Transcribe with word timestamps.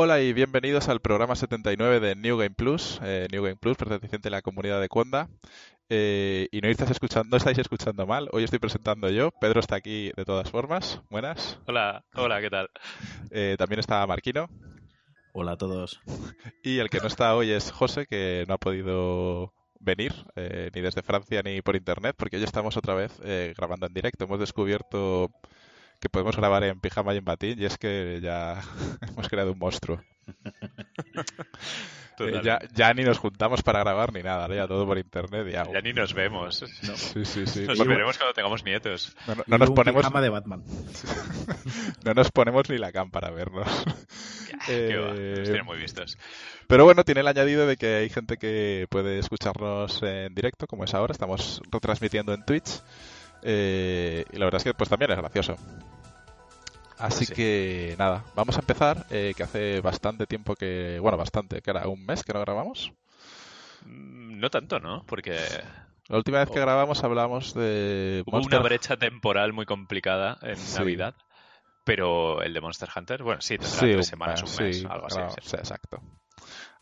Hola 0.00 0.20
y 0.20 0.32
bienvenidos 0.32 0.88
al 0.88 1.00
programa 1.00 1.34
79 1.34 1.98
de 1.98 2.14
New 2.14 2.38
Game 2.38 2.54
Plus, 2.54 3.00
eh, 3.02 3.26
New 3.32 3.42
Game 3.42 3.56
Plus, 3.56 3.76
perteneciente 3.76 4.28
a 4.28 4.30
la 4.30 4.42
comunidad 4.42 4.80
de 4.80 4.88
Conda. 4.88 5.28
Eh, 5.88 6.46
y 6.52 6.60
no 6.60 6.68
estáis 6.68 6.92
escuchando, 6.92 7.28
no 7.28 7.36
estáis 7.36 7.58
escuchando 7.58 8.06
mal. 8.06 8.28
Hoy 8.30 8.44
estoy 8.44 8.60
presentando 8.60 9.10
yo. 9.10 9.32
Pedro 9.40 9.58
está 9.58 9.74
aquí 9.74 10.12
de 10.16 10.24
todas 10.24 10.48
formas. 10.52 11.02
Buenas. 11.10 11.58
Hola, 11.66 12.04
hola, 12.14 12.40
¿qué 12.40 12.48
tal? 12.48 12.70
Eh, 13.32 13.56
también 13.58 13.80
está 13.80 14.06
Marquino. 14.06 14.48
Hola 15.32 15.54
a 15.54 15.56
todos. 15.56 16.00
Y 16.62 16.78
el 16.78 16.90
que 16.90 17.00
no 17.00 17.08
está 17.08 17.34
hoy 17.34 17.50
es 17.50 17.72
José, 17.72 18.06
que 18.06 18.44
no 18.46 18.54
ha 18.54 18.58
podido 18.58 19.52
venir 19.80 20.12
eh, 20.36 20.70
ni 20.76 20.80
desde 20.80 21.02
Francia 21.02 21.42
ni 21.42 21.60
por 21.60 21.74
internet, 21.74 22.14
porque 22.16 22.36
hoy 22.36 22.44
estamos 22.44 22.76
otra 22.76 22.94
vez 22.94 23.18
eh, 23.24 23.52
grabando 23.56 23.86
en 23.86 23.94
directo. 23.94 24.26
Hemos 24.26 24.38
descubierto 24.38 25.32
que 26.00 26.08
podemos 26.08 26.36
grabar 26.36 26.64
en 26.64 26.80
pijama 26.80 27.14
y 27.14 27.18
en 27.18 27.24
batín, 27.24 27.60
y 27.60 27.64
es 27.64 27.76
que 27.78 28.20
ya 28.22 28.60
hemos 29.08 29.28
creado 29.28 29.52
un 29.52 29.58
monstruo. 29.58 30.00
Eh, 32.20 32.40
ya, 32.42 32.58
ya 32.74 32.92
ni 32.94 33.04
nos 33.04 33.16
juntamos 33.18 33.62
para 33.62 33.78
grabar 33.78 34.12
ni 34.12 34.24
nada, 34.24 34.48
¿no? 34.48 34.54
ya 34.56 34.66
todo 34.66 34.84
por 34.84 34.98
internet. 34.98 35.46
Ya, 35.52 35.64
Ya 35.72 35.80
ni 35.80 35.92
nos 35.92 36.14
vemos. 36.14 36.64
No. 36.82 36.96
Sí, 36.96 37.24
sí, 37.24 37.46
sí. 37.46 37.64
Nos 37.64 37.78
veremos 37.78 38.18
cuando 38.18 38.34
tengamos 38.34 38.64
nietos. 38.64 39.14
no, 39.28 39.36
no- 39.36 39.44
no 39.46 39.58
nos 39.58 39.70
ponemos, 39.70 40.00
pijama 40.02 40.20
de 40.20 40.28
Batman. 40.28 40.64
no 42.04 42.14
nos 42.14 42.32
ponemos 42.32 42.68
ni 42.68 42.76
la 42.78 42.90
cam 42.90 43.12
para 43.12 43.30
vernos. 43.30 43.68
Eh, 44.68 45.34
nos 45.38 45.44
tienen 45.44 45.64
muy 45.64 45.78
vistos. 45.78 46.18
Pero 46.66 46.84
bueno, 46.84 47.04
tiene 47.04 47.20
el 47.20 47.28
añadido 47.28 47.68
de 47.68 47.76
que 47.76 47.94
hay 47.98 48.08
gente 48.10 48.36
que 48.36 48.86
puede 48.90 49.20
escucharnos 49.20 50.02
en 50.02 50.34
directo, 50.34 50.66
como 50.66 50.82
es 50.84 50.94
ahora. 50.94 51.12
Estamos 51.12 51.62
retransmitiendo 51.70 52.34
en 52.34 52.44
Twitch. 52.44 52.82
Eh, 53.42 54.24
y 54.32 54.36
la 54.36 54.44
verdad 54.46 54.58
es 54.58 54.64
que 54.64 54.74
pues 54.74 54.88
también 54.90 55.10
es 55.12 55.16
gracioso. 55.18 55.56
Así 56.98 57.26
Sí. 57.26 57.34
que 57.34 57.94
nada, 57.98 58.24
vamos 58.34 58.56
a 58.56 58.60
empezar, 58.60 59.06
eh, 59.10 59.32
que 59.36 59.44
hace 59.44 59.80
bastante 59.80 60.26
tiempo 60.26 60.56
que... 60.56 60.98
Bueno, 61.00 61.16
bastante, 61.16 61.62
que 61.62 61.70
era 61.70 61.86
un 61.86 62.04
mes 62.04 62.24
que 62.24 62.32
no 62.32 62.40
grabamos. 62.40 62.92
Mm, 63.84 64.40
No 64.40 64.50
tanto, 64.50 64.80
¿no? 64.80 65.04
Porque 65.06 65.36
La 66.08 66.16
última 66.16 66.38
vez 66.38 66.50
que 66.50 66.58
grabamos 66.58 67.04
hablamos 67.04 67.54
de... 67.54 68.24
hubo 68.26 68.38
Monster- 68.38 68.58
una 68.58 68.64
brecha 68.68 68.96
temporal 68.96 69.52
muy 69.52 69.64
complicada 69.66 70.38
en 70.42 70.56
Sí. 70.56 70.78
Navidad. 70.78 71.14
Pero 71.84 72.42
el 72.42 72.52
de 72.52 72.60
Monster 72.60 72.88
Hunter, 72.94 73.22
bueno, 73.22 73.40
sí, 73.40 73.56
tendrá 73.58 73.78
Sí, 73.80 73.92
tres 73.92 74.06
semanas, 74.08 74.42
un 74.42 74.64
mes, 74.66 74.84
algo 74.84 75.06
así. 75.06 75.14
claro, 75.16 75.34
exacto. 75.58 76.02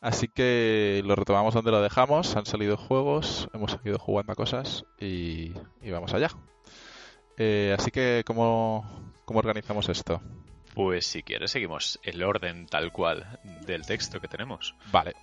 Así 0.01 0.29
que 0.29 1.03
lo 1.05 1.17
retomamos 1.17 1.55
donde 1.55 1.71
lo 1.71 1.81
dejamos. 1.81 2.37
Han 2.37 2.47
salido 2.47 2.77
juegos, 2.77 3.49
hemos 3.55 3.73
seguido 3.73 3.99
jugando 3.99 4.33
a 4.33 4.37
cosas 4.37 4.85
y, 5.01 5.53
y 5.83 5.91
vamos 5.91 6.15
allá. 6.15 6.31
Eh, 7.39 7.75
así 7.79 7.91
que, 7.91 8.23
¿cómo, 8.27 9.13
¿cómo 9.25 9.41
organizamos 9.41 9.89
esto? 9.89 10.21
Pues 10.75 11.07
si 11.07 11.23
quieres, 11.23 11.51
seguimos 11.51 11.99
el 12.03 12.23
orden 12.23 12.67
tal 12.67 12.93
cual 12.93 13.41
del 13.67 13.87
texto 13.87 14.21
que 14.21 14.29
tenemos. 14.29 14.75
Vale. 14.93 15.15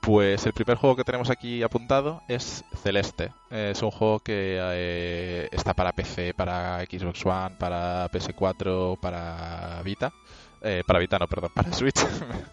Pues 0.00 0.46
el 0.46 0.52
primer 0.52 0.76
juego 0.76 0.96
que 0.96 1.04
tenemos 1.04 1.28
aquí 1.28 1.62
apuntado 1.62 2.22
es 2.28 2.64
Celeste. 2.82 3.32
Eh, 3.50 3.70
Es 3.72 3.82
un 3.82 3.90
juego 3.90 4.20
que 4.20 4.58
eh, 4.60 5.48
está 5.52 5.74
para 5.74 5.92
PC, 5.92 6.34
para 6.34 6.80
Xbox 6.84 7.26
One, 7.26 7.56
para 7.58 8.10
PS4, 8.10 8.98
para 8.98 9.82
Vita. 9.82 10.12
Eh, 10.62 10.82
para 10.86 10.98
Vita, 10.98 11.18
no, 11.18 11.26
perdón, 11.26 11.50
para 11.54 11.72
Switch. 11.72 12.00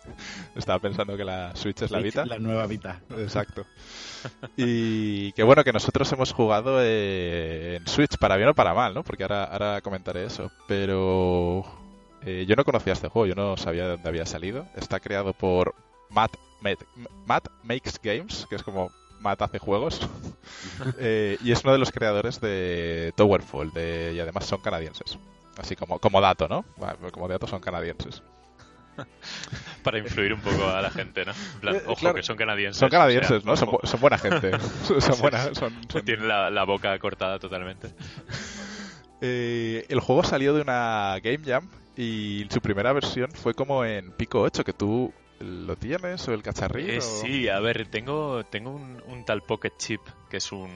Estaba 0.56 0.80
pensando 0.80 1.18
que 1.18 1.24
la 1.24 1.56
Switch 1.56 1.82
es 1.82 1.92
la 1.92 2.00
Vita. 2.00 2.26
La 2.26 2.40
nueva 2.40 2.68
Vita. 2.68 3.02
Exacto. 3.18 3.66
Y 4.56 5.32
que 5.34 5.44
bueno, 5.44 5.64
que 5.64 5.74
nosotros 5.74 6.12
hemos 6.12 6.32
jugado 6.32 6.80
eh, 6.82 7.78
en 7.78 7.88
Switch, 7.88 8.18
para 8.18 8.38
bien 8.38 8.50
o 8.50 8.54
para 8.54 8.74
mal, 8.74 8.94
¿no? 8.94 9.04
Porque 9.04 9.24
ahora, 9.24 9.46
ahora 9.46 9.82
comentaré 9.82 10.26
eso. 10.26 10.52
Pero 10.68 11.64
eh, 12.26 12.46
yo 12.48 12.56
no 12.56 12.64
conocía 12.64 12.94
este 12.94 13.08
juego, 13.08 13.28
yo 13.28 13.36
no 13.36 13.56
sabía 13.56 13.84
de 13.84 13.90
dónde 13.92 14.10
había 14.10 14.26
salido. 14.26 14.68
Está 14.76 15.00
creado 15.00 15.34
por 15.34 15.76
Matt, 16.10 16.36
Matt, 16.62 16.80
Matt 17.26 17.48
Makes 17.64 18.00
Games, 18.02 18.48
que 18.50 18.56
es 18.56 18.64
como 18.64 18.92
Matt 19.20 19.42
hace 19.42 19.60
juegos. 19.60 20.00
Eh, 21.00 21.38
y 21.44 21.52
es 21.52 21.64
uno 21.64 21.74
de 21.74 21.80
los 21.80 21.92
creadores 21.92 22.40
de 22.42 23.14
Towerfall, 23.16 23.72
de, 23.72 24.14
y 24.14 24.20
además 24.20 24.46
son 24.46 24.60
canadienses. 24.60 25.18
Así 25.58 25.76
como, 25.76 26.00
como 26.00 26.20
dato, 26.22 26.48
¿no? 26.48 26.66
Bueno, 26.78 26.96
Como 27.12 27.28
dato 27.28 27.48
son 27.48 27.60
canadienses. 27.62 28.22
Para 29.84 30.00
influir 30.00 30.34
un 30.34 30.40
poco 30.42 30.68
a 30.70 30.82
la 30.82 30.90
gente, 30.90 31.26
¿no? 31.26 31.32
En 31.56 31.60
plan, 31.60 31.76
Eh, 31.76 31.82
ojo, 31.86 31.96
claro. 31.96 32.16
que 32.16 32.24
son 32.24 32.38
canadienses. 32.38 32.80
Son 32.80 32.90
canadienses, 32.90 33.44
o 33.46 33.56
sea, 33.56 33.68
¿no? 33.68 33.80
Son, 33.88 34.00
buena 34.00 34.18
gente. 34.18 34.52
son 35.00 35.20
buena, 35.20 35.54
son, 35.54 35.74
son- 35.90 36.06
Tienen 36.06 36.28
la, 36.28 36.50
la 36.50 36.64
boca 36.64 36.98
cortada 37.00 37.40
totalmente. 37.40 37.90
Eh, 39.22 39.86
el 39.90 40.00
juego 40.00 40.24
salió 40.24 40.54
de 40.54 40.62
una 40.62 41.18
Game 41.24 41.40
Jam 41.46 41.70
y 41.96 42.46
su 42.50 42.60
primera 42.62 42.92
versión 42.94 43.32
fue 43.32 43.54
como 43.54 43.86
en 43.86 44.12
Pico 44.12 44.42
8, 44.42 44.64
que 44.64 44.74
tú 44.74 45.14
lo 45.40 45.76
tienes 45.76 46.28
o 46.28 46.34
el 46.34 46.44
cacharrito. 46.44 46.92
Eh, 46.92 47.02
sí, 47.02 47.50
a 47.50 47.60
ver, 47.60 47.88
tengo, 47.88 48.44
tengo 48.46 48.72
un, 48.72 49.02
un 49.08 49.26
tal 49.26 49.42
Pocket 49.44 49.72
Chip, 49.78 50.02
que 50.30 50.38
es 50.38 50.52
un 50.52 50.70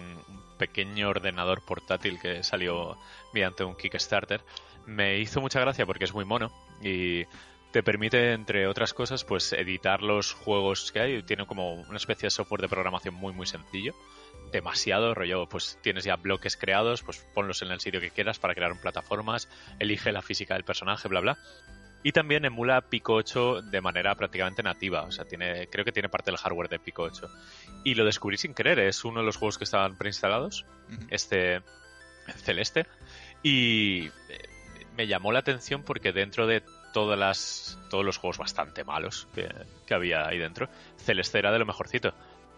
pequeño 0.57 1.09
ordenador 1.09 1.61
portátil 1.66 2.19
que 2.19 2.44
salió 2.44 2.97
mediante 3.34 3.63
un 3.63 3.75
Kickstarter. 3.75 4.41
Me 4.89 5.19
hizo 5.19 5.39
mucha 5.39 5.59
gracia 5.59 5.85
porque 5.85 6.05
es 6.05 6.13
muy 6.13 6.25
mono 6.25 6.51
y 6.81 7.25
te 7.72 7.83
permite, 7.83 8.33
entre 8.33 8.67
otras 8.67 8.94
cosas, 8.94 9.23
pues 9.23 9.53
editar 9.53 10.01
los 10.01 10.33
juegos 10.33 10.91
que 10.91 11.00
hay. 11.00 11.23
Tiene 11.23 11.45
como 11.45 11.73
una 11.73 11.97
especie 11.97 12.27
de 12.27 12.31
software 12.31 12.61
de 12.61 12.67
programación 12.67 13.13
muy, 13.13 13.31
muy 13.31 13.45
sencillo. 13.45 13.94
Demasiado 14.51 15.13
rollo, 15.13 15.47
pues 15.47 15.78
tienes 15.83 16.03
ya 16.03 16.16
bloques 16.16 16.57
creados, 16.57 17.03
pues 17.03 17.19
ponlos 17.35 17.61
en 17.61 17.69
el 17.69 17.79
sitio 17.79 18.01
que 18.01 18.09
quieras 18.09 18.39
para 18.39 18.55
crear 18.55 18.72
plataformas, 18.81 19.47
elige 19.78 20.11
la 20.11 20.23
física 20.23 20.55
del 20.55 20.63
personaje, 20.63 21.07
bla, 21.07 21.19
bla. 21.19 21.38
Y 22.01 22.11
también 22.11 22.45
emula 22.45 22.81
Pico 22.81 23.13
8 23.13 23.61
de 23.63 23.81
manera 23.81 24.16
prácticamente 24.16 24.63
nativa. 24.63 25.03
O 25.03 25.11
sea, 25.11 25.25
tiene, 25.25 25.67
creo 25.67 25.85
que 25.85 25.91
tiene 25.91 26.09
parte 26.09 26.31
del 26.31 26.38
hardware 26.38 26.69
de 26.69 26.79
Pico 26.79 27.03
8. 27.03 27.29
Y 27.83 27.94
lo 27.94 28.05
descubrí 28.05 28.38
sin 28.38 28.53
querer. 28.55 28.79
Es 28.79 29.03
uno 29.03 29.19
de 29.19 29.25
los 29.25 29.35
juegos 29.35 29.57
que 29.57 29.66
estaban 29.66 29.97
preinstalados. 29.97 30.66
Este 31.09 31.61
celeste. 32.38 32.85
Y 33.44 34.07
eh, 34.29 34.49
me 34.99 35.07
llamó 35.07 35.31
la 35.31 35.39
atención 35.39 35.83
porque 35.83 36.11
dentro 36.11 36.45
de 36.45 36.61
todas 36.91 37.17
las, 37.17 37.79
todos 37.89 38.03
los 38.03 38.17
juegos 38.17 38.37
bastante 38.37 38.83
malos 38.83 39.29
que, 39.33 39.47
que 39.87 39.93
había 39.93 40.27
ahí 40.27 40.37
dentro, 40.37 40.67
Celeste 40.97 41.39
era 41.39 41.53
de 41.53 41.59
lo 41.59 41.65
mejorcito. 41.65 42.13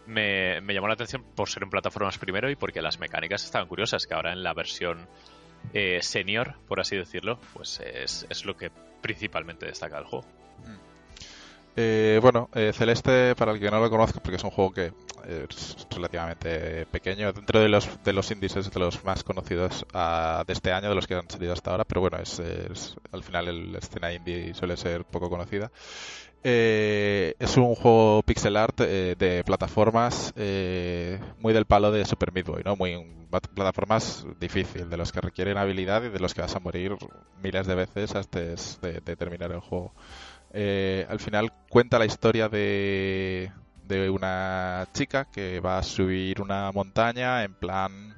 Me, 0.08 0.60
me 0.62 0.74
llamó 0.74 0.88
la 0.88 0.96
atención 0.96 1.24
por 1.36 1.50
ser 1.50 1.62
en 1.62 1.70
plataformas 1.70 2.18
primero 2.18 2.50
y 2.50 2.56
porque 2.56 2.82
las 2.82 2.98
mecánicas 2.98 3.46
estaban 3.46 3.68
curiosas, 3.68 4.08
que 4.08 4.16
ahora 4.16 4.34
en 4.34 4.42
la 4.42 4.56
versión 4.56 5.08
eh, 5.76 6.02
senior, 6.02 6.56
por 6.68 6.80
así 6.80 6.98
decirlo, 6.98 7.40
pues 7.54 7.80
es, 7.80 8.26
es 8.28 8.44
lo 8.44 8.58
que 8.58 8.72
principalmente 9.04 9.68
destaca 9.68 9.98
del 9.98 10.06
juego. 10.06 10.26
Eh, 11.76 12.20
bueno, 12.22 12.50
eh, 12.54 12.72
Celeste, 12.74 13.36
para 13.36 13.54
el 13.54 13.60
que 13.60 13.72
no 13.72 13.80
lo 13.80 13.90
conozca, 13.90 14.20
porque 14.20 14.36
es 14.36 14.44
un 14.44 14.52
juego 14.52 14.72
que 14.72 14.92
es 15.28 15.88
relativamente 15.90 16.86
pequeño, 16.88 17.32
dentro 17.32 17.60
de 17.60 17.70
los, 17.70 17.88
de 18.04 18.14
los 18.14 18.30
índices 18.32 18.70
de 18.72 18.80
los 18.80 19.04
más 19.04 19.24
conocidos 19.24 19.86
ah, 19.94 20.44
de 20.46 20.54
este 20.54 20.72
año, 20.72 20.90
de 20.90 20.96
los 20.96 21.08
que 21.08 21.16
han 21.16 21.30
salido 21.30 21.54
hasta 21.54 21.72
ahora, 21.72 21.86
pero 21.86 22.02
bueno, 22.02 22.18
es, 22.18 22.42
al 23.12 23.24
final 23.24 23.72
la 23.72 23.80
escena 23.80 24.12
indie 24.12 24.54
suele 24.54 24.76
ser 24.78 25.06
poco 25.06 25.30
conocida. 25.30 25.72
Eh, 26.44 27.36
es 27.38 27.56
un 27.58 27.76
juego 27.76 28.24
pixel 28.24 28.58
art 28.58 28.82
eh, 28.82 29.16
de 29.18 29.44
plataformas 29.44 30.34
eh, 30.36 31.20
muy 31.40 31.54
del 31.54 31.66
palo 31.66 31.92
de 31.92 32.04
Super 32.04 32.32
Meat 32.34 32.48
Boy, 32.48 32.64
¿no? 32.66 32.76
Muy 32.76 32.98
plataformas 33.54 34.26
difícil, 34.40 34.90
de 34.90 34.98
los 34.98 35.12
que 35.12 35.22
requieren 35.22 35.58
habilidad 35.58 36.04
y 36.04 36.10
de 36.10 36.20
los 36.20 36.34
que 36.34 36.42
vas 36.42 36.56
a 36.56 36.60
morir 36.60 36.96
miles 37.44 37.68
de 37.68 37.76
veces 37.76 38.16
antes 38.16 38.80
de 38.82 39.16
terminar 39.16 39.52
el 39.52 39.60
juego. 39.60 39.94
Eh, 40.54 41.06
al 41.10 41.20
final 41.20 41.52
cuenta 41.70 41.98
la 42.00 42.06
historia 42.06 42.50
de, 42.50 43.52
de 43.88 44.10
una 44.10 44.88
chica 44.94 45.26
que 45.26 45.60
va 45.60 45.78
a 45.78 45.84
subir 45.84 46.42
una 46.42 46.72
montaña 46.72 47.44
en 47.44 47.54
plan 47.54 48.16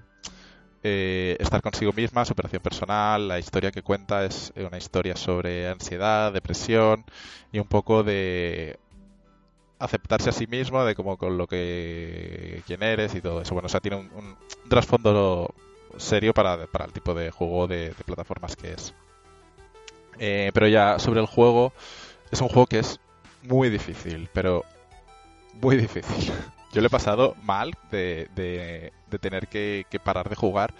eh, 0.86 1.38
estar 1.40 1.62
consigo 1.62 1.94
misma, 1.94 2.26
superación 2.26 2.62
personal. 2.62 3.28
La 3.28 3.40
historia 3.40 3.72
que 3.72 3.82
cuenta 3.82 4.26
es 4.26 4.52
una 4.56 4.78
historia 4.78 5.16
sobre 5.16 5.70
ansiedad, 5.70 6.34
depresión 6.34 7.06
y 7.52 7.60
un 7.60 7.68
poco 7.68 8.04
de 8.04 8.78
aceptarse 9.80 10.30
a 10.30 10.34
sí 10.34 10.46
mismo, 10.48 10.84
de 10.84 10.96
como 10.96 11.18
con 11.18 11.38
lo 11.38 11.48
que 11.48 12.62
quién 12.68 12.84
eres 12.84 13.16
y 13.16 13.22
todo 13.22 13.42
eso. 13.42 13.54
Bueno, 13.54 13.68
o 13.68 13.70
sea, 13.70 13.80
tiene 13.80 13.98
un, 13.98 14.36
trasfondo 14.70 15.54
serio 15.98 16.34
para, 16.34 16.68
para 16.68 16.86
el 16.86 16.92
tipo 16.92 17.14
de 17.14 17.32
juego 17.32 17.68
de, 17.68 17.90
de 17.90 18.04
plataformas 18.06 18.56
que 18.56 18.74
es. 18.74 18.94
Eh, 20.20 20.52
pero 20.54 20.68
ya 20.68 21.00
sobre 21.00 21.22
el 21.22 21.28
juego, 21.28 21.74
es 22.34 22.42
un 22.42 22.50
juego 22.50 22.66
que 22.66 22.80
es 22.80 23.00
muy 23.44 23.70
difícil, 23.70 24.30
pero 24.34 24.66
muy 25.62 25.78
difícil. 25.78 26.34
Yo 26.74 26.82
lo 26.82 26.88
he 26.88 26.90
pasado 26.90 27.36
mal 27.44 27.74
de, 27.92 28.28
de, 28.36 28.92
de 29.10 29.20
tener 29.20 29.48
que, 29.48 29.86
que 29.90 30.00
parar 30.00 30.28
de 30.30 30.36
jugar 30.36 30.74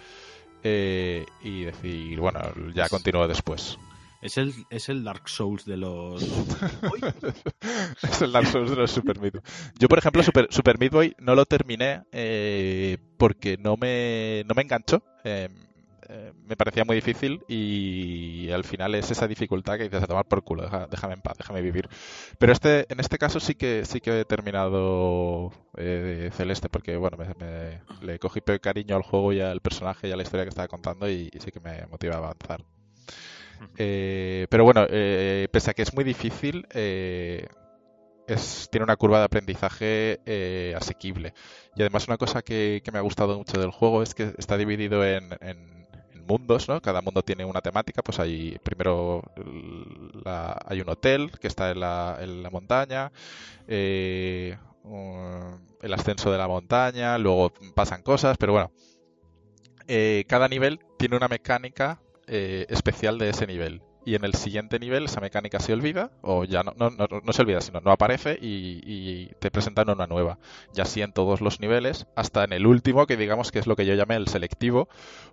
eh, 0.64 1.24
y 1.42 1.62
decir, 1.62 2.18
bueno, 2.18 2.40
ya 2.74 2.88
continúo 2.88 3.28
después. 3.28 3.78
Es 4.20 4.38
el, 4.38 4.54
es 4.70 4.88
el 4.88 5.04
Dark 5.04 5.28
Souls 5.28 5.64
de 5.66 5.76
los. 5.76 6.22
es 8.02 8.22
el 8.22 8.32
Dark 8.32 8.46
Souls 8.46 8.70
de 8.70 8.76
los 8.76 8.90
Super 8.90 9.20
Meat 9.20 9.34
Boy. 9.34 9.42
Yo, 9.78 9.86
por 9.86 9.98
ejemplo, 9.98 10.22
Super, 10.22 10.48
Super 10.50 10.78
Meat 10.78 10.92
Boy 10.92 11.14
no 11.20 11.34
lo 11.34 11.44
terminé 11.44 12.02
eh, 12.10 12.96
porque 13.18 13.58
no 13.58 13.76
me, 13.76 14.42
no 14.48 14.54
me 14.54 14.62
enganchó. 14.62 15.04
Eh, 15.22 15.50
eh, 16.16 16.32
me 16.46 16.54
parecía 16.56 16.84
muy 16.84 16.94
difícil 16.94 17.44
y 17.48 18.48
al 18.52 18.62
final 18.62 18.94
es 18.94 19.10
esa 19.10 19.26
dificultad 19.26 19.76
que 19.76 19.84
dices 19.84 20.04
a 20.04 20.06
tomar 20.06 20.26
por 20.26 20.44
culo, 20.44 20.62
déjame 20.88 21.14
en 21.14 21.20
paz, 21.20 21.36
déjame 21.36 21.60
vivir. 21.60 21.88
Pero 22.38 22.52
este, 22.52 22.86
en 22.88 23.00
este 23.00 23.18
caso 23.18 23.40
sí 23.40 23.56
que 23.56 23.84
sí 23.84 24.00
que 24.00 24.20
he 24.20 24.24
terminado 24.24 25.50
eh, 25.76 26.30
Celeste 26.32 26.68
porque 26.68 26.96
bueno, 26.96 27.16
me, 27.16 27.80
le 28.06 28.20
cogí 28.20 28.40
cariño 28.62 28.94
al 28.94 29.02
juego 29.02 29.32
y 29.32 29.40
al 29.40 29.60
personaje 29.60 30.08
y 30.08 30.12
a 30.12 30.16
la 30.16 30.22
historia 30.22 30.44
que 30.44 30.50
estaba 30.50 30.68
contando 30.68 31.10
y, 31.10 31.30
sí 31.40 31.50
que 31.50 31.58
me 31.58 31.84
motiva 31.88 32.14
a 32.14 32.18
avanzar. 32.18 32.64
Eh, 33.76 34.46
pero 34.50 34.62
bueno, 34.62 34.86
pese 34.86 35.70
a 35.70 35.74
que 35.74 35.82
es 35.82 35.94
muy 35.94 36.04
difícil, 36.04 36.66
es, 38.26 38.68
tiene 38.70 38.84
una 38.84 38.96
curva 38.96 39.18
de 39.18 39.24
aprendizaje 39.24 40.20
eh, 40.26 40.74
asequible. 40.76 41.34
Y 41.76 41.82
además 41.82 42.06
una 42.08 42.16
cosa 42.16 42.42
que, 42.42 42.82
me 42.92 42.98
ha 42.98 43.02
gustado 43.02 43.38
mucho 43.38 43.60
del 43.60 43.70
juego 43.70 44.02
es 44.02 44.14
que 44.14 44.34
está 44.38 44.56
dividido 44.56 45.04
en, 45.04 45.83
mundos, 46.24 46.68
¿no? 46.68 46.80
Cada 46.80 47.00
mundo 47.00 47.22
tiene 47.22 47.44
una 47.44 47.60
temática, 47.60 48.02
pues 48.02 48.18
hay 48.18 48.58
primero 48.62 49.22
hay 50.24 50.80
un 50.80 50.88
hotel 50.88 51.30
que 51.40 51.48
está 51.48 51.70
en 51.70 51.80
la, 51.80 52.18
en 52.20 52.42
la 52.42 52.50
montaña, 52.50 53.12
eh, 53.68 54.56
el 55.82 55.92
ascenso 55.92 56.30
de 56.30 56.38
la 56.38 56.48
montaña, 56.48 57.18
luego 57.18 57.52
pasan 57.74 58.02
cosas, 58.02 58.36
pero 58.38 58.52
bueno, 58.52 58.70
eh, 59.88 60.24
cada 60.28 60.48
nivel 60.48 60.80
tiene 60.98 61.16
una 61.16 61.28
mecánica 61.28 62.00
especial 62.26 63.18
de 63.18 63.28
ese 63.30 63.46
nivel 63.46 63.82
y 64.04 64.14
en 64.14 64.24
el 64.24 64.34
siguiente 64.34 64.78
nivel 64.78 65.04
esa 65.04 65.20
mecánica 65.20 65.58
se 65.60 65.72
olvida, 65.72 66.10
o 66.20 66.44
ya 66.44 66.62
no, 66.62 66.72
no, 66.76 66.90
no, 66.90 67.32
se 67.32 67.42
olvida, 67.42 67.60
sino 67.60 67.80
no 67.80 67.90
aparece 67.90 68.38
y, 68.40 69.26
te 69.38 69.50
presentan 69.50 69.90
una 69.90 70.06
nueva. 70.06 70.38
Y 70.74 70.80
así 70.80 71.02
en 71.02 71.12
todos 71.12 71.40
los 71.40 71.60
niveles, 71.60 72.06
hasta 72.14 72.44
en 72.44 72.52
el 72.52 72.66
último, 72.66 73.06
que 73.06 73.16
digamos 73.16 73.50
que 73.50 73.58
es 73.58 73.66
lo 73.66 73.76
que 73.76 73.86
yo 73.86 73.94
llamé 73.94 74.16
el 74.16 74.28
selectivo, 74.28 74.88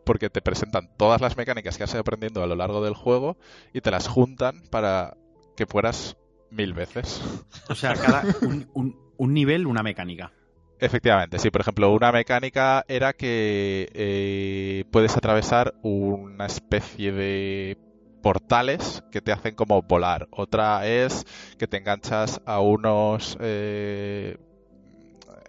porque 0.05 0.29
te 0.29 0.41
presentan 0.41 0.89
todas 0.97 1.21
las 1.21 1.37
mecánicas 1.37 1.77
que 1.77 1.83
has 1.83 1.91
ido 1.91 2.01
aprendiendo 2.01 2.43
a 2.43 2.47
lo 2.47 2.55
largo 2.55 2.83
del 2.83 2.93
juego 2.93 3.37
y 3.73 3.81
te 3.81 3.91
las 3.91 4.07
juntan 4.07 4.63
para 4.69 5.17
que 5.55 5.65
fueras 5.65 6.17
mil 6.49 6.73
veces. 6.73 7.21
O 7.69 7.75
sea, 7.75 7.93
cada 7.93 8.23
un, 8.41 8.97
un, 9.17 9.33
nivel, 9.33 9.67
una 9.67 9.83
mecánica. 9.83 10.31
Efectivamente, 10.79 11.39
sí. 11.39 11.51
Por 11.51 11.61
ejemplo, 11.61 11.91
una 11.91 12.11
mecánica 12.11 12.83
era 12.87 13.13
que 13.13 13.89
eh, 13.93 14.85
puedes 14.91 15.15
atravesar 15.15 15.75
una 15.83 16.47
especie 16.47 17.11
de 17.11 17.77
portales 18.21 19.03
que 19.11 19.21
te 19.21 19.31
hacen 19.31 19.55
como 19.55 19.81
volar. 19.81 20.27
Otra 20.31 20.87
es 20.87 21.25
que 21.57 21.67
te 21.67 21.77
enganchas 21.77 22.41
a 22.45 22.59
unos 22.59 23.37
eh, 23.39 24.37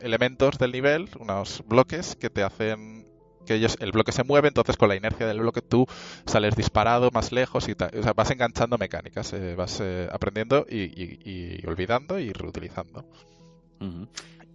elementos 0.00 0.58
del 0.58 0.72
nivel, 0.72 1.08
unos 1.18 1.62
bloques 1.66 2.16
que 2.16 2.30
te 2.30 2.42
hacen 2.42 3.06
que 3.46 3.54
ellos 3.54 3.76
el 3.80 3.92
bloque 3.92 4.12
se 4.12 4.24
mueve, 4.24 4.48
entonces 4.48 4.76
con 4.76 4.88
la 4.88 4.96
inercia 4.96 5.26
del 5.26 5.40
bloque 5.40 5.62
tú 5.62 5.86
sales 6.26 6.54
disparado 6.54 7.10
más 7.12 7.32
lejos 7.32 7.68
y 7.68 7.72
o 7.72 8.02
sea, 8.02 8.12
vas 8.12 8.30
enganchando 8.30 8.78
mecánicas, 8.78 9.32
eh, 9.32 9.54
vas 9.56 9.80
eh, 9.82 10.08
aprendiendo 10.12 10.64
y, 10.68 11.66
olvidando 11.66 12.18
y 12.18 12.32
reutilizando. 12.32 13.04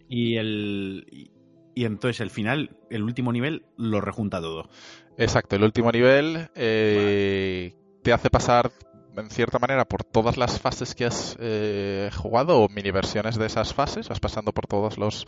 Y 0.08 0.38
el 0.38 1.32
y 1.76 1.86
entonces 1.86 2.22
el 2.22 2.30
final, 2.32 2.78
el 2.90 3.04
último 3.04 3.32
nivel 3.32 3.66
lo 3.78 4.02
rejunta 4.02 4.42
todo. 4.42 4.70
Exacto, 5.18 5.56
el 5.58 5.64
último 5.64 5.92
nivel 5.92 6.50
te 8.08 8.14
hace 8.14 8.30
pasar 8.30 8.72
en 9.18 9.30
cierta 9.30 9.60
manera 9.60 9.84
por 9.84 10.06
todas 10.06 10.38
las 10.38 10.62
fases 10.62 10.96
que 10.96 11.04
has 11.04 11.36
eh, 11.42 12.10
jugado 12.16 12.62
o 12.62 12.70
mini 12.70 12.90
versiones 12.90 13.38
de 13.38 13.46
esas 13.46 13.74
fases, 13.74 14.08
vas 14.08 14.22
pasando 14.22 14.54
por 14.54 14.66
todos 14.66 14.98
los, 14.98 15.26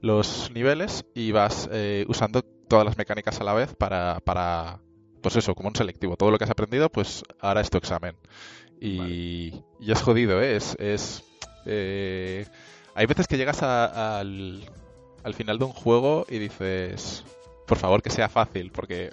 los 0.00 0.48
niveles 0.54 1.04
y 1.12 1.32
vas 1.32 1.68
eh, 1.72 2.04
usando 2.06 2.42
todas 2.42 2.84
las 2.84 2.96
mecánicas 2.96 3.40
a 3.40 3.42
la 3.42 3.52
vez 3.52 3.74
para, 3.74 4.20
para, 4.20 4.78
pues 5.20 5.34
eso, 5.34 5.56
como 5.56 5.70
un 5.70 5.74
selectivo. 5.74 6.16
Todo 6.16 6.30
lo 6.30 6.38
que 6.38 6.44
has 6.44 6.50
aprendido, 6.50 6.88
pues 6.88 7.24
ahora 7.40 7.62
es 7.62 7.70
tu 7.70 7.78
examen. 7.78 8.14
Y, 8.80 9.64
es 9.84 10.00
jodido, 10.00 10.40
¿eh? 10.40 10.54
Es, 10.54 10.76
es 10.78 11.24
eh, 11.66 12.46
hay 12.94 13.06
veces 13.06 13.26
que 13.26 13.38
llegas 13.38 13.60
al, 13.64 14.70
al 15.24 15.34
final 15.34 15.58
de 15.58 15.64
un 15.64 15.72
juego 15.72 16.26
y 16.30 16.38
dices, 16.38 17.24
por 17.66 17.76
favor 17.76 18.02
que 18.02 18.10
sea 18.10 18.28
fácil, 18.28 18.70
porque 18.70 19.10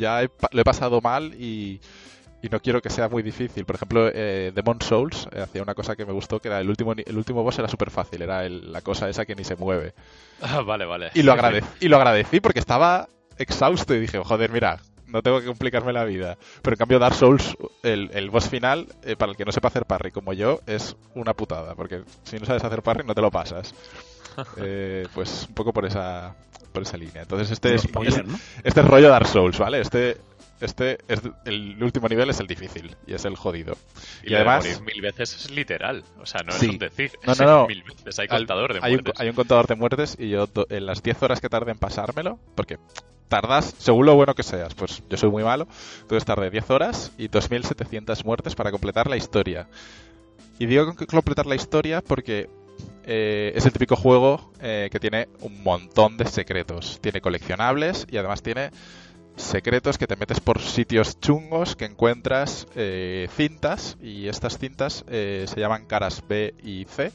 ya 0.00 0.22
lo 0.22 0.60
he 0.60 0.64
pasado 0.64 1.00
mal 1.00 1.34
y, 1.34 1.80
no 2.50 2.58
quiero 2.60 2.80
que 2.80 2.90
sea 2.90 3.08
muy 3.08 3.22
difícil. 3.22 3.64
Por 3.66 3.76
ejemplo, 3.76 4.10
eh, 4.12 4.50
Demon 4.54 4.80
Souls 4.80 5.28
eh, 5.30 5.42
hacía 5.42 5.62
una 5.62 5.74
cosa 5.74 5.94
que 5.94 6.06
me 6.06 6.12
gustó, 6.12 6.40
que 6.40 6.48
era 6.48 6.60
el 6.60 6.68
último, 6.68 6.92
el 6.92 7.16
último 7.16 7.42
boss 7.42 7.58
era 7.58 7.68
súper 7.68 7.90
fácil, 7.90 8.22
era 8.22 8.48
la 8.48 8.80
cosa 8.80 9.08
esa 9.08 9.26
que 9.26 9.36
ni 9.36 9.44
se 9.44 9.56
mueve. 9.56 9.94
Ah, 10.42 10.62
vale, 10.62 10.86
vale. 10.86 11.10
Y 11.12 11.22
lo, 11.22 11.32
agradecí, 11.32 11.68
y 11.80 11.88
lo 11.88 11.98
agradecí 11.98 12.40
porque 12.40 12.60
estaba 12.60 13.10
exhausto 13.36 13.94
y 13.94 14.00
dije, 14.00 14.18
joder, 14.24 14.50
mira, 14.50 14.80
no 15.10 15.22
tengo 15.22 15.40
que 15.40 15.46
complicarme 15.46 15.92
la 15.92 16.04
vida. 16.04 16.38
Pero 16.62 16.74
en 16.74 16.78
cambio 16.78 16.98
Dark 16.98 17.14
Souls, 17.14 17.56
el, 17.82 18.10
el 18.14 18.30
boss 18.30 18.48
final, 18.48 18.86
eh, 19.02 19.16
para 19.16 19.32
el 19.32 19.36
que 19.36 19.44
no 19.44 19.52
sepa 19.52 19.68
hacer 19.68 19.84
parry 19.84 20.10
como 20.10 20.32
yo, 20.32 20.60
es 20.66 20.96
una 21.14 21.34
putada, 21.34 21.74
porque 21.74 22.02
si 22.24 22.38
no 22.38 22.46
sabes 22.46 22.64
hacer 22.64 22.82
parry 22.82 23.04
no 23.04 23.14
te 23.14 23.20
lo 23.20 23.30
pasas. 23.30 23.74
Eh, 24.56 25.06
pues 25.12 25.46
un 25.48 25.54
poco 25.54 25.72
por 25.72 25.84
esa 25.84 26.36
por 26.72 26.82
esa 26.82 26.96
línea. 26.96 27.22
Entonces 27.22 27.50
este 27.50 27.74
es, 27.74 27.84
este 28.64 28.80
es 28.80 28.86
rollo 28.86 29.08
Dark 29.08 29.26
Souls, 29.26 29.58
¿vale? 29.58 29.80
Este 29.80 30.18
este 30.60 30.98
es 31.08 31.22
el 31.46 31.82
último 31.82 32.06
nivel 32.06 32.28
es 32.28 32.38
el 32.38 32.46
difícil 32.46 32.94
y 33.06 33.14
es 33.14 33.24
el 33.24 33.34
jodido. 33.36 33.76
Y, 34.22 34.34
además 34.34 34.82
mil 34.82 35.00
veces 35.00 35.34
es 35.34 35.50
literal, 35.50 36.04
o 36.20 36.26
sea, 36.26 36.42
no 36.42 36.52
es 36.52 36.62
un 36.62 36.78
decir. 36.78 37.12
No, 37.26 37.34
no, 37.38 37.44
no. 37.46 37.66
Mil 37.66 37.82
veces 37.82 38.18
hay 38.18 38.28
contador 38.28 38.74
de 38.74 38.80
muertes. 38.80 38.84
Hay 38.84 38.94
un, 38.94 39.22
hay 39.22 39.28
un, 39.30 39.34
contador 39.34 39.66
de 39.66 39.74
muertes 39.74 40.16
y 40.18 40.28
yo 40.28 40.48
en 40.68 40.86
las 40.86 41.02
10 41.02 41.22
horas 41.22 41.40
que 41.40 41.48
tardé 41.48 41.72
en 41.72 41.78
pasármelo, 41.78 42.38
porque 42.54 42.78
tardas, 43.28 43.74
según 43.78 44.04
lo 44.04 44.14
bueno 44.16 44.34
que 44.34 44.42
seas, 44.42 44.74
pues 44.74 45.02
yo 45.08 45.16
soy 45.16 45.30
muy 45.30 45.44
malo, 45.44 45.66
entonces 46.02 46.26
tardé 46.26 46.50
10 46.50 46.70
horas 46.70 47.12
y 47.16 47.28
2700 47.28 48.24
muertes 48.26 48.54
para 48.54 48.70
completar 48.70 49.08
la 49.08 49.16
historia. 49.16 49.66
Y 50.58 50.66
digo 50.66 50.94
que 50.94 51.06
completar 51.06 51.46
la 51.46 51.54
historia 51.54 52.02
porque 52.02 52.50
eh, 53.04 53.52
es 53.54 53.66
el 53.66 53.72
típico 53.72 53.96
juego 53.96 54.52
eh, 54.60 54.88
que 54.90 55.00
tiene 55.00 55.28
un 55.40 55.62
montón 55.62 56.16
de 56.16 56.26
secretos. 56.26 56.98
Tiene 57.00 57.20
coleccionables 57.20 58.06
y 58.10 58.16
además 58.16 58.42
tiene 58.42 58.70
secretos 59.36 59.98
que 59.98 60.06
te 60.06 60.16
metes 60.16 60.40
por 60.40 60.60
sitios 60.60 61.18
chungos 61.20 61.76
que 61.76 61.86
encuentras 61.86 62.66
eh, 62.74 63.28
cintas 63.34 63.96
y 64.02 64.28
estas 64.28 64.58
cintas 64.58 65.04
se 65.08 65.54
llaman 65.56 65.86
caras 65.86 66.22
B 66.28 66.54
y 66.62 66.84
C. 66.84 67.12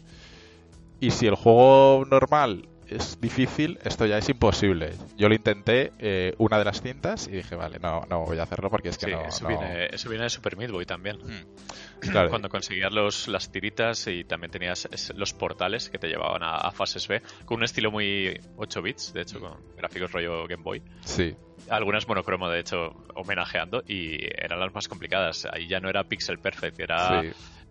Y 1.00 1.12
si 1.12 1.28
el 1.28 1.36
juego 1.36 2.06
normal 2.10 2.68
es 2.90 3.20
difícil, 3.20 3.80
esto 3.84 4.06
ya 4.06 4.18
es 4.18 4.30
imposible. 4.30 4.94
Yo 5.18 5.28
lo 5.28 5.36
intenté 5.36 5.92
eh, 6.00 6.34
una 6.38 6.58
de 6.58 6.66
las 6.66 6.82
cintas 6.82 7.28
y 7.28 7.32
dije, 7.32 7.56
vale, 7.56 7.80
no, 7.80 8.02
no 8.10 8.26
voy 8.26 8.38
a 8.40 8.44
hacerlo 8.44 8.70
porque 8.70 8.90
es 8.90 8.98
que 8.98 9.12
no, 9.12 9.26
eso, 9.26 9.48
Viene, 9.48 9.88
eso 9.92 10.10
viene 10.10 10.24
de 10.24 10.30
Super 10.30 10.58
Meat 10.58 10.72
Boy 10.72 10.86
también. 10.86 11.18
Mm. 11.18 12.12
Cuando 12.30 12.50
conseguías 12.50 12.92
los, 12.92 13.28
las 13.28 13.52
tiritas 13.52 14.08
y 14.08 14.24
también 14.24 14.52
tenías 14.52 14.88
los 15.16 15.34
portales 15.34 15.90
que 15.90 15.98
te 15.98 16.08
llevaban 16.08 16.42
a, 16.44 16.72
fases 16.72 17.08
B, 17.08 17.22
con 17.46 17.58
un 17.58 17.64
estilo 17.64 17.92
muy 17.92 18.40
8 18.58 18.82
bits, 18.82 19.14
de 19.14 19.22
hecho, 19.22 19.40
con 19.40 19.76
gráficos 19.76 20.12
rollo 20.12 20.48
Game 20.48 20.64
Boy. 20.64 20.82
Sí. 21.04 21.36
Algunas 21.70 22.08
monocromo, 22.08 22.50
de 22.50 22.60
hecho, 22.60 23.06
homenajeando 23.16 23.84
y 23.88 24.24
eran 24.24 24.60
las 24.60 24.74
más 24.74 24.88
complicadas. 24.88 25.48
Ahí 25.52 25.68
ya 25.68 25.80
no 25.80 25.90
era 25.90 26.04
pixel 26.04 26.38
perfect, 26.40 26.80
era 26.80 27.24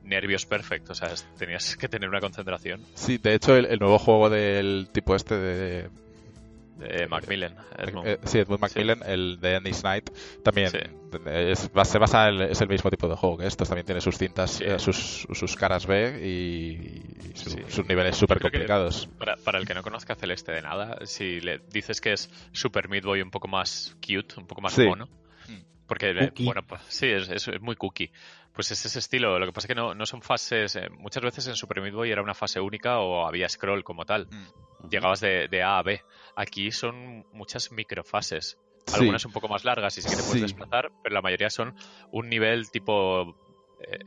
nervios 0.05 0.47
perfectos, 0.47 1.03
o 1.03 1.07
sea, 1.07 1.29
tenías 1.39 1.77
que 1.77 1.89
tener 1.89 2.09
una 2.09 2.21
concentración. 2.21 2.81
Sí, 2.95 3.19
de 3.19 3.35
hecho, 3.35 3.57
el, 3.57 3.79
nuevo 3.79 3.99
juego 3.99 4.31
del 4.31 4.89
tipo 4.93 5.15
este 5.17 5.37
de. 5.37 5.89
de 6.79 7.07
Macmillan. 7.09 7.57
Eh, 8.05 8.19
sí, 8.25 8.39
Edmund 8.39 8.61
Macmillan, 8.61 9.01
el 9.07 9.41
de 9.41 9.57
Ennis 9.57 9.81
Knight, 9.81 10.11
también 10.43 10.71
es, 11.27 11.71
se 11.85 11.99
basa 11.99 12.29
en, 12.29 12.43
es 12.43 12.61
el 12.61 12.69
mismo 12.69 12.91
tipo 12.91 13.09
de 13.09 13.17
juego 13.17 13.39
que 13.39 13.47
estos, 13.47 13.69
también 13.69 13.87
tiene 13.87 14.01
sus 14.01 14.19
cintas, 14.19 14.61
eh, 14.61 14.79
sus, 14.79 15.27
sus 15.33 15.57
caras 15.57 15.87
B 15.87 16.21
y, 16.25 17.35
sus 17.35 17.87
niveles 17.89 18.17
súper 18.17 18.41
complicados. 18.41 19.09
Para, 19.19 19.37
para, 19.37 19.59
el 19.59 19.67
que 19.67 19.75
no 19.75 19.83
conozca 19.83 20.15
Celeste 20.15 20.53
de 20.53 20.63
nada, 20.63 20.99
si 21.07 21.41
le 21.41 21.61
dices 21.71 22.01
que 22.01 22.13
es 22.13 22.31
Super 22.53 22.89
Meat 22.89 23.05
Boy 23.05 23.23
un 23.23 23.31
poco 23.31 23.49
más 23.49 23.97
cute, 24.01 24.35
un 24.39 24.47
poco 24.47 24.61
más 24.61 24.79
mono, 24.79 25.09
porque, 25.87 26.11
eh, 26.11 26.33
bueno, 26.41 26.63
pues, 26.67 26.81
sí, 26.89 27.07
es, 27.07 27.29
es, 27.29 27.61
muy 27.61 27.77
cookie. 27.77 28.11
Pues 28.53 28.71
es 28.71 28.85
ese 28.87 28.99
estilo. 28.99 29.39
Lo 29.39 29.47
que 29.47 29.53
pasa 29.53 29.67
es 29.67 29.69
que 29.69 29.75
no, 29.75 29.95
no 29.95 30.07
son 30.07 30.23
fases. 30.23 30.77
Eh, 30.77 30.89
muchas 30.91 31.23
veces 31.23 31.47
en 31.49 31.57
Super 31.57 31.81
Meat 31.81 31.95
Boy 31.95 32.11
era 32.11 32.23
una 32.23 32.35
fase 32.35 32.61
única 32.61 32.99
o 32.99 33.27
había 33.27 33.49
scroll 33.49 33.85
como 33.85 34.05
tal. 34.05 34.27
Mm. 34.27 34.89
Llegabas 34.89 35.21
de, 35.21 35.49
de, 35.49 35.63
A 35.63 35.79
a 35.79 35.83
B. 35.83 36.03
Aquí 36.37 36.71
son 36.71 37.27
muchas 37.33 37.73
microfases. 37.73 38.59
Algunas 38.93 39.25
un 39.25 39.33
poco 39.33 39.49
más 39.49 39.65
largas 39.65 39.97
y 39.97 40.03
sí 40.03 40.11
que 40.11 40.17
te 40.17 40.23
puedes 40.23 40.43
desplazar, 40.43 40.93
pero 41.03 41.15
la 41.15 41.23
mayoría 41.23 41.49
son 41.49 41.75
un 42.13 42.29
nivel 42.29 42.71
tipo 42.71 43.35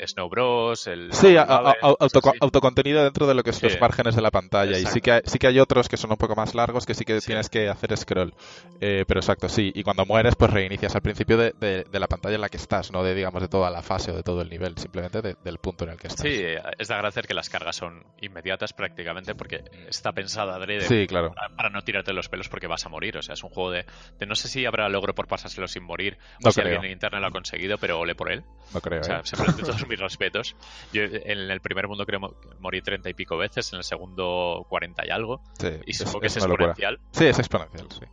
Snow 0.06 0.30
Bros, 0.30 0.88
el... 0.88 1.14
Sí, 1.14 1.38
a- 1.38 1.44
a- 1.44 1.74
auto- 1.82 2.34
autocontenido 2.40 3.04
dentro 3.04 3.28
de 3.28 3.36
lo 3.36 3.44
que 3.44 3.52
es 3.52 3.62
los 3.62 3.80
márgenes 3.80 4.16
de 4.16 4.22
la 4.22 4.32
pantalla. 4.32 4.78
Y 4.78 4.86
sí 4.86 5.02
que, 5.02 5.12
hay, 5.12 5.22
sí 5.26 5.38
que 5.40 5.48
hay 5.48 5.60
otros 5.60 5.88
que 5.88 5.98
son 5.98 6.12
un 6.12 6.18
poco 6.18 6.36
más 6.36 6.56
largos 6.56 6.86
que 6.86 6.94
sí 6.94 7.06
que 7.06 7.20
Sí. 7.22 7.28
tienes 7.28 7.50
que 7.50 7.70
hacer 7.70 7.96
scroll. 7.98 8.34
Eh, 8.82 9.06
pero 9.08 9.20
exacto, 9.20 9.50
sí. 9.50 9.72
Y 9.76 9.84
cuando 9.84 10.06
mueres, 10.06 10.36
pues 10.36 10.52
reinicias 10.52 10.96
al 10.96 11.02
principio 11.02 11.38
de, 11.38 11.54
de- 11.60 11.84
de 11.84 12.00
la 12.00 12.08
pantalla 12.08 12.36
en 12.36 12.42
la 12.42 12.50
que 12.50 12.58
estás, 12.58 12.92
no 12.92 13.04
de, 13.04 13.14
digamos, 13.14 13.42
de 13.42 13.48
toda 13.48 13.70
la 13.70 13.82
fase 13.82 14.12
o 14.12 14.16
de 14.16 14.24
todo 14.24 14.42
el 14.42 14.50
nivel, 14.50 14.78
simplemente 14.78 15.22
de- 15.22 15.36
del 15.44 15.58
punto 15.60 15.84
en 15.84 15.92
el 15.92 15.98
que 15.98 16.08
estás. 16.08 16.22
Sí, 16.22 16.42
es 16.80 16.88
de 16.88 16.94
agradecer 16.94 17.28
que 17.28 17.34
las 17.34 17.50
cargas 17.50 17.76
son 17.76 18.04
inmediatas 18.22 18.74
prácticamente 18.74 19.36
porque 19.36 19.64
está 19.88 20.12
pensada 20.12 20.56
adrede 20.56 20.82
Sí, 20.82 21.08
claro. 21.08 21.34
para, 21.34 21.50
para 21.56 21.70
no 21.70 21.82
tirarte 21.82 22.14
los 22.14 22.30
pelos 22.30 22.50
porque 22.50 22.68
vas 22.68 22.86
a 22.86 22.90
morir. 22.90 23.18
O 23.18 23.22
sea, 23.22 23.34
es 23.34 23.44
un 23.44 23.50
juego 23.50 23.72
de, 23.72 23.86
no 24.26 24.36
sé 24.36 24.48
si 24.48 24.66
habrá 24.66 24.90
logro 24.90 25.14
por 25.14 25.28
pasárselo 25.28 25.68
sin 25.68 25.84
morir 25.84 26.18
No 26.40 26.50
o 26.50 26.52
si 26.52 26.62
alguien 26.62 26.84
en 26.86 26.92
internet 26.92 27.22
lo 27.22 27.28
ha 27.28 27.32
conseguido, 27.32 27.78
pero 27.78 28.00
ole 28.00 28.16
por 28.16 28.32
él. 28.32 28.44
No 28.74 28.82
creo, 28.82 29.02
O 29.02 29.04
sea, 29.04 29.18
¿eh? 29.20 29.22
Todos 29.68 29.88
mis 29.88 30.00
respetos. 30.00 30.56
Yo 30.94 31.04
en 31.04 31.52
el 31.52 31.62
primer 31.62 31.88
mundo 31.88 32.06
creo 32.06 32.20
mo- 32.20 32.36
morí 32.60 32.82
treinta 32.82 33.10
y 33.10 33.14
pico 33.14 33.38
veces, 33.38 33.72
en 33.74 33.78
el 33.78 33.84
segundo 33.84 34.66
cuarenta 34.70 35.06
y 35.06 35.10
algo. 35.10 35.42
Sí, 35.60 35.70
Y 35.86 35.94
supongo 35.94 36.22
que 36.22 36.28
es, 36.28 36.36
locura. 36.38 36.54
exponencial. 36.72 37.00
Sí, 37.12 37.26
es 37.26 37.40
exponencial, 37.40 37.88
sí. 37.92 38.06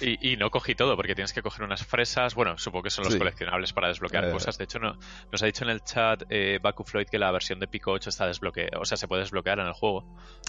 Y, 0.00 0.32
y 0.32 0.36
no 0.36 0.48
cogí 0.50 0.76
todo, 0.76 0.94
porque 0.94 1.16
tienes 1.16 1.32
que 1.32 1.42
coger 1.42 1.64
unas 1.64 1.84
fresas. 1.84 2.36
Bueno, 2.36 2.56
supongo 2.56 2.84
que 2.84 2.90
son 2.90 3.02
los 3.04 3.12
Sí. 3.14 3.18
coleccionables 3.18 3.72
para 3.72 3.88
desbloquear 3.88 4.26
Eh. 4.26 4.30
cosas. 4.30 4.56
De 4.56 4.62
hecho, 4.64 4.78
no, 4.78 4.96
nos 5.32 5.42
ha 5.42 5.46
dicho 5.46 5.64
en 5.64 5.70
el 5.70 5.80
chat 5.82 6.22
eh, 6.30 6.60
Baku 6.62 6.84
Floyd 6.84 7.06
que 7.10 7.18
la 7.18 7.32
versión 7.32 7.58
de 7.58 7.66
Pico 7.66 7.90
8 7.90 8.10
está 8.10 8.24
desbloqueada. 8.26 8.78
O 8.78 8.84
sea, 8.84 8.96
se 8.96 9.08
puede 9.08 9.22
desbloquear 9.22 9.58
en 9.58 9.66
el 9.66 9.72
juego. 9.72 10.04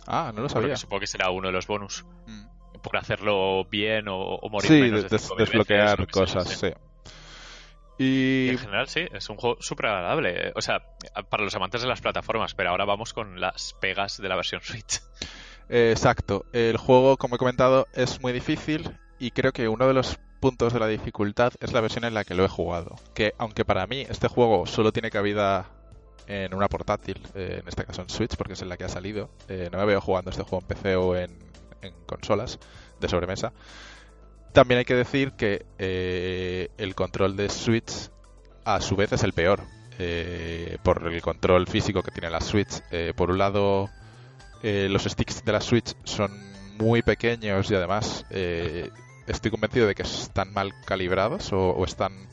Ah, 0.06 0.32
no 0.36 0.44
lo 0.44 0.50
sabía. 0.50 0.76
supongo 0.76 1.00
que 1.00 1.08
será 1.08 1.32
uno 1.32 1.48
de 1.48 1.54
los 1.54 1.66
bonus. 1.66 2.06
Mm. 2.28 2.46
Por 2.84 2.96
hacerlo 2.98 3.66
bien 3.66 4.08
o, 4.08 4.18
o 4.20 4.50
morir 4.50 4.68
Sí, 4.70 4.82
menos 4.82 5.02
de- 5.04 5.10
de 5.10 5.10
des- 5.10 5.28
5.000 5.30 5.38
veces, 5.38 5.38
desbloquear 5.50 6.00
lo 6.00 6.06
que 6.06 6.14
sea, 6.14 6.22
cosas, 6.22 6.48
sí. 6.50 6.68
Y 8.00 8.48
Y 8.48 8.50
en 8.50 8.58
general 8.58 8.88
sí, 8.88 9.06
es 9.12 9.30
un 9.30 9.36
juego 9.38 9.62
súper 9.62 9.88
agradable. 9.88 10.54
O 10.56 10.62
sea, 10.62 10.82
para 11.30 11.44
los 11.44 11.54
amantes 11.56 11.82
de 11.82 11.88
las 11.88 12.02
plataformas, 12.02 12.56
pero 12.56 12.70
ahora 12.72 12.86
vamos 12.86 13.14
con 13.14 13.40
las 13.40 13.76
pegas 13.80 14.18
de 14.18 14.30
la 14.30 14.36
versión 14.36 14.62
Switch. 14.62 15.02
Eh, 15.68 15.92
Exacto. 15.92 16.46
El 16.54 16.78
juego, 16.78 17.18
como 17.18 17.36
he 17.36 17.38
comentado, 17.38 17.88
es 17.94 18.22
muy 18.22 18.34
difícil 18.34 18.98
y 19.20 19.32
creo 19.32 19.52
que 19.52 19.68
uno 19.68 19.88
de 19.88 19.94
los 19.94 20.18
puntos 20.40 20.74
de 20.74 20.80
la 20.80 20.88
dificultad 20.88 21.54
es 21.60 21.74
la 21.74 21.82
versión 21.82 22.06
en 22.06 22.14
la 22.14 22.24
que 22.24 22.34
lo 22.34 22.46
he 22.46 22.48
jugado. 22.48 22.96
Que 23.14 23.34
aunque 23.38 23.66
para 23.66 23.86
mí 23.86 24.06
este 24.10 24.30
juego 24.30 24.66
solo 24.66 24.92
tiene 24.92 25.12
cabida 25.12 25.68
en 26.28 26.54
una 26.54 26.70
portátil, 26.70 27.22
eh, 27.36 27.60
en 27.62 27.68
este 27.68 27.84
caso 27.84 28.02
en 28.02 28.10
Switch, 28.10 28.36
porque 28.38 28.54
es 28.54 28.62
en 28.62 28.70
la 28.70 28.78
que 28.78 28.86
ha 28.86 28.90
salido, 28.90 29.30
eh, 29.48 29.70
no 29.72 29.78
me 29.78 29.86
veo 29.86 30.00
jugando 30.00 30.32
este 30.32 30.44
juego 30.44 30.62
en 30.62 30.68
PC 30.68 30.96
o 30.96 31.16
en, 31.16 31.38
en 31.82 31.94
consolas 32.06 32.60
de 33.00 33.10
sobremesa. 33.10 33.52
También 34.54 34.80
hay 34.80 34.86
que 34.86 34.96
decir 34.96 35.34
que 35.34 35.66
eh, 35.78 36.70
el 36.78 36.96
control 36.96 37.36
de 37.36 37.50
Switch 37.50 38.10
a 38.66 38.82
su 38.82 38.96
vez 38.96 39.12
es 39.14 39.24
el 39.24 39.34
peor. 39.34 39.62
eh, 40.02 40.78
por 40.84 41.06
el 41.12 41.22
control 41.22 41.68
físico 41.68 42.02
que 42.04 42.12
tiene 42.12 42.30
la 42.30 42.40
Switch. 42.42 42.82
Eh, 42.92 43.14
por 43.16 43.30
un 43.32 43.38
lado, 43.38 43.90
eh, 44.64 44.88
los 44.90 45.04
sticks 45.04 45.44
de 45.44 45.52
la 45.52 45.62
Switch 45.62 45.94
son 46.06 46.32
muy 46.78 47.02
pequeños 47.02 47.70
y 47.72 47.76
además 47.76 48.26
estoy 49.28 49.52
convencido 49.52 49.88
de 49.88 49.96
que 49.96 50.04
están 50.04 50.54
mal 50.54 50.74
calibrados 50.86 51.52
o, 51.54 51.72
o 51.72 51.86
están... 51.86 52.30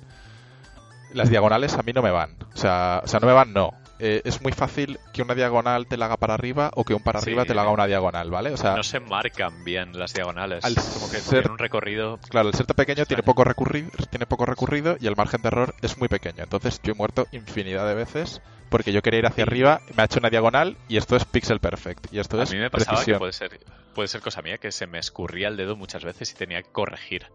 Las 1.12 1.30
diagonales 1.30 1.74
a 1.74 1.82
mí 1.82 1.92
no 1.92 2.02
me 2.02 2.10
van. 2.10 2.36
O 2.54 2.56
sea, 2.56 3.00
o 3.04 3.08
sea 3.08 3.20
no 3.20 3.26
me 3.26 3.32
van, 3.32 3.52
no. 3.52 3.72
Eh, 3.98 4.20
es 4.24 4.42
muy 4.42 4.52
fácil 4.52 4.98
que 5.12 5.22
una 5.22 5.34
diagonal 5.34 5.86
te 5.86 5.96
la 5.96 6.04
haga 6.06 6.16
para 6.18 6.34
arriba 6.34 6.70
o 6.74 6.84
que 6.84 6.92
un 6.94 7.02
para 7.02 7.20
Sí. 7.20 7.30
arriba 7.30 7.44
te 7.46 7.54
la 7.54 7.62
haga 7.62 7.70
una 7.70 7.86
diagonal, 7.86 8.30
¿vale? 8.30 8.50
O 8.52 8.56
sea, 8.56 8.76
No 8.76 8.82
se 8.82 9.00
marcan 9.00 9.64
bien 9.64 9.98
las 9.98 10.12
diagonales. 10.12 10.64
Al 10.64 10.74
como 10.74 11.10
que 11.10 11.18
ser- 11.18 11.50
un 11.50 11.58
recorrido. 11.58 12.18
Claro, 12.28 12.48
el 12.48 12.54
ser 12.54 12.66
pequeño 12.66 13.06
tiene 13.06 13.22
poco, 13.22 13.44
recurrido, 13.44 13.90
tiene 14.10 14.26
poco 14.26 14.44
recorrido 14.44 14.96
y 15.00 15.06
el 15.06 15.16
margen 15.16 15.40
de 15.42 15.48
error 15.48 15.74
es 15.82 15.96
muy 15.98 16.08
pequeño. 16.08 16.42
Entonces 16.42 16.80
yo 16.82 16.92
he 16.92 16.94
muerto 16.94 17.26
infinidad 17.32 17.86
de 17.88 17.94
veces 17.94 18.42
porque 18.68 18.92
yo 18.92 19.00
quería 19.00 19.20
ir 19.20 19.26
hacia 19.26 19.44
arriba, 19.44 19.80
me 19.96 20.02
ha 20.02 20.06
hecho 20.06 20.18
una 20.18 20.28
diagonal 20.28 20.76
y 20.88 20.96
esto 20.96 21.14
es 21.16 21.24
pixel 21.24 21.60
perfect. 21.60 22.12
Y 22.12 22.18
esto 22.18 22.38
A 22.38 22.42
es 22.42 22.52
mí 22.52 22.58
me 22.58 22.68
pasaba 22.68 22.96
precisión. 22.96 23.14
que 23.16 23.18
puede 23.20 23.32
ser, 23.32 23.60
puede 23.94 24.08
ser 24.08 24.20
cosa 24.20 24.42
mía, 24.42 24.58
que 24.58 24.72
se 24.72 24.88
me 24.88 24.98
escurría 24.98 25.46
el 25.48 25.56
dedo 25.56 25.76
muchas 25.76 26.02
veces 26.04 26.32
y 26.32 26.34
tenía 26.34 26.60
que 26.62 26.70
corregir. 26.72 27.26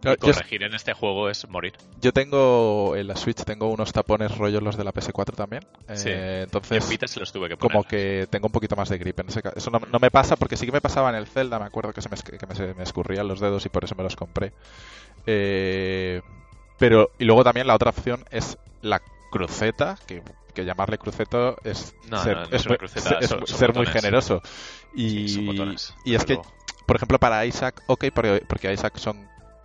Claro, 0.00 0.16
y 0.16 0.18
corregir 0.32 0.62
en 0.62 0.74
este 0.74 0.94
juego 0.94 1.28
es 1.28 1.46
morir. 1.48 1.74
yo 2.00 2.12
tengo 2.12 2.96
en 2.96 3.06
la 3.06 3.16
Switch 3.16 3.44
tengo 3.44 3.68
unos 3.68 3.92
tapones 3.92 4.36
rollos 4.38 4.62
los 4.62 4.76
de 4.78 4.84
la 4.84 4.92
PS4 4.92 5.36
también. 5.36 5.62
Sí. 5.94 6.07
Eh, 6.07 6.07
En 6.12 6.42
entonces 6.44 6.88
Vita 6.88 7.06
se 7.08 7.20
los 7.20 7.32
tuve 7.32 7.48
que 7.48 7.56
poner. 7.56 7.72
como 7.72 7.84
que 7.84 8.26
tengo 8.30 8.46
un 8.46 8.52
poquito 8.52 8.76
más 8.76 8.88
de 8.88 8.98
grip 8.98 9.18
en 9.20 9.28
ese 9.28 9.42
ca- 9.42 9.52
Eso 9.56 9.70
no, 9.70 9.78
no 9.80 9.98
me 9.98 10.10
pasa 10.10 10.36
porque 10.36 10.56
sí 10.56 10.66
que 10.66 10.72
me 10.72 10.80
pasaba 10.80 11.10
en 11.10 11.16
el 11.16 11.26
Zelda, 11.26 11.58
me 11.58 11.66
acuerdo 11.66 11.92
que 11.92 12.02
se 12.02 12.08
me, 12.08 12.16
que 12.16 12.46
me, 12.46 12.54
se 12.54 12.74
me 12.74 12.82
escurrían 12.82 13.28
los 13.28 13.40
dedos 13.40 13.64
y 13.66 13.68
por 13.68 13.84
eso 13.84 13.94
me 13.96 14.02
los 14.04 14.16
compré. 14.16 14.52
Eh, 15.26 16.22
pero, 16.78 17.10
y 17.18 17.24
luego 17.24 17.44
también 17.44 17.66
la 17.66 17.74
otra 17.74 17.90
opción 17.90 18.24
es 18.30 18.56
la 18.82 19.02
cruceta, 19.30 19.98
que, 20.06 20.22
que 20.54 20.64
llamarle 20.64 20.96
cruceta 20.98 21.54
es 21.64 21.94
No, 22.08 22.22
ser, 22.22 22.36
no, 22.36 22.40
no 22.42 22.46
es 22.48 22.54
es 22.60 22.66
una 22.66 22.70
muy- 22.72 22.78
cruceta, 22.78 23.18
es 23.20 23.28
son- 23.28 23.46
son 23.46 23.58
ser 23.58 23.74
muy 23.74 23.86
generoso. 23.86 24.40
Y, 24.94 25.10
Sí, 25.10 25.28
son 25.34 25.46
botones, 25.46 25.94
y 26.04 26.14
es 26.14 26.24
que, 26.24 26.38
por 26.86 26.96
ejemplo, 26.96 27.18
para 27.18 27.44
Isaac, 27.46 27.82
ok, 27.86 28.06
porque, 28.14 28.42
porque 28.48 28.72
Isaac 28.72 28.96
son 28.98 29.16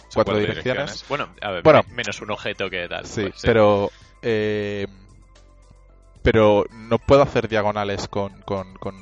Son 0.09 0.23
cuatro 0.23 0.37
direcciones. 0.37 1.05
Bueno, 1.07 1.33
a 1.41 1.51
ver, 1.51 1.63
Bueno. 1.63 1.83
me- 1.89 1.95
menos 1.97 2.19
un 2.21 2.31
objeto 2.31 2.69
que 2.69 2.87
tal. 2.87 3.05
Sí, 3.05 3.21
pues, 3.21 3.41
pero. 3.41 3.89
eh, 4.21 4.87
pero 6.23 6.65
no 6.71 6.97
puedo 6.99 7.21
hacer 7.21 7.47
diagonales 7.47 8.07
con, 8.07 8.41
con, 8.41 8.73
con, 8.75 8.95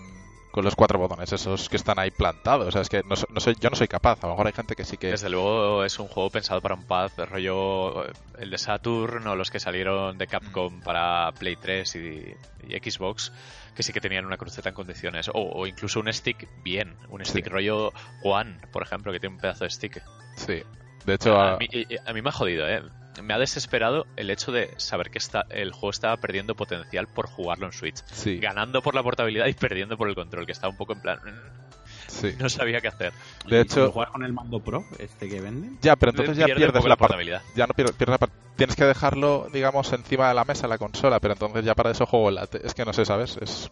con 0.51 0.65
los 0.65 0.75
cuatro 0.75 0.99
botones, 0.99 1.31
esos 1.31 1.69
que 1.69 1.77
están 1.77 1.97
ahí 1.99 2.11
plantados. 2.11 2.67
O 2.67 2.71
sea, 2.71 2.81
es 2.81 2.89
que 2.89 3.03
no, 3.03 3.15
no 3.29 3.39
soy, 3.39 3.55
yo 3.59 3.69
no 3.69 3.75
soy 3.75 3.87
capaz. 3.87 4.21
A 4.23 4.27
lo 4.27 4.33
mejor 4.33 4.47
hay 4.47 4.53
gente 4.53 4.75
que 4.75 4.83
sí 4.83 4.97
que. 4.97 5.07
Desde 5.11 5.29
luego 5.29 5.85
es 5.85 5.97
un 5.99 6.07
juego 6.07 6.29
pensado 6.29 6.59
para 6.61 6.75
un 6.75 6.83
pad 6.85 7.11
rollo 7.29 8.03
el 8.37 8.49
de 8.49 8.57
Saturn 8.57 9.25
o 9.27 9.35
los 9.35 9.49
que 9.51 9.59
salieron 9.59 10.17
de 10.17 10.27
Capcom 10.27 10.77
Mm. 10.79 10.81
para 10.81 11.31
Play 11.33 11.55
3 11.55 11.95
y, 11.95 12.35
y 12.67 12.77
Xbox 12.91 13.31
que 13.75 13.83
sí 13.83 13.93
que 13.93 14.01
tenían 14.01 14.25
una 14.25 14.35
cruceta 14.35 14.67
en 14.69 14.75
condiciones 14.75 15.29
o, 15.29 15.33
o 15.35 15.65
incluso 15.65 16.01
un 16.01 16.11
stick 16.11 16.49
bien, 16.63 16.97
un 17.09 17.23
Sí. 17.23 17.31
stick 17.31 17.47
rollo 17.47 17.93
One, 18.23 18.57
por 18.73 18.83
ejemplo, 18.83 19.13
que 19.13 19.19
tiene 19.21 19.35
un 19.35 19.41
pedazo 19.41 19.63
de 19.63 19.69
stick. 19.69 20.03
Sí. 20.35 20.61
De 21.05 21.13
hecho, 21.13 21.35
A 21.39 21.53
a- 21.53 21.57
mí, 21.57 21.67
a 22.05 22.13
mí 22.13 22.21
me 22.21 22.29
ha 22.29 22.33
jodido, 22.33 22.67
¿eh? 22.67 22.81
Me 23.21 23.33
ha 23.33 23.37
desesperado 23.39 24.05
el 24.15 24.29
hecho 24.29 24.51
de 24.51 24.73
saber 24.77 25.09
que 25.11 25.17
está, 25.17 25.45
el 25.49 25.71
juego 25.73 25.89
estaba 25.91 26.17
perdiendo 26.17 26.55
potencial 26.55 27.07
por 27.07 27.27
jugarlo 27.27 27.65
en 27.65 27.71
Switch. 27.73 27.97
sí, 28.05 28.39
Ganando 28.39 28.81
por 28.81 28.95
la 28.95 29.03
portabilidad 29.03 29.47
y 29.47 29.53
perdiendo 29.53 29.97
por 29.97 30.07
el 30.09 30.15
control, 30.15 30.45
que 30.45 30.51
estaba 30.53 30.71
un 30.71 30.77
poco 30.77 30.93
en 30.93 31.01
plan... 31.01 31.19
mm, 31.23 32.07
sí. 32.07 32.35
No 32.39 32.47
sabía 32.49 32.79
qué 32.81 32.87
hacer. 32.87 33.13
De 33.47 33.57
¿Y 33.57 33.61
hecho- 33.61 33.85
¿Lo 33.85 33.91
juegas 33.91 34.11
con 34.11 34.23
el 34.23 34.31
mando 34.33 34.59
Pro, 34.61 34.85
este 34.97 35.27
que 35.29 35.41
venden? 35.41 35.77
Ya, 35.81 35.95
pero 35.95 36.11
entonces 36.11 36.37
ya 36.37 36.45
Pierde 36.45 36.59
pierdes 36.71 36.85
la 36.85 36.95
portabilidad. 36.95 37.41
Ya 37.55 37.67
no 37.67 37.73
pierdes, 37.73 37.95
pierdes 37.95 38.19
la 38.21 38.29
Tienes 38.55 38.75
que 38.75 38.85
dejarlo, 38.85 39.47
digamos, 39.51 39.91
encima 39.91 40.27
de 40.29 40.35
la 40.35 40.45
mesa, 40.45 40.67
la 40.67 40.77
consola, 40.77 41.19
pero 41.19 41.33
entonces 41.33 41.65
ya 41.65 41.73
para 41.73 41.91
eso 41.91 42.05
juego 42.05 42.29
en 42.29 42.35
la 42.35 42.47
Es 42.63 42.73
que 42.73 42.85
no 42.85 42.93
sé, 42.93 43.05
¿sabes? 43.05 43.37
Es. 43.41 43.71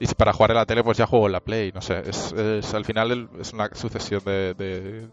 Y 0.00 0.06
si 0.06 0.14
para 0.16 0.32
jugar 0.32 0.50
en 0.50 0.56
la 0.56 0.66
tele, 0.66 0.82
pues 0.82 0.98
ya 0.98 1.06
juego 1.06 1.26
en 1.26 1.32
la 1.32 1.40
Play, 1.40 1.70
no 1.72 1.80
sé. 1.80 2.02
Es, 2.08 2.32
es- 2.32 2.74
al 2.74 2.84
final 2.84 3.28
es 3.40 3.52
una 3.52 3.68
sucesión 3.74 4.22
de, 4.24 4.54
de 4.54 5.08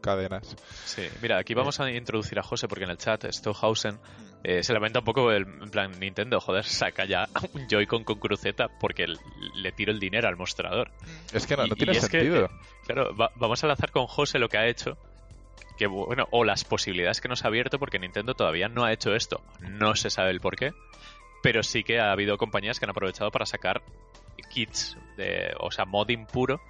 cadenas. 0.00 0.56
Sí, 0.84 1.02
mira, 1.22 1.38
aquí 1.38 1.54
vamos 1.54 1.78
a 1.80 1.90
introducir 1.90 2.38
a 2.38 2.42
José 2.42 2.68
porque 2.68 2.84
en 2.84 2.90
el 2.90 2.98
chat 2.98 3.24
Stohausen 3.30 3.98
eh, 4.44 4.62
se 4.62 4.72
lamenta 4.72 5.00
un 5.00 5.04
poco 5.04 5.30
el 5.32 5.42
en 5.42 5.70
plan 5.70 5.90
Nintendo, 5.98 6.40
joder, 6.40 6.64
saca 6.64 7.04
ya 7.04 7.28
un 7.52 7.66
Joy-Con 7.68 8.04
con 8.04 8.18
cruceta 8.18 8.68
porque 8.80 9.06
le 9.54 9.72
tiro 9.72 9.92
el 9.92 9.98
dinero 10.00 10.28
al 10.28 10.36
mostrador. 10.36 10.90
Es 11.32 11.46
que 11.46 11.56
no, 11.56 11.64
Y- 11.66 11.68
no 11.70 11.74
y 11.74 11.78
tiene 11.78 11.94
sentido. 11.94 12.44
eh, 12.46 12.48
Claro, 12.86 13.14
va- 13.16 13.32
vamos 13.36 13.62
a 13.64 13.66
lanzar 13.66 13.90
con 13.90 14.06
José 14.06 14.38
lo 14.38 14.48
que 14.48 14.58
ha 14.58 14.66
hecho. 14.66 14.96
Que 15.76 15.86
bueno, 15.86 16.26
o 16.32 16.42
las 16.44 16.64
posibilidades 16.64 17.20
que 17.20 17.28
nos 17.28 17.44
ha 17.44 17.48
abierto 17.48 17.78
porque 17.78 17.98
Nintendo 17.98 18.34
todavía 18.34 18.68
no 18.68 18.84
ha 18.84 18.92
hecho 18.92 19.14
esto. 19.14 19.40
No 19.60 19.94
se 19.94 20.10
sabe 20.10 20.30
el 20.30 20.40
por 20.40 20.56
qué. 20.56 20.72
Pero 21.42 21.62
sí 21.62 21.84
que 21.84 22.00
ha 22.00 22.10
habido 22.10 22.36
compañías 22.36 22.78
que 22.80 22.84
han 22.84 22.90
aprovechado 22.90 23.30
para 23.30 23.46
sacar 23.46 23.80
kits, 24.50 24.96
de, 25.16 25.52
o 25.60 25.70
sea, 25.70 25.84
modding 25.84 26.26
puro 26.26 26.60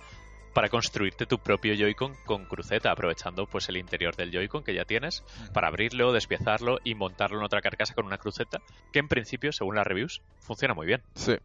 para 0.53 0.69
construirte 0.69 1.27
tu 1.27 1.39
propio 1.39 1.75
Joy-Con 1.75 2.15
con 2.25 2.45
cruceta, 2.45 2.91
aprovechando 2.91 3.47
pues 3.47 3.69
el 3.69 3.77
interior 3.77 4.17
del 4.17 4.31
Joy-Con 4.31 4.65
que 4.65 4.75
ya 4.75 4.85
tienes 4.85 5.23
para 5.53 5.69
abrirlo, 5.69 6.13
despiezarlo 6.13 6.79
y 6.85 6.95
montarlo 6.95 7.39
en 7.39 7.45
otra 7.45 7.61
carcasa 7.61 7.95
con 7.95 8.07
una 8.07 8.19
cruceta 8.19 8.61
que 8.93 8.99
en 8.99 9.09
principio, 9.09 9.53
según 9.53 9.77
las 9.77 9.87
reviews, 9.87 10.23
funciona 10.41 10.75
muy 10.75 10.87
bien. 10.87 11.03
Sí. 11.15 11.37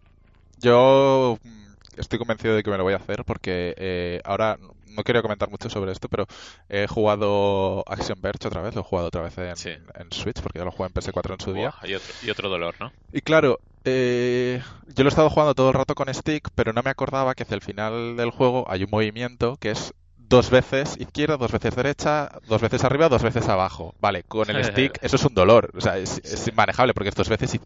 Yo 0.60 1.40
mm, 1.44 1.73
estoy 1.98 2.20
convencido 2.20 2.56
de 2.56 2.64
que 2.64 2.70
me 2.72 2.78
lo 2.78 2.84
voy 2.84 2.94
a 2.94 2.98
hacer 2.98 3.24
porque 3.26 3.74
eh, 3.78 4.22
ahora 4.24 4.58
no 4.88 5.04
quería 5.04 5.22
comentar 5.22 5.50
mucho 5.50 5.70
sobre 5.70 5.92
esto, 5.92 6.08
pero 6.08 6.28
he 6.70 6.88
jugado 6.88 7.84
Action 7.88 8.22
Verge 8.22 8.48
otra 8.48 8.62
vez, 8.62 8.76
lo 8.76 8.82
he 8.82 8.84
jugado 8.84 9.08
otra 9.08 9.22
vez 9.24 9.38
en, 9.38 9.56
Sí. 9.58 9.72
en 9.96 10.12
Switch 10.12 10.40
porque 10.42 10.60
ya 10.60 10.66
lo 10.66 10.72
jugué 10.72 10.88
en 10.88 10.94
PS4 10.94 11.34
en 11.34 11.40
su 11.40 11.54
día. 11.54 11.74
Y, 11.84 11.96
otro, 11.96 12.14
y 12.24 12.30
otro 12.30 12.50
dolor, 12.50 12.76
¿no? 12.80 12.92
Y 13.12 13.22
claro, 13.22 13.60
eh, 13.86 14.62
yo 14.88 15.04
lo 15.04 15.08
he 15.08 15.10
estado 15.10 15.30
jugando 15.30 15.56
todo 15.56 15.70
el 15.70 15.74
rato 15.76 15.96
con 15.96 16.14
stick, 16.14 16.50
pero 16.56 16.74
no 16.74 16.84
me 16.84 16.92
acordaba 16.92 17.34
que 17.34 17.44
hacia 17.44 17.56
el 17.56 17.62
final 17.62 18.16
del 18.18 18.30
juego 18.30 18.66
hay 18.70 18.84
un 18.84 18.92
movimiento 18.92 19.58
que 19.60 19.72
es 19.72 19.94
dos 20.18 20.50
veces 20.50 20.96
izquierda, 21.00 21.38
dos 21.38 21.52
veces 21.52 21.76
derecha, 21.76 22.30
dos 22.48 22.62
veces 22.62 22.84
arriba, 22.84 23.10
dos 23.10 23.24
veces 23.24 23.48
abajo. 23.50 23.94
Vale, 24.00 24.24
con 24.24 24.50
el 24.50 24.64
stick 24.66 25.00
eso 25.04 25.16
es 25.16 25.26
un 25.26 25.34
dolor, 25.34 25.72
o 25.76 25.82
sea, 25.82 25.98
es, 25.98 26.20
es 26.24 26.48
inmanejable 26.48 26.94
porque 26.94 27.10
es 27.10 27.16
dos 27.16 27.30
veces 27.30 27.56
ir 27.56 27.62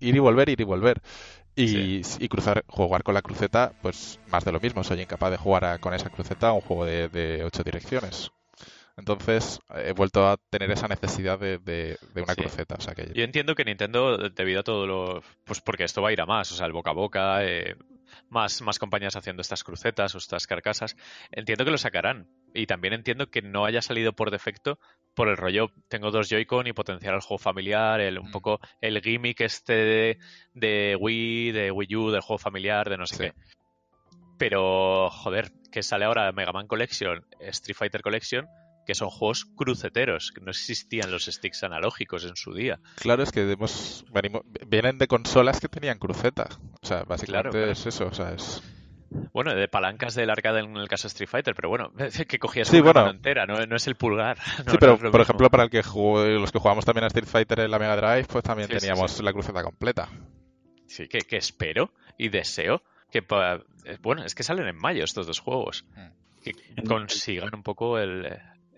y 0.00 0.18
volver, 0.18 0.48
ir 0.50 0.60
y 0.60 0.64
volver. 0.64 1.00
Y, 1.62 2.02
y 2.20 2.28
cruzar, 2.28 2.64
jugar 2.68 3.02
con 3.02 3.14
la 3.14 3.22
cruceta, 3.22 3.72
pues 3.82 4.18
más 4.30 4.44
de 4.44 4.52
lo 4.52 4.60
mismo. 4.60 4.84
Soy 4.84 5.00
incapaz 5.00 5.30
de 5.30 5.36
jugar 5.36 5.64
a- 5.64 5.78
con 5.78 5.92
esa 5.94 6.10
cruceta 6.10 6.48
a 6.48 6.52
un 6.52 6.60
juego 6.60 6.84
de, 6.84 7.08
de 7.08 7.44
ocho 7.44 7.62
direcciones. 7.62 8.30
Entonces 8.96 9.60
he 9.76 9.92
vuelto 9.92 10.26
a 10.28 10.36
tener 10.50 10.70
esa 10.72 10.88
necesidad 10.88 11.38
de, 11.38 11.58
de, 11.58 11.96
una 12.16 12.34
Sí. 12.34 12.40
cruceta. 12.42 12.74
O 12.76 12.80
sea 12.80 12.94
que 12.94 13.12
Yo 13.14 13.22
entiendo 13.22 13.54
que 13.54 13.64
Nintendo, 13.64 14.16
debido 14.30 14.60
a 14.60 14.64
todo 14.64 14.86
lo. 14.86 15.22
Pues 15.44 15.60
porque 15.60 15.84
esto 15.84 16.02
va 16.02 16.08
a 16.08 16.12
ir 16.12 16.20
a 16.20 16.26
más, 16.26 16.50
o 16.50 16.54
sea, 16.56 16.66
el 16.66 16.72
boca 16.72 16.90
a 16.90 16.94
boca, 16.94 17.44
eh, 17.44 17.76
más, 18.28 18.60
más 18.62 18.78
compañías 18.78 19.16
haciendo 19.16 19.40
estas 19.42 19.64
crucetas 19.64 20.14
o 20.14 20.18
estas 20.18 20.46
carcasas. 20.46 20.96
Entiendo 21.30 21.64
que 21.64 21.70
lo 21.70 21.78
sacarán. 21.78 22.28
Y 22.54 22.66
también 22.66 22.94
entiendo 22.94 23.30
que 23.30 23.42
no 23.42 23.64
haya 23.64 23.82
salido 23.82 24.12
por 24.14 24.30
defecto 24.30 24.78
por 25.14 25.28
el 25.28 25.36
rollo. 25.36 25.70
Tengo 25.88 26.10
dos 26.10 26.28
Joy-Con 26.28 26.66
y 26.66 26.72
potenciar 26.72 27.14
el 27.14 27.20
juego 27.20 27.38
familiar, 27.38 28.00
el, 28.00 28.18
un 28.18 28.28
Mm. 28.28 28.32
poco 28.32 28.60
el 28.80 29.00
gimmick 29.02 29.40
este 29.40 29.72
de, 29.74 30.18
de 30.54 30.96
Wii, 30.98 31.52
de 31.52 31.70
Wii 31.70 31.96
U, 31.96 32.10
del 32.10 32.20
juego 32.20 32.38
familiar, 32.38 32.88
de 32.88 32.96
no 32.96 33.06
sé 33.06 33.16
Sí. 33.16 33.22
qué. 33.24 33.32
Pero, 34.38 35.10
joder, 35.10 35.50
que 35.72 35.82
sale 35.82 36.04
ahora 36.04 36.30
Mega 36.32 36.52
Man 36.52 36.68
Collection, 36.68 37.24
Street 37.40 37.76
Fighter 37.76 38.02
Collection, 38.02 38.46
que 38.88 38.94
son 38.94 39.10
juegos 39.10 39.44
cruceteros, 39.44 40.32
que 40.32 40.40
no 40.40 40.50
existían 40.50 41.10
los 41.10 41.26
sticks 41.26 41.62
analógicos 41.62 42.24
en 42.24 42.36
su 42.36 42.54
día. 42.54 42.80
Claro, 42.96 43.22
es 43.22 43.30
que 43.30 43.42
hemos, 43.52 44.02
venimos- 44.10 44.40
vienen 44.66 44.96
de 44.96 45.06
consolas 45.06 45.60
que 45.60 45.68
tenían 45.68 45.98
cruceta. 45.98 46.48
O 46.80 46.86
sea, 46.86 47.02
básicamente 47.04 47.50
Claro, 47.50 47.50
claro. 47.50 47.70
es 47.72 47.84
eso. 47.84 48.06
O 48.06 48.14
sea, 48.14 48.32
es... 48.32 48.62
Bueno, 49.34 49.54
de 49.54 49.68
palancas 49.68 50.14
del 50.14 50.30
arcade 50.30 50.60
en 50.60 50.74
el 50.76 50.88
caso 50.88 51.02
de 51.02 51.08
Street 51.08 51.28
Fighter, 51.28 51.54
pero 51.54 51.68
bueno, 51.68 51.92
que 52.28 52.38
cogías 52.38 52.68
Sí, 52.68 52.76
una 52.76 52.84
bueno. 52.84 53.00
mano 53.02 53.10
entera, 53.16 53.44
no, 53.44 53.56
no 53.66 53.76
es 53.76 53.86
el 53.86 53.96
pulgar. 53.96 54.38
No, 54.64 54.72
sí, 54.72 54.78
pero 54.80 54.98
por 54.98 55.20
ejemplo, 55.20 55.50
para 55.50 55.64
el 55.64 55.70
que 55.70 55.82
jugó- 55.82 56.24
los 56.24 56.50
que 56.50 56.58
jugamos 56.58 56.86
también 56.86 57.04
a 57.04 57.08
Street 57.08 57.26
Fighter 57.28 57.60
en 57.60 57.70
la 57.70 57.78
Mega 57.78 57.94
Drive, 57.96 58.24
pues 58.24 58.42
también 58.42 58.68
Sí, 58.70 58.78
teníamos 58.78 59.12
sí. 59.12 59.22
la 59.22 59.32
cruceta 59.34 59.62
completa. 59.62 60.08
Sí, 60.86 61.08
que, 61.08 61.18
que 61.18 61.36
espero 61.36 61.92
y 62.16 62.30
deseo 62.30 62.82
que... 63.12 63.18
eh, 63.18 63.98
Bueno, 64.00 64.24
es 64.24 64.34
que 64.34 64.42
salen 64.42 64.66
en 64.66 64.76
mayo 64.76 65.04
estos 65.04 65.26
dos 65.26 65.40
juegos. 65.40 65.84
Mm. 65.94 66.08
Que 66.42 66.54
consigan 66.86 67.50
un 67.54 67.62
poco 67.62 67.98
el, 67.98 68.24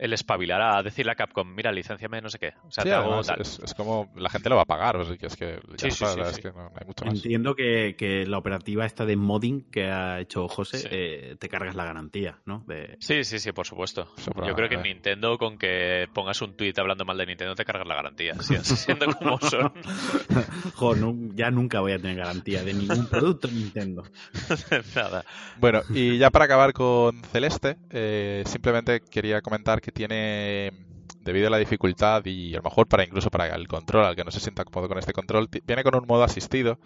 el 0.00 0.14
espabilar 0.14 0.62
a 0.62 0.82
decirle 0.82 1.12
a 1.12 1.14
Capcom, 1.14 1.46
mira, 1.54 1.70
licenciame 1.70 2.22
no 2.22 2.30
sé 2.30 2.38
qué. 2.38 2.54
O 2.66 2.70
sea, 2.70 2.84
Sí, 2.84 2.88
te 2.90 2.94
hago 2.96 3.08
además, 3.08 3.26
tal. 3.26 3.40
es, 3.42 3.58
es 3.62 3.74
como 3.74 4.10
la 4.16 4.30
gente 4.30 4.48
lo 4.48 4.56
va 4.56 4.62
a 4.62 4.64
pagar, 4.64 4.96
o 4.96 5.04
sea, 5.04 5.16
que 5.18 5.26
es 5.26 5.36
que 5.36 5.60
ya 5.76 5.90
Sí, 5.90 6.04
sí, 6.06 6.20
es 6.20 6.38
que 6.38 6.48
no, 6.48 6.70
no 6.70 6.72
hay 6.74 6.86
mucho 6.86 7.04
más. 7.04 7.14
Entiendo 7.16 7.54
que, 7.54 7.94
que 7.98 8.24
la 8.26 8.38
operativa 8.38 8.86
esta 8.86 9.04
de 9.04 9.16
modding 9.16 9.70
que 9.70 9.90
ha 9.90 10.18
hecho 10.18 10.48
José, 10.48 10.78
Sí. 10.78 10.88
eh, 10.90 11.36
te 11.38 11.48
cargas 11.50 11.74
la 11.76 11.84
garantía, 11.84 12.38
¿no? 12.46 12.64
De... 12.66 12.96
Sí, 12.98 13.24
sí, 13.24 13.38
sí, 13.38 13.52
por 13.52 13.66
supuesto. 13.66 14.10
Eso 14.16 14.30
Yo 14.34 14.40
creo 14.40 14.44
que 14.44 14.50
en 14.52 14.54
probablemente. 14.80 14.88
Nintendo, 15.10 15.36
con 15.36 15.58
que 15.58 16.08
pongas 16.14 16.40
un 16.40 16.56
tuit 16.56 16.78
hablando 16.78 17.04
mal 17.04 17.18
de 17.18 17.26
Nintendo, 17.26 17.54
te 17.54 17.66
cargas 17.66 17.86
la 17.86 17.94
garantía. 17.96 18.34
Siendo 18.40 19.06
como 19.14 19.38
son. 19.40 19.72
Jo, 20.76 20.94
nu- 20.96 21.30
ya 21.34 21.50
nunca 21.50 21.80
voy 21.80 21.92
a 21.92 21.98
tener 21.98 22.16
garantía 22.16 22.62
de 22.62 22.72
ningún 22.72 23.06
producto 23.06 23.48
Nintendo. 23.48 24.04
Nada. 24.94 25.24
Bueno, 25.58 25.82
y 25.90 26.16
ya 26.18 26.30
para 26.30 26.46
acabar 26.46 26.72
con 26.72 27.22
Celeste, 27.24 27.76
eh, 27.90 28.42
simplemente 28.46 29.00
quería 29.00 29.40
comentar 29.42 29.80
que 29.80 29.89
tiene, 29.92 30.72
debido 31.20 31.48
a 31.48 31.50
la 31.50 31.58
dificultad 31.58 32.24
y 32.24 32.54
a 32.54 32.58
lo 32.58 32.62
mejor 32.64 32.88
para 32.88 33.04
incluso 33.04 33.30
para 33.30 33.46
el 33.48 33.68
control, 33.68 34.04
al 34.04 34.16
que 34.16 34.24
no 34.24 34.30
se 34.30 34.40
sienta 34.40 34.64
cómodo 34.64 34.88
con 34.88 34.98
este 34.98 35.12
control, 35.12 35.48
viene 35.66 35.82
con 35.82 35.94
un 35.94 36.06
modo 36.06 36.24
asistido, 36.24 36.78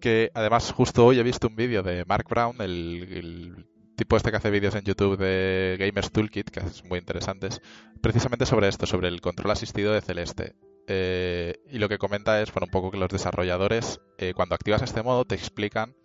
que 0.00 0.30
además 0.34 0.72
justo 0.72 1.06
hoy 1.06 1.18
he 1.18 1.22
visto 1.22 1.48
un 1.48 1.56
vídeo 1.56 1.82
de 1.82 2.04
Mark 2.04 2.26
Brown, 2.28 2.56
el, 2.60 3.08
el 3.10 3.66
tipo 3.96 4.16
este 4.16 4.30
que 4.30 4.36
hace 4.36 4.50
vídeos 4.50 4.74
en 4.74 4.84
YouTube 4.84 5.16
de 5.16 5.76
Gamers 5.78 6.12
Toolkit, 6.12 6.50
que 6.50 6.60
es 6.60 6.84
muy 6.84 6.98
interesantes, 6.98 7.60
precisamente 8.00 8.46
sobre 8.46 8.68
esto, 8.68 8.86
sobre 8.86 9.08
el 9.08 9.20
control 9.20 9.50
asistido 9.50 9.92
de 9.92 10.02
Celeste. 10.02 10.54
Eh, 10.86 11.58
y 11.70 11.78
lo 11.78 11.88
que 11.88 11.98
comenta 11.98 12.40
es, 12.40 12.52
bueno, 12.52 12.66
un 12.66 12.70
poco 12.70 12.90
que 12.90 12.98
los 12.98 13.08
desarrolladores, 13.08 14.00
eh, 14.18 14.34
cuando 14.34 14.54
activas 14.54 14.82
este 14.82 15.02
modo, 15.02 15.24
te 15.24 15.34
explican 15.34 15.96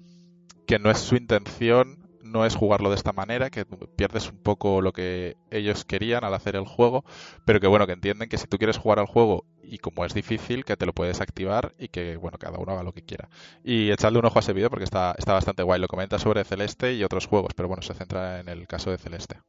que 0.66 0.80
no 0.80 0.90
es 0.90 1.00
su 1.00 1.16
intención, 1.16 2.01
no 2.32 2.46
es 2.46 2.56
jugarlo 2.56 2.90
de 2.90 2.96
esta 2.96 3.14
manera, 3.14 3.50
que 3.50 3.66
pierdes 3.66 4.30
un 4.30 4.38
poco 4.38 4.82
lo 4.82 4.94
que 4.94 5.36
ellos 5.52 5.86
querían 5.86 6.24
al 6.24 6.34
hacer 6.34 6.56
el 6.56 6.66
juego, 6.66 7.04
pero 7.46 7.60
que 7.60 7.68
bueno, 7.68 7.86
que 7.88 7.94
entienden 7.94 8.30
que 8.30 8.38
si 8.38 8.48
tú 8.48 8.58
quieres 8.58 8.78
jugar 8.78 9.00
al 9.00 9.06
juego 9.06 9.46
y 9.64 9.78
como 9.78 10.06
es 10.06 10.14
difícil, 10.14 10.66
que 10.66 10.76
te 10.78 10.86
lo 10.86 10.94
puedes 10.94 11.22
activar 11.22 11.74
y 11.78 11.90
que 11.90 12.18
bueno, 12.18 12.38
cada 12.38 12.58
uno 12.58 12.72
haga 12.74 12.84
lo 12.84 12.94
que 12.94 13.04
quiera. 13.04 13.30
Y 13.64 13.92
echadle 13.92 14.20
un 14.20 14.26
ojo 14.26 14.40
a 14.40 14.42
ese 14.42 14.54
vídeo 14.54 14.70
porque 14.70 14.86
está, 14.86 15.14
está 15.18 15.34
bastante 15.34 15.64
guay, 15.64 15.80
lo 15.80 15.88
comenta 15.88 16.18
sobre 16.20 16.44
Celeste 16.44 16.94
y 16.94 17.04
otros 17.04 17.28
juegos, 17.28 17.54
pero 17.56 17.68
bueno, 17.68 17.82
se 17.84 17.94
centra 17.94 18.40
en 18.40 18.50
el 18.50 18.68
caso 18.68 18.90
de 18.92 18.98
Celeste. 18.98 19.40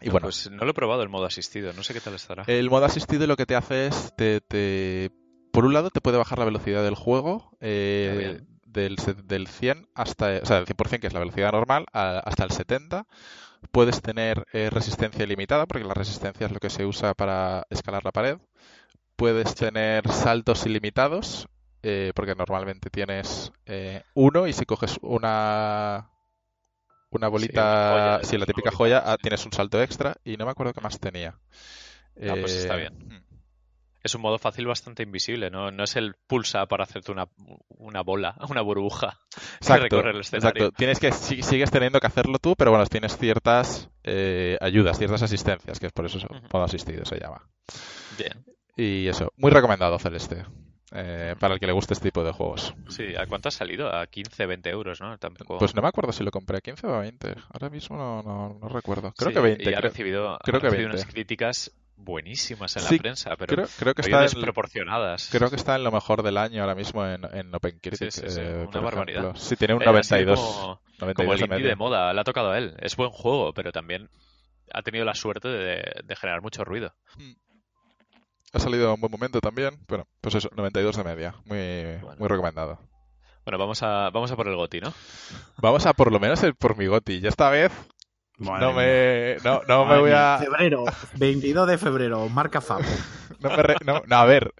Y 0.00 0.10
bueno, 0.10 0.24
Pues 0.26 0.50
no 0.50 0.64
lo 0.64 0.70
he 0.72 0.74
probado 0.74 1.02
el 1.02 1.08
modo 1.08 1.26
asistido, 1.26 1.72
no 1.74 1.82
sé 1.84 1.94
qué 1.94 2.00
tal 2.00 2.14
estará. 2.14 2.42
el 2.48 2.68
modo 2.70 2.84
asistido 2.86 3.26
lo 3.26 3.36
que 3.36 3.46
te 3.46 3.54
hace 3.54 3.86
es, 3.86 4.12
te, 4.16 4.40
te- 4.40 5.10
por 5.52 5.64
un 5.64 5.72
lado, 5.74 5.90
te 5.90 6.00
puede 6.00 6.16
bajar 6.18 6.38
la 6.40 6.44
velocidad 6.44 6.82
del 6.82 6.94
juego 6.96 7.56
eh, 7.60 8.40
Ah. 8.40 8.44
Del, 8.72 8.96
del 9.24 9.46
100 9.48 9.88
hasta, 9.94 10.40
o 10.42 10.46
sea, 10.46 10.56
del 10.56 10.66
100%, 10.66 11.02
que 11.02 11.06
es 11.08 11.12
la 11.14 11.20
velocidad 11.20 11.52
normal, 11.52 11.86
a- 11.92 12.18
hasta 12.20 12.44
el 12.44 12.50
70. 12.50 13.06
Puedes 13.72 14.02
tener 14.02 14.46
eh, 14.52 14.70
resistencia 14.70 15.24
ilimitada, 15.24 15.66
porque 15.66 15.84
la 15.86 15.94
resistencia 15.94 16.46
es 16.46 16.52
lo 16.52 16.60
que 16.60 16.70
se 16.70 16.86
usa 16.86 17.14
para 17.14 17.66
escalar 17.70 18.04
la 18.04 18.12
pared. 18.12 18.38
Puedes 19.16 19.54
tener 19.54 20.08
saltos 20.10 20.66
ilimitados, 20.66 21.48
eh, 21.82 22.12
porque 22.14 22.34
normalmente 22.34 22.90
tienes 22.90 23.52
eh, 23.66 24.02
uno 24.14 24.46
y 24.46 24.52
si 24.52 24.64
coges 24.66 24.98
una 25.02 26.08
una 27.10 27.28
bolita, 27.28 28.20
sí, 28.24 28.38
la 28.38 28.46
típica 28.46 28.70
bolita, 28.70 28.76
joya, 28.76 29.02
ah, 29.04 29.12
sí. 29.16 29.22
tienes 29.22 29.44
un 29.44 29.52
salto 29.52 29.82
extra 29.82 30.16
y 30.24 30.36
no 30.36 30.44
me 30.46 30.50
acuerdo 30.52 30.72
qué 30.72 30.80
más 30.80 30.98
tenía. 30.98 31.38
Ah, 32.26 32.36
pues 32.36 32.56
está 32.56 32.76
bien. 32.76 32.92
Es 34.02 34.14
un 34.14 34.22
modo 34.22 34.38
fácil 34.38 34.66
bastante 34.66 35.02
invisible, 35.02 35.50
¿no? 35.50 35.70
No 35.70 35.84
es 35.84 35.94
el 35.96 36.14
pulsa 36.26 36.66
para 36.66 36.84
hacerte 36.84 37.12
una, 37.12 37.26
una 37.68 38.02
bola, 38.02 38.36
una 38.50 38.60
burbuja 38.62 39.18
Exacto, 39.56 39.82
recorre 39.96 40.10
el 40.10 40.20
escenario. 40.20 40.64
exacto. 40.64 40.76
Tienes 40.76 40.98
que, 40.98 41.12
si- 41.12 41.42
sigues 41.42 41.70
teniendo 41.70 42.00
que 42.00 42.06
hacerlo 42.06 42.38
tú, 42.38 42.54
pero 42.56 42.70
bueno, 42.70 42.84
tienes 42.86 43.16
ciertas 43.16 43.88
eh, 44.04 44.58
ayudas, 44.60 44.98
ciertas 44.98 45.22
asistencias, 45.22 45.78
que 45.78 45.86
es 45.86 45.92
por 45.92 46.06
eso 46.06 46.18
es 46.18 46.24
Ujú. 46.24 46.34
modo 46.52 46.64
asistido 46.64 47.04
se 47.04 47.18
llama. 47.20 47.42
Bien. 48.18 48.44
Y 48.76 49.06
eso, 49.06 49.32
muy 49.36 49.50
recomendado 49.50 49.98
Celeste, 49.98 50.44
eh, 50.92 51.34
para 51.38 51.54
el 51.54 51.60
que 51.60 51.66
le 51.66 51.72
guste 51.72 51.94
este 51.94 52.08
tipo 52.08 52.24
de 52.24 52.32
juegos. 52.32 52.74
Sí, 52.88 53.14
¿a 53.16 53.26
cuánto 53.26 53.48
ha 53.48 53.52
salido? 53.52 53.94
A 53.94 54.06
15, 54.06 54.46
20 54.46 54.70
euros, 54.70 55.00
¿no? 55.00 55.16
Tampoco... 55.18 55.58
Pues 55.58 55.74
no 55.74 55.82
me 55.82 55.88
acuerdo 55.88 56.12
si 56.12 56.24
lo 56.24 56.30
compré 56.30 56.56
a 56.58 56.60
15 56.60 56.86
o 56.86 56.94
a 56.94 57.00
20, 57.00 57.34
ahora 57.52 57.68
mismo 57.70 57.96
no, 57.96 58.22
no, 58.22 58.58
no 58.60 58.68
recuerdo. 58.68 59.12
Creo 59.16 59.30
Sí, 59.30 59.34
que 59.34 59.40
20. 59.40 59.64
Y 59.70 59.74
ha 59.74 59.76
creo, 59.76 59.90
recibido, 59.90 60.38
creo 60.42 60.56
ha 60.56 60.60
que 60.60 60.66
recibido 60.68 60.88
20. 60.88 60.96
unas 60.96 61.06
críticas 61.12 61.72
buenísimas 62.04 62.76
en 62.76 62.82
Sí, 62.82 62.96
la 62.96 63.02
prensa, 63.02 63.36
pero 63.36 63.54
creo, 63.54 63.68
creo 63.78 63.94
que 63.94 64.02
está 64.02 64.16
en, 64.18 64.22
desproporcionadas. 64.24 65.28
creo 65.30 65.50
que 65.50 65.56
está 65.56 65.76
en 65.76 65.84
lo 65.84 65.90
mejor 65.92 66.22
del 66.22 66.36
año 66.38 66.60
ahora 66.62 66.74
mismo 66.74 67.04
en, 67.06 67.24
en 67.34 67.54
OpenCritic. 67.54 68.10
Sí, 68.10 68.28
sí, 68.28 68.40
eh, 68.40 68.66
una 68.68 68.80
barbaridad. 68.80 69.20
ejemplo. 69.22 69.40
Sí, 69.40 69.56
tiene 69.56 69.74
un 69.74 69.82
Eh, 69.82 69.84
ha 69.86 70.02
sido 70.02 70.18
92. 70.26 70.40
como- 70.40 70.80
92 70.98 71.16
Como 71.16 71.32
el 71.32 71.38
de 71.38 71.44
indie 71.56 71.68
de 71.68 71.76
moda, 71.76 72.12
le 72.12 72.20
ha 72.20 72.24
tocado 72.24 72.50
a 72.52 72.58
él. 72.58 72.74
Es 72.80 72.96
buen 72.96 73.10
juego, 73.10 73.52
pero 73.54 73.72
también 73.72 74.08
ha 74.72 74.82
tenido 74.82 75.04
la 75.04 75.14
suerte 75.14 75.48
de, 75.48 76.02
de 76.04 76.16
generar 76.16 76.42
mucho 76.42 76.64
ruido. 76.64 76.94
Ha 78.54 78.58
salido 78.58 78.86
en 78.88 78.90
un 78.94 79.00
buen 79.00 79.10
momento 79.10 79.40
también. 79.40 79.78
Bueno, 79.88 80.06
pues 80.20 80.34
eso, 80.34 80.50
92 80.54 80.96
de 80.96 81.04
media. 81.04 81.34
Muy, 81.44 81.98
Bueno. 82.02 82.16
muy 82.18 82.28
recomendado. 82.28 82.78
Bueno, 83.44 83.58
vamos 83.58 83.82
a, 83.82 84.10
vamos 84.10 84.30
a 84.30 84.36
por 84.36 84.46
el 84.46 84.54
GOTI, 84.56 84.80
¿no? 84.80 84.94
Vamos 85.56 85.86
a 85.86 85.94
por 85.94 86.12
lo 86.12 86.20
menos 86.20 86.42
ir 86.44 86.54
por 86.54 86.76
mi 86.76 86.86
goti. 86.86 87.14
Y 87.14 87.26
esta 87.26 87.50
vez 87.50 87.72
Madre 88.38 88.66
no 88.66 88.72
me, 88.72 89.36
no, 89.44 89.60
no 89.68 89.84
me 89.86 89.98
voy 90.00 90.10
a. 90.12 90.38
Febrero, 90.40 90.84
22 91.16 91.68
de 91.68 91.78
febrero, 91.78 92.28
marca 92.28 92.60
Fabo. 92.60 92.82
No, 93.40 93.50
me 93.50 93.62
re- 93.62 93.76
no, 93.84 94.02
no, 94.06 94.16
a 94.16 94.24
ver. 94.24 94.52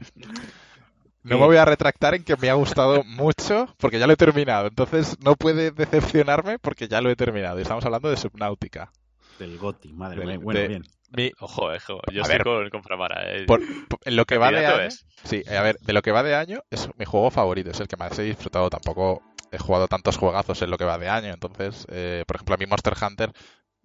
No 1.25 1.37
¿Qué? 1.37 1.41
me 1.41 1.47
voy 1.47 1.57
a 1.57 1.65
retractar 1.65 2.15
en 2.15 2.25
que 2.25 2.37
me 2.37 2.51
ha 2.51 2.55
gustado 2.55 3.05
mucho 3.05 3.73
porque 3.79 3.99
ya 3.99 4.07
lo 4.07 4.13
he 4.13 4.17
terminado. 4.17 4.67
Entonces 4.67 5.17
no 5.21 5.37
puede 5.37 5.71
decepcionarme 5.71 6.59
porque 6.59 6.89
ya 6.89 7.01
lo 7.01 7.11
he 7.11 7.17
terminado. 7.17 7.59
Y 7.59 7.63
estamos 7.63 7.85
hablando 7.85 8.11
de 8.11 8.17
Subnautica. 8.17 8.91
Del 9.39 9.57
Goti, 9.59 9.93
madre 9.93 10.19
Del- 10.19 10.29
mía. 10.29 10.39
Bueno, 10.43 10.61
de- 10.61 10.69
bien. 10.69 10.83
Mi, 11.15 11.31
Ojo, 11.41 11.67
ojo. 11.67 12.01
Yo 12.11 12.23
A 12.23 12.23
estoy 12.23 12.29
ver. 12.39 12.43
con, 12.45 12.71
con 12.71 12.83
Framara. 12.83 13.23
eh. 13.37 13.45
por- 13.47 13.61
por- 13.87 14.01
en 14.05 14.17
lo 14.17 14.25
que 14.25 14.39
va 14.39 14.47
de 14.49 14.55
¿Candidato 14.55 14.79
año, 14.79 14.87
es? 14.89 15.07
sí, 15.25 15.43
a 15.55 15.61
ver, 15.63 15.77
de 15.81 15.93
lo 15.93 16.01
que 16.03 16.11
va 16.11 16.23
de 16.23 16.35
año 16.35 16.63
es 16.71 16.89
mi 16.99 17.05
juego 17.05 17.31
favorito, 17.31 17.71
es 17.71 17.79
el 17.81 17.87
que 17.89 17.97
más 17.99 18.19
he 18.19 18.23
disfrutado. 18.23 18.71
Tampoco 18.71 19.23
he 19.53 19.59
jugado 19.59 19.89
tantos 19.89 20.17
juegazos 20.17 20.63
en 20.63 20.71
lo 20.71 20.79
que 20.79 20.87
va 20.87 20.97
de 20.99 21.11
año, 21.11 21.29
entonces, 21.35 21.87
eh, 21.91 22.25
por 22.27 22.37
ejemplo, 22.37 22.55
a 22.55 22.59
mí 22.59 22.65
Monster 22.67 22.95
Hunter 23.01 23.31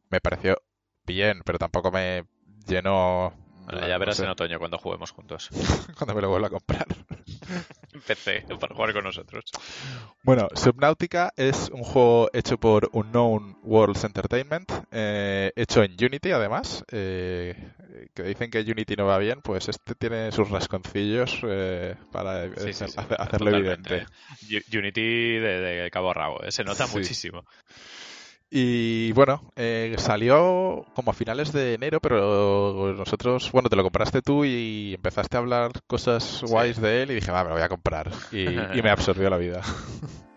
me 0.09 0.19
pareció 0.21 0.61
bien, 1.05 1.41
pero 1.45 1.57
tampoco 1.57 1.91
me 1.91 2.25
llenó. 2.67 3.33
Bueno, 3.65 3.85
ya 3.87 3.97
verás 3.97 4.17
sé, 4.17 4.23
en 4.23 4.29
otoño 4.29 4.59
cuando 4.59 4.77
juguemos 4.77 5.11
juntos. 5.11 5.49
cuando 5.97 6.15
me 6.15 6.21
lo 6.21 6.29
vuelva 6.29 6.47
a 6.47 6.51
comprar. 6.51 6.85
PC, 8.07 8.45
para 8.59 8.75
jugar 8.75 8.93
con 8.93 9.03
nosotros. 9.03 9.43
Bueno, 10.23 10.47
Subnautica 10.53 11.33
es 11.35 11.69
un 11.69 11.83
juego 11.83 12.29
hecho 12.31 12.57
por 12.57 12.89
Unknown 12.93 13.57
Worlds 13.63 14.03
Entertainment, 14.03 14.71
eh, 14.91 15.51
hecho 15.55 15.83
en 15.83 15.93
Unity 15.99 16.31
además, 16.31 16.85
eh, 16.91 17.55
que 18.13 18.23
dicen 18.23 18.51
que 18.51 18.59
Unity 18.61 18.95
no 18.95 19.05
va 19.07 19.17
bien, 19.17 19.41
pues 19.41 19.67
este 19.67 19.95
tiene 19.95 20.31
sus 20.31 20.49
rasconcillos 20.49 21.39
eh, 21.43 21.95
para 22.11 22.45
Sí, 22.57 22.71
sí, 22.73 22.85
hacerlo 22.85 23.17
totalmente. 23.17 24.05
evidente. 24.47 24.77
Unity 24.77 25.01
de, 25.39 25.59
de 25.81 25.91
cabo 25.91 26.11
a 26.11 26.13
rabo. 26.13 26.43
eh, 26.43 26.51
Se 26.51 26.63
nota 26.63 26.87
muchísimo. 26.87 27.43
Y 28.49 29.11
bueno, 29.11 29.51
eh, 29.57 29.93
salió 29.97 30.85
como 30.95 31.11
a 31.11 31.13
finales 31.13 31.51
de 31.51 31.73
enero, 31.73 31.99
pero 31.99 32.93
nosotros, 32.97 33.51
bueno, 33.51 33.67
te 33.69 33.75
lo 33.75 33.83
compraste 33.83 34.21
tú 34.21 34.45
y 34.45 34.93
empezaste 34.93 35.35
a 35.35 35.41
hablar 35.41 35.71
cosas 35.85 36.43
guays 36.47 36.79
de 36.79 37.03
él 37.03 37.11
y 37.11 37.15
dije, 37.15 37.29
va, 37.31 37.43
me 37.43 37.49
lo 37.49 37.55
voy 37.55 37.63
a 37.63 37.69
comprar. 37.69 38.09
Y, 38.31 38.47
y 38.47 38.81
me 38.81 38.89
absorbió 38.89 39.29
la 39.29 39.37
vida. 39.37 39.61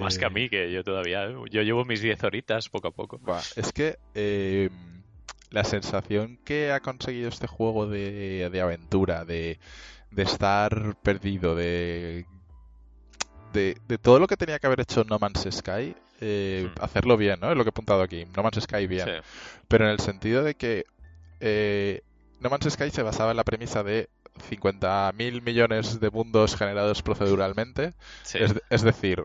Más 0.00 0.18
que 0.18 0.24
a 0.24 0.28
Eh. 0.28 0.32
mí, 0.32 0.48
que 0.48 0.72
yo 0.72 0.82
todavía. 0.82 1.28
Yo 1.50 1.62
llevo 1.62 1.84
mis 1.84 2.00
10 2.00 2.24
horitas 2.24 2.68
poco 2.68 2.88
a 2.88 2.90
poco. 2.92 3.20
Es 3.54 3.72
que 3.72 3.98
eh, 4.14 4.70
la 5.50 5.64
sensación 5.64 6.38
que 6.44 6.72
ha 6.72 6.80
conseguido 6.80 7.28
este 7.28 7.46
juego 7.46 7.86
de, 7.86 8.48
de 8.50 8.60
aventura, 8.60 9.24
de, 9.24 9.58
de 10.10 10.22
estar 10.22 10.96
perdido, 11.02 11.54
de, 11.54 12.26
de, 13.52 13.76
de 13.86 13.98
todo 13.98 14.18
lo 14.18 14.26
que 14.26 14.36
tenía 14.36 14.58
que 14.58 14.66
haber 14.66 14.80
hecho 14.80 15.04
No 15.04 15.18
Man's 15.18 15.46
Sky, 15.50 15.94
eh, 16.20 16.68
Hmm. 16.76 16.82
hacerlo 16.84 17.16
bien, 17.16 17.38
¿no? 17.40 17.50
Es 17.50 17.56
lo 17.56 17.64
que 17.64 17.68
he 17.68 17.70
apuntado 17.70 18.02
aquí. 18.02 18.24
No 18.36 18.42
Man's 18.42 18.60
Sky 18.62 18.86
bien. 18.86 19.06
Sí. 19.06 19.12
Pero 19.68 19.84
en 19.86 19.90
el 19.92 20.00
sentido 20.00 20.42
de 20.42 20.54
que 20.54 20.84
eh, 21.40 22.02
No 22.40 22.50
Man's 22.50 22.68
Sky 22.72 22.90
se 22.90 23.02
basaba 23.02 23.30
en 23.30 23.36
la 23.36 23.44
premisa 23.44 23.82
de 23.82 24.08
50.000 24.50 25.42
millones 25.42 26.00
de 26.00 26.10
mundos 26.10 26.56
generados 26.56 27.02
proceduralmente. 27.02 27.94
Sí. 28.22 28.38
Es, 28.40 28.54
es 28.70 28.82
decir, 28.82 29.24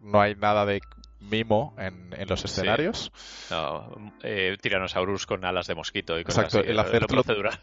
no 0.00 0.20
hay 0.20 0.34
nada 0.34 0.66
de 0.66 0.80
mimo 1.20 1.74
en, 1.78 2.10
en 2.18 2.28
los 2.28 2.44
escenarios. 2.44 3.12
No, 3.50 4.12
eh, 4.22 4.56
Tyrannosaurus 4.60 5.24
con 5.26 5.44
alas 5.44 5.66
de 5.68 5.74
mosquito 5.74 6.18
y 6.18 6.24
cosas 6.24 6.44
Exacto, 6.46 6.58
así. 6.60 6.68
el 6.70 6.76
lo 6.76 6.82
hacerlo- 6.82 7.06
procedural. 7.08 7.60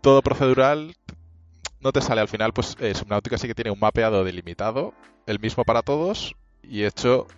Todo 0.00 0.22
procedural 0.22 0.96
no 1.84 1.92
te 1.92 2.00
sale 2.00 2.20
al 2.22 2.28
final, 2.28 2.52
pues 2.52 2.76
eh, 2.80 2.94
Subnautica 2.94 3.38
sí 3.38 3.46
que 3.48 3.54
tiene 3.54 3.70
un 3.70 3.80
mapeado 3.80 4.24
delimitado, 4.24 4.94
el 5.26 5.38
mismo 5.40 5.64
para 5.64 5.82
todos 5.82 6.34
y 6.62 6.84
hecho 6.84 7.28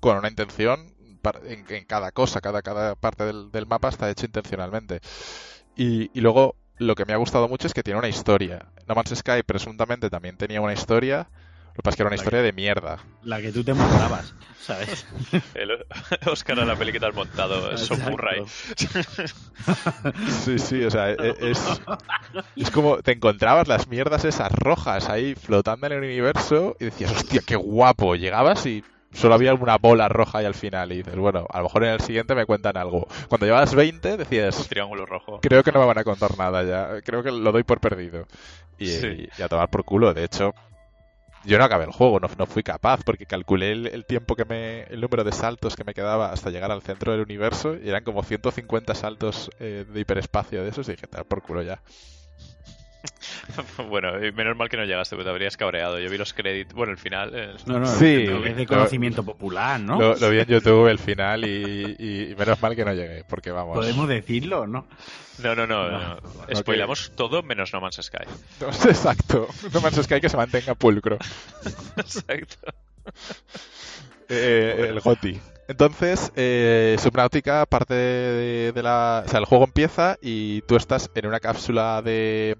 con 0.00 0.18
una 0.18 0.28
intención 0.28 0.94
para- 1.22 1.40
en, 1.40 1.64
en 1.68 1.84
cada 1.86 2.12
cosa, 2.12 2.40
cada, 2.40 2.62
cada 2.62 2.96
parte 2.96 3.24
del, 3.24 3.50
mapa 3.66 3.88
está 3.88 4.10
hecho 4.10 4.26
intencionalmente. 4.26 5.00
Y, 5.76 6.10
y 6.18 6.20
luego 6.20 6.56
lo 6.78 6.94
que 6.94 7.04
me 7.04 7.12
ha 7.12 7.16
gustado 7.16 7.48
mucho 7.48 7.66
es 7.66 7.74
que 7.74 7.82
tiene 7.82 7.98
una 7.98 8.08
historia. 8.08 8.66
No 8.88 8.94
Man's 8.94 9.14
Sky 9.16 9.42
presuntamente 9.46 10.10
también 10.10 10.36
tenía 10.36 10.60
una 10.60 10.72
historia, 10.72 11.28
lo 11.74 11.78
que 11.78 11.82
pasa 11.82 11.90
es 11.90 11.96
que 11.96 12.02
era 12.02 12.08
una 12.08 12.16
La 12.16 12.22
historia 12.22 12.42
de 12.42 12.52
mierda. 12.52 12.98
La 13.24 13.40
que 13.40 13.50
tú 13.52 13.64
te 13.64 13.74
montabas, 13.74 14.32
¿sabes? 14.60 15.06
El 15.54 15.70
Oscar 16.26 16.60
a 16.60 16.64
la 16.64 16.76
peli 16.76 16.92
que 16.92 17.00
te 17.00 17.06
has 17.06 17.14
montado 17.14 17.72
es. 17.72 17.90
Murray. 18.08 18.42
Sí, 20.44 20.58
sí, 20.58 20.84
o 20.84 20.90
sea, 20.90 21.10
e- 21.12 21.34
es, 21.40 21.80
es 22.56 22.70
como 22.70 22.98
te 22.98 23.12
encontrabas 23.12 23.66
las 23.68 23.88
mierdas 23.88 24.24
esas 24.24 24.52
rojas 24.52 25.08
ahí 25.08 25.34
flotando 25.34 25.86
en 25.86 25.92
el 25.94 25.98
universo 26.00 26.76
y 26.80 26.86
decías, 26.86 27.12
hostia, 27.12 27.40
qué 27.46 27.56
guapo. 27.56 28.14
Llegabas 28.14 28.66
y 28.66 28.84
solo 29.12 29.34
había 29.34 29.50
alguna 29.50 29.76
bola 29.78 30.08
roja 30.08 30.38
ahí 30.38 30.44
al 30.44 30.54
final 30.54 30.92
y 30.92 30.98
dices, 30.98 31.16
bueno, 31.16 31.46
a 31.50 31.58
lo 31.58 31.64
mejor 31.64 31.84
en 31.84 31.90
el 31.90 32.00
siguiente 32.00 32.34
me 32.34 32.46
cuentan 32.46 32.76
algo. 32.76 33.06
Cuando 33.28 33.46
llevabas 33.46 33.74
20 33.74 34.12
Un 34.12 34.18
decías, 34.18 34.68
triángulo 34.68 35.06
rojo. 35.06 35.40
creo 35.40 35.62
que 35.62 35.72
no 35.72 35.80
me 35.80 35.86
van 35.86 35.98
a 35.98 36.04
contar 36.04 36.36
nada 36.36 36.62
ya, 36.62 37.00
creo 37.02 37.22
que 37.22 37.30
lo 37.30 37.50
doy 37.52 37.62
por 37.62 37.80
perdido. 37.80 38.26
Y, 38.78 38.86
Sí. 38.88 39.28
y 39.38 39.42
a 39.42 39.48
tomar 39.48 39.70
por 39.70 39.84
culo, 39.84 40.12
de 40.14 40.24
hecho... 40.24 40.52
Yo 41.44 41.58
no 41.58 41.64
acabé 41.64 41.84
el 41.84 41.92
juego, 41.92 42.20
no, 42.20 42.28
no 42.38 42.46
fui 42.46 42.62
capaz, 42.62 43.02
porque 43.04 43.26
calculé 43.26 43.72
el, 43.72 44.04
tiempo 44.06 44.34
que 44.34 44.44
me. 44.44 44.84
el 44.84 45.00
número 45.00 45.24
de 45.24 45.32
saltos 45.32 45.76
que 45.76 45.84
me 45.84 45.92
quedaba 45.92 46.32
hasta 46.32 46.50
llegar 46.50 46.70
al 46.70 46.82
centro 46.82 47.12
del 47.12 47.20
universo, 47.20 47.76
y 47.76 47.88
eran 47.88 48.02
como 48.02 48.22
150 48.22 48.94
saltos 48.94 49.50
eh, 49.60 49.84
de 49.88 50.00
hiperespacio 50.00 50.62
de 50.62 50.70
esos, 50.70 50.88
y 50.88 50.92
dije, 50.92 51.06
tal 51.06 51.24
por 51.26 51.42
culo 51.42 51.62
ya. 51.62 51.82
bueno, 53.88 54.24
y 54.24 54.32
menos 54.32 54.56
mal 54.56 54.68
que 54.68 54.76
no 54.76 54.84
llegaste, 54.84 55.14
porque 55.16 55.24
te 55.24 55.30
habrías 55.30 55.56
cabreado. 55.56 55.98
Yo 55.98 56.08
vi 56.10 56.16
los 56.18 56.32
créditos. 56.32 56.74
Bueno, 56.74 56.92
el 56.92 56.98
final. 56.98 57.30
eh, 57.34 57.54
No, 57.66 57.78
no, 57.78 57.86
Sí, 57.86 58.24
es 58.24 58.56
de 58.56 58.62
lo- 58.62 58.66
conocimiento 58.66 59.22
popular, 59.24 59.78
¿no? 59.80 59.98
Lo, 60.00 60.16
lo 60.16 60.30
vi 60.30 60.38
en 60.40 60.46
YouTube 60.46 60.88
el 60.88 60.98
final 60.98 61.44
y, 61.44 61.96
y- 61.98 62.30
y 62.30 62.34
menos 62.34 62.60
mal 62.62 62.74
que 62.74 62.84
no 62.84 62.92
llegué, 62.92 63.24
porque 63.28 63.50
vamos. 63.50 63.76
Podemos 63.76 64.08
decirlo, 64.08 64.66
¿no? 64.66 64.86
No, 65.42 65.54
no, 65.54 65.66
no. 65.66 65.90
No, 65.90 65.98
no. 65.98 66.14
no 66.48 66.56
Spoilamos 66.56 67.12
todo 67.16 67.42
menos 67.42 67.72
No 67.72 67.80
Man's 67.80 67.98
Sky. 68.00 68.24
Exacto. 68.60 69.48
No 69.72 69.80
Man's 69.80 70.02
Sky 70.02 70.20
que 70.20 70.28
se 70.28 70.36
mantenga 70.36 70.74
pulcro. 70.74 71.18
Exacto. 71.96 72.56
Eh, 74.28 74.86
El 74.90 75.00
GOTI. 75.00 75.40
Entonces, 75.66 76.30
eh, 76.36 76.96
Subnautica 76.98 77.64
parte 77.66 77.94
de, 77.94 78.72
de 78.72 78.82
la... 78.82 79.22
O 79.26 79.28
sea, 79.28 79.40
el 79.40 79.46
juego 79.46 79.64
empieza 79.64 80.18
y 80.20 80.60
tú 80.62 80.76
estás 80.76 81.10
en 81.14 81.26
una 81.26 81.40
cápsula 81.40 82.02
de... 82.02 82.56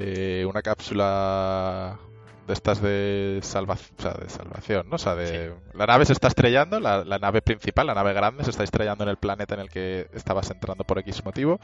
eh, 0.00 0.46
una 0.46 0.62
cápsula 0.62 1.98
de 2.46 2.52
estas 2.52 2.80
de, 2.80 3.40
salva, 3.42 3.74
o 3.74 4.02
sea, 4.02 4.12
de 4.12 4.28
salvación, 4.28 4.88
¿no? 4.88 4.96
O 4.96 4.98
sea, 4.98 5.14
de... 5.14 5.54
La 5.74 5.86
nave 5.86 6.06
se 6.06 6.12
está 6.12 6.28
estrellando, 6.28 6.80
la, 6.80 7.04
la 7.04 7.18
nave 7.18 7.42
principal, 7.42 7.86
la 7.86 7.94
nave 7.94 8.12
grande, 8.14 8.44
se 8.44 8.50
está 8.50 8.64
estrellando 8.64 9.04
en 9.04 9.10
el 9.10 9.16
planeta 9.16 9.54
en 9.54 9.60
el 9.60 9.68
que 9.68 10.08
estabas 10.14 10.50
entrando 10.50 10.84
por 10.84 10.98
X 11.00 11.24
motivo. 11.24 11.60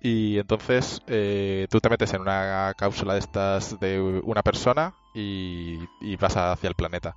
Y 0.00 0.38
entonces 0.38 1.02
eh, 1.08 1.66
tú 1.70 1.80
te 1.80 1.88
metes 1.90 2.14
en 2.14 2.20
una 2.20 2.72
cápsula 2.78 3.14
de 3.14 3.18
estas 3.18 3.80
de 3.80 4.00
una 4.00 4.42
persona 4.42 4.94
y, 5.14 5.78
y 6.00 6.16
vas 6.16 6.36
hacia 6.36 6.68
el 6.68 6.74
planeta. 6.74 7.16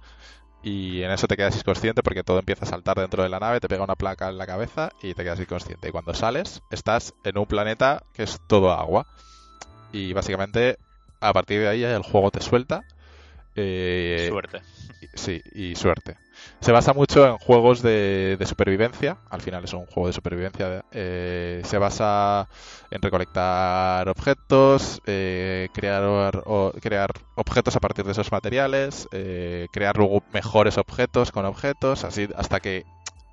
Y 0.62 1.04
en 1.04 1.12
eso 1.12 1.28
te 1.28 1.38
quedas 1.38 1.58
inconsciente 1.58 2.04
porque 2.04 2.24
todo 2.24 2.40
empieza 2.40 2.66
a 2.66 2.70
saltar 2.70 2.98
dentro 2.98 3.24
de 3.24 3.30
la 3.30 3.40
nave, 3.40 3.60
te 3.60 3.70
pega 3.70 3.84
una 3.84 3.96
placa 3.96 4.30
en 4.30 4.38
la 4.38 4.48
cabeza 4.48 4.90
y 5.02 5.14
te 5.14 5.24
quedas 5.24 5.40
inconsciente. 5.40 5.90
Y 5.90 5.92
cuando 5.92 6.14
sales, 6.14 6.62
estás 6.72 7.14
en 7.24 7.38
un 7.38 7.46
planeta 7.46 8.04
que 8.14 8.24
es 8.24 8.42
todo 8.48 8.72
agua. 8.72 9.06
Y 9.92 10.14
básicamente, 10.14 10.78
a 11.22 11.34
partir 11.34 11.60
de 11.62 11.68
ahí, 11.68 11.84
el 11.84 12.02
juego 12.04 12.32
te 12.32 12.42
suelta. 12.42 12.84
Eh, 13.56 14.28
Suerte. 14.30 14.62
y- 15.02 15.08
Sí, 15.14 15.42
y 15.54 15.76
suerte. 15.76 16.18
Se 16.62 16.72
basa 16.72 16.94
mucho 16.94 17.26
en 17.28 17.38
juegos 17.38 17.82
de, 17.82 18.36
de 18.38 18.46
supervivencia. 18.46 19.18
Al 19.30 19.42
final 19.42 19.64
es 19.64 19.74
un 19.74 19.86
juego 19.86 20.08
de 20.08 20.14
supervivencia. 20.14 20.84
eh, 20.92 21.62
se 21.66 21.78
basa 21.78 22.48
en 22.92 23.02
recolectar 23.02 24.08
objetos, 24.10 25.02
eh, 25.06 25.70
crear, 25.74 26.04
o- 26.46 26.72
crear 26.82 27.12
objetos 27.36 27.76
a 27.76 27.80
partir 27.80 28.06
de 28.06 28.12
esos 28.12 28.32
materiales, 28.32 29.08
eh, 29.12 29.68
crear 29.72 29.98
luego 29.98 30.24
mejores 30.32 30.78
objetos 30.78 31.32
con 31.32 31.46
objetos, 31.46 32.04
así 32.04 32.28
hasta 32.36 32.60
que 32.60 32.86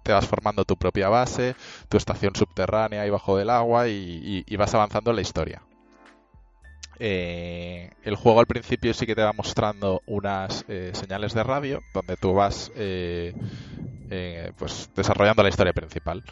te 0.02 0.12
vas 0.12 0.26
formando 0.26 0.64
tu 0.64 0.76
propia 0.76 1.08
base, 1.08 1.54
tu 1.88 1.96
estación 1.96 2.34
subterránea 2.36 3.02
ahí 3.02 3.10
bajo 3.10 3.36
del 3.36 3.50
agua 3.50 3.88
y, 3.88 3.92
y- 3.92 4.44
y 4.46 4.56
vas 4.56 4.74
avanzando 4.74 5.10
en 5.10 5.16
la 5.16 5.22
historia. 5.22 5.62
Eh, 6.98 7.90
el 8.02 8.16
juego 8.16 8.40
al 8.40 8.46
principio 8.46 8.94
sí 8.94 9.06
que 9.06 9.14
te 9.14 9.22
va 9.22 9.32
mostrando 9.32 10.02
unas 10.06 10.64
eh, 10.68 10.92
señales 10.94 11.34
de 11.34 11.42
radio 11.44 11.84
donde 11.92 12.16
tú 12.16 12.34
vas 12.34 12.70
eh, 12.74 13.34
eh, 14.10 14.52
pues 14.56 14.90
desarrollando 14.94 15.42
la 15.42 15.50
historia 15.50 15.72
principal. 15.74 16.24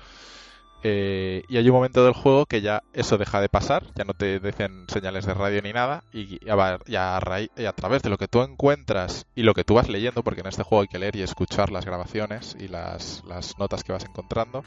Y 1.49 1.57
hay 1.57 1.69
un 1.69 1.75
momento 1.75 2.05
del 2.05 2.13
juego 2.15 2.47
que 2.47 2.61
ya 2.61 2.83
eso 2.93 3.17
deja 3.19 3.41
de 3.41 3.49
pasar, 3.49 3.87
ya 3.95 4.05
no 4.05 4.13
te 4.15 4.39
dicen 4.41 4.87
señales 4.89 5.25
de 5.27 5.35
radio 5.35 5.63
ni 5.63 5.73
nada, 5.73 6.05
y 6.13 6.39
va- 6.47 6.79
ya 6.87 7.17
a, 7.17 7.41
y 7.41 7.65
a 7.65 7.73
través 7.73 8.03
de 8.03 8.11
lo 8.11 8.19
que 8.19 8.29
tú 8.29 8.43
encuentras 8.43 9.27
y 9.35 9.43
lo 9.43 9.55
que 9.55 9.65
tú 9.65 9.75
vas 9.75 9.89
leyendo, 9.89 10.23
porque 10.23 10.41
en 10.41 10.47
este 10.49 10.63
juego 10.63 10.83
hay 10.83 10.89
que 10.89 10.99
leer 10.99 11.17
y 11.17 11.23
escuchar 11.23 11.71
las 11.73 11.85
grabaciones 11.87 12.55
y 12.59 12.69
las, 12.69 13.23
las 13.25 13.57
notas 13.59 13.83
que 13.83 13.93
vas 13.93 14.05
encontrando, 14.05 14.67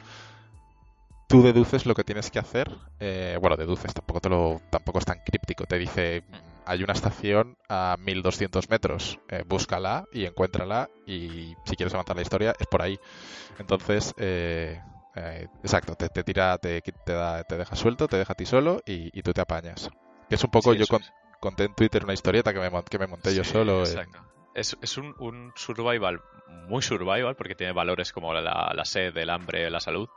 tú 1.27 1.41
deduces 1.43 1.85
lo 1.85 1.93
que 1.95 2.03
tienes 2.03 2.31
que 2.31 2.39
hacer. 2.39 2.69
eh, 2.99 3.37
bueno, 3.41 3.55
deduces, 3.57 3.93
tampoco, 3.93 4.21
te 4.21 4.29
lo, 4.29 4.61
tampoco 4.69 4.99
es 4.99 5.05
tan 5.05 5.19
críptico. 5.19 5.65
Te 5.65 5.77
dice, 5.77 6.23
hay 6.65 6.83
una 6.83 6.93
estación 6.93 7.57
a 7.69 7.95
1200 7.99 8.69
metros, 8.69 9.19
eh, 9.29 9.43
búscala 9.45 10.05
y 10.11 10.25
encuéntrala 10.25 10.89
y 11.05 11.55
si 11.65 11.75
quieres 11.75 11.93
avanzar 11.93 12.15
la 12.15 12.21
historia 12.21 12.53
es 12.59 12.67
por 12.67 12.81
ahí. 12.81 12.97
Entonces, 13.59 14.13
eh, 14.17 14.81
eh, 15.15 15.47
exacto, 15.63 15.95
te, 15.95 16.09
te 16.09 16.23
tira, 16.23 16.57
te, 16.57 16.81
te, 16.81 17.13
da, 17.13 17.43
te 17.43 17.57
deja 17.57 17.75
suelto, 17.75 18.07
te 18.07 18.17
deja 18.17 18.33
a 18.33 18.35
ti 18.35 18.45
solo 18.45 18.81
y, 18.85 19.09
y 19.17 19.21
tú 19.21 19.33
te 19.33 19.41
apañas. 19.41 19.89
Que 20.29 20.35
es 20.35 20.43
un 20.43 20.51
poco, 20.51 20.73
Sí, 20.73 20.79
yo 20.79 20.87
con- 20.87 21.03
conté 21.39 21.65
en 21.65 21.73
Twitter 21.75 22.03
una 22.03 22.13
historieta 22.13 22.53
que 22.53 22.59
me, 22.59 22.83
que 22.83 22.99
me 22.99 23.07
monté 23.07 23.33
yo 23.35 23.43
solo. 23.43 23.79
eh, 23.79 23.79
Exacto. 23.81 24.19
Es, 24.55 24.75
es 24.81 24.97
un, 24.97 25.13
un 25.19 25.51
survival 25.55 26.19
muy 26.67 26.81
survival 26.81 27.35
porque 27.35 27.53
tiene 27.55 27.73
valores 27.73 28.11
como 28.11 28.33
la, 28.33 28.71
la 28.73 28.85
sed, 28.85 29.15
el 29.17 29.29
hambre, 29.29 29.69
la 29.69 29.79
salud. 29.79 30.09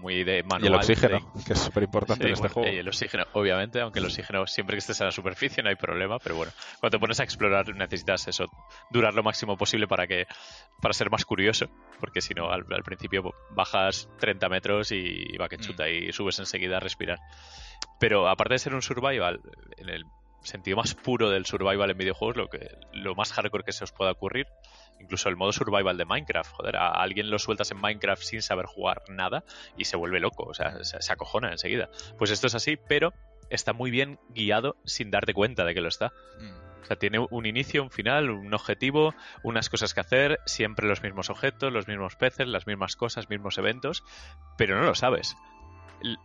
Muy 0.00 0.24
de 0.24 0.42
manual. 0.42 0.62
y 0.62 0.66
el 0.66 0.74
oxígeno, 0.74 1.18
de- 1.34 1.44
que 1.44 1.52
es 1.52 1.58
súper 1.58 1.82
importante 1.84 2.24
Sí, 2.24 2.28
en 2.28 2.32
este 2.34 2.42
bueno, 2.48 2.54
juego. 2.54 2.72
y 2.72 2.78
el 2.78 2.88
oxígeno, 2.88 3.24
obviamente, 3.34 3.80
aunque 3.80 3.98
el 3.98 4.06
oxígeno 4.06 4.46
siempre 4.46 4.74
que 4.74 4.78
estés 4.78 5.00
en 5.00 5.06
la 5.06 5.12
superficie 5.12 5.62
no 5.62 5.68
hay 5.68 5.76
problema, 5.76 6.18
pero 6.18 6.36
bueno, 6.36 6.52
cuando 6.80 6.96
te 6.96 7.00
pones 7.00 7.20
a 7.20 7.24
explorar 7.24 7.74
necesitas 7.74 8.26
eso, 8.28 8.46
durar 8.90 9.14
lo 9.14 9.22
máximo 9.22 9.56
posible 9.56 9.86
para 9.86 10.06
que 10.06 10.26
para 10.80 10.94
ser 10.94 11.10
más 11.10 11.24
curioso, 11.24 11.66
porque 11.98 12.20
si 12.20 12.32
no 12.34 12.50
al, 12.50 12.64
al 12.70 12.82
principio 12.82 13.22
bajas 13.50 14.08
30 14.18 14.48
metros 14.48 14.90
y 14.92 15.36
va 15.36 15.48
que 15.48 15.58
Mm. 15.58 15.60
chuta 15.60 15.88
y 15.88 16.12
subes 16.12 16.38
enseguida 16.38 16.78
a 16.78 16.80
respirar. 16.80 17.18
Pero 17.98 18.28
aparte 18.28 18.54
de 18.54 18.58
ser 18.58 18.74
un 18.74 18.82
survival, 18.82 19.40
en 19.76 19.88
el 19.90 20.04
sentido 20.42 20.76
más 20.76 20.94
puro 20.94 21.30
del 21.30 21.46
survival 21.46 21.90
en 21.90 21.98
videojuegos, 21.98 22.36
lo 22.36 22.48
que 22.48 22.76
lo 22.92 23.14
más 23.14 23.32
hardcore 23.32 23.64
que 23.64 23.72
se 23.72 23.84
os 23.84 23.92
pueda 23.92 24.12
ocurrir, 24.12 24.46
incluso 25.00 25.28
el 25.28 25.36
modo 25.36 25.52
survival 25.52 25.96
de 25.96 26.04
Minecraft, 26.04 26.50
joder, 26.52 26.76
a 26.76 26.88
alguien 26.88 27.30
lo 27.30 27.38
sueltas 27.38 27.70
en 27.70 27.80
Minecraft 27.80 28.22
sin 28.22 28.42
saber 28.42 28.66
jugar 28.66 29.02
nada 29.08 29.44
y 29.76 29.84
se 29.84 29.96
vuelve 29.96 30.20
loco, 30.20 30.44
o 30.44 30.54
sea, 30.54 30.82
se, 30.84 31.00
se 31.00 31.12
acojona 31.12 31.50
enseguida. 31.50 31.90
Pues 32.18 32.30
esto 32.30 32.46
es 32.46 32.54
así, 32.54 32.76
pero 32.76 33.12
está 33.50 33.72
muy 33.72 33.90
bien 33.90 34.18
guiado 34.30 34.76
sin 34.84 35.10
darte 35.10 35.34
cuenta 35.34 35.64
de 35.64 35.74
que 35.74 35.80
lo 35.80 35.88
está. 35.88 36.12
O 36.82 36.86
sea, 36.86 36.96
tiene 36.96 37.18
un 37.30 37.46
inicio, 37.46 37.82
un 37.82 37.90
final, 37.90 38.30
un 38.30 38.54
objetivo, 38.54 39.14
unas 39.42 39.68
cosas 39.68 39.92
que 39.92 40.00
hacer, 40.00 40.40
siempre 40.46 40.88
los 40.88 41.02
mismos 41.02 41.28
objetos, 41.28 41.72
los 41.72 41.86
mismos 41.86 42.16
peces, 42.16 42.46
las 42.48 42.66
mismas 42.66 42.96
cosas, 42.96 43.28
mismos 43.28 43.58
eventos, 43.58 44.02
pero 44.56 44.78
no 44.78 44.86
lo 44.86 44.94
sabes. 44.94 45.36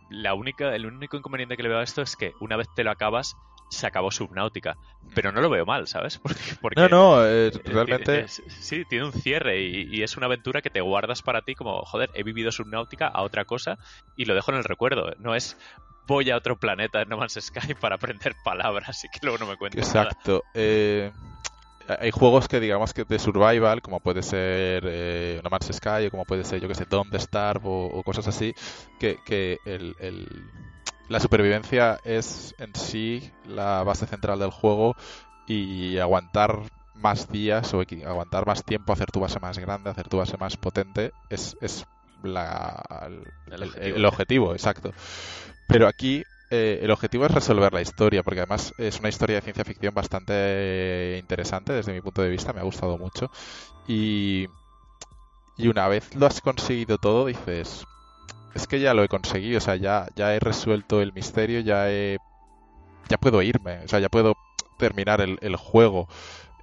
La 0.08 0.32
única, 0.32 0.74
el 0.74 0.86
único 0.86 1.18
inconveniente 1.18 1.56
que 1.56 1.62
le 1.62 1.68
veo 1.68 1.78
a 1.78 1.82
esto 1.82 2.00
es 2.00 2.16
que 2.16 2.32
una 2.40 2.56
vez 2.56 2.68
te 2.74 2.84
lo 2.84 2.90
acabas, 2.90 3.36
se 3.68 3.86
acabó 3.86 4.10
Subnautica. 4.10 4.76
Pero 5.14 5.32
no 5.32 5.40
lo 5.40 5.48
veo 5.48 5.64
mal, 5.64 5.86
¿sabes? 5.86 6.18
Porque, 6.60 6.80
no, 6.80 6.88
no, 6.88 7.22
realmente... 7.64 8.28
sí, 8.28 8.84
tiene 8.88 9.06
un 9.06 9.12
cierre 9.12 9.60
y, 9.62 10.02
es 10.02 10.16
una 10.16 10.26
aventura 10.26 10.62
que 10.62 10.70
te 10.70 10.80
guardas 10.80 11.22
para 11.22 11.42
ti 11.42 11.54
como, 11.54 11.82
joder, 11.82 12.10
he 12.14 12.22
vivido 12.22 12.50
Subnautica 12.52 13.06
a 13.08 13.22
otra 13.22 13.44
cosa 13.44 13.78
y 14.16 14.24
lo 14.24 14.34
dejo 14.34 14.50
en 14.52 14.58
el 14.58 14.64
recuerdo. 14.64 15.12
No 15.18 15.34
es 15.34 15.56
voy 16.06 16.30
a 16.30 16.36
otro 16.36 16.56
planeta 16.56 17.02
en 17.02 17.08
No 17.08 17.16
Man's 17.16 17.38
Sky 17.40 17.74
para 17.80 17.96
aprender 17.96 18.34
palabras 18.44 19.04
y 19.04 19.08
que 19.08 19.20
luego 19.22 19.38
no 19.38 19.46
me 19.46 19.56
cuentes 19.56 19.86
Exacto. 19.86 20.42
Eh, 20.54 21.10
hay 21.88 22.10
juegos 22.10 22.48
que 22.48 22.58
digamos 22.60 22.92
que 22.92 23.04
de 23.04 23.18
survival, 23.18 23.80
como 23.80 24.00
puede 24.00 24.22
ser 24.22 24.84
eh, 24.86 25.40
No 25.42 25.50
Man's 25.50 25.70
Sky 25.72 26.06
o 26.06 26.10
como 26.10 26.24
puede 26.24 26.44
ser, 26.44 26.60
yo 26.60 26.68
que 26.68 26.74
sé, 26.74 26.84
Don't 26.84 27.14
Starve 27.14 27.62
o, 27.64 28.02
cosas 28.02 28.26
así, 28.28 28.54
que, 28.98 29.18
que 29.24 29.58
el, 29.64 29.94
la 31.08 31.20
supervivencia 31.20 31.98
es 32.04 32.54
en 32.58 32.74
sí 32.74 33.30
la 33.46 33.82
base 33.82 34.06
central 34.06 34.38
del 34.38 34.50
juego 34.50 34.96
y 35.46 35.98
aguantar 35.98 36.60
más 36.94 37.30
días 37.30 37.72
o 37.74 37.82
aguantar 38.06 38.46
más 38.46 38.64
tiempo, 38.64 38.92
hacer 38.92 39.10
tu 39.10 39.20
base 39.20 39.38
más 39.38 39.58
grande, 39.58 39.90
hacer 39.90 40.08
tu 40.08 40.16
base 40.16 40.36
más 40.36 40.56
potente, 40.56 41.12
es, 41.30 41.56
es 41.60 41.86
la, 42.22 43.08
el, 43.76 44.04
objetivo. 44.04 44.52
exacto. 44.52 44.92
Pero 45.68 45.86
aquí 45.86 46.24
eh, 46.50 46.80
el 46.82 46.90
objetivo 46.90 47.26
es 47.26 47.32
resolver 47.32 47.72
la 47.72 47.82
historia, 47.82 48.22
porque 48.22 48.40
además 48.40 48.72
es 48.78 48.98
una 48.98 49.08
historia 49.08 49.36
de 49.36 49.42
ciencia 49.42 49.64
ficción 49.64 49.94
bastante 49.94 51.18
interesante 51.20 51.72
desde 51.72 51.92
mi 51.92 52.00
punto 52.00 52.22
de 52.22 52.30
vista, 52.30 52.52
me 52.52 52.60
ha 52.60 52.64
gustado 52.64 52.98
mucho. 52.98 53.30
Y, 53.86 54.46
y 55.56 55.68
una 55.68 55.86
vez 55.88 56.14
lo 56.14 56.26
has 56.26 56.40
conseguido 56.40 56.98
todo, 56.98 57.26
dices, 57.26 57.86
es 58.56 58.66
que 58.66 58.80
ya 58.80 58.94
lo 58.94 59.04
he 59.04 59.08
conseguido, 59.08 59.58
o 59.58 59.60
sea, 59.60 59.76
ya, 59.76 60.08
ya 60.16 60.34
he 60.34 60.40
resuelto 60.40 61.02
el 61.02 61.12
misterio, 61.12 61.60
ya 61.60 61.90
he, 61.90 62.18
ya 63.08 63.18
puedo 63.18 63.42
irme, 63.42 63.80
o 63.84 63.88
sea, 63.88 64.00
ya 64.00 64.08
puedo 64.08 64.34
terminar 64.78 65.20
el, 65.20 65.56
juego. 65.56 66.08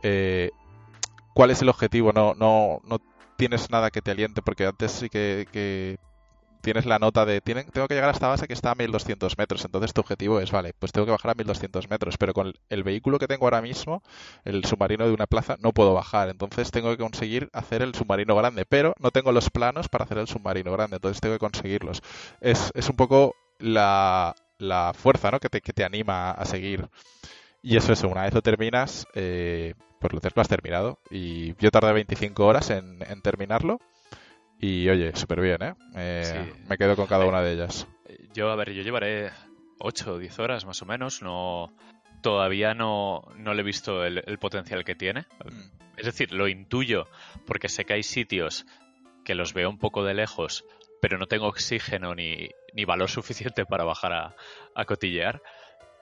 Eh, 0.01 0.51
¿Cuál 1.33 1.51
es 1.51 1.61
el 1.61 1.69
objetivo? 1.69 2.11
No, 2.11 2.33
no, 2.35 2.81
no 2.83 2.99
tienes 3.37 3.69
nada 3.69 3.91
que 3.91 4.01
te 4.01 4.11
aliente, 4.11 4.41
porque 4.41 4.65
antes 4.65 4.91
sí 4.91 5.09
que 5.09 5.97
tienes 6.63 6.85
la 6.85 6.97
nota 6.97 7.25
de 7.25 7.41
tengo 7.41 7.87
que 7.87 7.93
llegar 7.93 8.09
a 8.09 8.13
esta 8.13 8.29
base 8.29 8.47
que 8.47 8.53
está 8.53 8.71
a 8.71 8.75
1200 8.75 9.37
metros. 9.37 9.65
Entonces 9.65 9.93
tu 9.93 10.01
objetivo 10.01 10.39
es, 10.39 10.51
vale, 10.51 10.73
pues 10.79 10.93
tengo 10.93 11.05
que 11.05 11.11
bajar 11.11 11.31
a 11.31 11.33
1200 11.35 11.89
metros, 11.89 12.17
pero 12.17 12.33
con 12.33 12.53
el 12.69 12.83
vehículo 12.83 13.19
que 13.19 13.27
tengo 13.27 13.45
ahora 13.45 13.61
mismo, 13.61 14.01
el 14.45 14.63
submarino 14.63 15.05
de 15.05 15.13
una 15.13 15.27
plaza, 15.27 15.57
no 15.59 15.73
puedo 15.73 15.93
bajar. 15.93 16.29
Entonces 16.29 16.71
tengo 16.71 16.89
que 16.91 16.97
conseguir 16.97 17.49
hacer 17.51 17.81
el 17.81 17.93
submarino 17.93 18.35
grande, 18.35 18.65
pero 18.65 18.95
no 18.99 19.11
tengo 19.11 19.33
los 19.33 19.49
planos 19.49 19.89
para 19.89 20.05
hacer 20.05 20.17
el 20.17 20.27
submarino 20.27 20.71
grande, 20.71 20.95
entonces 20.95 21.19
tengo 21.19 21.35
que 21.35 21.39
conseguirlos. 21.39 22.01
Es, 22.39 22.71
es 22.73 22.89
un 22.89 22.95
poco 22.95 23.35
la, 23.59 24.33
la 24.57 24.93
fuerza 24.95 25.31
¿no? 25.31 25.39
que, 25.41 25.49
te, 25.49 25.61
que 25.61 25.73
te 25.73 25.83
anima 25.83 26.31
a 26.31 26.45
seguir. 26.45 26.87
Y 27.61 27.75
eso 27.75 27.91
es, 27.91 28.03
una 28.03 28.23
vez 28.23 28.33
lo 28.33 28.41
terminas, 28.41 29.05
eh, 29.15 29.73
pues 29.99 30.13
lo, 30.13 30.41
has 30.41 30.47
terminado. 30.47 30.99
Y 31.09 31.55
yo 31.57 31.71
tardé 31.71 31.91
25 31.91 32.45
horas 32.45 32.69
en, 32.69 32.99
en 33.07 33.21
terminarlo 33.21 33.79
y 34.63 34.89
oye, 34.89 35.13
súper 35.13 35.41
bien, 35.41 35.57
¿eh? 35.61 36.53
Me 36.69 36.77
quedo 36.77 36.95
con 36.95 37.05
cada 37.05 37.25
una 37.25 37.41
de 37.41 37.51
ellas. 37.51 37.85
Yo, 38.33 38.49
a 38.49 38.55
ver, 38.55 38.71
yo 38.71 38.81
llevaré 38.81 39.29
8 39.79 40.13
o 40.13 40.17
10 40.17 40.39
horas 40.39 40.65
más 40.65 40.81
o 40.81 40.85
menos. 40.85 41.21
No, 41.21 41.75
todavía 42.21 42.73
no, 42.73 43.23
no 43.35 43.53
le 43.53 43.59
he 43.59 43.65
visto 43.65 44.05
el, 44.05 44.37
potencial 44.39 44.85
que 44.85 44.95
tiene. 44.95 45.25
Mm. 45.43 45.97
Es 45.97 46.05
decir, 46.05 46.31
lo 46.31 46.47
intuyo 46.47 47.09
porque 47.45 47.67
sé 47.67 47.83
que 47.83 47.95
hay 47.95 48.03
sitios 48.03 48.65
que 49.25 49.35
los 49.35 49.53
veo 49.53 49.69
un 49.69 49.79
poco 49.79 50.05
de 50.05 50.13
lejos, 50.13 50.63
pero 51.01 51.17
no 51.17 51.27
tengo 51.27 51.47
oxígeno 51.47 52.15
ni, 52.15 52.47
ni 52.73 52.85
valor 52.85 53.09
suficiente 53.09 53.65
para 53.65 53.83
bajar 53.83 54.13
a, 54.13 54.35
a, 54.75 54.85
cotillear. 54.85 55.41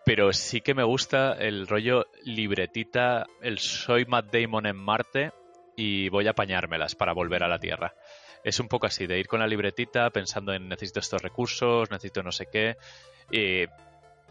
Pero 0.06 0.34
sí 0.34 0.62
que 0.62 0.76
me 0.76 0.84
gusta 0.84 1.34
el 1.34 1.66
rollo 1.66 2.06
libretita, 2.24 3.26
el 3.42 3.58
soy 3.58 4.06
Matt 4.06 4.32
Damon 4.32 4.68
en 4.68 4.78
Marte 4.78 5.32
y 5.76 6.10
voy 6.10 6.28
a 6.28 6.32
apañármelas 6.32 6.94
para 6.94 7.14
volver 7.14 7.44
a 7.44 7.48
la 7.48 7.58
Tierra 7.58 7.96
es 8.44 8.60
un 8.60 8.68
poco 8.68 8.88
así, 8.88 9.08
de 9.08 9.20
ir 9.20 9.28
con 9.28 9.40
la 9.40 9.48
libretita 9.48 10.10
pensando 10.10 10.54
en 10.54 10.68
necesito 10.68 11.00
estos 11.00 11.22
recursos, 11.22 11.90
necesito 11.92 12.24
no 12.24 12.32
sé 12.32 12.48
qué. 12.52 12.78
Y 13.32 13.64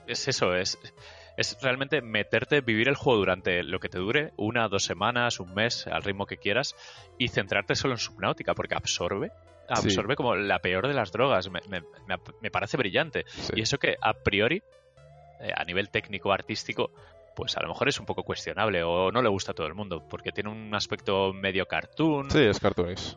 es 0.07 0.29
eso, 0.29 0.55
es, 0.55 0.79
es 1.37 1.57
realmente 1.63 2.03
meterte, 2.03 2.61
vivir 2.61 2.89
el 2.89 2.97
juego 2.97 3.19
durante 3.19 3.63
lo 3.63 3.79
que 3.79 3.89
te 3.89 3.99
dure, 3.99 4.33
una, 4.37 4.69
dos 4.69 4.85
semanas, 4.85 5.41
un 5.41 5.55
mes, 5.55 5.87
al 5.87 6.03
ritmo 6.03 6.27
que 6.27 6.37
quieras, 6.37 6.75
y 7.19 7.29
centrarte 7.29 7.75
solo 7.75 7.95
en 7.95 7.99
Subnautica, 7.99 8.55
porque 8.55 8.75
absorbe. 8.75 9.33
Absorbe 9.69 10.17
como 10.17 10.35
la 10.35 10.59
peor 10.59 10.89
de 10.89 10.95
las 10.95 11.13
drogas. 11.13 11.49
Me, 11.49 11.61
me, 11.69 12.51
parece 12.51 12.77
brillante. 12.77 13.25
Y 13.55 13.63
eso 13.63 13.79
que 13.79 13.97
a 14.03 14.15
priori, 14.15 14.65
eh, 15.41 15.53
a 15.55 15.63
nivel 15.65 15.91
técnico, 15.91 16.33
artístico, 16.33 16.91
pues 17.37 17.57
a 17.57 17.63
lo 17.63 17.69
mejor 17.69 17.89
es 17.89 18.01
un 18.01 18.07
poco 18.07 18.25
cuestionable 18.25 18.83
o 18.83 19.13
no 19.13 19.23
le 19.23 19.29
gusta 19.29 19.53
a 19.53 19.55
todo 19.55 19.69
el 19.69 19.75
mundo, 19.75 20.05
porque 20.11 20.33
tiene 20.33 20.51
un 20.51 20.75
aspecto 20.75 21.33
medio 21.33 21.67
cartoon. 21.67 22.33
Sí, 22.33 22.41
es 22.41 22.59
cartoonis. 22.59 23.17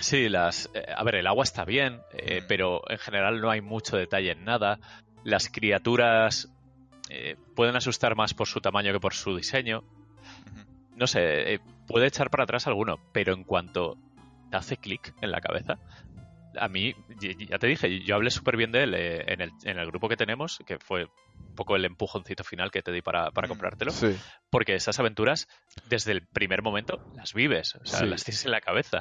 Sí, 0.00 0.28
las. 0.28 0.70
Eh, 0.74 0.84
a 0.94 1.02
ver, 1.04 1.16
el 1.16 1.26
agua 1.26 1.44
está 1.44 1.64
bien, 1.64 2.00
eh, 2.12 2.40
mm. 2.40 2.44
pero 2.48 2.82
en 2.88 2.98
general 2.98 3.40
no 3.40 3.50
hay 3.50 3.60
mucho 3.60 3.96
detalle 3.96 4.32
en 4.32 4.44
nada. 4.44 4.78
Las 5.24 5.48
criaturas 5.48 6.48
eh, 7.08 7.36
pueden 7.54 7.76
asustar 7.76 8.16
más 8.16 8.34
por 8.34 8.48
su 8.48 8.60
tamaño 8.60 8.92
que 8.92 9.00
por 9.00 9.14
su 9.14 9.36
diseño. 9.36 9.84
No 10.96 11.06
sé, 11.06 11.60
puede 11.86 12.06
echar 12.06 12.30
para 12.30 12.44
atrás 12.44 12.66
alguno, 12.66 12.98
pero 13.12 13.32
en 13.32 13.44
cuanto 13.44 13.96
te 14.50 14.56
hace 14.56 14.76
clic 14.76 15.14
en 15.22 15.30
la 15.30 15.40
cabeza, 15.40 15.78
a 16.58 16.68
mí, 16.68 16.94
ya 17.48 17.58
te 17.58 17.66
dije, 17.66 18.00
yo 18.00 18.16
hablé 18.16 18.30
súper 18.30 18.56
bien 18.56 18.72
de 18.72 18.82
él 18.82 18.94
en, 18.94 19.40
el, 19.40 19.50
en, 19.64 19.78
el, 19.78 19.86
grupo 19.86 20.08
que 20.08 20.16
tenemos, 20.16 20.58
que 20.66 20.78
fue 20.78 21.04
un 21.04 21.54
poco 21.54 21.76
el 21.76 21.84
empujoncito 21.84 22.44
final 22.44 22.70
que 22.70 22.82
te 22.82 22.92
di 22.92 23.02
para, 23.02 23.30
para 23.30 23.48
comprártelo. 23.48 23.92
Porque 24.50 24.74
esas 24.74 24.98
aventuras, 24.98 25.48
desde 25.88 26.12
el 26.12 26.26
primer 26.26 26.62
momento, 26.62 27.02
las 27.14 27.34
vives, 27.34 27.76
o 27.76 27.86
sea, 27.86 28.04
las 28.04 28.24
tienes 28.24 28.44
en 28.44 28.50
la 28.50 28.60
cabeza. 28.60 29.00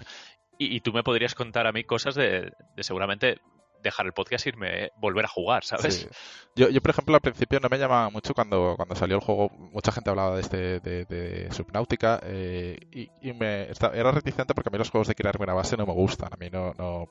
Y, 0.61 0.81
tú 0.81 0.91
me 0.91 1.03
podrías 1.03 1.35
contar 1.35 1.67
a 1.67 1.71
mí 1.71 1.85
cosas 1.85 2.15
de, 2.15 2.51
seguramente 2.79 3.39
dejar 3.81 4.05
el 4.07 4.11
podcast 4.11 4.45
y 4.45 4.49
irme, 4.49 4.91
volver 4.97 5.23
a 5.23 5.29
jugar, 5.29 5.63
¿sabes? 5.63 6.09
Yo, 6.53 6.67
yo, 6.67 6.81
por 6.81 6.91
ejemplo, 6.91 7.15
al 7.15 7.21
principio 7.21 7.61
no 7.61 7.69
me 7.69 7.77
llamaba 7.77 8.09
mucho 8.09 8.33
cuando, 8.33 8.73
cuando 8.75 8.93
salió 8.93 9.15
el 9.15 9.21
juego. 9.21 9.49
Mucha 9.71 9.93
gente 9.93 10.09
hablaba 10.09 10.35
de 10.35 10.41
este 10.41 10.79
de, 10.81 11.47
Subnautica 11.51 12.19
eh, 12.23 12.77
y, 12.91 13.31
me 13.31 13.69
era 13.93 14.11
reticente 14.11 14.53
porque 14.53 14.67
a 14.67 14.71
mí 14.71 14.77
los 14.77 14.89
juegos 14.89 15.07
de 15.07 15.15
crearme 15.15 15.45
una 15.45 15.53
base 15.53 15.77
no 15.77 15.85
me 15.85 15.93
gustan. 15.93 16.33
A 16.33 16.35
mí 16.35 16.49
no, 16.49 16.73
no, 16.77 17.07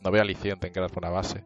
no 0.00 0.10
veo 0.10 0.22
aliciente 0.22 0.66
en 0.66 0.72
crearme 0.72 0.96
una 0.98 1.10
base. 1.10 1.44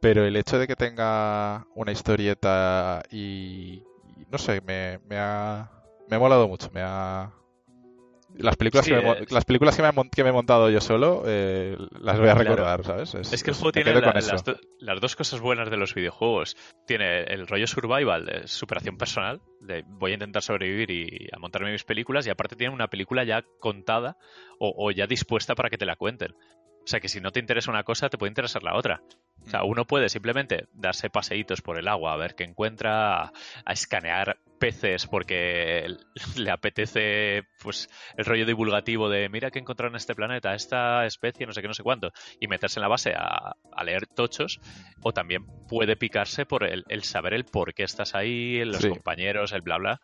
Pero 0.00 0.24
el 0.24 0.34
hecho 0.36 0.58
de 0.58 0.66
que 0.66 0.76
tenga 0.76 1.66
una 1.74 1.92
historieta 1.92 3.02
y, 3.10 3.84
no 4.30 4.38
sé, 4.38 4.62
me, 4.62 4.98
me, 5.06 5.18
ha, 5.18 5.70
me 6.08 6.16
ha 6.16 6.18
molado 6.18 6.48
mucho. 6.48 6.70
Me 6.72 6.80
ha, 6.82 7.30
las 8.36 8.56
películas, 8.56 8.86
que, 8.86 8.94
me, 8.94 9.26
las 9.28 9.44
películas 9.44 9.76
que, 9.76 9.82
me, 9.82 9.90
que 10.10 10.22
me 10.24 10.30
he 10.30 10.32
montado 10.32 10.70
yo 10.70 10.80
solo 10.80 11.22
eh, 11.26 11.76
las 12.00 12.18
voy 12.18 12.28
a 12.28 12.34
recordar, 12.34 12.84
¿sabes? 12.84 13.14
Es, 13.14 13.42
que 13.42 13.50
el 13.50 13.56
juego 13.56 13.72
tiene 13.72 13.92
las, 13.92 15.00
dos 15.00 15.16
cosas 15.16 15.40
buenas 15.40 15.70
de 15.70 15.76
los 15.76 15.94
videojuegos. 15.94 16.56
Tiene 16.86 17.24
el 17.24 17.46
rollo 17.46 17.66
survival, 17.66 18.26
de 18.26 18.48
superación 18.48 18.96
personal, 18.96 19.40
de 19.60 19.84
voy 19.86 20.12
a 20.12 20.14
intentar 20.14 20.42
sobrevivir 20.42 20.90
y 20.90 21.28
a 21.32 21.38
montarme 21.38 21.72
mis 21.72 21.84
películas, 21.84 22.26
y 22.26 22.30
aparte 22.30 22.56
tiene 22.56 22.74
una 22.74 22.88
película 22.88 23.24
ya 23.24 23.44
contada 23.58 24.16
o 24.58 24.90
ya 24.90 25.06
dispuesta 25.06 25.54
para 25.54 25.70
que 25.70 25.78
te 25.78 25.86
la 25.86 25.96
cuenten. 25.96 26.34
O 26.84 26.86
sea 26.86 27.00
que 27.00 27.08
si 27.08 27.20
no 27.20 27.30
te 27.30 27.40
interesa 27.40 27.70
una 27.70 27.84
cosa, 27.84 28.08
te 28.08 28.18
puede 28.18 28.30
interesar 28.30 28.62
la 28.62 28.74
otra. 28.74 29.02
O 29.46 29.48
sea, 29.48 29.62
mm. 29.62 29.68
uno 29.68 29.86
puede 29.86 30.08
simplemente 30.08 30.66
darse 30.72 31.10
paseitos 31.10 31.60
por 31.62 31.78
el 31.78 31.88
agua, 31.88 32.12
a 32.12 32.16
ver 32.16 32.34
qué 32.34 32.44
encuentra, 32.44 33.24
a, 33.24 33.32
escanear 33.72 34.38
peces 34.60 35.06
porque 35.06 35.96
le 36.36 36.50
apetece 36.50 37.42
pues 37.60 37.88
el 38.16 38.24
rollo 38.24 38.46
divulgativo 38.46 39.08
de 39.08 39.28
mira 39.28 39.50
qué 39.50 39.58
encontraron 39.58 39.94
en 39.94 39.96
este 39.96 40.14
planeta, 40.14 40.54
esta 40.54 41.06
especie, 41.06 41.46
no 41.46 41.52
sé 41.52 41.62
qué, 41.62 41.68
no 41.68 41.74
sé 41.74 41.82
cuánto, 41.82 42.12
y 42.38 42.46
meterse 42.46 42.78
en 42.78 42.82
la 42.82 42.88
base 42.88 43.14
a, 43.16 43.56
leer 43.82 44.06
tochos, 44.06 44.60
o 45.02 45.12
también 45.12 45.46
puede 45.66 45.96
picarse 45.96 46.44
por 46.44 46.64
el, 46.64 46.84
saber 47.02 47.32
el 47.32 47.46
por 47.46 47.72
qué 47.72 47.82
estás 47.82 48.14
ahí, 48.14 48.62
los 48.64 48.84
compañeros, 48.84 49.52
el 49.52 49.62
bla 49.62 49.78
bla 49.78 50.00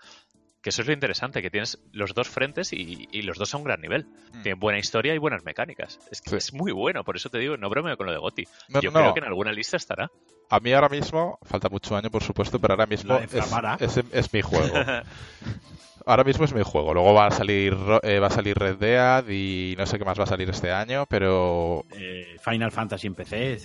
que 0.66 0.70
eso 0.70 0.83
es 0.83 0.88
lo 0.88 0.94
interesante, 0.94 1.42
que 1.42 1.48
tienes 1.48 1.79
los 1.92 2.12
dos 2.12 2.29
frentes 2.29 2.72
y, 2.72 3.22
los 3.22 3.38
dos 3.38 3.55
a 3.55 3.57
un 3.57 3.62
gran 3.62 3.81
nivel. 3.81 4.05
Mm. 4.33 4.42
Tienen 4.42 4.59
buena 4.59 4.81
historia 4.81 5.14
y 5.14 5.18
buenas 5.18 5.44
mecánicas. 5.44 6.00
Es 6.11 6.20
que 6.20 6.37
es 6.37 6.52
muy 6.52 6.72
bueno, 6.72 7.05
por 7.05 7.14
eso 7.14 7.29
te 7.29 7.38
digo, 7.38 7.57
no 7.57 7.70
bromeo 7.70 7.96
con 7.96 8.07
lo 8.07 8.12
de 8.12 8.18
Goti. 8.18 8.48
Yo 8.83 8.90
creo 8.90 9.14
que 9.14 9.20
en 9.20 9.26
alguna 9.26 9.52
lista 9.52 9.76
estará. 9.76 10.11
A 10.50 10.59
mí 10.59 10.72
ahora 10.72 10.88
mismo, 10.88 11.38
falta 11.44 11.68
mucho 11.68 11.94
año 11.94 12.11
por 12.11 12.24
supuesto, 12.24 12.59
pero 12.59 12.74
ahora 12.74 12.87
mismo 12.87 13.16
es, 13.16 14.33
mi 14.33 14.42
juego. 14.42 14.74
ahora 16.05 16.24
mismo 16.24 16.44
es 16.44 16.52
mi 16.52 16.64
juego. 16.64 16.92
Luego 16.92 17.14
va 17.14 17.26
a 17.29 17.31
salir 17.31 17.76
eh, 18.02 18.18
va 18.18 18.26
a 18.26 18.31
salir 18.31 18.59
Red 18.59 18.79
Dead 18.79 19.29
y 19.29 19.76
no 19.79 19.87
sé 19.87 20.00
qué 20.00 20.05
más 20.05 20.18
va 20.18 20.24
a 20.24 20.26
salir 20.26 20.50
este 20.50 20.72
año, 20.72 21.07
pero 21.07 21.85
eh, 21.96 22.38
Final 22.44 22.72
Fantasy 22.72 23.07
en 23.07 23.14
PC, 23.14 23.59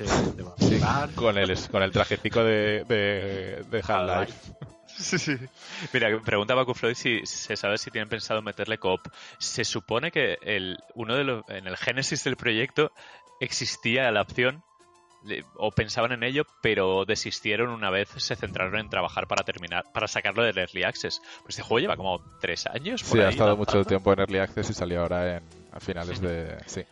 con 1.15 1.39
el 1.39 1.57
con 1.71 1.81
el 1.81 1.91
trajecico 1.91 2.43
de, 2.43 2.83
de, 2.83 3.65
de 3.71 3.79
Half-Life. 3.79 4.53
Sí, 4.97 5.17
sí. 5.17 5.37
Mira, 5.93 6.19
preguntaba 6.21 6.63
a 6.63 6.73
Floyd 6.73 6.95
si 6.95 7.25
se 7.25 7.55
sabe 7.55 7.77
si 7.77 7.91
tienen 7.91 8.09
pensado 8.09 8.41
meterle 8.41 8.77
coop. 8.77 9.01
Se 9.39 9.63
supone 9.63 10.11
que 10.11 10.37
el, 10.41 10.77
uno 10.95 11.15
de 11.15 11.23
los, 11.23 11.43
en 11.49 11.67
el 11.67 11.77
génesis 11.77 12.23
del 12.23 12.35
proyecto 12.35 12.91
existía 13.39 14.11
la 14.11 14.21
opción 14.21 14.63
o 15.55 15.71
pensaban 15.71 16.11
en 16.13 16.23
ello, 16.23 16.45
pero 16.61 17.05
desistieron 17.05 17.69
una 17.69 17.89
vez 17.89 18.09
se 18.17 18.35
centraron 18.35 18.79
en 18.79 18.89
trabajar 18.89 19.27
para 19.27 19.43
terminar, 19.43 19.85
para 19.93 20.07
sacarlo 20.07 20.43
del 20.43 20.57
Early 20.57 20.83
Access. 20.83 21.21
Pues 21.43 21.49
este 21.49 21.61
juego 21.61 21.79
lleva 21.79 21.97
como 21.97 22.21
tres 22.39 22.65
años. 22.67 23.01
sí, 23.01 23.19
ha 23.19 23.29
estado 23.29 23.55
mucho 23.55 23.83
tiempo 23.83 24.11
en 24.13 24.19
Early 24.19 24.39
Access 24.39 24.69
y 24.69 24.73
salió 24.73 25.01
ahora 25.01 25.37
en, 25.37 25.43
a 25.71 25.79
finales 25.79 26.19
de... 26.21 26.57
Sí. 26.65 26.83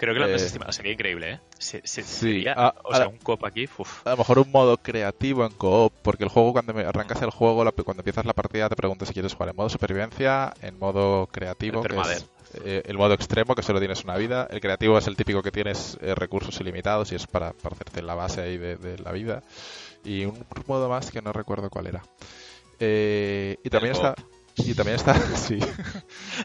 Creo 0.00 0.14
que 0.14 0.20
lo 0.20 0.24
han 0.24 0.32
desestimado. 0.32 0.72
Sería 0.72 0.92
increíble, 0.92 1.32
¿eh? 1.32 1.40
sí. 1.58 2.46
Ah, 2.48 2.74
o 2.84 2.94
sea, 2.94 3.06
un 3.08 3.18
coop 3.18 3.44
aquí. 3.44 3.68
A 4.06 4.10
lo 4.10 4.16
mejor 4.16 4.38
un 4.38 4.50
modo 4.50 4.78
creativo 4.78 5.44
en 5.44 5.52
coop, 5.52 5.92
porque 6.00 6.24
el 6.24 6.30
juego, 6.30 6.54
cuando 6.54 6.72
arrancas 6.78 7.20
el 7.20 7.28
juego, 7.28 7.70
cuando 7.84 8.00
empiezas 8.00 8.24
la 8.24 8.32
partida, 8.32 8.70
te 8.70 8.76
pregunta 8.76 9.04
si 9.04 9.12
quieres 9.12 9.34
jugar 9.34 9.50
en 9.50 9.56
modo 9.56 9.68
supervivencia, 9.68 10.54
en 10.62 10.78
modo 10.78 11.26
creativo, 11.26 11.82
que 11.82 11.94
es 11.94 12.26
eh, 12.64 12.82
el 12.86 12.96
modo 12.96 13.12
extremo, 13.12 13.54
que 13.54 13.62
solo 13.62 13.78
tienes 13.78 14.02
una 14.02 14.16
vida. 14.16 14.48
El 14.50 14.62
creativo 14.62 14.96
es 14.96 15.06
el 15.06 15.16
típico 15.16 15.42
que 15.42 15.52
tienes 15.52 15.98
eh, 16.00 16.14
recursos 16.14 16.58
ilimitados 16.62 17.12
y 17.12 17.16
es 17.16 17.26
para, 17.26 17.52
para, 17.52 17.74
hacerte 17.74 18.00
la 18.00 18.14
base 18.14 18.40
ahí 18.40 18.56
de, 18.56 18.96
la 19.04 19.12
vida. 19.12 19.42
Y 20.02 20.24
un 20.24 20.46
modo 20.66 20.88
más 20.88 21.10
que 21.10 21.20
no 21.20 21.34
recuerdo 21.34 21.68
cuál 21.68 21.88
era. 21.88 22.02
Eh, 22.78 23.58
y 23.62 23.68
también 23.68 23.92
está. 23.92 24.14
Y 24.56 24.74
también 24.74 24.96
está, 24.96 25.14
sí. 25.36 25.58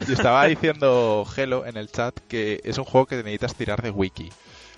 y 0.08 0.12
estaba 0.12 0.46
diciendo 0.46 1.26
Hello 1.36 1.66
en 1.66 1.78
el 1.78 1.90
chat 1.90 2.18
que 2.28 2.62
es 2.64 2.78
un 2.78 2.86
juego 2.86 3.08
que 3.08 3.18
necesitas 3.18 3.56
tirar 3.56 3.82
de 3.82 3.92
wiki. 3.92 4.30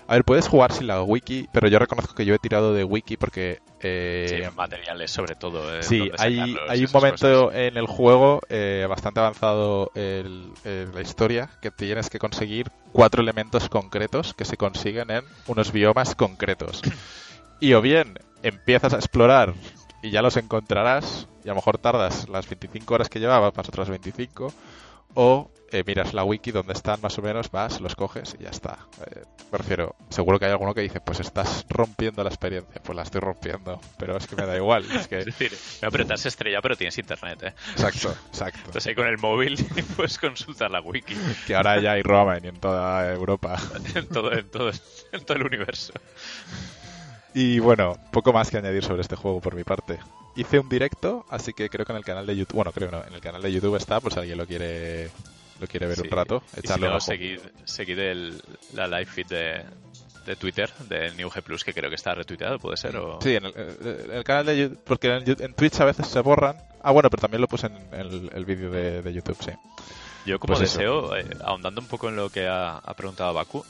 A 0.08 0.14
ver, 0.14 0.24
puedes 0.24 0.48
jugar 0.48 0.72
sin 0.72 0.86
la 0.86 1.02
wiki, 1.02 1.48
pero 1.52 1.68
yo 1.68 1.78
reconozco 1.78 2.14
que 2.14 2.24
yo 2.24 2.34
he 2.34 2.38
tirado 2.38 2.72
de 2.72 2.82
wiki 2.82 3.18
porque... 3.18 3.60
Eh, 3.80 4.42
sí, 4.42 4.56
materiales 4.56 5.10
sobre 5.10 5.34
todo. 5.34 5.78
Eh, 5.78 5.82
sí, 5.82 6.10
hay, 6.16 6.56
hay 6.66 6.84
un 6.84 6.90
momento 6.90 7.52
en 7.52 7.76
el 7.76 7.86
juego 7.86 8.40
eh, 8.48 8.86
bastante 8.88 9.20
avanzado 9.20 9.90
en 9.94 10.54
la 10.64 11.02
historia 11.02 11.50
que 11.60 11.70
tienes 11.70 12.08
que 12.08 12.18
conseguir 12.18 12.70
cuatro 12.92 13.20
elementos 13.20 13.68
concretos 13.68 14.32
que 14.32 14.46
se 14.46 14.56
consiguen 14.56 15.10
en 15.10 15.24
unos 15.46 15.72
biomas 15.72 16.14
concretos. 16.14 16.82
Y 17.60 17.72
o 17.72 17.82
bien 17.82 18.16
empiezas 18.44 18.94
a 18.94 18.98
explorar 18.98 19.52
y 20.02 20.10
ya 20.10 20.22
los 20.22 20.36
encontrarás 20.36 21.28
y 21.44 21.48
a 21.48 21.52
lo 21.52 21.56
mejor 21.56 21.78
tardas 21.78 22.28
las 22.28 22.48
25 22.48 22.94
horas 22.94 23.08
que 23.08 23.20
llevaba, 23.20 23.52
más 23.54 23.68
otras 23.68 23.88
25, 23.88 24.52
o 25.14 25.50
eh, 25.70 25.84
miras 25.86 26.14
la 26.14 26.24
wiki 26.24 26.50
donde 26.50 26.72
están 26.72 27.00
más 27.02 27.18
o 27.18 27.22
menos, 27.22 27.50
vas, 27.50 27.80
los 27.80 27.94
coges 27.94 28.36
y 28.38 28.44
ya 28.44 28.50
está. 28.50 28.78
Eh, 29.06 29.22
me 29.52 29.58
refiero, 29.58 29.96
seguro 30.08 30.38
que 30.38 30.46
hay 30.46 30.52
alguno 30.52 30.72
que 30.72 30.80
dice, 30.80 31.00
pues 31.00 31.20
estás 31.20 31.66
rompiendo 31.68 32.22
la 32.22 32.30
experiencia. 32.30 32.80
Pues 32.82 32.96
la 32.96 33.02
estoy 33.02 33.20
rompiendo, 33.20 33.80
pero 33.98 34.16
es 34.16 34.26
que 34.26 34.36
me 34.36 34.46
da 34.46 34.56
igual. 34.56 34.90
Es, 34.90 35.08
que... 35.08 35.18
es 35.18 35.26
decir, 35.26 35.52
me 35.82 35.88
apretas 35.88 36.24
estrella, 36.24 36.60
pero 36.62 36.76
tienes 36.76 36.96
internet, 36.98 37.42
¿eh? 37.42 37.54
Exacto, 37.72 38.14
exacto. 38.28 38.60
Entonces 38.66 38.86
ahí 38.86 38.94
con 38.94 39.06
el 39.06 39.18
móvil 39.18 39.56
puedes 39.96 40.18
consultar 40.18 40.70
la 40.70 40.80
wiki. 40.80 41.14
Que 41.46 41.54
ahora 41.54 41.80
ya 41.80 41.92
hay 41.92 42.02
roaming 42.02 42.46
en 42.46 42.60
toda 42.60 43.12
Europa. 43.12 43.56
en, 43.94 44.08
todo, 44.08 44.32
en, 44.32 44.50
todo, 44.50 44.70
en 45.12 45.24
todo 45.24 45.36
el 45.36 45.44
universo. 45.44 45.92
Y 47.40 47.60
bueno, 47.60 47.96
poco 48.10 48.32
más 48.32 48.50
que 48.50 48.56
añadir 48.56 48.82
sobre 48.82 49.00
este 49.00 49.14
juego 49.14 49.40
por 49.40 49.54
mi 49.54 49.62
parte. 49.62 50.00
Hice 50.34 50.58
un 50.58 50.68
directo, 50.68 51.24
así 51.30 51.52
que 51.52 51.70
creo 51.70 51.86
que 51.86 51.92
en 51.92 51.98
el 51.98 52.04
canal 52.04 52.26
de 52.26 52.36
YouTube, 52.36 52.56
bueno, 52.56 52.72
creo 52.72 52.90
no, 52.90 53.04
en 53.04 53.14
el 53.14 53.20
canal 53.20 53.40
de 53.40 53.52
YouTube 53.52 53.76
está, 53.76 54.00
pues 54.00 54.14
si 54.14 54.18
alguien 54.18 54.38
lo 54.38 54.44
quiere 54.44 55.08
lo 55.60 55.68
quiere 55.68 55.86
ver 55.86 56.00
un 56.00 56.10
rato, 56.10 56.42
echarle 56.56 56.88
y 56.96 57.00
seguid, 57.00 57.38
seguid 57.62 57.96
el, 57.96 58.42
la 58.74 58.88
live 58.88 59.06
feed 59.06 59.26
de, 59.28 59.64
de 60.26 60.34
Twitter 60.34 60.68
del 60.88 61.16
New 61.16 61.30
G 61.30 61.40
Plus, 61.42 61.62
que 61.62 61.72
creo 61.72 61.88
que 61.88 61.94
está 61.94 62.12
retuiteado, 62.12 62.58
¿puede 62.58 62.76
ser? 62.76 62.96
O... 62.96 63.20
Sí, 63.22 63.36
en 63.36 63.44
el, 63.44 64.24
canal 64.24 64.46
de 64.46 64.58
YouTube, 64.58 64.80
porque 64.82 65.14
en, 65.14 65.54
Twitch 65.54 65.80
a 65.80 65.84
veces 65.84 66.08
se 66.08 66.18
borran. 66.18 66.56
Ah, 66.82 66.90
bueno, 66.90 67.08
pero 67.08 67.20
también 67.20 67.40
lo 67.40 67.46
puse 67.46 67.68
en 67.68 68.30
el, 68.34 68.44
vídeo 68.44 68.68
de, 68.68 69.12
YouTube, 69.12 69.36
sí. 69.38 69.52
Yo 70.26 70.40
como 70.40 70.54
pues 70.54 70.72
deseo, 70.72 71.14
eh, 71.14 71.24
ahondando 71.44 71.80
un 71.80 71.86
poco 71.86 72.08
en 72.08 72.16
lo 72.16 72.30
que 72.30 72.48
ha, 72.48 72.78
ha 72.78 72.94
preguntado 72.94 73.32
Baku, 73.32 73.64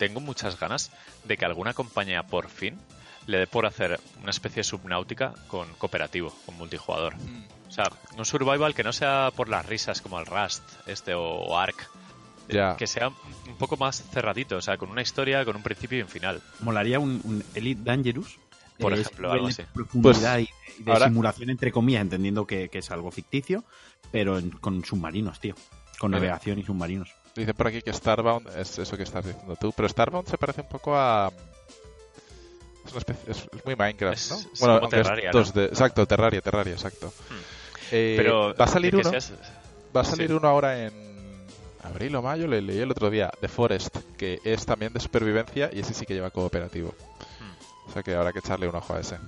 tengo 0.00 0.20
muchas 0.20 0.58
ganas 0.58 0.90
de 1.24 1.36
que 1.36 1.44
alguna 1.44 1.74
compañía 1.74 2.22
por 2.22 2.48
fin 2.48 2.78
le 3.26 3.36
dé 3.36 3.46
por 3.46 3.66
hacer 3.66 4.00
una 4.22 4.30
especie 4.30 4.60
de 4.60 4.64
subnáutica 4.64 5.34
con 5.46 5.68
cooperativo, 5.74 6.34
con 6.46 6.56
multijugador. 6.56 7.16
Mm. 7.16 7.44
O 7.68 7.70
sea, 7.70 7.84
un 8.16 8.24
survival 8.24 8.74
que 8.74 8.82
no 8.82 8.94
sea 8.94 9.30
por 9.36 9.50
las 9.50 9.66
risas 9.66 10.00
como 10.00 10.18
el 10.18 10.24
Rust 10.24 10.62
este 10.86 11.12
o, 11.14 11.56
Ark. 11.56 11.88
Que 12.78 12.86
sea 12.88 13.08
un 13.08 13.56
poco 13.58 13.76
más 13.76 14.02
cerradito, 14.10 14.56
o 14.56 14.60
sea, 14.60 14.76
con 14.76 14.90
una 14.90 15.02
historia, 15.02 15.44
con 15.44 15.54
un 15.54 15.62
principio 15.62 15.98
y 15.98 16.02
un 16.02 16.08
final. 16.08 16.42
Molaría 16.60 16.98
un, 16.98 17.44
Elite 17.54 17.82
Dangerous. 17.84 18.38
Por 18.78 18.94
ejemplo, 18.94 19.30
algo 19.30 19.46
así. 19.48 19.62
Profundidad 19.72 20.36
pues, 20.36 20.48
y 20.80 20.82
de 20.82 20.96
simulación, 20.96 21.50
entre 21.50 21.70
comillas, 21.70 22.00
entendiendo 22.00 22.46
que, 22.46 22.68
es 22.72 22.90
algo 22.90 23.12
ficticio, 23.12 23.62
pero 24.10 24.40
con 24.60 24.84
submarinos, 24.84 25.38
tío. 25.38 25.54
Con 26.00 26.10
navegación 26.10 26.58
y 26.58 26.64
submarinos. 26.64 27.19
Dice 27.34 27.54
por 27.54 27.68
aquí 27.68 27.80
que 27.82 27.92
Starbound 27.92 28.48
es 28.56 28.78
eso 28.78 28.96
que 28.96 29.04
estás 29.04 29.24
diciendo 29.24 29.56
tú, 29.56 29.72
pero 29.72 29.88
Starbound 29.88 30.28
se 30.28 30.36
parece 30.36 30.62
un 30.62 30.68
poco 30.68 30.96
a. 30.96 31.30
Es, 32.84 32.92
una 32.92 32.98
especie, 32.98 33.30
es, 33.30 33.48
muy 33.64 33.76
Minecraft, 33.76 34.30
¿no? 34.30 34.36
bueno, 34.58 34.78
como 34.80 34.88
Terraria, 34.88 35.30
¿no? 35.32 35.40
exacto, 35.40 36.06
Terraria, 36.06 36.40
Terraria, 36.40 36.72
exacto. 36.72 37.12
Hmm. 37.28 37.34
Eh, 37.92 38.14
pero 38.16 38.54
va 38.54 38.64
a 38.64 38.68
salir 38.68 38.96
uno. 38.96 39.10
Va 39.94 40.00
a 40.00 40.04
salir 40.04 40.32
uno 40.32 40.48
ahora 40.48 40.86
en 40.86 40.92
abril 41.82 42.14
o 42.16 42.22
mayo, 42.22 42.46
le 42.46 42.62
leí 42.62 42.78
el 42.78 42.90
otro 42.90 43.10
día, 43.10 43.30
The 43.40 43.48
Forest, 43.48 43.96
que 44.16 44.40
es 44.44 44.66
también 44.66 44.92
de 44.92 45.00
supervivencia 45.00 45.70
y 45.72 45.80
ese 45.80 45.94
sí 45.94 46.06
que 46.06 46.14
lleva 46.14 46.30
cooperativo. 46.30 46.90
Hmm. 46.90 47.88
O 47.90 47.92
sea 47.92 48.02
que 48.02 48.14
habrá 48.14 48.32
que 48.32 48.40
echarle 48.40 48.68
un 48.68 48.74
ojo 48.74 48.94
a 48.94 49.00
ese. 49.00 49.18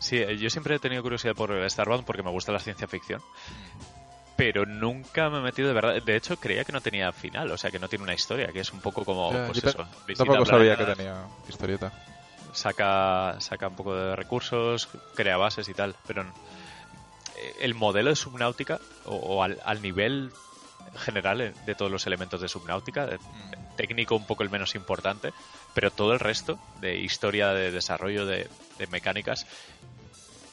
Sí, 0.00 0.16
eh, 0.16 0.36
yo 0.36 0.50
siempre 0.50 0.74
he 0.74 0.78
tenido 0.78 1.02
curiosidad 1.02 1.34
por 1.34 1.68
Starbound 1.70 2.04
porque 2.04 2.22
me 2.22 2.30
gusta 2.30 2.52
la 2.52 2.60
ciencia 2.60 2.86
ficción 2.86 3.20
pero 4.38 4.64
nunca 4.64 5.28
me 5.30 5.38
he 5.38 5.40
metido 5.40 5.66
de 5.66 5.74
verdad. 5.74 6.00
De 6.00 6.14
hecho, 6.14 6.36
creía 6.36 6.62
que 6.62 6.70
no 6.70 6.80
tenía 6.80 7.10
final, 7.10 7.50
o 7.50 7.58
sea, 7.58 7.72
que 7.72 7.80
no 7.80 7.88
tiene 7.88 8.04
una 8.04 8.14
historia, 8.14 8.52
que 8.52 8.60
es 8.60 8.72
un 8.72 8.80
poco 8.80 9.04
como. 9.04 9.32
pues 9.32 9.64
eso, 9.64 9.84
tampoco 10.16 10.46
sabía 10.46 10.76
que 10.76 10.84
tenía 10.84 11.26
historieta. 11.48 11.92
Saca, 12.52 13.34
saca 13.40 13.66
un 13.66 13.74
poco 13.74 13.96
de 13.96 14.14
recursos, 14.14 14.88
crea 15.16 15.36
bases 15.36 15.68
y 15.68 15.74
tal, 15.74 15.96
pero 16.06 16.22
eh, 16.22 17.56
el 17.62 17.74
modelo 17.74 18.10
de 18.10 18.16
subnáutica, 18.16 18.78
o, 19.06 19.42
al, 19.42 19.82
nivel 19.82 20.30
general 21.00 21.52
de 21.66 21.74
todos 21.74 21.90
los 21.90 22.06
elementos 22.06 22.40
de 22.40 22.46
subnáutica, 22.46 23.06
mm. 23.06 23.76
técnico 23.76 24.14
un 24.14 24.24
poco 24.24 24.44
el 24.44 24.50
menos 24.50 24.76
importante, 24.76 25.32
pero 25.74 25.90
todo 25.90 26.12
el 26.12 26.20
resto 26.20 26.60
de 26.80 26.96
historia, 26.96 27.48
de 27.48 27.72
desarrollo, 27.72 28.24
de, 28.24 28.48
de 28.78 28.86
mecánicas, 28.86 29.46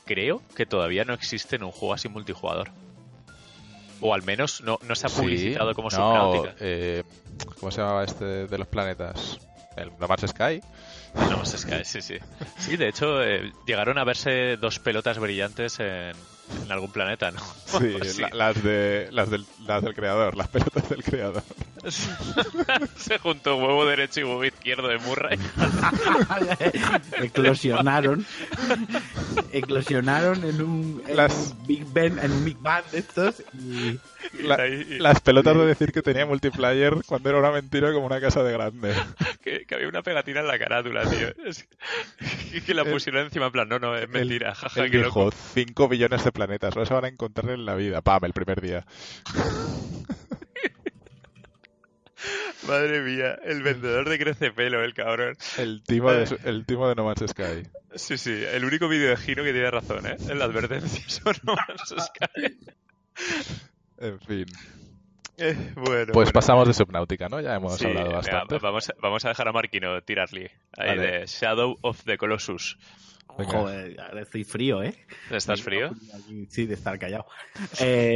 creo 0.06 0.42
que 0.56 0.66
todavía 0.66 1.06
no 1.06 1.14
existe 1.14 1.58
en 1.58 1.64
un 1.64 1.72
juego 1.72 1.94
así 1.94 2.10
multijugador. 2.10 2.72
O 4.02 4.14
al 4.14 4.24
menos 4.24 4.62
no, 4.62 4.80
no 4.88 4.96
se 4.96 5.08
ha 5.08 5.10
publicitado 5.10 5.74
como 5.74 5.90
Subnautica. 5.90 6.56
Eh, 6.60 7.04
¿Cómo 7.60 7.72
se 7.72 7.82
llamaba 7.82 8.04
este 8.04 8.48
de 8.48 8.58
los 8.58 8.68
planetas? 8.68 9.40
El 9.76 9.92
No 10.00 10.08
Man's 10.08 10.30
Sky. 10.30 10.62
No 11.16 11.38
Man's 11.38 11.58
Sky, 11.58 11.84
sí, 11.84 12.02
sí. 12.02 12.18
Sí, 12.58 12.78
de 12.78 12.90
hecho, 12.90 13.22
eh, 13.24 13.52
llegaron 13.66 13.98
a 13.98 14.04
verse 14.04 14.58
dos 14.58 14.80
pelotas 14.80 15.20
brillantes 15.20 15.80
en, 15.80 16.12
en 16.64 16.72
algún 16.72 16.92
planeta, 16.92 17.32
¿no? 17.32 17.40
Sí, 17.66 17.98
las, 18.34 18.64
de, 18.64 19.10
las, 19.12 19.30
del, 19.30 19.46
las 19.66 19.84
del 19.84 19.94
creador, 19.94 20.36
las 20.36 20.48
pelotas 20.48 20.90
del 20.90 21.04
creador. 21.04 21.44
Se 22.98 23.20
juntó 23.20 23.58
huevo 23.58 23.86
derecho 23.86 24.22
y 24.22 24.24
huevo 24.24 24.44
izquierdo 24.44 24.88
de 24.88 24.98
Murray. 25.00 25.38
eclosionaron. 27.22 28.26
Eclosionaron 29.52 30.44
en 30.44 30.62
un, 30.62 31.04
Big 31.68 31.86
Ben, 31.94 32.20
en 32.20 32.32
un 32.32 32.46
Big 32.46 32.58
Bang 32.58 32.84
de 32.92 33.00
estos 33.00 33.44
y... 33.54 34.00
las 35.00 35.20
pelotas 35.22 35.56
de 35.56 35.66
decir 35.66 35.92
que 35.92 36.02
tenía 36.02 36.26
multiplayer 36.26 36.96
cuando 37.06 37.30
era 37.30 37.40
una 37.40 37.52
mentira 37.52 37.94
como 37.94 38.08
una 38.08 38.20
casa 38.20 38.44
de 38.44 38.52
grande. 38.52 38.94
que, 39.44 39.66
había 39.74 39.88
una 39.88 40.02
pegatina 40.02 40.42
en 40.42 40.48
la 40.48 40.58
carátula, 40.58 41.04
tío. 41.10 41.28
que 42.66 42.74
la 42.74 42.86
pusieron 42.86 43.26
encima 43.26 43.48
en 43.48 43.52
plan, 43.52 43.70
no, 43.70 43.80
no, 43.80 43.96
es 43.96 44.10
mentira. 44.10 44.56
Jaja, 44.56 44.90
que 44.90 44.98
dijo, 44.98 45.32
5 45.32 45.88
billones 45.88 46.24
de 46.24 46.32
planetas, 46.32 46.76
no 46.76 46.86
se 46.86 46.94
van 46.94 47.06
a 47.06 47.10
encontrar 47.10 47.52
en 47.52 47.66
la 47.66 47.76
vida. 47.76 48.02
Pam, 48.02 48.26
el 48.26 48.34
primer 48.34 48.62
día. 48.62 48.86
Madre 52.68 53.02
mía, 53.02 53.38
el 53.44 53.62
vendedor 53.62 54.10
de 54.10 54.18
crece 54.18 54.52
pelo, 54.52 54.84
el 54.84 54.94
cabrón. 54.94 55.38
El 55.58 55.84
timo 55.84 56.12
de, 56.12 56.38
el 56.46 56.66
timo 56.66 56.88
de 56.88 56.96
No 56.96 57.06
Man's 57.06 57.24
Sky. 57.28 57.68
Sí, 57.94 58.18
sí, 58.18 58.32
el 58.32 58.66
único 58.66 58.88
vídeo 58.88 59.10
de 59.10 59.18
Gino 59.18 59.44
que 59.44 59.54
tiene 59.54 59.70
razón, 59.70 60.06
¿eh? 60.08 60.18
En 60.30 60.40
la 60.40 60.46
advertencia 60.46 61.04
sobre 61.08 61.40
No 61.44 61.56
Man's 61.56 61.96
Sky. 62.06 62.58
en 64.00 64.20
fin. 64.20 64.46
Eh, 65.38 65.74
bueno, 65.76 66.14
pues 66.14 66.32
pasamos 66.32 66.68
de 66.68 66.74
Subnautica, 66.74 67.28
¿no? 67.28 67.42
Ya 67.42 67.56
hemos 67.56 67.82
hablado 67.84 68.12
bastante. 68.12 68.58
vamos, 68.60 68.90
a, 68.90 68.94
vamos 69.02 69.26
a 69.26 69.30
dejar 69.30 69.48
a 69.50 69.52
Marquino 69.52 70.02
tirarle 70.02 70.52
ahí 70.78 70.98
de 70.98 71.26
Shadow 71.28 71.78
of 71.82 72.04
the 72.06 72.18
Colossus. 72.18 72.78
Joder, 73.28 73.98
estoy 74.22 74.46
frío, 74.46 74.82
¿eh? 74.82 74.96
¿Estás 75.30 75.62
frío? 75.62 75.92
Sí, 76.50 76.66
de 76.66 76.74
estar 76.74 76.98
callado. 76.98 77.26
Eh, 77.82 78.16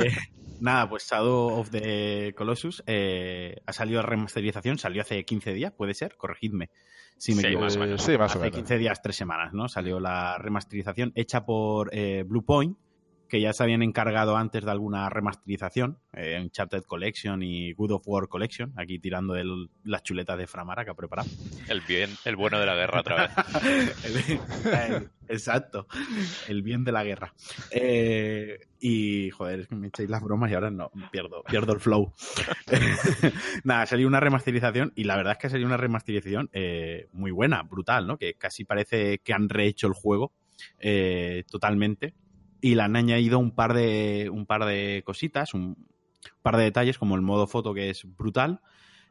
nada, 0.61 0.89
pues 0.89 1.07
Shadow 1.09 1.59
of 1.59 1.69
the 1.69 2.33
Colossus 2.35 2.83
eh, 2.87 3.61
ha 3.65 3.73
salido 3.73 4.01
remasterización, 4.01 4.77
salió 4.77 5.01
hace 5.01 5.23
15 5.23 5.53
días, 5.53 5.71
puede 5.71 5.93
ser, 5.93 6.15
corregidme 6.17 6.69
si 7.19 7.35
me 7.35 7.41
equivoco. 7.41 7.65
Más 7.65 7.75
o 7.75 7.79
menos. 7.79 8.09
hace 8.09 8.51
15 8.51 8.77
días, 8.77 9.01
3 9.01 9.15
semanas, 9.15 9.53
¿no? 9.53 9.67
Salió 9.67 9.99
la 9.99 10.37
remasterización 10.37 11.11
hecha 11.15 11.45
por 11.45 11.89
eh, 11.93 12.23
Blue 12.25 12.43
Point, 12.43 12.77
que 13.29 13.39
ya 13.39 13.53
se 13.53 13.63
habían 13.63 13.83
encargado 13.83 14.35
antes 14.35 14.65
de 14.65 14.71
alguna 14.71 15.09
remasterización, 15.09 15.99
eh, 16.13 16.39
Uncharted 16.41 16.83
Collection 16.83 17.41
y 17.43 17.73
Good 17.73 17.91
of 17.91 18.07
War 18.07 18.27
Collection, 18.27 18.73
aquí 18.75 18.99
tirando 18.99 19.33
de 19.33 19.45
las 19.83 20.03
chuletas 20.03 20.37
de 20.37 20.47
Framara 20.47 20.83
que 20.83 20.91
ha 20.91 20.95
preparado. 20.95 21.29
El 21.67 21.81
bien, 21.81 22.09
el 22.25 22.35
bueno 22.35 22.59
de 22.59 22.65
la 22.65 22.75
guerra 22.75 23.01
otra 23.01 23.15
vez. 23.15 25.09
exacto, 25.29 25.87
el 26.47 26.63
bien 26.63 26.83
de 26.83 26.91
la 26.91 27.03
guerra. 27.03 27.33
Eh, 27.71 28.59
y, 28.79 29.29
joder, 29.29 29.61
es 29.61 29.67
que 29.67 29.75
me 29.75 29.87
echáis 29.87 30.09
las 30.09 30.23
bromas 30.23 30.49
y 30.51 30.55
ahora 30.55 30.71
no, 30.71 30.91
pierdo, 31.11 31.43
pierdo 31.43 31.73
el 31.73 31.79
flow. 31.79 32.11
Nada, 33.63 33.85
salió 33.85 34.07
una 34.07 34.19
remasterización 34.19 34.91
y 34.95 35.03
la 35.03 35.15
verdad 35.15 35.33
es 35.33 35.37
que 35.37 35.49
salió 35.49 35.67
una 35.67 35.77
remasterización 35.77 36.49
eh, 36.53 37.07
muy 37.11 37.31
buena, 37.31 37.61
brutal, 37.63 38.07
¿no? 38.07 38.17
Que 38.17 38.33
casi 38.33 38.65
parece 38.65 39.19
que 39.19 39.33
han 39.33 39.49
rehecho 39.49 39.87
el 39.87 39.93
juego 39.93 40.33
eh, 40.79 41.43
totalmente 41.49 42.13
y 42.61 42.75
le 42.75 42.81
han 42.81 42.95
añadido 42.95 43.39
un 43.39 43.51
par 43.51 43.73
de, 43.73 44.29
un 44.31 44.45
par 44.45 44.65
de 44.65 45.03
cositas, 45.05 45.53
un 45.53 45.87
par 46.41 46.57
de 46.57 46.63
detalles 46.63 46.97
como 46.97 47.15
el 47.15 47.21
modo 47.21 47.47
foto 47.47 47.73
que 47.73 47.89
es 47.89 48.03
brutal, 48.05 48.61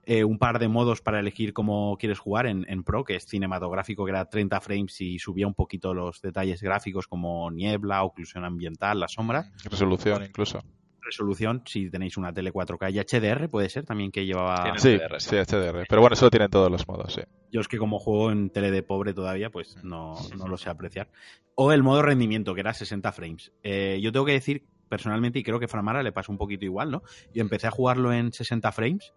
eh, 0.05 0.25
un 0.25 0.39
par 0.39 0.59
de 0.59 0.69
modos 0.69 1.03
para 1.03 1.21
elegir 1.21 1.53
cómo 1.53 1.97
quieres 1.99 2.19
jugar 2.19 2.47
en, 2.47 2.65
en, 2.69 2.83
Pro, 2.83 3.05
que 3.05 3.17
es 3.17 3.25
cinematográfico, 3.27 4.05
que 4.05 4.11
era 4.11 4.29
30 4.29 4.61
frames 4.61 5.01
y 5.01 5.19
subía 5.19 5.47
un 5.47 5.55
poquito 5.55 5.93
los 5.93 6.23
detalles 6.23 6.63
gráficos 6.63 7.07
como 7.07 7.51
niebla, 7.51 8.03
oclusión 8.05 8.45
ambiental, 8.45 9.01
las 9.01 9.13
sombras. 9.13 9.51
Resolución 9.65 10.25
incluso 10.25 10.63
resolución 11.09 11.63
si 11.67 11.91
tenéis 11.91 12.17
una 12.17 12.33
tele 12.33 12.53
4K 12.53 12.93
y 12.93 12.99
HDR 13.01 13.49
puede 13.49 13.69
ser 13.69 13.85
también 13.85 14.11
que 14.13 14.27
llevaba 14.27 14.79
sí, 14.79 14.97
HDR, 14.97 15.21
sí, 15.21 15.37
HDR 15.37 15.87
pero 15.89 16.01
bueno 16.01 16.15
eso 16.15 16.27
lo 16.27 16.31
tienen 16.31 16.51
todos 16.51 16.71
los 16.71 16.87
modos 16.87 17.15
sí. 17.15 17.23
yo 17.51 17.61
es 17.61 17.69
que 17.69 17.79
como 17.79 17.99
juego 17.99 18.31
en 18.31 18.51
tele 18.51 18.71
de 18.71 18.83
pobre 18.83 19.15
todavía 19.15 19.51
pues 19.51 19.77
no, 19.83 20.15
no 20.37 20.49
lo 20.49 20.57
sé 20.57 20.71
apreciar. 20.71 21.09
O 21.55 21.73
el 21.73 21.83
modo 21.83 22.03
rendimiento 22.03 22.55
que 22.55 22.61
era 22.61 22.73
60 22.73 23.11
frames. 23.13 23.53
Eh, 23.63 23.99
yo 24.01 24.13
tengo 24.13 24.27
que 24.27 24.33
decir 24.33 24.65
personalmente 24.89 25.39
y 25.39 25.43
creo 25.43 25.59
que 25.59 25.69
Framara 25.69 26.03
le 26.03 26.13
pasó 26.13 26.33
un 26.33 26.39
poquito 26.39 26.65
igual 26.65 26.91
no 26.91 27.03
y 27.35 27.41
empecé 27.41 27.67
a 27.67 27.71
jugarlo 27.71 28.13
en 28.13 28.33
60 28.33 28.73
frames 28.73 29.13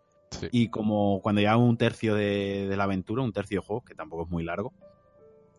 y 0.51 0.69
como 0.69 1.21
cuando 1.21 1.41
ya 1.41 1.57
un 1.57 1.77
tercio 1.77 2.15
de, 2.15 2.67
de 2.67 2.77
la 2.77 2.85
aventura 2.85 3.21
un 3.21 3.33
tercio 3.33 3.59
de 3.61 3.65
juego 3.65 3.83
que 3.83 3.95
tampoco 3.95 4.23
es 4.23 4.29
muy 4.29 4.43
largo 4.43 4.73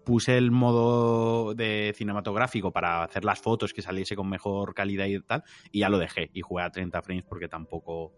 puse 0.05 0.37
el 0.37 0.51
modo 0.51 1.55
de 1.55 1.93
cinematográfico 1.97 2.73
para 2.73 3.05
hacer 3.05 3.25
las 3.25 3.41
fotos 3.41 3.73
que 3.73 3.83
saliese 3.83 4.17
con 4.17 4.29
mejor 4.29 4.75
calidad 4.75 5.07
y 5.07 5.21
tal, 5.21 5.45
y 5.71 5.81
ya 5.81 5.89
lo 5.89 5.99
dejé 5.99 6.31
y 6.33 6.41
jugué 6.41 6.65
a 6.65 6.71
30 6.71 7.03
frames 7.03 7.25
porque 7.29 7.49
tampoco 7.49 8.13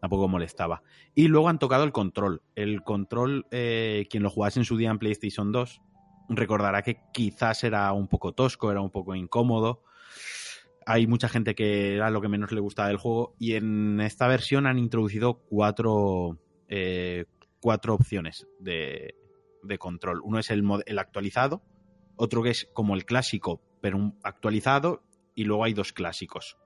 tampoco 0.00 0.28
molestaba. 0.28 0.82
Y 1.14 1.28
luego 1.28 1.48
han 1.48 1.58
tocado 1.58 1.84
el 1.84 1.92
control. 1.92 2.42
El 2.54 2.82
control, 2.82 3.46
eh, 3.50 4.06
quien 4.10 4.22
lo 4.22 4.28
jugase 4.28 4.60
en 4.60 4.66
su 4.66 4.76
día 4.76 4.90
en 4.90 4.98
PlayStation 4.98 5.50
2, 5.50 5.80
recordará 6.28 6.82
que 6.82 6.98
quizás 7.10 7.64
era 7.64 7.90
un 7.92 8.08
poco 8.08 8.32
tosco, 8.32 8.70
era 8.70 8.82
un 8.82 8.90
poco 8.90 9.14
incómodo. 9.14 9.82
Hay 10.84 11.06
mucha 11.06 11.30
gente 11.30 11.54
que 11.54 11.94
era 11.94 12.10
lo 12.10 12.20
que 12.20 12.28
menos 12.28 12.52
le 12.52 12.60
gustaba 12.60 12.88
del 12.88 12.98
juego 12.98 13.34
y 13.38 13.54
en 13.54 13.98
esta 14.02 14.28
versión 14.28 14.66
han 14.66 14.78
introducido 14.78 15.40
cuatro, 15.48 16.38
eh, 16.68 17.24
cuatro 17.60 17.94
opciones 17.94 18.46
de, 18.58 19.14
de 19.64 19.78
control. 19.78 20.20
Uno 20.22 20.38
es 20.38 20.50
el, 20.50 20.64
el 20.86 20.98
actualizado, 20.98 21.62
otro 22.16 22.42
que 22.42 22.50
es 22.50 22.68
como 22.72 22.94
el 22.94 23.04
clásico, 23.04 23.60
pero 23.80 23.96
un 23.96 24.18
actualizado, 24.22 25.02
y 25.34 25.44
luego 25.44 25.64
hay 25.64 25.74
dos 25.74 25.92
clásicos. 25.92 26.56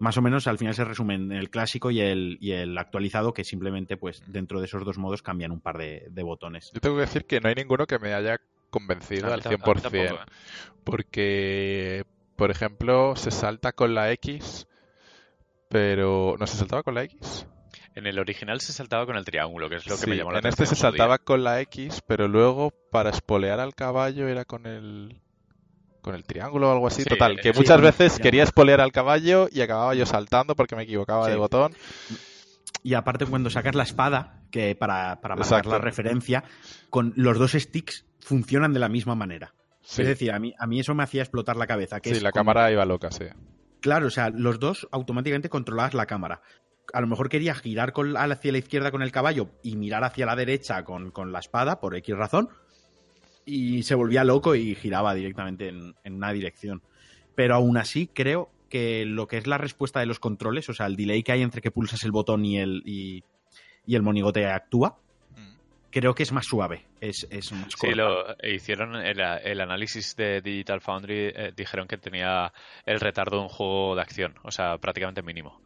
Más 0.00 0.16
o 0.16 0.22
menos 0.22 0.46
al 0.46 0.58
final 0.58 0.74
se 0.74 0.84
resumen 0.84 1.32
el 1.32 1.50
clásico 1.50 1.90
y 1.90 2.00
el, 2.00 2.38
y 2.40 2.52
el 2.52 2.78
actualizado, 2.78 3.32
que 3.32 3.42
simplemente 3.42 3.96
pues 3.96 4.22
dentro 4.26 4.60
de 4.60 4.66
esos 4.66 4.84
dos 4.84 4.96
modos 4.96 5.22
cambian 5.22 5.50
un 5.50 5.60
par 5.60 5.76
de, 5.78 6.22
botones. 6.22 6.70
Yo 6.72 6.80
tengo 6.80 6.96
que 6.96 7.02
decir 7.02 7.24
que 7.24 7.40
no 7.40 7.48
hay 7.48 7.56
ninguno 7.56 7.86
que 7.86 7.98
me 7.98 8.14
haya 8.14 8.40
convencido 8.70 9.32
al 9.32 9.42
100%. 9.42 9.94
¿eh? 9.94 10.18
Porque, 10.84 12.04
por 12.36 12.50
ejemplo, 12.50 13.16
se 13.16 13.32
salta 13.32 13.72
con 13.72 13.94
la 13.94 14.12
X, 14.12 14.68
pero... 15.68 16.36
¿No 16.38 16.46
se 16.46 16.56
saltaba 16.56 16.84
con 16.84 16.94
la 16.94 17.02
X? 17.04 17.46
En 17.98 18.06
el 18.06 18.16
original 18.20 18.60
se 18.60 18.72
saltaba 18.72 19.04
con 19.06 19.16
el 19.16 19.24
triángulo, 19.24 19.68
que 19.68 19.74
es 19.74 19.86
lo 19.88 19.98
que 19.98 20.06
me 20.06 20.16
llamó 20.16 20.30
la 20.30 20.38
atención. 20.38 20.60
En 20.60 20.62
este 20.62 20.76
se 20.76 20.80
saltaba 20.80 21.18
con 21.18 21.42
la 21.42 21.60
X, 21.62 22.00
pero 22.06 22.28
luego 22.28 22.70
para 22.92 23.10
espolear 23.10 23.58
al 23.58 23.74
caballo 23.74 24.28
era 24.28 24.44
con 24.44 24.66
el 24.66 25.20
con 26.00 26.14
el 26.14 26.22
triángulo 26.22 26.68
o 26.68 26.72
algo 26.72 26.86
así. 26.86 27.04
Total, 27.04 27.40
que 27.40 27.52
muchas 27.52 27.80
veces 27.80 28.20
quería 28.20 28.44
espolear 28.44 28.80
al 28.80 28.92
caballo 28.92 29.48
y 29.50 29.62
acababa 29.62 29.96
yo 29.96 30.06
saltando 30.06 30.54
porque 30.54 30.76
me 30.76 30.84
equivocaba 30.84 31.26
de 31.26 31.34
botón. 31.34 31.74
Y 32.84 32.94
aparte 32.94 33.26
cuando 33.26 33.50
sacas 33.50 33.74
la 33.74 33.82
espada, 33.82 34.44
que 34.52 34.76
para, 34.76 35.20
para 35.20 35.34
marcar 35.34 35.66
la 35.66 35.78
referencia, 35.78 36.44
con 36.90 37.12
los 37.16 37.36
dos 37.36 37.50
sticks 37.50 38.06
funcionan 38.20 38.72
de 38.72 38.78
la 38.78 38.88
misma 38.88 39.16
manera. 39.16 39.54
Es 39.82 40.06
decir, 40.06 40.30
a 40.30 40.38
mí, 40.38 40.54
a 40.56 40.68
mí 40.68 40.78
eso 40.78 40.94
me 40.94 41.02
hacía 41.02 41.22
explotar 41.22 41.56
la 41.56 41.66
cabeza. 41.66 41.98
Que 41.98 42.14
sí, 42.14 42.20
la 42.20 42.30
cámara 42.30 42.70
iba 42.70 42.84
loca, 42.84 43.10
sí. 43.10 43.24
Claro, 43.80 44.06
o 44.06 44.10
sea, 44.10 44.30
los 44.30 44.60
dos 44.60 44.88
automáticamente 44.92 45.48
controlabas 45.48 45.94
la 45.94 46.06
cámara 46.06 46.42
a 46.92 47.00
lo 47.00 47.06
mejor 47.06 47.28
quería 47.28 47.54
girar 47.54 47.92
con, 47.92 48.16
hacia 48.16 48.52
la 48.52 48.58
izquierda 48.58 48.90
con 48.90 49.02
el 49.02 49.12
caballo 49.12 49.50
y 49.62 49.76
mirar 49.76 50.04
hacia 50.04 50.26
la 50.26 50.36
derecha 50.36 50.84
con, 50.84 51.32
la 51.32 51.38
espada, 51.38 51.80
por 51.80 51.96
X 51.96 52.16
razón, 52.16 52.48
y 53.44 53.82
se 53.82 53.94
volvía 53.94 54.24
loco 54.24 54.54
y 54.54 54.74
giraba 54.74 55.14
directamente 55.14 55.68
en, 55.68 55.94
una 56.04 56.32
dirección. 56.32 56.82
Pero 57.34 57.54
aún 57.54 57.76
así 57.76 58.08
creo 58.08 58.50
que 58.68 59.04
lo 59.06 59.26
que 59.26 59.38
es 59.38 59.46
la 59.46 59.58
respuesta 59.58 60.00
de 60.00 60.06
los 60.06 60.18
controles, 60.18 60.68
o 60.68 60.74
sea, 60.74 60.86
el 60.86 60.96
delay 60.96 61.22
que 61.22 61.32
hay 61.32 61.42
entre 61.42 61.60
que 61.60 61.70
pulsas 61.70 62.04
el 62.04 62.12
botón 62.12 62.44
y 62.44 62.58
el, 62.58 62.82
y, 62.84 63.24
el 63.86 64.02
monigote 64.02 64.46
actúa, 64.46 64.98
mm. 65.30 65.54
creo 65.90 66.14
que 66.14 66.22
es 66.22 66.32
más 66.32 66.46
suave. 66.46 66.86
Es, 67.00 67.26
es 67.30 67.52
más 67.52 67.72
sí, 67.80 67.94
lo 67.94 68.36
hicieron 68.42 68.96
el, 68.96 69.20
el, 69.20 69.60
análisis 69.60 70.14
de 70.16 70.42
Digital 70.42 70.80
Foundry, 70.80 71.32
eh, 71.34 71.52
dijeron 71.56 71.86
que 71.86 71.96
tenía 71.96 72.52
el 72.84 73.00
retardo 73.00 73.36
de 73.36 73.42
un 73.44 73.48
juego 73.48 73.94
de 73.94 74.02
acción, 74.02 74.34
o 74.42 74.50
sea, 74.50 74.76
prácticamente 74.78 75.22
mínimo. 75.22 75.62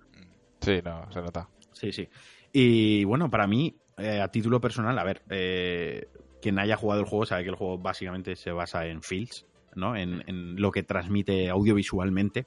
Sí, 0.62 0.80
no, 0.84 1.10
se 1.12 1.20
nota. 1.20 1.48
Sí, 1.72 1.92
sí. 1.92 2.08
Y 2.52 3.04
bueno, 3.04 3.30
para 3.30 3.46
mí, 3.46 3.76
eh, 3.98 4.20
a 4.20 4.28
título 4.28 4.60
personal, 4.60 4.98
a 4.98 5.04
ver, 5.04 5.22
eh, 5.30 6.08
quien 6.40 6.58
haya 6.58 6.76
jugado 6.76 7.00
el 7.00 7.06
juego 7.06 7.26
sabe 7.26 7.42
que 7.44 7.50
el 7.50 7.56
juego 7.56 7.78
básicamente 7.78 8.36
se 8.36 8.52
basa 8.52 8.86
en 8.86 9.02
fields, 9.02 9.46
¿no? 9.74 9.96
En, 9.96 10.56
lo 10.60 10.70
que 10.70 10.82
transmite 10.82 11.48
audiovisualmente, 11.48 12.46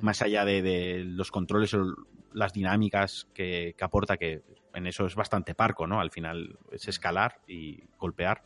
más 0.00 0.22
allá 0.22 0.44
de, 0.44 1.02
los 1.04 1.30
controles 1.30 1.74
o 1.74 1.94
las 2.32 2.52
dinámicas 2.52 3.28
que, 3.34 3.74
aporta, 3.80 4.16
que 4.16 4.42
en 4.74 4.86
eso 4.86 5.06
es 5.06 5.14
bastante 5.14 5.54
parco, 5.54 5.86
¿no? 5.86 6.00
Al 6.00 6.10
final 6.10 6.58
es 6.70 6.88
escalar 6.88 7.40
y 7.46 7.82
golpear. 7.98 8.42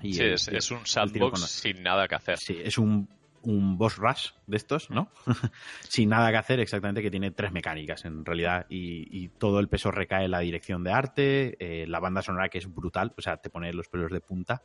Y 0.00 0.14
sí, 0.14 0.22
es, 0.24 0.70
un 0.70 0.86
sandbox 0.86 1.40
sin 1.42 1.82
nada 1.82 2.08
que 2.08 2.14
hacer. 2.14 2.38
Sí, 2.38 2.56
es 2.62 2.78
un 2.78 3.06
un 3.42 3.76
boss 3.78 3.96
rush 3.96 4.30
de 4.46 4.56
estos, 4.56 4.90
¿no? 4.90 5.08
Sin 5.80 6.10
nada 6.10 6.30
que 6.30 6.36
hacer, 6.36 6.60
exactamente, 6.60 7.02
que 7.02 7.10
tiene 7.10 7.30
tres 7.30 7.52
mecánicas 7.52 8.04
en 8.04 8.24
realidad 8.24 8.66
y, 8.68 9.28
todo 9.38 9.60
el 9.60 9.68
peso 9.68 9.90
recae 9.90 10.24
en 10.26 10.30
la 10.30 10.40
dirección 10.40 10.84
de 10.84 10.92
arte, 10.92 11.56
eh, 11.58 11.86
la 11.86 12.00
banda 12.00 12.22
sonora 12.22 12.48
que 12.48 12.58
es 12.58 12.72
brutal, 12.72 13.12
o 13.16 13.22
sea, 13.22 13.38
te 13.38 13.50
pone 13.50 13.72
los 13.72 13.88
pelos 13.88 14.10
de 14.10 14.20
punta 14.20 14.62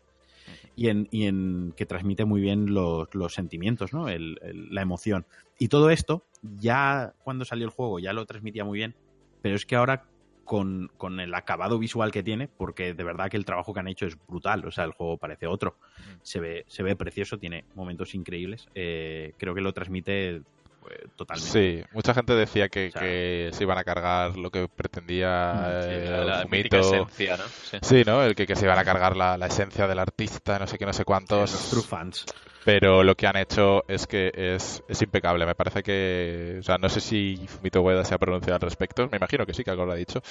y 0.75 0.89
en, 0.89 1.07
y 1.11 1.25
en 1.25 1.73
que 1.75 1.86
transmite 1.86 2.25
muy 2.25 2.41
bien 2.41 2.73
los, 2.73 3.09
sentimientos, 3.34 3.93
¿no? 3.93 4.07
la 4.07 4.82
emoción. 4.82 5.25
Y 5.57 5.67
todo 5.67 5.89
esto, 5.89 6.25
ya 6.41 7.15
cuando 7.23 7.45
salió 7.45 7.65
el 7.65 7.71
juego, 7.71 7.99
ya 7.99 8.13
lo 8.13 8.25
transmitía 8.25 8.63
muy 8.63 8.78
bien, 8.78 8.95
pero 9.41 9.55
es 9.55 9.65
que 9.65 9.75
ahora 9.75 10.05
con, 10.47 10.89
con, 10.97 11.19
el 11.19 11.35
acabado 11.35 11.77
visual 11.77 12.11
que 12.11 12.23
tiene, 12.23 12.47
porque 12.47 12.93
de 12.93 13.03
verdad 13.03 13.29
que 13.29 13.37
el 13.37 13.45
trabajo 13.45 13.73
que 13.73 13.81
han 13.81 13.87
hecho 13.89 14.07
es 14.07 14.17
brutal, 14.27 14.65
o 14.65 14.71
sea, 14.71 14.85
el 14.85 14.93
juego 14.93 15.17
parece 15.17 15.45
otro, 15.45 15.75
se 16.23 16.39
ve, 16.39 16.65
se 16.67 16.83
ve 16.83 16.95
precioso, 16.95 17.37
tiene 17.37 17.65
momentos 17.75 18.15
increíbles, 18.15 18.67
eh, 18.73 19.33
creo 19.37 19.53
que 19.53 19.59
lo 19.59 19.73
transmite 19.73 20.41
pues, 20.81 20.97
totalmente. 21.17 21.51
Sí, 21.51 21.83
mucha 21.91 22.13
gente 22.13 22.33
decía 22.33 22.69
que, 22.69 22.91
que, 22.97 23.49
se 23.51 23.63
iban 23.63 23.77
a 23.77 23.83
cargar 23.83 24.37
lo 24.37 24.49
que 24.49 24.69
pretendía 24.69 25.53
mm, 25.53 25.89
el 25.89 26.27
la, 26.27 26.45
mito. 26.45 26.79
esencia, 26.79 27.35
¿no? 27.35 27.43
Sí. 27.81 28.03
¿no? 28.05 28.23
El 28.23 28.33
que, 28.33 28.47
que, 28.47 28.55
se 28.55 28.63
iban 28.63 28.79
a 28.79 28.85
cargar 28.85 29.17
la, 29.17 29.37
la, 29.37 29.47
esencia 29.47 29.85
del 29.85 29.99
artista, 29.99 30.57
no 30.57 30.65
sé 30.65 30.77
qué, 30.77 30.85
no 30.85 30.93
sé 30.93 31.03
cuántos. 31.03 31.51
los 31.51 31.69
true 31.69 31.83
fans 31.83 32.25
pero 32.68 33.01
lo 33.01 33.15
que 33.15 33.28
han 33.28 33.38
hecho 33.38 33.86
es 33.88 34.07
que 34.07 34.30
es, 34.36 34.84
es 34.89 35.01
impecable. 35.01 35.45
Me 35.45 35.55
parece 35.55 35.82
que, 35.82 36.57
o 36.59 36.63
sea, 36.63 36.78
no 36.78 36.89
sé 36.89 36.99
si 36.99 37.47
Fumito 37.47 37.82
Ueda 37.82 38.03
se 38.03 38.13
ha 38.13 38.18
pronunciado 38.18 38.55
al 38.55 38.61
respecto, 38.61 39.07
me 39.09 39.15
imagino 39.15 39.45
que 39.45 39.53
sí, 39.53 39.63
que 39.63 39.72
algo 39.72 39.86
lo 39.86 39.93
ha 39.93 39.95
dicho, 39.95 40.22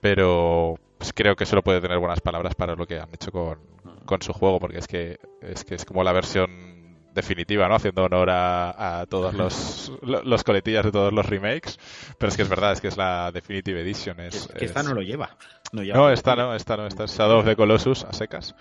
pero 0.00 0.76
pues 0.96 1.12
creo 1.12 1.36
que 1.36 1.44
solo 1.44 1.60
puede 1.60 1.82
tener 1.82 1.98
buenas 1.98 2.22
palabras 2.22 2.54
para 2.54 2.76
lo 2.76 2.86
que 2.86 2.98
han 2.98 3.10
hecho 3.12 3.30
con, 3.30 3.58
con 4.06 4.22
su 4.22 4.32
juego, 4.32 4.58
porque 4.58 4.78
es 4.78 4.86
que, 4.86 5.18
es 5.42 5.64
que 5.64 5.74
es 5.74 5.84
como 5.84 6.02
la 6.02 6.12
versión 6.12 6.96
definitiva, 7.12 7.68
¿no? 7.68 7.74
Haciendo 7.74 8.04
honor 8.04 8.30
a, 8.30 9.04
todos 9.10 9.34
los, 9.34 9.92
los 10.00 10.44
coletillas 10.44 10.86
de 10.86 10.92
todos 10.92 11.12
los 11.12 11.26
remakes. 11.26 11.78
Pero 12.16 12.30
es 12.30 12.36
que 12.36 12.42
es 12.42 12.48
verdad, 12.48 12.72
es 12.72 12.80
que 12.80 12.88
es 12.88 12.96
la 12.96 13.30
Definitive 13.32 13.82
Edition. 13.82 14.18
Es, 14.18 14.48
que 14.58 14.64
esta 14.64 14.82
no 14.82 14.94
lo 14.94 15.02
lleva. 15.02 15.36
No, 15.72 15.82
no 15.82 16.10
esta 16.10 16.36
no, 16.36 16.54
esta 16.54 16.78
no, 16.78 16.86
esta 16.86 17.04
es 17.04 17.18
Shadow 17.18 17.40
of 17.40 17.44
the 17.44 17.54
Colossus 17.54 18.04
a 18.04 18.14
secas. 18.14 18.54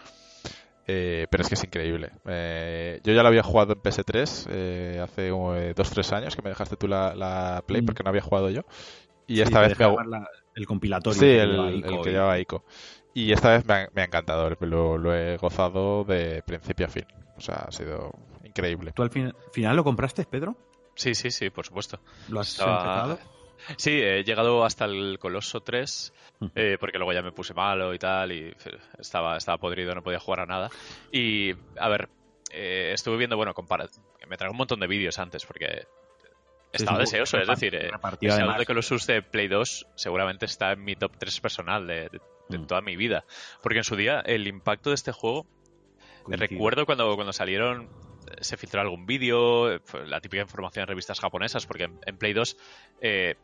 Eh, 0.88 1.28
pero 1.30 1.44
es 1.44 1.50
que 1.50 1.56
es 1.56 1.64
increíble. 1.64 2.12
Eh, 2.26 3.00
yo 3.04 3.14
ya 3.14 3.22
lo 3.22 3.30
había 3.30 3.44
jugado 3.44 3.74
en 3.74 3.82
PS3 3.82 4.48
eh, 4.50 5.00
hace 5.02 5.32
2-3 5.32 6.14
años 6.14 6.36
que 6.36 6.42
me 6.42 6.50
dejaste 6.50 6.76
tú 6.76 6.88
la, 6.88 7.64
Play 7.66 7.82
mm. 7.82 7.86
porque 7.86 8.04
no 8.04 8.10
había 8.10 8.22
jugado 8.22 8.50
yo. 8.50 8.62
Y 9.28 9.42
esta 9.42 9.62
vez 9.62 9.78
me 9.80 9.86
ha... 9.86 10.28
el 10.56 10.66
compilatorio. 10.66 11.20
Sí, 11.20 11.30
el, 11.30 11.84
que 12.04 12.12
lleva 12.12 12.40
Ico. 12.40 12.66
Y 13.14 13.32
esta 13.32 13.52
vez 13.52 13.66
me 13.66 14.02
ha, 14.02 14.06
encantado. 14.06 14.50
Lo, 14.60 15.16
he 15.16 15.38
gozado 15.38 16.04
de 16.04 16.42
principio 16.44 16.88
a 16.88 16.90
fin. 16.90 17.06
O 17.38 17.42
sea, 17.42 17.66
ha 17.68 17.72
sido 17.72 18.12
increíble. 18.44 18.92
¿Tú 18.94 19.04
al 19.04 19.12
final 19.12 19.76
lo 19.76 19.84
compraste, 19.84 20.26
Pedro? 20.26 20.58
Sí, 20.96 21.16
sí, 21.16 21.32
sí, 21.32 21.50
por 21.50 21.66
supuesto. 21.66 22.00
¿Lo 22.30 22.40
has 22.40 22.50
Estaba- 22.50 23.08
empezado? 23.08 23.31
Sí, 23.78 23.92
he 24.02 24.24
llegado 24.24 24.64
hasta 24.66 24.86
el 24.86 25.18
Coloso 25.20 25.62
3, 25.62 26.14
eh, 26.56 26.78
porque 26.80 26.98
luego 26.98 27.14
ya 27.14 27.22
me 27.22 27.32
puse 27.32 27.54
malo 27.54 27.94
y 27.94 28.00
tal, 28.00 28.32
y 28.32 28.50
eh, 28.50 28.56
estaba, 29.00 29.38
estaba 29.38 29.58
podrido, 29.58 29.94
no 29.96 30.04
podía 30.04 30.20
jugar 30.20 30.42
a 30.42 30.46
nada. 30.46 30.70
Y, 31.12 31.52
a 31.78 31.90
ver, 31.90 32.10
eh, 32.52 32.92
estuve 32.94 33.18
viendo, 33.18 33.38
bueno, 33.38 33.54
compara 33.54 33.88
me 34.28 34.38
trajo 34.38 34.52
un 34.52 34.58
montón 34.58 34.80
de 34.80 34.88
vídeos 34.88 35.20
antes, 35.20 35.46
porque 35.46 35.86
estaba 36.72 36.98
sí, 37.00 37.02
deseoso, 37.04 37.38
es 37.38 37.48
decir, 37.48 37.76
eh, 37.76 37.90
el 38.22 38.30
Shadow 38.30 38.58
de 38.58 38.66
Colossus 38.66 39.06
de 39.08 39.22
Play 39.22 39.48
2 39.48 39.86
seguramente 39.96 40.46
está 40.46 40.72
en 40.72 40.84
mi 40.84 40.96
top 40.96 41.12
3 41.18 41.40
personal 41.42 41.86
de, 41.88 42.10
de- 42.10 42.20
de 42.50 42.58
Mm. 42.60 42.66
toda 42.68 42.82
mi 42.82 42.96
vida, 42.98 43.24
porque 43.62 43.78
en 43.80 43.84
su 43.86 43.96
día 43.96 44.20
el 44.26 44.46
impacto 44.48 44.90
de 44.90 44.96
este 44.96 45.12
juego 45.14 45.46
Coincido. 46.24 46.48
Recuerdo 46.50 46.86
cuando, 46.86 47.16
cuando 47.16 47.34
salieron, 47.34 47.84
eh, 48.28 48.36
se 48.42 48.56
filtró 48.58 48.82
algún 48.82 49.06
vídeo, 49.06 49.72
eh, 49.74 49.80
la 50.06 50.20
típica 50.22 50.44
información 50.44 50.84
en 50.84 50.88
revistas 50.90 51.20
japonesas, 51.20 51.66
porque 51.66 51.86
en, 51.86 52.00
en 52.06 52.18
Play 52.18 52.34
2, 52.34 52.58
eh, 53.02 53.36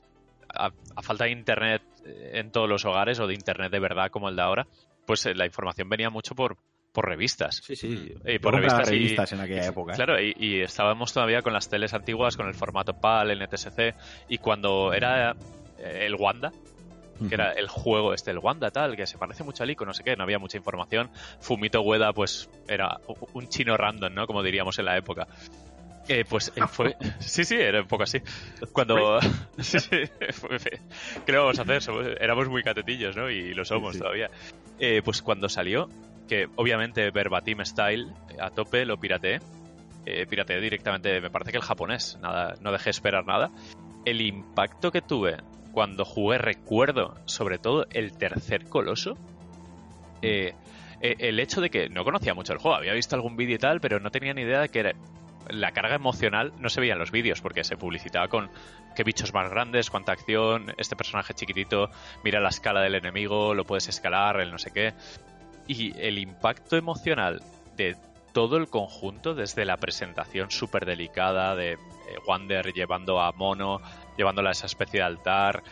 a, 0.54 0.72
a 0.96 1.02
falta 1.02 1.26
de 1.26 1.32
internet 1.32 1.82
eh, 2.06 2.32
en 2.36 2.52
todos 2.52 2.70
los 2.70 2.86
hogares 2.86 3.20
o 3.20 3.28
de 3.28 3.34
internet 3.34 3.72
de 3.72 3.80
verdad 3.80 4.10
como 4.12 4.30
el 4.30 4.36
de 4.36 4.42
ahora, 4.42 4.68
pues 5.06 5.26
eh, 5.26 5.34
la 5.36 5.46
información 5.46 5.88
venía 5.90 6.10
mucho 6.10 6.36
por, 6.36 6.58
por 6.92 7.06
revistas. 7.08 7.62
Sí, 7.64 7.76
sí. 7.76 8.14
Y 8.26 8.34
Yo 8.34 8.40
por 8.42 8.56
revistas 8.56 8.88
y- 8.90 8.92
revistas 8.92 9.32
en 9.34 9.40
aquella 9.42 9.66
época. 9.68 9.94
¿eh? 9.94 9.96
Claro, 9.96 10.22
y, 10.22 10.34
y 10.38 10.62
estábamos 10.62 11.14
todavía 11.14 11.42
con 11.42 11.54
las 11.54 11.70
teles 11.70 11.94
antiguas, 11.94 12.36
con 12.38 12.48
el 12.48 12.54
formato 12.56 12.94
PAL, 12.94 13.32
el 13.32 13.42
NTSC, 13.44 13.96
y 14.30 14.38
cuando 14.40 14.94
era 14.94 15.36
el 15.78 16.16
Wanda, 16.16 16.52
que 17.28 17.34
era 17.34 17.52
el 17.54 17.68
juego 17.68 18.14
este, 18.14 18.30
el 18.30 18.38
Wanda 18.38 18.70
tal, 18.70 18.96
que 18.96 19.08
se 19.08 19.18
parece 19.18 19.44
mucho 19.44 19.64
al 19.64 19.72
Ico, 19.72 19.86
no 19.86 19.94
sé 19.94 20.04
qué, 20.04 20.16
no 20.16 20.24
había 20.24 20.38
mucha 20.38 20.58
información. 20.58 21.10
Fumito 21.40 21.82
Ueda, 21.82 22.14
pues 22.14 22.48
era 22.68 23.00
un 23.34 23.48
chino 23.50 23.76
random, 23.76 24.14
¿no? 24.14 24.28
Como 24.28 24.44
diríamos 24.44 24.78
en 24.78 24.86
la 24.86 24.98
época. 24.98 25.28
Eh, 26.10 26.26
pues 26.28 26.52
él 26.56 26.68
fue. 26.68 26.96
Sí, 27.20 27.44
sí, 27.46 27.56
era 27.56 27.82
un 27.82 27.88
poco 27.88 28.04
así. 28.04 28.20
Cuando. 28.72 29.20
Sí, 29.60 29.80
sí. 29.80 29.98
fue- 30.34 30.58
¿Qué 31.26 31.32
le 31.32 31.38
vamos 31.40 31.58
a 31.60 31.64
hacer? 31.64 31.82
Somos- 31.82 32.08
éramos 32.20 32.48
muy 32.50 32.64
catetillos, 32.64 33.16
¿no? 33.16 33.30
Y 33.30 33.54
lo 33.54 33.66
somos 33.66 33.92
Sí, 33.94 33.98
sí. 33.98 34.04
todavía. 34.04 34.30
Eh, 34.80 35.02
pues 35.04 35.22
cuando 35.22 35.50
salió, 35.50 35.90
que 36.28 36.48
obviamente 36.56 37.10
verbatim 37.12 37.64
style, 37.66 38.14
eh, 38.30 38.38
a 38.40 38.50
tope, 38.52 38.86
lo 38.86 38.98
pirateé. 38.98 39.40
Eh, 40.06 40.26
pirateé 40.26 40.62
directamente, 40.62 41.20
me 41.20 41.30
parece 41.30 41.52
que 41.52 41.58
el 41.58 41.64
japonés, 41.64 42.18
nada, 42.22 42.56
no 42.62 42.72
dejé 42.72 42.92
esperar 42.92 43.26
nada. 43.26 43.52
El 44.06 44.22
impacto 44.22 44.92
que 44.92 45.02
tuve 45.02 45.38
cuando 45.72 46.06
jugué, 46.06 46.38
recuerdo, 46.38 47.16
sobre 47.26 47.58
todo 47.60 47.86
el 47.92 48.14
tercer 48.14 48.64
coloso, 48.70 49.18
eh, 50.22 50.54
eh, 51.02 51.16
el 51.20 51.40
hecho 51.40 51.62
de 51.62 51.70
que 51.70 51.90
no 51.90 52.04
conocía 52.04 52.34
mucho 52.34 52.54
el 52.54 52.60
juego, 52.60 52.78
había 52.78 52.94
visto 52.94 53.16
algún 53.16 53.36
vídeo 53.36 53.56
y 53.56 53.60
tal, 53.60 53.80
pero 53.82 54.00
no 54.00 54.10
tenía 54.10 54.34
ni 54.34 54.42
idea 54.44 54.62
de 54.62 54.70
que 54.70 54.80
era- 54.80 54.96
la 55.50 55.72
carga 55.72 55.96
emocional 55.96 56.54
no 56.60 56.70
se 56.70 56.80
veía 56.80 56.94
en 56.94 57.00
los 57.00 57.12
vídeos, 57.12 57.42
porque 57.42 57.64
se 57.64 57.78
publicitaba 57.78 58.28
con 58.28 58.50
qué 58.96 59.04
bichos 59.04 59.34
más 59.34 59.50
grandes, 59.50 59.90
cuánta 59.90 60.12
acción, 60.12 60.74
este 60.78 60.96
personaje 60.96 61.34
chiquitito, 61.34 61.90
mira 62.24 62.40
la 62.40 62.50
escala 62.50 62.82
del 62.82 62.96
enemigo, 62.96 63.54
lo 63.54 63.66
puedes 63.66 63.88
escalar, 63.88 64.40
el 64.40 64.52
no 64.52 64.58
sé 64.58 64.72
qué. 64.72 64.94
Y 65.68 65.98
el 66.00 66.18
impacto 66.18 66.78
emocional 66.78 67.42
de 67.76 67.96
todo 68.34 68.58
el 68.58 68.68
conjunto, 68.68 69.34
desde 69.34 69.66
la 69.66 69.78
presentación 69.78 70.52
súper 70.52 70.86
delicada 70.86 71.56
de 71.56 71.74
eh, 71.74 71.78
Wander 72.28 72.72
llevando 72.74 73.20
a 73.20 73.32
Mono, 73.32 73.82
llevándola 74.18 74.50
a 74.50 74.52
esa 74.52 74.68
especie 74.68 75.00
de 75.00 75.06
altar, 75.06 75.64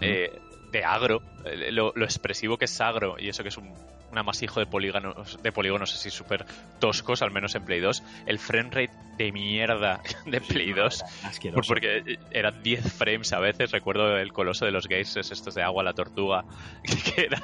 eh, 0.00 0.40
de 0.72 0.84
agro, 0.84 1.22
eh, 1.44 1.70
lo, 1.70 1.92
lo 1.94 2.04
expresivo 2.04 2.56
que 2.58 2.64
es 2.64 2.80
agro, 2.80 3.16
y 3.18 3.28
eso 3.28 3.42
que 3.42 3.50
es 3.50 3.56
un, 3.58 3.72
un 4.10 4.18
amasijo 4.18 4.58
de 4.60 4.66
polígonos, 4.66 5.40
de 5.42 5.52
polígonos 5.52 5.94
así 5.94 6.10
súper 6.10 6.44
toscos, 6.80 7.22
al 7.22 7.30
menos 7.30 7.54
en 7.54 7.64
Play 7.64 7.80
2, 7.80 8.02
el 8.26 8.38
frame 8.38 8.70
rate 8.70 8.90
de 9.18 9.32
mierda 9.32 10.00
de 10.26 10.40
Play 10.40 10.72
2, 10.72 11.02
Asqueroso. 11.24 11.56
por- 11.56 11.66
porque 11.66 12.16
eran 12.30 12.62
10 12.62 12.92
frames 12.92 13.32
a 13.32 13.38
veces, 13.38 13.70
recuerdo 13.70 14.16
el 14.18 14.32
coloso 14.32 14.64
de 14.64 14.72
los 14.72 14.88
gases, 14.88 15.30
estos 15.30 15.54
de 15.54 15.62
agua, 15.62 15.82
la 15.84 15.92
tortuga, 15.92 16.44
que 17.14 17.22
era 17.26 17.40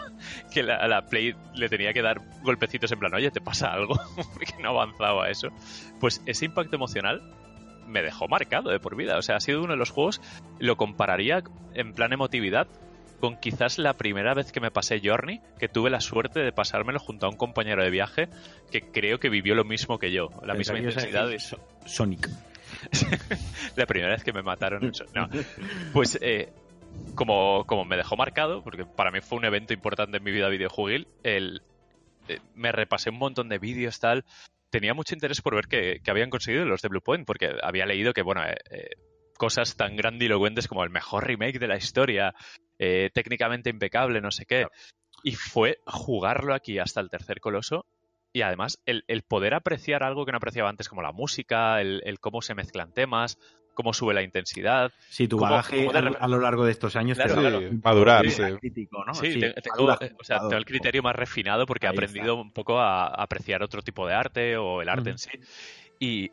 que 0.52 0.62
la, 0.62 0.86
la 0.88 1.02
Play 1.06 1.34
le 1.54 1.68
tenía 1.68 1.92
que 1.92 2.02
dar 2.02 2.18
golpecitos 2.42 2.90
en 2.92 2.98
plan, 2.98 3.14
oye, 3.14 3.30
¿te 3.30 3.40
pasa 3.40 3.72
algo? 3.72 3.94
que 4.56 4.62
no 4.62 4.70
avanzaba 4.70 5.28
eso. 5.30 5.48
Pues 6.00 6.22
ese 6.26 6.46
impacto 6.46 6.76
emocional 6.76 7.22
me 7.86 8.02
dejó 8.02 8.28
marcado 8.28 8.70
de 8.70 8.80
por 8.80 8.96
vida. 8.96 9.16
O 9.18 9.22
sea, 9.22 9.36
ha 9.36 9.40
sido 9.40 9.62
uno 9.62 9.72
de 9.72 9.78
los 9.78 9.90
juegos, 9.90 10.20
lo 10.58 10.76
compararía 10.76 11.42
en 11.74 11.94
plan 11.94 12.12
emotividad 12.12 12.66
con 13.20 13.36
quizás 13.36 13.78
la 13.78 13.94
primera 13.94 14.34
vez 14.34 14.52
que 14.52 14.60
me 14.60 14.70
pasé 14.70 15.00
Journey, 15.02 15.40
que 15.58 15.68
tuve 15.68 15.90
la 15.90 16.00
suerte 16.00 16.40
de 16.40 16.52
pasármelo 16.52 16.98
junto 16.98 17.26
a 17.26 17.28
un 17.28 17.36
compañero 17.36 17.82
de 17.82 17.90
viaje 17.90 18.28
que 18.70 18.80
creo 18.82 19.18
que 19.18 19.28
vivió 19.28 19.54
lo 19.54 19.64
mismo 19.64 19.98
que 19.98 20.12
yo, 20.12 20.30
la 20.44 20.54
misma 20.54 20.78
intensidad. 20.78 21.28
So- 21.38 21.58
Sonic. 21.84 22.28
la 23.76 23.86
primera 23.86 24.12
vez 24.12 24.22
que 24.22 24.32
me 24.32 24.42
mataron 24.42 24.84
eso. 24.90 25.04
No. 25.14 25.28
Pues 25.92 26.18
eh, 26.20 26.52
como, 27.14 27.64
como 27.66 27.84
me 27.84 27.96
dejó 27.96 28.16
marcado, 28.16 28.62
porque 28.62 28.84
para 28.84 29.10
mí 29.10 29.20
fue 29.20 29.38
un 29.38 29.44
evento 29.44 29.72
importante 29.72 30.18
en 30.18 30.24
mi 30.24 30.30
vida 30.30 30.48
videojuegil, 30.48 31.08
el, 31.22 31.62
eh, 32.28 32.38
me 32.54 32.72
repasé 32.72 33.10
un 33.10 33.18
montón 33.18 33.48
de 33.48 33.58
vídeos, 33.58 33.98
tal. 33.98 34.24
Tenía 34.70 34.92
mucho 34.94 35.14
interés 35.14 35.40
por 35.40 35.54
ver 35.54 35.66
qué, 35.66 36.00
qué 36.04 36.10
habían 36.10 36.30
conseguido 36.30 36.66
los 36.66 36.82
de 36.82 36.88
Blue 36.88 37.00
Point, 37.00 37.26
porque 37.26 37.50
había 37.62 37.86
leído 37.86 38.12
que, 38.12 38.22
bueno, 38.22 38.44
eh, 38.44 38.56
eh, 38.70 38.90
cosas 39.38 39.76
tan 39.76 39.96
grandilocuentes 39.96 40.68
como 40.68 40.84
el 40.84 40.90
mejor 40.90 41.26
remake 41.26 41.58
de 41.58 41.68
la 41.68 41.76
historia, 41.78 42.34
eh, 42.78 43.08
técnicamente 43.14 43.70
impecable, 43.70 44.20
no 44.20 44.30
sé 44.30 44.44
qué. 44.44 44.66
Y 45.24 45.32
fue 45.34 45.78
jugarlo 45.86 46.52
aquí 46.54 46.78
hasta 46.78 47.00
el 47.00 47.08
tercer 47.08 47.40
coloso 47.40 47.86
y 48.32 48.42
además 48.42 48.78
el, 48.84 49.04
el 49.08 49.22
poder 49.22 49.54
apreciar 49.54 50.02
algo 50.02 50.26
que 50.26 50.32
no 50.32 50.36
apreciaba 50.38 50.68
antes, 50.68 50.88
como 50.88 51.00
la 51.02 51.12
música, 51.12 51.80
el, 51.80 52.02
el 52.04 52.20
cómo 52.20 52.42
se 52.42 52.54
mezclan 52.54 52.92
temas, 52.92 53.38
cómo 53.74 53.92
sube 53.94 54.12
la 54.12 54.22
intensidad. 54.22 54.92
Sí, 55.08 55.26
tu 55.28 55.38
¿Cómo- 55.38 55.50
bagaje 55.50 55.76
cómo 55.78 55.92
de 55.92 55.98
a, 55.98 56.02
re- 56.02 56.16
a 56.20 56.28
lo 56.28 56.40
largo 56.40 56.64
de 56.64 56.72
estos 56.72 56.94
años 56.96 57.16
Claro, 57.16 57.34
te 57.34 57.40
Sí, 57.40 57.50
lo- 57.50 57.58
claro. 57.60 57.78
madurar, 57.84 58.24
Sí, 58.26 58.30
sí. 58.32 58.42
crítico, 58.60 59.04
¿no? 59.04 59.14
Sí, 59.14 59.38
te- 59.40 59.52
tengo, 59.54 59.86
madura 59.86 59.98
o 60.20 60.24
sea, 60.24 60.40
tengo 60.40 60.54
el 60.56 60.64
criterio 60.66 61.02
más 61.02 61.16
refinado 61.16 61.64
porque 61.64 61.86
he 61.86 61.88
aprendido 61.90 62.34
un 62.36 62.52
poco 62.52 62.78
a, 62.80 63.06
a 63.06 63.22
apreciar 63.22 63.62
otro 63.62 63.82
tipo 63.82 64.06
de 64.06 64.14
arte 64.14 64.56
o 64.56 64.82
el 64.82 64.88
arte 64.88 65.10
en 65.10 65.18
sí. 65.18 65.30
Y, 65.98 66.30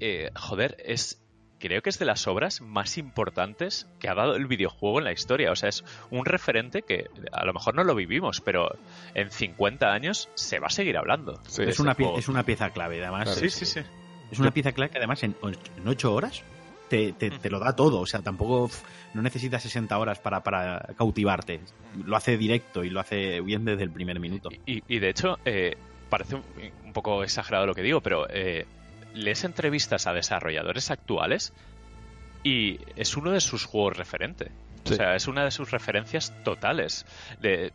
eh, 0.00 0.30
joder, 0.36 0.76
es 0.84 1.20
creo 1.60 1.82
que 1.82 1.90
es 1.90 1.98
de 2.00 2.04
las 2.06 2.26
obras 2.26 2.60
más 2.60 2.98
importantes 2.98 3.86
que 4.00 4.08
ha 4.08 4.14
dado 4.14 4.34
el 4.34 4.46
videojuego 4.46 4.98
en 4.98 5.04
la 5.04 5.12
historia. 5.12 5.52
O 5.52 5.56
sea, 5.56 5.68
es 5.68 5.84
un 6.10 6.24
referente 6.24 6.82
que 6.82 7.06
a 7.30 7.44
lo 7.44 7.52
mejor 7.52 7.74
no 7.76 7.84
lo 7.84 7.94
vivimos, 7.94 8.40
pero 8.40 8.74
en 9.14 9.30
50 9.30 9.92
años 9.92 10.28
se 10.34 10.58
va 10.58 10.66
a 10.66 10.70
seguir 10.70 10.96
hablando. 10.96 11.40
Sí, 11.46 11.62
es, 11.62 11.68
ese 11.68 11.82
una 11.82 11.94
juego. 11.94 12.18
es 12.18 12.28
una 12.28 12.42
pieza 12.44 12.70
clave, 12.70 13.00
además. 13.00 13.24
Claro. 13.24 13.40
Sí, 13.40 13.50
sí, 13.50 13.64
sí. 13.66 13.80
Es 14.32 14.38
una 14.40 14.50
pieza 14.50 14.72
clave 14.72 14.90
que 14.90 14.98
además 14.98 15.22
en, 15.22 15.36
en 15.42 15.88
ocho 15.88 16.14
horas 16.14 16.42
te, 16.88 17.12
te- 17.12 17.30
te 17.30 17.50
lo 17.50 17.58
da 17.60 17.76
todo. 17.76 18.00
O 18.00 18.06
sea, 18.06 18.20
tampoco 18.22 18.70
no 19.14 19.22
necesitas 19.22 19.62
60 19.62 19.96
horas 19.98 20.18
para, 20.20 20.40
para 20.42 20.80
cautivarte. 20.96 21.60
Lo 22.04 22.16
hace 22.16 22.36
directo 22.36 22.82
y 22.84 22.90
lo 22.90 23.00
hace 23.00 23.40
bien 23.40 23.64
desde 23.64 23.82
el 23.84 23.90
primer 23.90 24.18
minuto. 24.20 24.48
Y, 24.66 24.82
y 24.88 24.98
de 25.00 25.08
hecho, 25.10 25.38
eh, 25.44 25.76
parece 26.08 26.36
un, 26.36 26.42
un 26.84 26.92
poco 26.92 27.22
exagerado 27.24 27.66
lo 27.66 27.74
que 27.74 27.82
digo, 27.82 28.00
pero 28.00 28.26
eh, 28.30 28.66
lees 29.14 29.44
entrevistas 29.44 30.06
a 30.06 30.12
desarrolladores 30.12 30.90
actuales 30.90 31.52
y 32.42 32.78
es 32.96 33.16
uno 33.16 33.30
de 33.32 33.40
sus 33.40 33.64
juegos 33.64 33.96
referente. 33.96 34.50
Sí. 34.84 34.94
O 34.94 34.96
sea, 34.96 35.14
es 35.14 35.28
una 35.28 35.44
de 35.44 35.50
sus 35.50 35.70
referencias 35.70 36.32
totales. 36.44 37.04
De 37.40 37.72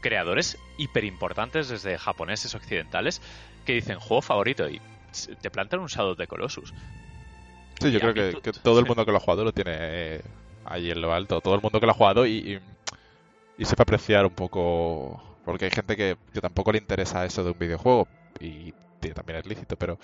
creadores 0.00 0.56
hiper 0.78 1.04
importantes 1.04 1.68
desde 1.68 1.98
japoneses 1.98 2.54
occidentales 2.54 3.20
que 3.66 3.74
dicen 3.74 3.98
juego 3.98 4.22
favorito 4.22 4.68
y 4.68 4.80
te 5.42 5.50
plantan 5.50 5.80
un 5.80 5.88
Shadow 5.88 6.14
de 6.14 6.26
Colossus. 6.26 6.72
Sí, 7.80 7.90
yo 7.92 7.94
Y 7.94 7.96
a 7.96 8.00
creo 8.00 8.14
que, 8.14 8.32
to- 8.32 8.40
que 8.40 8.52
todo 8.52 8.78
el 8.80 8.86
mundo 8.86 9.04
que 9.04 9.10
lo 9.12 9.18
ha 9.18 9.20
jugado 9.20 9.44
lo 9.44 9.52
tiene 9.52 9.72
eh, 9.78 10.22
ahí 10.64 10.90
en 10.90 11.00
lo 11.00 11.12
alto. 11.12 11.40
Todo 11.40 11.54
el 11.54 11.60
mundo 11.62 11.80
que 11.80 11.86
lo 11.86 11.92
ha 11.92 11.96
jugado 11.96 12.26
y, 12.26 12.30
y, 12.54 12.60
y 13.58 13.64
sepa 13.64 13.82
apreciar 13.82 14.24
un 14.24 14.34
poco. 14.34 15.22
Porque 15.44 15.66
hay 15.66 15.70
gente 15.70 15.96
que, 15.96 16.16
que 16.32 16.40
tampoco 16.40 16.72
le 16.72 16.78
interesa 16.78 17.24
eso 17.24 17.44
de 17.44 17.50
un 17.50 17.58
videojuego. 17.58 18.08
Y 18.40 18.72
tío, 19.00 19.14
también 19.14 19.38
es 19.38 19.46
lícito. 19.46 19.76
Pero 19.76 19.98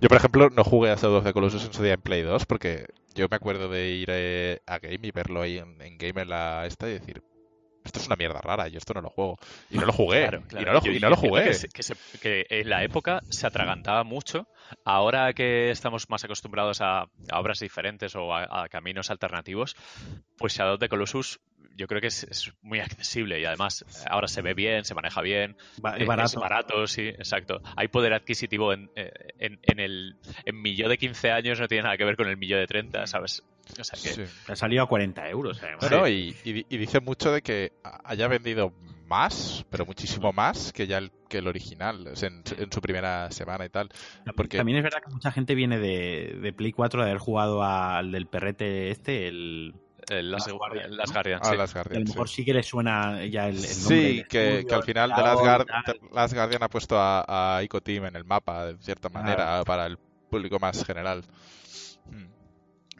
yo, 0.00 0.08
por 0.08 0.16
ejemplo, 0.18 0.50
no 0.50 0.64
jugué 0.64 0.90
a 0.90 0.96
Shadow 0.96 1.16
of 1.18 1.24
the 1.24 1.32
Colossus 1.32 1.64
en 1.64 1.72
su 1.72 1.82
día 1.82 1.94
en 1.94 2.00
Play 2.02 2.22
2. 2.22 2.46
Porque 2.46 2.86
yo 3.14 3.26
me 3.30 3.36
acuerdo 3.36 3.68
de 3.68 3.88
ir 3.90 4.08
eh, 4.10 4.60
a 4.66 4.78
Game 4.78 4.98
y 5.02 5.10
verlo 5.10 5.42
ahí 5.42 5.58
en, 5.58 5.80
en 5.82 5.98
Game 5.98 6.20
en 6.22 6.28
la 6.28 6.66
esta 6.66 6.88
y 6.88 6.92
decir. 6.94 7.22
Esto 7.84 7.98
es 8.00 8.06
una 8.06 8.16
mierda 8.16 8.40
rara, 8.40 8.66
yo 8.68 8.78
esto 8.78 8.94
no 8.94 9.02
lo 9.02 9.10
juego. 9.10 9.36
Y 9.68 9.76
no 9.76 9.84
lo 9.84 9.92
jugué. 9.92 10.22
Claro, 10.22 10.38
Y 10.38 10.48
claro. 10.48 10.66
no 10.68 10.72
lo, 10.72 10.80
Yo- 10.86 10.92
y 10.92 11.00
no 11.00 11.10
lo 11.10 11.16
jugué. 11.16 11.44
Que, 11.44 11.52
se- 11.52 11.68
que 11.68 11.82
se- 11.82 11.96
que 12.18 12.46
en 12.48 12.70
la 12.70 12.82
época 12.82 13.20
se 13.28 13.46
atragantaba 13.46 14.04
mucho. 14.04 14.48
Ahora 14.86 15.34
que 15.34 15.70
estamos 15.70 16.08
más 16.08 16.24
acostumbrados 16.24 16.80
a, 16.80 17.02
a 17.02 17.38
obras 17.40 17.58
diferentes 17.60 18.16
o 18.16 18.34
a, 18.34 18.62
a 18.64 18.68
caminos 18.70 19.10
alternativos, 19.10 19.76
pues 20.38 20.54
Shadow 20.54 20.74
of 20.76 20.80
the 20.80 20.88
Colossus 20.88 21.40
yo 21.76 21.86
creo 21.86 22.00
que 22.00 22.06
es, 22.08 22.24
es 22.24 22.52
muy 22.62 22.80
accesible 22.80 23.40
y 23.40 23.44
además 23.44 23.84
ahora 24.08 24.28
se 24.28 24.42
ve 24.42 24.54
bien, 24.54 24.84
se 24.84 24.94
maneja 24.94 25.20
bien, 25.22 25.56
Va- 25.84 25.96
eh, 25.96 26.02
es 26.02 26.06
barato. 26.06 26.26
es 26.28 26.34
barato, 26.36 26.86
sí, 26.86 27.02
exacto. 27.08 27.60
Hay 27.76 27.88
poder 27.88 28.12
adquisitivo 28.12 28.72
en, 28.72 28.90
eh, 28.96 29.10
en, 29.38 29.58
en 29.62 29.80
el 29.80 30.16
en 30.44 30.60
mi 30.62 30.76
yo 30.76 30.88
de 30.88 30.98
15 30.98 31.30
años 31.30 31.58
no 31.60 31.68
tiene 31.68 31.84
nada 31.84 31.96
que 31.96 32.04
ver 32.04 32.16
con 32.16 32.28
el 32.28 32.36
mi 32.36 32.46
yo 32.46 32.56
de 32.56 32.66
30, 32.66 33.06
¿sabes? 33.06 33.42
O 33.78 33.82
sea 33.84 33.98
que 34.00 34.26
Sí. 34.26 34.32
Ha 34.48 34.56
salido 34.56 34.82
a 34.82 34.88
40 34.88 35.28
euros, 35.30 35.62
además. 35.62 35.88
Bueno, 35.88 36.06
y, 36.08 36.36
y- 36.44 36.66
y 36.68 36.76
dice 36.76 37.00
mucho 37.00 37.32
de 37.32 37.42
que 37.42 37.72
haya 38.04 38.28
vendido 38.28 38.72
más, 39.06 39.64
pero 39.70 39.84
muchísimo 39.84 40.32
más 40.32 40.72
que 40.72 40.86
ya 40.86 40.98
el, 40.98 41.10
que 41.28 41.38
el 41.38 41.46
original, 41.46 42.06
en, 42.22 42.42
en, 42.58 42.72
su 42.72 42.80
primera 42.80 43.30
semana 43.30 43.64
y 43.66 43.68
tal. 43.68 43.88
Porque... 44.36 44.56
También 44.56 44.78
es 44.78 44.84
verdad 44.84 44.98
que 45.04 45.12
mucha 45.12 45.30
gente 45.30 45.54
viene 45.54 45.78
de, 45.78 46.38
de 46.40 46.52
Play 46.52 46.72
4 46.72 47.02
de 47.02 47.10
haber 47.10 47.20
jugado 47.20 47.62
al 47.62 48.12
del 48.12 48.26
perrete 48.26 48.90
este, 48.90 49.28
el... 49.28 49.74
El 50.08 50.30
Last, 50.30 50.50
Guardian, 50.50 50.96
Last 50.96 51.12
Guardian, 51.12 51.40
ah, 51.42 51.48
sí. 51.50 51.56
Last 51.56 51.74
Guardian, 51.74 51.96
a 52.02 52.04
lo 52.04 52.10
mejor 52.12 52.28
sí. 52.28 52.34
sí 52.36 52.44
que 52.44 52.54
le 52.54 52.62
suena 52.62 53.24
ya 53.26 53.48
el, 53.48 53.56
el 53.56 53.62
nombre. 53.62 53.68
Sí, 53.68 54.24
que, 54.28 54.48
estudio, 54.58 54.66
que 54.68 54.74
al 54.74 54.82
final 54.82 55.10
de 55.10 55.14
tal. 55.16 55.66
Last 56.12 56.34
Guardian 56.34 56.62
ha 56.62 56.68
puesto 56.68 56.98
a, 56.98 57.56
a 57.56 57.62
Ico 57.62 57.80
Team 57.80 58.06
en 58.06 58.16
el 58.16 58.24
mapa, 58.24 58.66
de 58.66 58.78
cierta 58.78 59.08
Claro. 59.08 59.24
manera, 59.24 59.62
para 59.64 59.86
el 59.86 59.98
público 60.30 60.58
más 60.58 60.84
general. 60.84 61.22
Mm. 62.06 62.26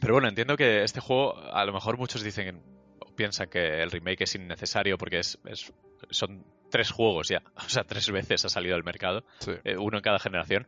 Pero 0.01 0.15
bueno, 0.15 0.29
entiendo 0.29 0.57
que 0.57 0.83
este 0.83 1.01
juego, 1.01 1.37
a 1.39 1.65
lo 1.65 1.73
mejor 1.73 1.97
muchos 1.99 2.23
dicen 2.23 2.63
o 3.01 3.15
piensan 3.15 3.49
que 3.49 3.83
el 3.83 3.91
remake 3.91 4.23
es 4.25 4.35
innecesario 4.35 4.99
porque 4.99 5.19
es, 5.21 5.39
es- 5.47 5.73
son 6.11 6.45
tres 6.71 6.91
juegos 6.91 7.29
ya, 7.29 7.43
o 7.57 7.69
sea, 7.69 7.85
tres 7.85 8.11
veces 8.11 8.45
ha 8.45 8.49
salido 8.49 8.77
al 8.77 8.85
mercado, 8.85 9.25
Sí. 9.39 9.53
eh, 9.65 9.77
uno 9.77 9.99
en 9.99 10.03
cada 10.03 10.19
generación. 10.19 10.67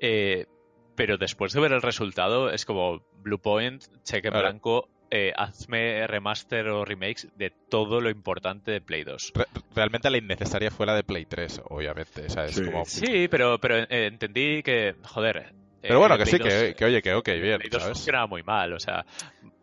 Eh, 0.00 0.46
pero 0.94 1.18
después 1.18 1.52
de 1.52 1.60
ver 1.60 1.72
el 1.72 1.82
resultado, 1.82 2.50
es 2.50 2.64
como 2.64 3.04
Blue 3.18 3.38
Point, 3.38 3.82
cheque 4.02 4.28
en 4.28 4.34
blanco, 4.34 4.88
eh, 5.10 5.32
hazme 5.36 6.06
remaster 6.06 6.68
o 6.68 6.84
remakes 6.84 7.28
de 7.36 7.52
todo 7.68 8.00
lo 8.00 8.10
importante 8.10 8.70
de 8.72 8.80
Play 8.80 9.04
2. 9.04 9.32
Re- 9.34 9.44
realmente 9.74 10.10
la 10.10 10.18
innecesaria 10.18 10.70
fue 10.70 10.86
la 10.86 10.94
de 10.94 11.04
Play 11.04 11.26
3, 11.26 11.60
obviamente. 11.70 12.26
O 12.26 12.30
sea, 12.30 12.44
es 12.44 12.54
Sí. 12.56 12.64
como... 12.64 12.84
Sí, 12.84 13.28
pero, 13.28 13.58
pero 13.60 13.76
eh, 13.78 13.86
entendí 14.06 14.62
que, 14.62 14.94
joder. 15.04 15.52
Pero 15.80 16.00
bueno, 16.00 16.14
eh, 16.16 16.18
que 16.18 16.24
Play 16.24 16.32
sí, 16.32 16.38
2 16.38 16.48
que, 16.48 16.74
que 16.74 16.84
oye, 16.84 17.02
que 17.02 17.14
ok, 17.14 17.26
bien, 17.40 17.58
Play 17.58 17.70
2 17.70 17.82
¿sabes? 17.82 17.98
funcionaba 17.98 18.26
muy 18.26 18.42
mal, 18.42 18.72
o 18.72 18.80
sea, 18.80 19.04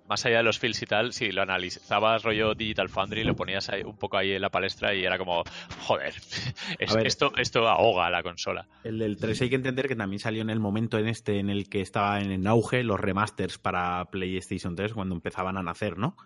más 0.07 0.25
allá 0.25 0.37
de 0.37 0.43
los 0.43 0.59
feels 0.59 0.81
y 0.81 0.85
tal, 0.85 1.13
si 1.13 1.31
lo 1.31 1.41
analizabas 1.41 2.23
rollo 2.23 2.53
Digital 2.55 2.89
Foundry, 2.89 3.23
lo 3.23 3.35
ponías 3.35 3.69
ahí, 3.69 3.83
un 3.83 3.97
poco 3.97 4.17
ahí 4.17 4.31
en 4.33 4.41
la 4.41 4.49
palestra 4.49 4.93
y 4.93 5.03
era 5.05 5.17
como, 5.17 5.43
joder, 5.81 6.13
es- 6.79 6.91
A 6.91 6.95
ver. 6.95 7.07
esto, 7.07 7.31
esto 7.37 7.67
ahoga 7.67 8.07
a 8.07 8.09
la 8.09 8.21
consola. 8.23 8.67
El 8.83 8.99
del 8.99 9.17
3 9.17 9.41
hay 9.41 9.49
que 9.49 9.55
entender 9.55 9.87
que 9.87 9.95
también 9.95 10.19
salió 10.19 10.41
en 10.41 10.49
el 10.49 10.59
momento 10.59 10.97
en 10.97 11.07
este 11.07 11.39
en 11.39 11.49
el 11.49 11.69
que 11.69 11.81
estaba 11.81 12.21
en, 12.21 12.31
en 12.31 12.47
auge 12.47 12.83
los 12.83 12.99
remasters 12.99 13.57
para 13.57 14.05
PlayStation 14.11 14.75
3 14.75 14.93
cuando 14.93 15.15
empezaban 15.15 15.57
a 15.57 15.63
nacer, 15.63 15.97
¿no? 15.97 16.17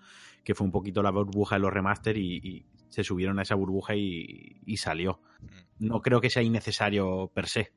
Que 0.43 0.55
fue 0.55 0.65
un 0.65 0.71
poquito 0.71 1.03
la 1.03 1.11
burbuja 1.11 1.55
de 1.55 1.61
los 1.61 1.73
remasters 1.73 2.17
y, 2.17 2.35
y 2.43 2.65
se 2.89 3.03
subieron 3.03 3.37
a 3.37 3.41
esa 3.43 3.55
burbuja 3.55 3.95
y, 3.95 4.61
y 4.65 4.77
salió. 4.77 5.19
No 5.79 6.01
creo 6.01 6.19
que 6.21 6.29
sea 6.31 6.41
innecesario 6.41 7.29
per 7.33 7.47
se. 7.47 7.71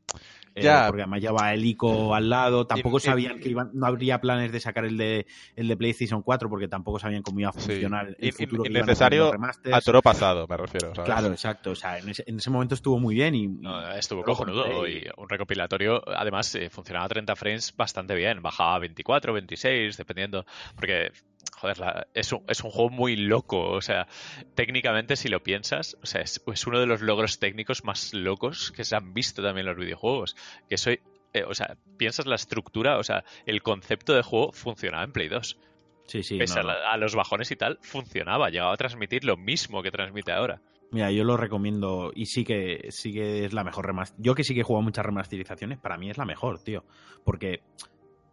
Eh, 0.54 0.62
Ya. 0.62 0.86
porque 0.88 1.02
además 1.02 1.22
ya 1.22 1.30
va 1.30 1.54
el 1.54 1.64
ICO 1.64 2.14
al 2.14 2.28
lado. 2.28 2.66
Tampoco 2.66 2.96
Y- 2.96 2.98
y- 2.98 3.00
sabían 3.02 3.38
que 3.38 3.48
iban, 3.50 3.70
no 3.72 3.86
habría 3.86 4.20
planes 4.20 4.50
de 4.50 4.58
sacar 4.58 4.84
el 4.84 4.96
de, 4.96 5.26
el 5.54 5.68
de 5.68 5.76
PlayStation 5.76 6.22
4 6.22 6.48
porque 6.48 6.66
tampoco 6.66 6.98
sabían 6.98 7.22
cómo 7.22 7.38
iba 7.40 7.50
a 7.50 7.52
Sí. 7.52 7.60
funcionar 7.60 8.08
el 8.18 8.26
In- 8.26 8.32
futuro. 8.32 8.64
innecesario. 8.66 9.32
A 9.72 9.80
toro 9.80 10.02
pasado, 10.02 10.46
me 10.48 10.56
refiero. 10.56 10.92
¿sabes? 10.94 11.04
Claro, 11.10 11.28
exacto. 11.28 11.70
O 11.70 11.74
sea, 11.76 11.98
en 11.98 12.08
ese, 12.08 12.24
en 12.26 12.36
ese 12.38 12.50
momento 12.50 12.74
estuvo 12.74 12.98
muy 12.98 13.14
bien 13.14 13.34
y, 13.34 13.46
No, 13.46 13.92
estuvo 13.92 14.22
cojonudo 14.24 14.88
y 14.88 15.06
un 15.16 15.28
recopilatorio, 15.28 16.02
además, 16.08 16.52
eh, 16.56 16.68
funcionaba 16.68 17.06
a 17.06 17.08
30 17.08 17.36
frames 17.36 17.72
bastante 17.76 18.14
bien, 18.16 18.42
bajaba 18.42 18.74
a 18.74 18.78
24, 18.80 19.32
26, 19.32 19.96
dependiendo, 19.96 20.44
porque, 20.74 21.12
joder, 21.60 21.78
la- 21.78 22.06
es, 22.14 22.32
un, 22.32 22.42
es 22.48 22.62
un 22.64 22.70
juego 22.70 22.90
muy 22.90 23.16
loco, 23.16 23.70
o 23.70 23.80
sea, 23.80 24.06
técnicamente 24.54 25.16
si 25.16 25.28
lo 25.28 25.42
piensas, 25.42 25.96
o 26.02 26.06
sea, 26.06 26.22
es, 26.22 26.42
es 26.46 26.66
uno 26.66 26.80
de 26.80 26.86
los 26.86 27.00
logros 27.02 27.38
técnicos 27.38 27.84
más 27.84 28.14
locos 28.14 28.72
que 28.72 28.84
se 28.84 28.96
han 28.96 29.12
visto 29.14 29.42
también 29.42 29.66
en 29.66 29.74
los 29.74 29.84
videojuegos, 29.84 30.36
que 30.68 30.78
soy... 30.78 31.00
eh, 31.34 31.44
o 31.44 31.54
sea, 31.54 31.76
piensas 31.96 32.26
la 32.26 32.36
estructura, 32.36 32.98
o 32.98 33.02
sea, 33.02 33.24
el 33.46 33.62
concepto 33.62 34.14
de 34.14 34.22
juego 34.22 34.52
funcionaba 34.52 35.04
en 35.04 35.12
Play 35.12 35.28
2. 35.28 35.58
sí, 36.06 36.22
sí. 36.22 36.38
Pese 36.38 36.56
no, 36.62 36.64
no. 36.64 36.70
a, 36.70 36.96
los 36.96 37.14
bajones 37.14 37.50
y 37.50 37.56
tal, 37.56 37.78
funcionaba, 37.82 38.50
llegaba 38.50 38.72
a 38.72 38.76
transmitir 38.76 39.24
lo 39.24 39.36
mismo 39.36 39.82
que 39.82 39.90
transmite 39.90 40.32
ahora. 40.32 40.60
Mira, 40.92 41.12
yo 41.12 41.22
lo 41.22 41.36
recomiendo 41.36 42.10
y 42.12 42.26
sí 42.26 42.44
que 42.44 42.88
sí 42.90 43.12
que 43.12 43.44
es 43.44 43.52
la 43.52 43.62
mejor 43.62 43.86
remaster. 43.86 44.20
Yo 44.20 44.34
que 44.34 44.42
sí 44.42 44.54
que 44.54 44.62
he 44.62 44.64
jugado 44.64 44.82
muchas 44.82 45.06
remasterizaciones, 45.06 45.78
para 45.78 45.96
mí 45.96 46.10
es 46.10 46.18
la 46.18 46.24
mejor, 46.24 46.58
tío. 46.64 46.84
Porque 47.24 47.62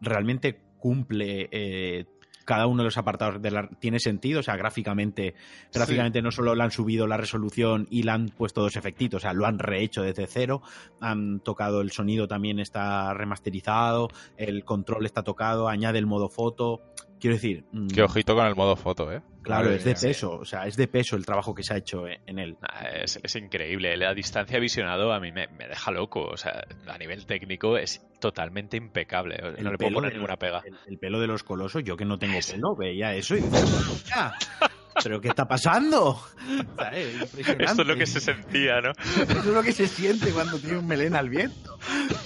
realmente 0.02 0.60
cumple 0.80 1.50
eh, 1.52 2.06
cada 2.48 2.66
uno 2.66 2.82
de 2.82 2.86
los 2.86 2.98
apartados 2.98 3.42
de 3.42 3.52
la 3.52 3.68
tiene 3.68 4.00
sentido, 4.00 4.40
o 4.40 4.44
sea, 4.44 4.56
gráficamente, 4.56 5.36
gráficamente 5.74 6.22
no 6.22 6.32
solo 6.32 6.56
le 6.56 6.64
han 6.64 6.72
subido 6.72 7.06
la 7.06 7.18
resolución 7.18 7.88
y 7.92 8.04
le 8.04 8.12
han 8.12 8.30
puesto 8.30 8.62
dos 8.62 8.78
efectitos, 8.78 9.18
o 9.18 9.22
sea, 9.22 9.34
lo 9.34 9.46
han 9.46 9.60
rehecho 9.60 10.02
desde 10.02 10.28
cero, 10.28 10.62
han 11.02 11.42
tocado 11.42 11.82
el 11.82 11.92
sonido 11.92 12.26
también 12.30 12.60
está 12.60 13.14
remasterizado, 13.14 14.08
el 14.38 14.64
control 14.64 15.06
está 15.06 15.24
tocado, 15.24 15.68
añade 15.68 16.00
el 16.00 16.06
modo 16.06 16.30
foto, 16.30 16.82
quiero 17.20 17.36
decir, 17.36 17.66
mm, 17.72 17.88
Qué 17.88 18.02
ojito 18.04 18.36
con 18.36 18.46
el 18.46 18.56
modo 18.56 18.76
foto, 18.76 19.12
¿eh? 19.12 19.22
claro, 19.42 19.72
es 19.72 19.84
de 19.86 19.96
peso, 19.96 20.32
o 20.40 20.46
sea, 20.46 20.68
es 20.68 20.76
de 20.76 20.88
peso 20.88 21.16
el 21.16 21.26
trabajo 21.26 21.56
que 21.56 21.64
se 21.64 21.74
ha 21.74 21.78
hecho 21.78 22.06
en 22.08 22.20
en 22.28 22.40
él. 22.40 22.58
Nah, 22.62 22.90
Es, 23.04 23.20
es 23.24 23.36
increíble. 23.36 23.96
La 23.96 24.14
distancia 24.14 24.60
visionado 24.60 25.14
a 25.14 25.20
mí 25.20 25.32
me, 25.32 25.48
me 25.48 25.68
deja 25.68 25.92
loco. 25.92 26.22
O 26.26 26.36
sea, 26.38 26.66
a 26.88 26.98
nivel 26.98 27.26
técnico 27.26 27.78
es 27.78 28.06
totalmente 28.20 28.76
impecable. 28.78 29.38
No 29.62 29.72
le 29.72 29.78
puedo 29.78 29.94
poner 29.94 30.14
ninguna 30.14 30.38
pega. 30.38 30.62
El, 30.66 30.76
el 30.88 30.98
pelo 31.00 31.20
de 31.20 31.28
los 31.28 31.44
colosos, 31.44 31.84
yo 31.84 31.96
que 31.96 32.06
no 32.06 32.20
tengo 32.20 32.40
pelo, 32.46 32.76
veía 32.76 33.14
eso 33.16 33.36
y 33.38 33.42
decía, 33.42 33.60
"Hostia, 33.92 34.34
¿pero 35.04 35.22
qué 35.22 35.30
está 35.30 35.48
pasando? 35.48 36.20
Esto 37.60 37.82
es 37.84 37.88
lo 37.88 37.96
que 37.96 38.06
se 38.06 38.20
sentía, 38.20 38.82
¿no? 38.82 38.92
Eso 38.92 39.40
es 39.40 39.46
lo 39.46 39.64
que 39.64 39.72
se 39.72 39.88
siente 39.88 40.32
cuando 40.32 40.60
tiene 40.60 40.78
un 40.80 40.88
melena 40.88 41.20
al 41.20 41.30
viento. 41.30 41.78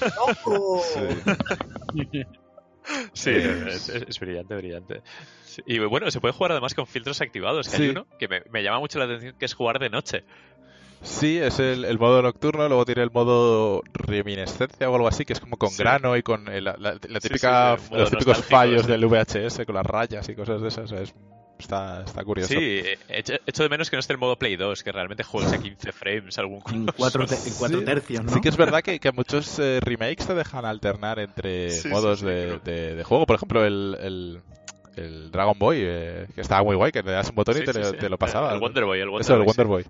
¡Loco! 0.27 0.81
Sí, 1.93 2.23
Eh, 3.25 3.65
es, 3.69 3.89
es- 3.89 4.05
es 4.07 4.19
brillante, 4.19 4.55
brillante. 4.55 5.01
Sí, 5.45 5.61
Y 5.65 5.79
bueno, 5.79 6.09
se 6.11 6.19
puede 6.21 6.33
jugar 6.33 6.51
además 6.53 6.73
con 6.73 6.87
filtros 6.87 7.19
activados. 7.21 7.67
Que 7.69 7.77
Sí. 7.77 7.83
hay 7.83 7.89
uno 7.89 8.07
que 8.19 8.27
me, 8.27 8.41
me 8.51 8.63
llama 8.63 8.79
mucho 8.79 8.99
la 8.99 9.05
atención, 9.05 9.35
que 9.37 9.45
es 9.45 9.53
jugar 9.53 9.79
de 9.79 9.89
noche. 9.89 10.23
Sí, 11.03 11.39
es 11.39 11.57
el, 11.59 11.83
el 11.85 11.97
modo 11.97 12.21
nocturno, 12.21 12.67
luego 12.67 12.85
tiene 12.85 13.01
el 13.01 13.09
modo 13.09 13.81
reminiscencia 13.91 14.87
o 14.87 14.95
algo 14.95 15.07
así, 15.07 15.25
que 15.25 15.33
es 15.33 15.39
como 15.39 15.57
con 15.57 15.69
Sí. 15.71 15.81
grano 15.81 16.15
y 16.15 16.21
con 16.21 16.47
el- 16.47 16.63
la, 16.63 16.75
la- 16.77 16.93
la 17.07 17.19
típica, 17.19 17.77
sí, 17.79 17.95
los 17.95 18.11
típicos 18.11 18.45
fallos 18.45 18.83
sí. 18.83 18.87
del 18.91 19.05
VHS 19.07 19.65
con 19.65 19.73
las 19.75 19.85
rayas 19.85 20.29
y 20.29 20.35
cosas 20.35 20.61
de 20.61 20.67
esas. 20.67 20.91
Es, 20.91 21.15
está, 21.62 22.03
está 22.03 22.24
curioso. 22.24 22.53
Sí, 22.53 22.59
eh, 22.59 22.99
echo, 23.09 23.34
echo 23.45 23.64
de 23.64 23.70
menos 23.70 23.89
que 23.89 23.95
no 23.95 24.01
esté 24.01 24.14
el 24.14 24.20
modo 24.20 24.38
Play 24.38 24.55
2, 24.57 24.84
que 24.84 24.91
realmente 24.91 25.24
juegues 25.24 25.53
a 25.53 25.57
15 25.57 25.91
frames 25.91 26.38
algún 26.38 26.62
En 26.72 26.86
cosa. 26.86 26.97
cuatro, 26.97 27.26
te- 27.26 27.47
en 27.47 27.53
cuatro 27.55 27.80
Sí. 27.80 27.86
tercios, 27.86 28.24
¿no? 28.26 28.34
Sí 28.34 28.41
que 28.41 28.49
es 28.49 28.57
verdad 28.57 28.82
que, 28.82 28.99
que 28.99 29.12
muchos 29.12 29.57
eh, 29.59 29.80
remakes 29.82 30.28
te 30.28 30.34
dejan 30.36 30.66
alternar 30.66 31.20
entre 31.20 31.70
Sí, 31.72 31.88
modos 31.89 32.20
sí, 32.20 32.26
de, 32.26 32.59
de- 32.59 32.95
de 32.95 33.03
juego. 33.03 33.26
Por 33.26 33.38
ejemplo, 33.38 33.66
el, 33.66 33.97
el, 34.01 34.41
el 34.97 35.32
Dragon 35.32 35.57
Boy, 35.57 35.78
eh, 35.82 36.28
que 36.36 36.41
estaba 36.41 36.64
muy 36.64 36.76
guay, 36.76 36.91
que 36.91 37.01
le 37.03 37.12
das 37.12 37.30
un 37.30 37.36
botón 37.36 37.55
y 37.55 37.59
Sí, 37.59 37.66
te, 37.66 37.74
sí, 37.74 37.80
lo- 37.80 37.91
sí. 37.91 37.97
te 37.97 38.09
lo 38.09 38.18
pasaba. 38.18 38.53
El 38.53 38.59
Wonder 38.59 38.84
Boy, 38.86 38.99
el 38.99 39.09
Wonder 39.09 39.22
Eso, 39.26 39.34
el 39.34 39.39
Boy, 39.39 39.47
Wonder 39.47 39.66
sí. 39.66 39.70
Boy. 39.70 39.84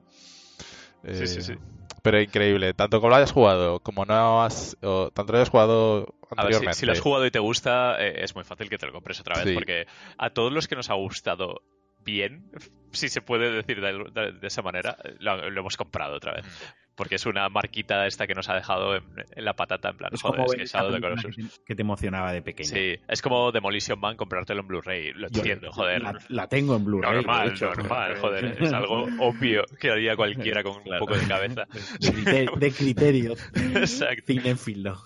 Sí, 1.13 1.27
sí, 1.27 1.39
Eh, 1.39 1.41
sí. 1.41 1.53
Pero 2.01 2.19
increíble, 2.21 2.73
tanto 2.73 2.99
como 2.99 3.09
lo 3.11 3.15
hayas 3.17 3.31
jugado, 3.31 3.79
como 3.79 4.05
no 4.05 4.41
has, 4.43 4.75
o 4.81 5.11
tanto 5.11 5.33
lo 5.33 5.37
hayas 5.39 5.49
jugado 5.49 5.99
A 6.01 6.01
ver, 6.01 6.07
si, 6.07 6.31
anteriormente. 6.41 6.73
si 6.79 6.85
lo 6.87 6.91
has 6.93 6.99
jugado 6.99 7.25
y 7.25 7.31
te 7.31 7.39
gusta, 7.39 7.95
eh, 8.03 8.23
es 8.23 8.33
muy 8.35 8.43
fácil 8.43 8.69
que 8.69 8.77
te 8.77 8.87
lo 8.87 8.91
compres 8.93 9.19
otra 9.19 9.35
vez, 9.35 9.45
Sí. 9.49 9.53
porque 9.53 9.85
a 10.17 10.29
todos 10.31 10.51
los 10.51 10.67
que 10.67 10.75
nos 10.75 10.89
ha 10.89 10.95
gustado 10.95 11.61
bien, 12.03 12.51
si 12.91 13.09
se 13.09 13.21
puede 13.21 13.51
decir 13.51 13.81
de, 13.81 13.93
de- 14.13 14.31
de 14.33 14.47
esa 14.47 14.61
manera, 14.61 14.97
lo, 15.19 15.49
lo 15.49 15.59
hemos 15.61 15.77
comprado 15.77 16.15
otra 16.15 16.33
vez. 16.33 16.45
Porque 16.93 17.15
es 17.15 17.25
una 17.25 17.47
marquita 17.49 18.05
esta 18.05 18.27
que 18.27 18.35
nos 18.35 18.49
ha 18.49 18.53
dejado 18.53 18.95
en, 18.97 19.03
en 19.33 19.45
la 19.45 19.55
patata, 19.55 19.89
en 19.89 19.97
plan, 19.97 20.13
Es 20.13 20.21
joder, 20.21 20.41
como 20.41 20.53
es 20.53 20.59
que 20.59 20.65
Shadow 20.65 20.89
película 20.91 21.15
Colossus. 21.15 21.35
que 21.35 21.43
te, 21.43 21.63
que 21.67 21.75
te 21.75 21.81
emocionaba 21.81 22.33
de 22.33 22.41
pequeño. 22.41 22.69
Sí, 22.69 22.95
es 23.07 23.21
como 23.21 23.51
Demolition 23.53 23.97
Man 23.97 24.17
comprártelo 24.17 24.59
en 24.59 24.67
Blu-ray, 24.67 25.13
lo 25.13 25.29
Yo 25.29 25.37
entiendo, 25.39 25.71
joder. 25.71 26.01
La, 26.01 26.19
la 26.27 26.47
tengo 26.47 26.75
en 26.75 26.83
Blu-ray. 26.83 27.09
de 27.11 27.15
Normal, 27.23 27.51
hecho. 27.53 27.73
normal, 27.73 28.17
joder, 28.19 28.57
es 28.61 28.73
algo 28.73 29.07
obvio 29.19 29.63
que 29.79 29.89
haría 29.89 30.15
cualquiera 30.17 30.61
con 30.63 30.75
un 30.85 30.99
poco 30.99 31.15
de 31.15 31.25
cabeza. 31.27 31.65
De, 31.99 32.11
criterio, 32.11 32.51
de 32.57 32.71
criterio 32.71 33.33
Exacto. 33.55 34.23
cinéfilo. 34.27 35.01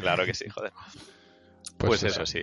Claro 0.00 0.24
que 0.24 0.32
sí, 0.34 0.48
joder. 0.48 0.72
Pues 1.76 2.00
Pues, 2.00 2.02
eso. 2.04 2.22
eso 2.22 2.26
sí. 2.26 2.42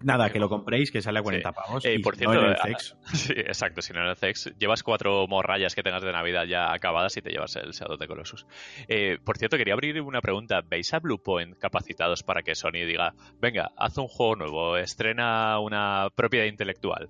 Nada, 0.00 0.30
que 0.30 0.38
lo 0.38 0.48
compréis, 0.48 0.92
que 0.92 1.02
sale 1.02 1.18
a 1.18 1.22
40 1.22 1.50
pavos. 1.52 1.84
Eh, 1.84 1.94
y 1.94 1.98
por 1.98 2.16
si 2.16 2.24
no 2.24 2.30
cierto, 2.32 2.46
en 2.46 2.52
el 2.52 2.58
sex. 2.76 2.96
Sí, 3.14 3.32
exacto, 3.36 3.82
si 3.82 3.92
no 3.92 4.00
en 4.02 4.06
el 4.08 4.16
CEX. 4.16 4.52
Llevas 4.58 4.82
cuatro 4.84 5.26
morrayas 5.26 5.74
que 5.74 5.82
tengas 5.82 6.02
de 6.02 6.12
Navidad 6.12 6.44
ya 6.44 6.72
acabadas 6.72 7.16
y 7.16 7.22
te 7.22 7.30
llevas 7.30 7.56
el 7.56 7.72
Shadow 7.72 7.98
the 7.98 8.06
Colossus. 8.06 8.46
Eh, 8.86 9.18
por 9.24 9.38
cierto, 9.38 9.56
quería 9.56 9.74
abrir 9.74 10.00
una 10.00 10.20
pregunta. 10.20 10.60
¿Veis 10.64 10.94
a 10.94 11.00
Bluepoint 11.00 11.58
capacitados 11.58 12.22
para 12.22 12.42
que 12.42 12.54
Sony 12.54 12.84
diga, 12.86 13.12
venga, 13.40 13.70
haz 13.76 13.98
un 13.98 14.06
juego 14.08 14.36
nuevo, 14.36 14.76
estrena 14.76 15.58
una 15.58 16.08
propiedad 16.14 16.46
intelectual? 16.46 17.08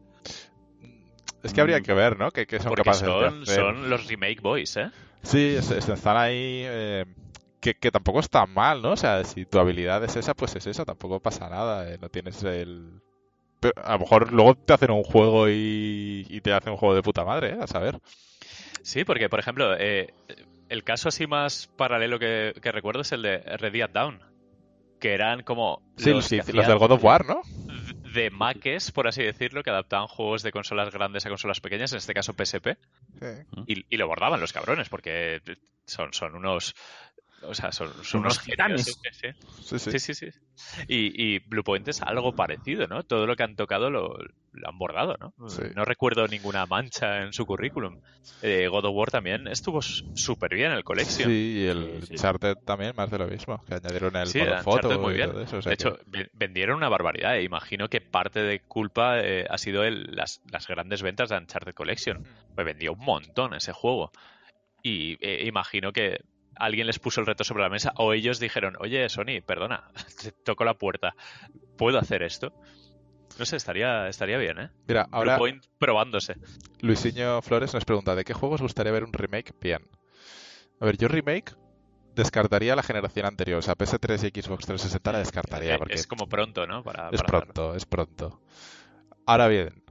Es 1.42 1.52
que 1.52 1.60
habría 1.60 1.80
que 1.80 1.92
ver, 1.94 2.18
¿no? 2.18 2.30
Que, 2.30 2.46
que 2.46 2.58
son 2.58 2.68
Porque 2.70 2.82
capaces 2.82 3.02
de 3.06 3.12
son, 3.12 3.42
hacer. 3.42 3.54
son 3.54 3.90
los 3.90 4.06
remake 4.08 4.40
boys, 4.40 4.76
¿eh? 4.76 4.90
Sí, 5.22 5.56
es- 5.56 5.70
es- 5.70 5.88
están 5.88 6.16
ahí. 6.16 6.62
eh, 6.64 7.04
que, 7.60 7.74
que 7.74 7.90
tampoco 7.90 8.20
está 8.20 8.46
mal, 8.46 8.82
¿no? 8.82 8.92
O 8.92 8.96
sea, 8.96 9.24
si 9.24 9.44
tu 9.46 9.58
habilidad 9.58 10.02
es 10.04 10.16
esa, 10.16 10.34
pues 10.34 10.54
es 10.56 10.66
esa, 10.66 10.84
tampoco 10.84 11.20
pasa 11.20 11.48
nada. 11.48 11.90
eh, 11.92 11.98
no 12.00 12.08
tienes 12.08 12.42
el. 12.44 13.00
Pero 13.60 13.74
a 13.82 13.94
lo 13.94 13.98
mejor 14.00 14.32
luego 14.32 14.54
te 14.54 14.72
hacen 14.72 14.90
un 14.92 15.02
juego 15.02 15.48
y, 15.48 16.26
y 16.28 16.40
te 16.40 16.52
hacen 16.52 16.72
un 16.72 16.78
juego 16.78 16.94
de 16.94 17.02
puta 17.02 17.24
madre, 17.24 17.50
¿eh? 17.54 17.58
A 17.60 17.66
saber. 17.66 17.98
Sí, 18.82 19.04
porque, 19.04 19.28
por 19.28 19.40
ejemplo, 19.40 19.74
eh, 19.76 20.14
el 20.68 20.84
caso 20.84 21.08
así 21.08 21.26
más 21.26 21.66
paralelo 21.76 22.18
que, 22.18 22.54
que 22.62 22.70
recuerdo 22.72 23.00
es 23.02 23.12
el 23.12 23.22
de 23.22 23.38
Red 23.38 23.72
Dead 23.72 23.90
Down. 23.90 24.22
Que 25.00 25.14
eran 25.14 25.42
como. 25.42 25.82
Sí, 25.96 26.10
los 26.10 26.24
sí, 26.24 26.38
los 26.52 26.66
del 26.66 26.78
God 26.78 26.92
of 26.92 27.04
War, 27.04 27.24
¿no? 27.26 27.42
de 28.14 28.30
maques, 28.30 28.90
por 28.90 29.06
así 29.06 29.22
decirlo, 29.22 29.62
que 29.62 29.70
adaptaban 29.70 30.08
juegos 30.08 30.42
de 30.42 30.50
consolas 30.50 30.90
grandes 30.90 31.26
a 31.26 31.28
consolas 31.28 31.60
pequeñas, 31.60 31.92
en 31.92 31.98
este 31.98 32.14
caso 32.14 32.32
PSP, 32.32 32.78
Sí. 33.20 33.26
y, 33.66 33.84
y 33.90 33.96
lo 33.98 34.08
bordaban 34.08 34.40
los 34.40 34.52
cabrones, 34.52 34.88
porque 34.88 35.40
son, 35.84 36.12
son 36.14 36.34
unos... 36.34 36.74
O 37.42 37.54
sea, 37.54 37.70
son, 37.72 37.88
son 38.04 38.20
Unos 38.22 38.34
unos 38.34 38.38
genios, 38.40 38.84
titanes. 38.84 39.00
sí, 39.62 39.78
sí. 39.98 40.14
Sí. 40.14 40.28
Y, 40.88 41.34
y 41.34 41.38
Bluepoint 41.38 41.86
es 41.88 42.02
algo 42.02 42.34
parecido, 42.34 42.86
¿no? 42.88 43.02
Todo 43.04 43.26
lo 43.26 43.36
que 43.36 43.44
han 43.44 43.54
tocado 43.54 43.90
lo, 43.90 44.16
lo 44.52 44.68
han 44.68 44.76
bordado, 44.78 45.16
¿no? 45.20 45.32
Sí. 45.48 45.62
No 45.76 45.84
recuerdo 45.84 46.26
ninguna 46.26 46.66
mancha 46.66 47.22
en 47.22 47.32
su 47.32 47.46
currículum. 47.46 48.00
Eh, 48.42 48.66
God 48.68 48.86
of 48.86 48.92
War 48.94 49.10
también 49.10 49.46
estuvo 49.46 49.80
súper 49.82 50.54
bien 50.54 50.72
el 50.72 50.82
Collection. 50.84 51.28
Sí, 51.30 51.58
y 51.58 51.66
el 51.66 52.00
Sí, 52.00 52.06
sí. 52.08 52.12
Uncharted 52.14 52.56
también, 52.64 52.92
más 52.96 53.10
de 53.10 53.18
lo 53.18 53.26
mismo. 53.28 53.62
Que 53.66 53.74
añadieron 53.74 54.16
el 54.16 54.26
foto 54.62 54.98
muy 54.98 55.14
bien. 55.14 55.30
todo 55.30 55.42
eso. 55.42 55.58
o 55.58 55.62
sea 55.62 55.70
de 55.70 55.74
hecho, 55.74 55.98
ve- 56.06 56.28
vendieron 56.32 56.76
una 56.76 56.88
barbaridad. 56.88 57.36
E 57.36 57.42
imagino 57.44 57.88
que 57.88 58.00
parte 58.00 58.42
de 58.42 58.60
culpa 58.60 59.20
eh, 59.20 59.46
ha 59.48 59.58
sido 59.58 59.84
el- 59.84 60.08
las, 60.14 60.40
las 60.50 60.66
grandes 60.66 61.02
ventas 61.02 61.28
de 61.28 61.36
Uncharted 61.36 61.74
Collection. 61.74 62.24
Me 62.56 62.64
vendió 62.64 62.92
un 62.94 63.00
montón 63.04 63.54
ese 63.54 63.72
juego. 63.72 64.10
Y 64.82 65.16
eh, 65.24 65.44
imagino 65.46 65.92
que 65.92 66.18
alguien 66.58 66.86
les 66.86 66.98
puso 66.98 67.20
el 67.20 67.26
reto 67.26 67.44
sobre 67.44 67.62
la 67.62 67.68
mesa 67.68 67.92
o 67.96 68.12
ellos 68.12 68.40
dijeron, 68.40 68.74
oye, 68.80 69.08
Sony, 69.08 69.40
perdona, 69.44 69.84
te 70.22 70.32
toco 70.32 70.64
la 70.64 70.74
puerta. 70.74 71.14
¿Puedo 71.76 71.98
hacer 71.98 72.22
esto? 72.22 72.52
No 73.38 73.44
sé, 73.44 73.56
estaría, 73.56 74.08
estaría 74.08 74.38
bien, 74.38 74.58
¿eh? 74.58 74.70
Mira, 74.88 75.06
ahora 75.12 75.36
Bluepoint 75.36 75.64
probándose. 75.78 76.36
Luisinho 76.80 77.40
Flores 77.42 77.72
nos 77.74 77.84
pregunta, 77.84 78.14
¿de 78.14 78.24
qué 78.24 78.34
juegos 78.34 78.60
gustaría 78.60 78.92
ver 78.92 79.04
un 79.04 79.12
remake 79.12 79.54
bien? 79.60 79.86
A 80.80 80.84
ver, 80.86 80.96
yo 80.96 81.08
remake 81.08 81.54
descartaría 82.14 82.74
la 82.74 82.82
generación 82.82 83.26
anterior, 83.26 83.58
o 83.60 83.62
sea, 83.62 83.76
PS3 83.76 84.32
y 84.34 84.42
Xbox 84.42 84.66
360 84.66 85.12
la 85.12 85.18
descartaría 85.18 85.78
porque 85.78 85.94
Es 85.94 86.06
como 86.06 86.28
pronto, 86.28 86.66
¿no? 86.66 86.82
Para, 86.82 87.08
es 87.10 87.20
hacerlo. 87.20 87.26
pronto, 87.26 87.74
es 87.76 87.86
pronto. 87.86 88.40
Ahora 89.24 89.46
bien, 89.46 89.84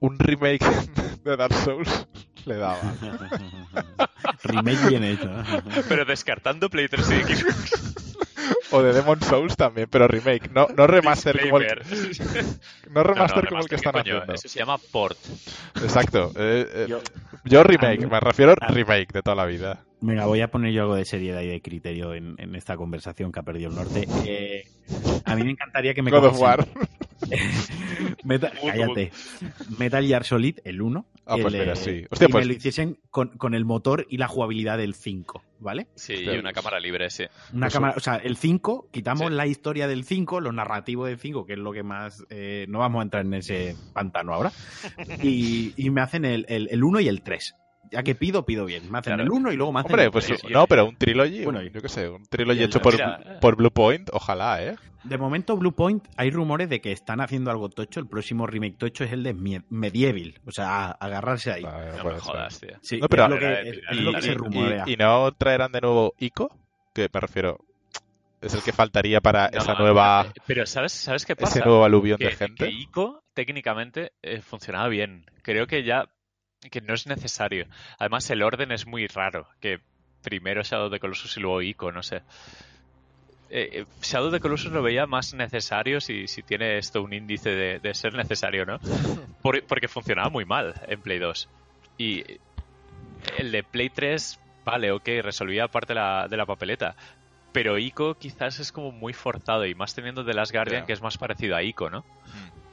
un 0.00 0.18
remake 0.18 0.64
de 1.24 1.36
Dark 1.36 1.54
Souls 1.54 2.06
le 2.46 2.56
daba. 2.56 2.78
Remake 4.44 4.88
bien 4.88 5.04
hecho. 5.04 5.30
Pero 5.88 6.04
descartando 6.04 6.68
Play 6.70 6.88
3 6.88 7.10
y 7.10 7.34
Xbox. 7.34 7.94
O 8.70 8.82
de 8.82 8.92
Demon 8.92 9.20
Souls 9.22 9.56
también, 9.56 9.86
pero 9.90 10.06
remake, 10.08 10.50
no, 10.52 10.66
no 10.76 10.86
remaster 10.86 11.40
como 11.40 11.58
el, 11.58 11.66
no 12.90 13.02
remaster 13.02 13.36
No, 13.36 13.42
no, 13.42 13.48
como 13.48 13.60
el 13.62 13.68
que 13.68 13.76
están 13.76 13.92
¿qué 13.92 14.00
coño? 14.02 14.14
haciendo. 14.16 14.34
Eso 14.34 14.48
se 14.48 14.58
llama 14.58 14.78
port. 14.78 15.16
Exacto. 15.82 16.32
eh, 16.36 16.66
eh, 16.74 16.86
Yo- 16.88 17.00
yo 17.44 17.62
remake, 17.62 18.00
mí- 18.00 18.06
me 18.06 18.20
refiero 18.20 18.52
a 18.60 18.64
a- 18.66 18.68
remake 18.68 19.12
de 19.12 19.22
toda 19.22 19.36
la 19.36 19.46
vida. 19.46 19.84
Venga, 20.00 20.26
voy 20.26 20.40
a 20.42 20.48
poner 20.48 20.72
yo 20.72 20.82
algo 20.82 20.94
de 20.96 21.04
seriedad 21.06 21.40
y 21.40 21.46
de 21.48 21.62
criterio 21.62 22.12
en, 22.14 22.34
en 22.38 22.54
esta 22.56 22.76
conversación 22.76 23.32
que 23.32 23.40
ha 23.40 23.42
perdido 23.42 23.70
el 23.70 23.76
norte. 23.76 24.06
Eh, 24.26 24.64
a 25.24 25.34
mí 25.36 25.44
me 25.44 25.52
encantaría 25.52 25.94
que 25.94 26.02
me 26.02 26.10
God 26.10 26.24
of 26.26 26.38
War. 26.40 26.66
Metal, 28.24 28.52
cállate. 28.64 29.12
Metal 29.78 30.06
Gear 30.06 30.24
Solid, 30.24 30.58
el 30.64 30.80
1. 30.82 31.06
Ah, 31.26 31.36
el, 31.36 31.42
pues 31.42 31.54
eh, 31.54 31.58
mira, 31.58 31.76
sí. 31.76 32.04
Hostia, 32.10 32.28
y 32.28 32.32
pues- 32.32 32.44
me 32.44 32.52
lo 32.52 32.56
hiciesen 32.56 32.98
con, 33.10 33.28
con 33.38 33.54
el 33.54 33.64
motor 33.64 34.06
y 34.10 34.18
la 34.18 34.28
jugabilidad 34.28 34.76
del 34.78 34.94
5, 34.94 35.42
¿vale? 35.60 35.86
Sí, 35.94 36.14
Hostia. 36.14 36.34
y 36.34 36.38
una 36.38 36.52
cámara 36.52 36.78
libre, 36.80 37.08
sí. 37.10 37.24
Una 37.52 37.66
Pues 37.66 37.74
cámara, 37.74 37.94
o 37.96 38.00
sea, 38.00 38.16
el 38.16 38.36
5, 38.36 38.88
quitamos 38.90 39.28
Sí. 39.28 39.34
la 39.34 39.46
historia 39.46 39.88
del 39.88 40.04
5, 40.04 40.40
lo 40.40 40.52
narrativo 40.52 41.06
del 41.06 41.18
5, 41.18 41.46
que 41.46 41.54
es 41.54 41.58
lo 41.58 41.72
que 41.72 41.82
más. 41.82 42.24
eh, 42.30 42.66
no 42.68 42.80
vamos 42.80 43.00
a 43.00 43.02
entrar 43.04 43.24
en 43.24 43.34
ese 43.34 43.76
pantano 43.92 44.34
ahora. 44.34 44.52
Y, 45.22 45.72
y 45.76 45.90
me 45.90 46.00
hacen 46.02 46.24
el, 46.24 46.44
el, 46.48 46.68
el 46.70 46.84
1 46.84 47.00
y 47.00 47.08
el 47.08 47.22
3. 47.22 47.54
Ya 47.90 48.02
que 48.02 48.14
pido, 48.14 48.44
pido 48.44 48.64
bien. 48.64 48.90
Me 48.90 48.98
hacen 48.98 49.14
Claro. 49.14 49.22
el 49.24 49.30
1 49.30 49.52
y 49.52 49.56
luego 49.56 49.72
me 49.72 49.80
hacen 49.80 49.92
Hombre, 49.92 50.04
el 50.06 50.10
pues 50.10 50.26
tres. 50.26 50.42
no, 50.50 50.66
pero 50.66 50.86
un 50.86 50.96
trilogy, 50.96 51.44
Bueno, 51.44 51.60
un- 51.60 51.66
y- 51.66 51.70
yo 51.70 51.80
qué 51.82 51.88
sé, 51.88 52.08
un 52.08 52.24
trilogy 52.26 52.60
y 52.60 52.64
hecho 52.64 52.80
por, 52.80 52.94
mira, 52.94 53.38
por 53.40 53.56
Blue 53.56 53.70
Point, 53.70 54.10
ojalá, 54.12 54.62
¿eh? 54.64 54.76
De 55.04 55.18
momento, 55.18 55.56
Blue 55.56 55.72
Point, 55.72 56.02
hay 56.16 56.30
rumores 56.30 56.68
de 56.70 56.80
que 56.80 56.90
están 56.90 57.20
haciendo 57.20 57.50
algo 57.50 57.68
tocho. 57.68 58.00
El 58.00 58.06
próximo 58.08 58.46
remake 58.46 58.78
tocho 58.78 59.04
es 59.04 59.12
el 59.12 59.22
de 59.22 59.34
Medieval. 59.68 60.40
O 60.46 60.50
sea, 60.50 60.86
a- 60.86 60.90
agarrarse 60.92 61.52
ahí. 61.52 61.62
Ah, 61.66 61.92
No 62.02 62.04
me 62.10 62.18
jodas, 62.18 62.58
tío. 62.60 62.70
Sí, 62.80 62.98
No, 63.00 63.08
pero- 63.08 63.24
es 63.24 63.30
lo 63.30 63.38
que, 63.38 63.44
Era- 63.44 63.60
es- 63.60 63.66
era- 63.78 63.90
es 63.90 63.96
lo 64.00 64.10
que 64.12 64.16
era- 64.16 64.26
se 64.26 64.32
y- 64.32 64.34
rumorea. 64.34 64.84
Y, 64.86 64.92
y 64.94 64.96
no 64.96 65.30
traerán 65.32 65.72
de 65.72 65.80
nuevo 65.82 66.14
Ico, 66.18 66.50
que 66.94 67.08
me 67.12 67.20
refiero, 67.20 67.58
es 68.40 68.54
el 68.54 68.62
que 68.62 68.72
faltaría 68.72 69.20
para 69.20 69.50
No, 69.52 69.58
esa 69.58 69.74
no, 69.74 69.80
nueva, 69.80 70.32
Pero 70.46 70.64
¿sabes, 70.64 70.92
¿sabes 70.92 71.26
qué 71.26 71.36
pasa? 71.36 71.58
ese 71.58 71.68
nuevo 71.68 71.84
aluvión 71.84 72.16
que, 72.18 72.24
de 72.26 72.30
gente. 72.36 72.64
que 72.64 72.70
ICO 72.70 73.22
técnicamente 73.34 74.12
eh, 74.22 74.40
funcionaba 74.40 74.88
bien. 74.88 75.26
Creo 75.42 75.66
que 75.66 75.84
ya 75.84 76.08
que 76.70 76.80
no 76.80 76.94
es 76.94 77.06
necesario. 77.06 77.66
Además, 77.98 78.28
el 78.30 78.42
orden 78.42 78.72
es 78.72 78.86
muy 78.86 79.06
raro. 79.06 79.46
Que 79.60 79.80
primero 80.22 80.62
Shadow 80.62 80.90
the 80.90 80.98
Colossus 81.00 81.36
y 81.36 81.40
luego 81.40 81.62
ICO, 81.62 81.92
no 81.92 82.02
sé. 82.02 82.22
Eh, 83.50 83.68
eh, 83.72 83.84
Shadow 84.02 84.30
the 84.30 84.40
Colossus 84.40 84.72
lo 84.72 84.82
veía 84.82 85.06
más 85.06 85.34
necesario 85.34 86.00
si, 86.00 86.26
si 86.26 86.42
tiene 86.42 86.78
esto 86.78 87.02
un 87.02 87.12
índice 87.12 87.50
de, 87.50 87.78
de 87.78 87.94
ser 87.94 88.14
necesario, 88.14 88.64
¿no? 88.64 88.78
Por- 89.42 89.64
porque 89.66 89.86
funcionaba 89.88 90.30
muy 90.30 90.44
mal 90.44 90.74
en 90.88 91.00
Play 91.00 91.18
2. 91.18 91.48
Y 91.98 92.24
el 93.38 93.52
de 93.52 93.62
Play 93.62 93.90
3, 93.90 94.40
vale, 94.64 94.90
ok, 94.92 95.06
resolvía 95.22 95.68
parte 95.68 95.92
de 95.94 96.00
la, 96.00 96.26
de 96.28 96.36
la 96.36 96.46
papeleta. 96.46 96.96
Pero 97.52 97.78
Ico 97.78 98.14
quizás 98.14 98.58
es 98.58 98.72
como 98.72 98.90
muy 98.90 99.12
forzado 99.12 99.64
y 99.66 99.74
más 99.76 99.94
teniendo 99.94 100.24
The 100.24 100.34
Last 100.34 100.50
Guardian 100.52 100.80
que 100.86 100.92
es 100.94 101.02
más 101.02 101.18
parecido 101.18 101.54
a 101.54 101.62
Ico, 101.62 101.88
¿no? 101.90 102.00
Mm. 102.00 102.63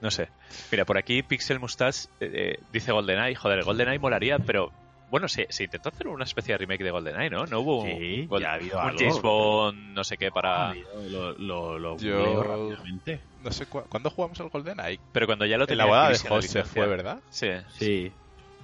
No 0.00 0.10
sé. 0.10 0.28
Mira, 0.70 0.84
por 0.84 0.96
aquí 0.98 1.22
Pixel 1.22 1.58
Mustache 1.58 2.08
eh, 2.20 2.30
eh, 2.32 2.60
dice 2.72 2.92
GoldenEye. 2.92 3.34
Joder, 3.34 3.64
GoldenEye 3.64 3.98
molaría, 3.98 4.38
pero 4.38 4.70
bueno, 5.10 5.26
se, 5.26 5.46
se 5.50 5.64
intentó 5.64 5.88
hacer 5.88 6.06
una 6.08 6.24
especie 6.24 6.54
de 6.54 6.58
remake 6.58 6.84
de 6.84 6.90
GoldenEye, 6.90 7.30
¿no? 7.30 7.46
No 7.46 7.60
hubo 7.60 7.84
Sí, 7.84 8.28
un, 8.30 8.40
ya 8.40 8.50
ha 8.50 8.54
habido 8.54 8.78
un 8.78 8.84
algo. 8.84 8.98
James 8.98 9.22
Bond, 9.22 9.78
no 9.94 10.04
sé 10.04 10.16
qué, 10.18 10.30
para... 10.30 10.74
Lo, 11.10 11.32
lo, 11.32 11.78
lo 11.78 11.96
Yo- 11.96 12.42
rápidamente. 12.42 13.20
No 13.42 13.50
sé, 13.50 13.66
cu- 13.66 13.84
¿cuándo 13.88 14.10
jugamos 14.10 14.38
al 14.40 14.50
GoldenEye? 14.50 15.00
Pero 15.12 15.26
cuando 15.26 15.46
ya 15.46 15.56
lo 15.56 15.64
En 15.64 15.68
tenía 15.68 15.84
la 15.84 15.88
boda 15.90 16.04
de 16.08 16.12
licencia. 16.14 16.64
fue, 16.64 16.86
¿verdad? 16.86 17.20
Sí. 17.30 17.48
Sí. 17.78 18.12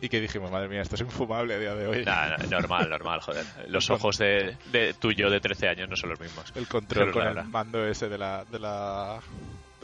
Y 0.01 0.09
que 0.11 0.20
dijimos, 0.20 0.51
madre 0.51 0.68
mía, 0.68 0.82
esto 0.82 0.97
es 0.97 1.01
infumable 1.01 1.55
a 1.55 1.59
día 1.59 1.74
de 1.74 1.87
hoy. 1.87 2.05
Nah, 2.05 2.37
no, 2.37 2.47
normal, 2.61 2.91
normal, 2.91 3.20
joder. 3.20 3.45
Los 3.68 3.89
ojos 3.91 4.18
de, 4.18 4.57
de 4.70 4.93
tuyo 4.93 5.30
de 5.30 5.41
13 5.41 5.68
años 5.68 5.89
no 5.89 5.97
son 5.97 6.11
los 6.11 6.20
mismos. 6.20 6.53
El 6.55 6.66
control 6.68 7.11
con 7.11 7.26
el 7.26 7.43
mando 7.45 7.87
ese 7.87 8.09
de 8.11 8.18
la, 8.18 8.45
de 8.45 8.59
la, 8.59 9.20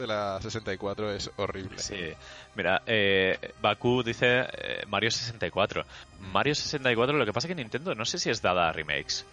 de 0.01 0.07
la 0.07 0.39
64 0.41 1.13
es 1.13 1.31
horrible. 1.37 1.79
Sí, 1.79 2.11
mira, 2.55 2.81
eh, 2.85 3.53
Baku 3.61 4.03
dice 4.03 4.41
eh, 4.51 4.83
Mario 4.87 5.11
64. 5.11 5.85
Mario 6.33 6.53
64, 6.55 7.17
lo 7.17 7.25
que 7.25 7.31
pasa 7.33 7.47
es 7.47 7.49
que 7.49 7.55
Nintendo 7.55 7.95
no 7.95 8.05
sé 8.05 8.17
si 8.17 8.29
es 8.29 8.41
dada 8.41 8.69
a 8.69 8.73
remakes. 8.73 9.25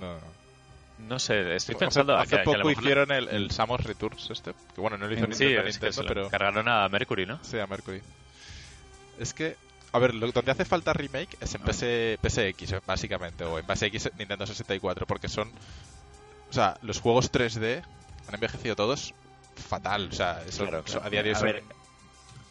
No. 0.00 0.16
No 1.06 1.18
sé, 1.18 1.56
estoy 1.56 1.74
pensando 1.74 2.16
hace, 2.16 2.38
que 2.38 2.42
poco 2.44 2.70
hicieron 2.70 3.10
el, 3.12 3.28
el 3.28 3.50
Samus 3.50 3.82
Returns 3.82 4.30
este, 4.30 4.52
que 4.74 4.80
bueno, 4.80 4.96
no 4.96 5.06
lo 5.06 5.12
hizo 5.12 5.24
Sí, 5.32 5.44
Nintendo, 5.44 5.68
es 5.68 5.78
que 5.78 5.86
Nintendo 5.86 5.92
se 5.92 6.02
lo 6.02 6.08
pero 6.08 6.28
cargaron 6.30 6.68
a 6.68 6.88
Mercury, 6.88 7.26
¿no? 7.26 7.38
sí, 7.42 7.58
a 7.58 7.66
Mercury. 7.66 8.00
Es 9.18 9.34
que, 9.34 9.56
a 9.92 9.98
ver, 9.98 10.14
lo, 10.14 10.30
donde 10.30 10.52
hace 10.52 10.64
falta 10.64 10.92
remake 10.92 11.36
es 11.40 11.54
en 11.54 11.62
Ah. 11.62 11.66
PS, 11.66 12.18
PSX, 12.22 12.86
básicamente, 12.86 13.44
o 13.44 13.58
en 13.58 13.66
PSX 13.66 14.10
Nintendo 14.16 14.46
64, 14.46 15.04
porque 15.06 15.28
son, 15.28 15.50
o 16.48 16.52
sea, 16.52 16.78
los 16.82 17.00
juegos 17.00 17.30
3D 17.32 17.82
han 18.28 18.34
envejecido 18.34 18.76
todos 18.76 19.14
fatal, 19.56 20.08
o 20.10 20.12
sea, 20.14 20.42
eso, 20.46 20.66
Claro, 20.68 20.84
a 21.02 21.10
día 21.10 21.22
de 21.22 21.30
hoy 21.30 21.36
A 21.36 21.40
ver, 21.42 21.64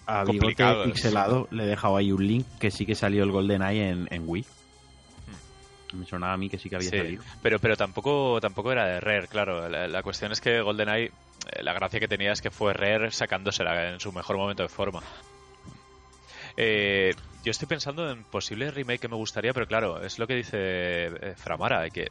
A. 0.06 0.24
Bigote 0.24 0.66
Pixelado 0.86 1.48
le 1.52 1.64
he 1.64 1.68
dejado 1.68 1.98
ahí 1.98 2.12
un 2.12 2.26
link 2.26 2.46
que 2.60 2.72
sí 2.72 2.86
que 2.86 2.96
salió 2.96 3.24
el 3.24 3.32
GoldenEye 3.32 3.90
en, 3.90 4.08
en 4.12 4.24
Wii. 4.28 4.46
Me 5.94 6.06
sonaba 6.06 6.34
a 6.34 6.38
mí 6.38 6.50
que 6.50 6.58
sí 6.58 6.70
que 6.70 6.76
había 6.76 6.90
Sí. 6.90 6.98
salido. 6.98 7.24
Pero, 7.44 7.60
pero 7.60 7.78
tampoco, 7.78 8.40
tampoco 8.42 8.72
era 8.72 8.86
de 8.88 9.00
Rare, 9.00 9.28
claro. 9.28 9.70
La, 9.70 9.88
la 9.88 10.02
cuestión 10.02 10.32
es 10.32 10.42
que 10.42 10.60
GoldenEye, 10.62 11.06
eh, 11.52 11.62
la 11.64 11.74
gracia 11.74 12.00
que 12.00 12.08
tenía 12.08 12.32
es 12.32 12.42
que 12.42 12.50
fue 12.50 12.74
Rare 12.74 13.12
sacándosela 13.12 13.92
en 13.92 14.00
su 14.00 14.12
mejor 14.12 14.38
momento 14.38 14.64
de 14.64 14.70
forma. 14.70 15.04
Eh, 16.58 17.14
yo 17.44 17.52
estoy 17.52 17.68
pensando 17.68 18.10
en 18.10 18.24
posible 18.24 18.72
remake 18.72 19.02
que 19.02 19.08
me 19.08 19.16
gustaría, 19.16 19.54
pero 19.54 19.68
claro, 19.68 20.04
es 20.04 20.18
lo 20.20 20.28
que 20.28 20.36
dice 20.36 20.58
eh, 20.58 21.34
Framara, 21.38 21.90
que 21.90 22.08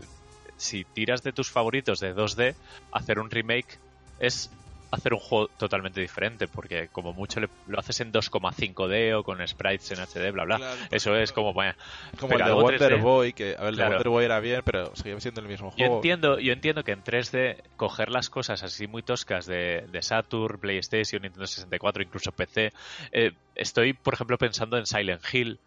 si 0.56 0.84
tiras 0.84 1.22
de 1.22 1.32
tus 1.32 1.50
favoritos 1.50 1.98
de 2.00 2.14
2D, 2.14 2.54
hacer 2.92 3.18
un 3.18 3.30
remake 3.30 3.78
es 4.20 4.48
hacer 4.92 5.14
un 5.14 5.18
juego 5.20 5.48
totalmente 5.56 6.00
diferente, 6.00 6.46
porque 6.48 6.88
como 6.90 7.12
mucho 7.12 7.40
le- 7.40 7.48
lo 7.66 7.78
haces 7.78 8.00
en 8.00 8.12
2,5D 8.12 9.14
o 9.14 9.22
con 9.24 9.46
sprites 9.46 9.90
en 9.90 10.00
HD, 10.00 10.30
bla, 10.30 10.44
bla. 10.44 10.56
Claro, 10.58 10.80
Eso 10.90 11.16
es 11.16 11.32
como, 11.32 11.52
vaya, 11.54 11.76
como 12.18 12.34
el 12.34 12.44
de 12.44 12.52
Wonder 12.52 12.78
3D. 12.80 13.00
Boy, 13.00 13.32
que, 13.32 13.56
a 13.58 13.62
ver, 13.62 13.68
el 13.70 13.74
Claro. 13.76 13.90
de 13.90 13.96
Wonder 13.96 14.08
Boy 14.10 14.24
era 14.24 14.40
bien, 14.40 14.62
pero 14.64 14.94
seguía 14.94 15.18
siendo 15.20 15.40
el 15.40 15.48
mismo 15.48 15.70
Yo 15.70 15.76
juego. 15.86 15.94
entiendo, 15.96 16.38
yo 16.38 16.52
entiendo 16.52 16.84
que 16.84 16.92
en 16.92 17.02
3D 17.02 17.62
coger 17.76 18.10
las 18.10 18.28
cosas 18.30 18.62
así 18.62 18.86
muy 18.86 19.02
toscas 19.02 19.46
de, 19.46 19.86
de 19.88 20.02
Saturn, 20.02 20.60
PlayStation, 20.60 21.22
Nintendo 21.22 21.46
64, 21.46 22.02
incluso 22.02 22.32
PC. 22.32 22.70
eh, 23.12 23.32
estoy, 23.54 23.92
por 23.94 24.14
ejemplo, 24.14 24.38
pensando 24.38 24.76
en 24.78 24.86
Silent 24.86 25.22
Hill, 25.32 25.60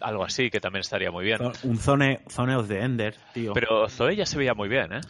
algo 0.00 0.24
así, 0.24 0.50
que 0.50 0.60
también 0.60 0.80
estaría 0.80 1.10
muy 1.10 1.24
bien. 1.24 1.38
Un 1.62 1.76
Zone, 1.78 2.20
Zone 2.28 2.54
of 2.56 2.68
the 2.68 2.80
Ender, 2.80 3.14
tío. 3.34 3.52
Pero 3.52 3.88
Zoe 3.88 4.16
ya 4.16 4.26
se 4.26 4.38
veía 4.38 4.54
muy 4.54 4.68
bien, 4.68 4.92
¿eh? 4.92 5.00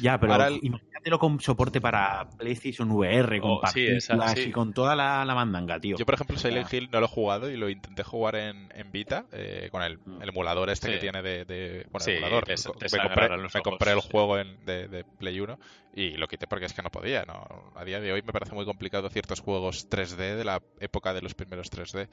Ya, 0.00 0.18
pero 0.18 0.34
el- 0.44 0.58
imagínatelo 0.62 1.18
con 1.18 1.40
soporte 1.40 1.80
para 1.80 2.28
PlayStation 2.36 2.90
VR, 2.90 3.40
con 3.40 3.50
Oh, 3.52 3.60
sí, 3.72 3.86
esa- 3.86 4.16
partículas 4.16 4.32
sí. 4.44 4.48
y 4.48 4.52
con 4.52 4.72
toda 4.72 4.96
la, 4.96 5.24
la 5.24 5.34
mandanga, 5.34 5.78
tío. 5.78 5.96
Yo, 5.96 6.04
por 6.04 6.14
ejemplo, 6.14 6.36
Silent 6.36 6.72
Hill 6.72 6.88
no 6.92 6.98
lo 7.00 7.06
he 7.06 7.08
jugado 7.08 7.50
y 7.50 7.56
lo 7.56 7.68
intenté 7.68 8.02
jugar 8.02 8.36
en, 8.36 8.68
en 8.74 8.90
Vita 8.92 9.26
eh, 9.32 9.68
con 9.70 9.82
el, 9.82 9.98
Mm. 9.98 10.22
el 10.22 10.28
emulador 10.30 10.70
este 10.70 10.88
Sí. 10.88 10.92
que 10.94 10.98
tiene 10.98 11.22
de... 11.22 11.44
de- 11.44 11.86
bueno, 11.90 12.04
Sí, 12.04 12.10
emulador. 12.12 12.44
te- 12.44 12.54
te 12.54 12.62
me, 12.96 13.02
compré, 13.02 13.28
me 13.28 13.92
el 13.92 14.00
sí. 14.02 14.08
juego 14.10 14.38
en- 14.38 14.64
de, 14.64 14.88
de 14.88 15.04
Play 15.04 15.38
1 15.40 15.58
y 15.94 16.10
lo 16.16 16.26
quité 16.28 16.46
porque 16.46 16.66
es 16.66 16.72
que 16.72 16.82
no 16.82 16.90
podía. 16.90 17.24
¿no? 17.24 17.72
A 17.76 17.84
día 17.84 18.00
de 18.00 18.12
hoy 18.12 18.22
me 18.22 18.32
parece 18.32 18.54
muy 18.54 18.64
complicado 18.64 19.08
ciertos 19.10 19.40
juegos 19.40 19.88
3D 19.88 20.36
de 20.36 20.44
la 20.44 20.60
época 20.80 21.14
de 21.14 21.22
los 21.22 21.34
primeros 21.34 21.70
3D. 21.70 22.08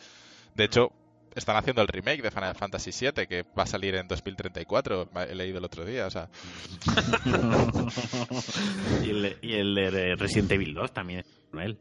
De 0.56 0.64
hecho, 0.64 0.92
están 1.36 1.56
haciendo 1.58 1.82
el 1.82 1.88
remake 1.88 2.22
de 2.22 2.32
Final 2.32 2.56
Fantasy 2.56 2.92
VII 2.92 3.28
que 3.28 3.44
va 3.58 3.64
a 3.64 3.68
salir 3.68 3.96
en 3.96 4.08
2034. 4.08 5.10
He 5.30 5.36
leído 5.36 5.58
el 5.60 5.66
otro 5.66 5.86
día. 5.86 6.08
O 6.08 6.10
sea, 6.10 6.30
y, 9.04 9.10
el, 9.10 9.22
de- 9.22 9.38
y 9.42 9.54
el 9.56 9.76
de 9.76 10.16
Resident 10.16 10.52
Evil 10.52 10.74
2 10.74 10.94
también 10.94 11.24
él. 11.60 11.78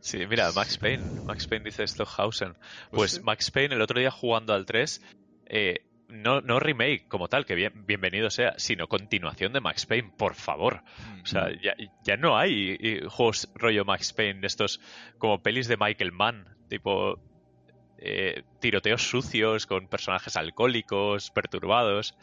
Sí, 0.00 0.24
mira, 0.26 0.50
Max 0.54 0.78
Payne. 0.78 1.02
Max 1.24 1.46
Payne 1.48 1.64
dice 1.64 1.86
Stockhausen. 1.86 2.52
Pues 2.52 2.90
Pues 2.90 3.10
sí. 3.12 3.20
Max 3.22 3.50
Payne 3.50 3.74
el 3.74 3.80
otro 3.82 3.98
día 3.98 4.10
jugando 4.10 4.54
al 4.54 4.64
3, 4.66 5.02
eh, 5.46 5.80
no, 6.08 6.40
no 6.40 6.60
remake 6.60 7.08
como 7.08 7.26
tal, 7.28 7.44
que 7.44 7.56
bien, 7.56 7.84
bienvenido 7.86 8.30
sea, 8.30 8.54
sino 8.58 8.86
continuación 8.86 9.52
de 9.52 9.60
Max 9.60 9.86
Payne, 9.86 10.12
por 10.16 10.34
favor. 10.36 10.82
O 11.24 11.26
sea, 11.26 11.48
ya, 11.60 11.74
ya 12.04 12.16
no 12.16 12.38
hay 12.38 12.76
eh, 12.78 13.00
juegos 13.08 13.48
rollo 13.56 13.84
Max 13.84 14.12
Payne 14.12 14.40
de 14.40 14.46
estos 14.46 14.80
como 15.18 15.42
pelis 15.42 15.66
de 15.66 15.76
Michael 15.76 16.12
Mann, 16.12 16.56
tipo 16.68 17.18
eh, 17.98 18.42
tiroteos 18.60 19.02
sucios 19.08 19.66
con 19.66 19.88
personajes 19.88 20.36
alcohólicos, 20.36 21.30
perturbados. 21.30 22.14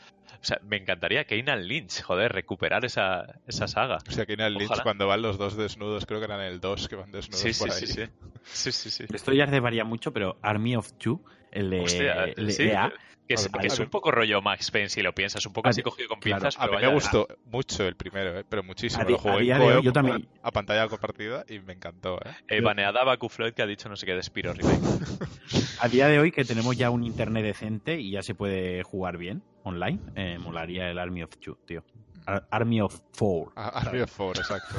O 0.42 0.46
sea, 0.46 0.60
me 0.64 0.78
encantaría 0.78 1.26
que 1.26 1.38
Inan 1.38 1.68
Lynch, 1.68 2.02
joder, 2.02 2.34
recuperar 2.34 2.84
esa, 2.86 3.40
esa 3.48 3.68
saga. 3.68 4.00
O 4.08 4.12
sea, 4.12 4.26
que 4.26 4.34
el 4.34 4.54
Lynch 4.56 4.82
cuando 4.84 5.08
van 5.08 5.22
los 5.22 5.38
dos 5.38 5.56
desnudos, 5.56 6.06
creo 6.06 6.20
que 6.20 6.26
eran 6.26 6.42
el 6.42 6.60
2 6.60 6.88
que 6.90 6.96
van 6.96 7.12
desnudos 7.12 7.40
Sí, 7.40 7.54
sí, 7.54 7.60
por 7.60 7.72
sí, 7.72 7.86
ahí. 7.86 8.08
sí. 8.08 8.12
Sí, 8.44 8.72
sí, 8.90 8.90
sí. 8.90 9.06
Esto 9.14 9.32
ya 9.32 9.48
se 9.48 9.60
varía 9.60 9.86
mucho, 9.86 10.12
pero 10.12 10.38
Army 10.42 10.76
of 10.76 10.92
Two, 10.94 11.22
el 11.52 11.70
de, 11.70 11.82
Hostia, 11.82 12.26
el 12.26 12.48
de 12.48 12.52
sí, 12.52 12.64
EA, 12.64 12.92
que 13.28 13.36
es, 13.36 13.48
que 13.48 13.82
un 13.84 13.90
poco 13.90 14.12
rollo 14.12 14.42
Max 14.42 14.70
Payne 14.72 14.90
si 14.90 15.02
lo 15.02 15.14
piensas, 15.14 15.46
un 15.46 15.54
poco 15.54 15.70
así 15.70 15.82
cogido 15.82 16.10
con 16.10 16.20
claro, 16.20 16.42
pinzas, 16.42 16.60
A 16.60 16.66
pero 16.66 16.80
mí 16.80 16.86
me 16.86 16.94
gustó 16.94 17.28
mucho 17.46 17.88
el 17.88 17.96
primero, 17.96 18.40
¿eh? 18.40 18.46
pero 18.48 18.64
muchísimo. 18.64 19.04
A 19.04 19.10
Lo 19.10 19.18
jugué 19.18 19.34
a 19.34 19.38
en 19.38 19.44
día 19.44 19.58
de 19.58 19.66
hoy 19.66 19.74
co-op, 19.74 19.86
yo 19.86 19.94
también- 19.94 20.28
a 20.42 20.52
pantalla 20.52 20.88
compartida 20.88 21.46
y 21.48 21.60
me 21.60 21.74
encantó. 21.74 22.18
¿eh? 22.18 22.32
Eh, 22.50 22.62
baneada 22.62 23.02
a 23.02 23.06
Baku 23.06 23.30
Floyd 23.30 23.54
que 23.54 23.62
ha 23.62 23.68
dicho 23.68 23.88
no 23.90 23.96
sé 23.96 24.06
qué 24.06 24.14
de 24.14 24.24
Spiro 24.24 24.54
Remake. 24.54 24.82
a 25.80 25.88
día 25.88 26.08
de 26.08 26.20
hoy 26.20 26.32
que 26.32 26.44
tenemos 26.44 26.76
ya 26.78 26.90
un 26.90 27.04
internet 27.04 27.44
decente 27.44 28.00
y 28.00 28.12
ya 28.12 28.22
se 28.22 28.36
puede 28.36 28.84
jugar 28.84 29.18
bien 29.18 29.44
online, 29.64 30.00
eh, 30.16 30.38
molaría 30.40 30.90
el 30.90 31.00
Army 31.00 31.24
of 31.24 31.38
Two, 31.38 31.58
tío. 31.66 31.84
Ar- 32.26 32.46
Army 32.52 32.82
of 32.82 33.00
Four. 33.14 33.52
A- 33.56 33.70
Army 33.80 34.02
of 34.02 34.12
Four, 34.12 34.38
exacto. 34.38 34.76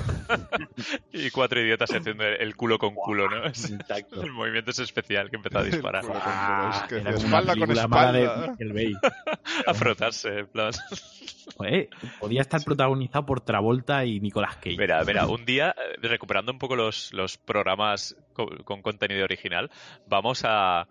y 1.13 1.31
cuatro 1.31 1.61
idiotas 1.61 1.91
haciendo 1.93 2.25
el, 2.25 2.41
el 2.41 2.57
culo 2.57 2.79
con 2.79 2.95
culo, 2.95 3.29
¿no? 3.29 3.45
Exacto. 3.47 4.23
el 4.23 4.33
movimiento 4.33 4.71
es 4.71 4.79
especial 4.81 5.31
que 5.31 5.37
empezó 5.37 5.59
a 5.59 5.63
disparar. 5.65 6.03
El 6.05 6.09
culo. 6.11 6.21
Ah, 6.25 6.81
Es 6.83 6.89
que 6.89 6.95
era 6.97 7.11
una 7.11 7.19
espalda 7.19 7.53
con 7.53 7.61
película 7.61 7.89
mala 7.89 8.13
de 8.13 8.23
espalda. 8.25 8.47
Michael 8.59 8.73
Bay. 8.73 8.93
a 9.67 9.75
frotarse, 9.75 10.39
en 10.41 10.47
plan. 10.49 10.73
Joder, 11.57 11.89
podía 12.21 12.41
estar 12.41 12.63
protagonizado 12.65 13.27
por 13.27 13.41
Travolta 13.41 14.05
y 14.05 14.19
Nicolas 14.21 14.57
Cage. 14.57 14.77
Mira, 14.79 15.05
mira, 15.05 15.27
un 15.27 15.45
día, 15.45 15.75
eh, 15.77 15.97
recuperando 16.03 16.51
un 16.53 16.59
poco 16.59 16.75
los, 16.75 17.13
los 17.13 17.37
programas 17.37 18.17
con, 18.35 18.59
con 18.65 18.83
contenido 18.83 19.25
original, 19.25 19.71
vamos 20.07 20.43
a, 20.45 20.87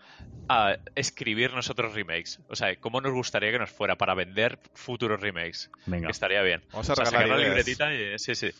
a 0.49 0.77
escribir 0.95 1.53
nosotros 1.53 1.93
remakes. 1.93 2.39
O 2.49 2.55
sea, 2.55 2.75
¿cómo 2.77 2.99
nos 3.01 3.13
gustaría 3.13 3.51
que 3.51 3.59
nos 3.59 3.69
fuera 3.69 3.95
para 3.97 4.15
vender 4.15 4.57
futuros 4.73 5.21
remakes? 5.21 5.69
Venga. 5.85 6.09
Estaría 6.09 6.41
bien. 6.41 6.63
Vamos 6.71 6.89
a 6.89 6.93
O 6.93 6.95
sea, 6.95 7.05
regalar 7.05 7.27
sacar 7.27 7.37
la 7.37 7.43
libretita 7.45 7.93
y... 7.93 8.17
Sí, 8.17 8.33
sí. 8.33 8.51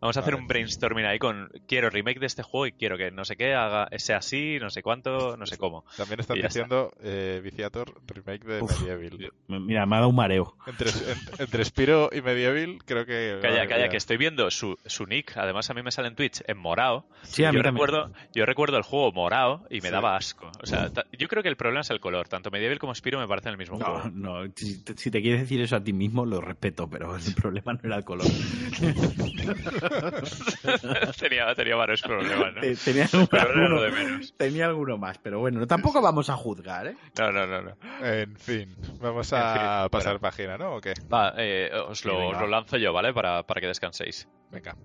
Vamos 0.00 0.16
a 0.16 0.20
hacer 0.20 0.34
un 0.34 0.46
brainstorming 0.46 1.04
ahí 1.04 1.18
con 1.18 1.50
quiero 1.68 1.90
remake 1.90 2.20
de 2.20 2.26
este 2.26 2.42
juego 2.42 2.66
y 2.66 2.72
quiero 2.72 2.96
que 2.96 3.10
no 3.10 3.24
sé 3.26 3.36
qué 3.36 3.52
haga 3.54 3.86
sea 3.98 4.16
así, 4.18 4.56
no 4.60 4.70
sé 4.70 4.82
cuánto, 4.82 5.36
no 5.36 5.44
sé 5.44 5.58
cómo. 5.58 5.84
También 5.96 6.20
están 6.20 6.38
está. 6.38 6.48
diciendo 6.48 6.92
eh, 7.02 7.40
Viciator 7.44 7.92
remake 8.06 8.44
de 8.46 8.62
Uf. 8.62 8.80
Medieval. 8.80 9.30
Mira, 9.48 9.84
me 9.84 9.96
ha 9.96 9.98
dado 9.98 10.08
un 10.08 10.16
mareo. 10.16 10.56
Entre, 10.66 10.88
en- 10.90 11.18
entre 11.38 11.64
Spiro 11.66 12.08
y 12.12 12.22
Medieval 12.22 12.78
creo 12.86 13.04
que... 13.04 13.38
Calla, 13.42 13.66
calla, 13.68 13.88
que 13.90 13.98
estoy 13.98 14.16
viendo 14.16 14.50
su, 14.50 14.78
su 14.86 15.04
nick. 15.06 15.36
Además, 15.36 15.68
a 15.68 15.74
mí 15.74 15.82
me 15.82 15.90
sale 15.90 16.08
en 16.08 16.14
Twitch 16.16 16.42
en 16.46 16.56
morado. 16.56 17.06
Sí, 17.22 17.44
a 17.44 17.52
mí 17.52 17.58
yo, 17.58 17.62
también. 17.62 17.86
recuerdo, 17.86 18.12
yo 18.34 18.46
recuerdo 18.46 18.76
el 18.78 18.82
juego 18.82 19.12
morado 19.12 19.66
y 19.68 19.82
me 19.82 19.88
Sí. 19.88 19.92
daba 19.92 20.16
asco. 20.16 20.50
O 20.62 20.66
sea, 20.66 20.90
yo 21.18 21.28
creo 21.28 21.42
que 21.42 21.48
el 21.50 21.56
problema 21.56 21.82
es 21.82 21.90
el 21.90 22.00
color. 22.00 22.26
Tanto 22.26 22.50
Medieval 22.50 22.78
como 22.78 22.94
Spiro 22.94 23.18
me 23.20 23.28
parecen 23.28 23.52
el 23.52 23.58
mismo 23.58 23.78
No, 23.78 23.84
juego. 23.84 24.10
no, 24.14 24.44
si 24.56 24.82
te, 24.82 24.96
si 24.96 25.10
te 25.10 25.20
quieres 25.20 25.40
decir 25.42 25.60
eso 25.60 25.76
a 25.76 25.84
ti 25.84 25.92
mismo, 25.92 26.24
lo 26.24 26.40
respeto, 26.40 26.88
pero 26.88 27.14
el 27.16 27.34
problema 27.34 27.74
no 27.74 27.80
era 27.84 27.96
el 27.96 28.04
color. 28.04 28.26
tenía, 31.18 31.54
tenía 31.54 31.76
varios 31.76 32.02
problemas, 32.02 32.54
¿no? 32.54 32.60
Te- 32.60 32.76
tenía, 32.76 33.08
alguno, 33.12 33.80
de 33.80 33.90
menos. 33.90 34.34
tenía 34.36 34.66
alguno 34.66 34.98
más, 34.98 35.18
pero 35.18 35.40
bueno, 35.40 35.66
tampoco 35.66 36.00
vamos 36.00 36.30
a 36.30 36.36
juzgar, 36.36 36.86
¿eh? 36.88 36.96
No, 37.18 37.32
no, 37.32 37.46
no. 37.46 37.62
no. 37.62 37.76
En 38.06 38.36
fin, 38.36 38.76
vamos 39.00 39.32
En 39.32 39.38
a 39.38 39.52
fin, 39.82 39.90
pasar 39.90 40.12
bueno. 40.14 40.20
página, 40.20 40.58
¿no? 40.58 40.76
¿O 40.76 40.80
qué? 40.80 40.94
Va, 41.12 41.34
eh, 41.36 41.70
os 41.88 42.04
lo, 42.04 42.28
os 42.28 42.48
lanzo 42.48 42.76
yo, 42.76 42.92
¿vale? 42.92 43.12
Para, 43.12 43.42
para 43.44 43.60
que 43.60 43.66
descanséis. 43.66 44.28
Venga. 44.50 44.76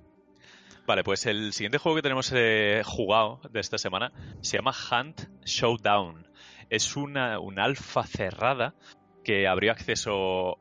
Vale, 0.88 1.03
pues 1.03 1.26
el 1.26 1.51
siguiente 1.53 1.80
juego 1.80 1.95
que 1.95 2.01
tenemos 2.03 2.32
eh, 2.36 2.82
jugado 2.86 3.41
de 3.49 3.60
esta 3.60 3.78
semana 3.80 4.12
se 4.41 4.58
llama 4.58 4.72
Hunt 4.91 5.22
Showdown. 5.43 6.28
Es 6.70 6.95
una, 6.95 7.39
una 7.39 7.64
alfa 7.64 8.03
cerrada 8.03 8.76
que 9.24 9.47
abrió 9.47 9.72
acceso 9.72 10.60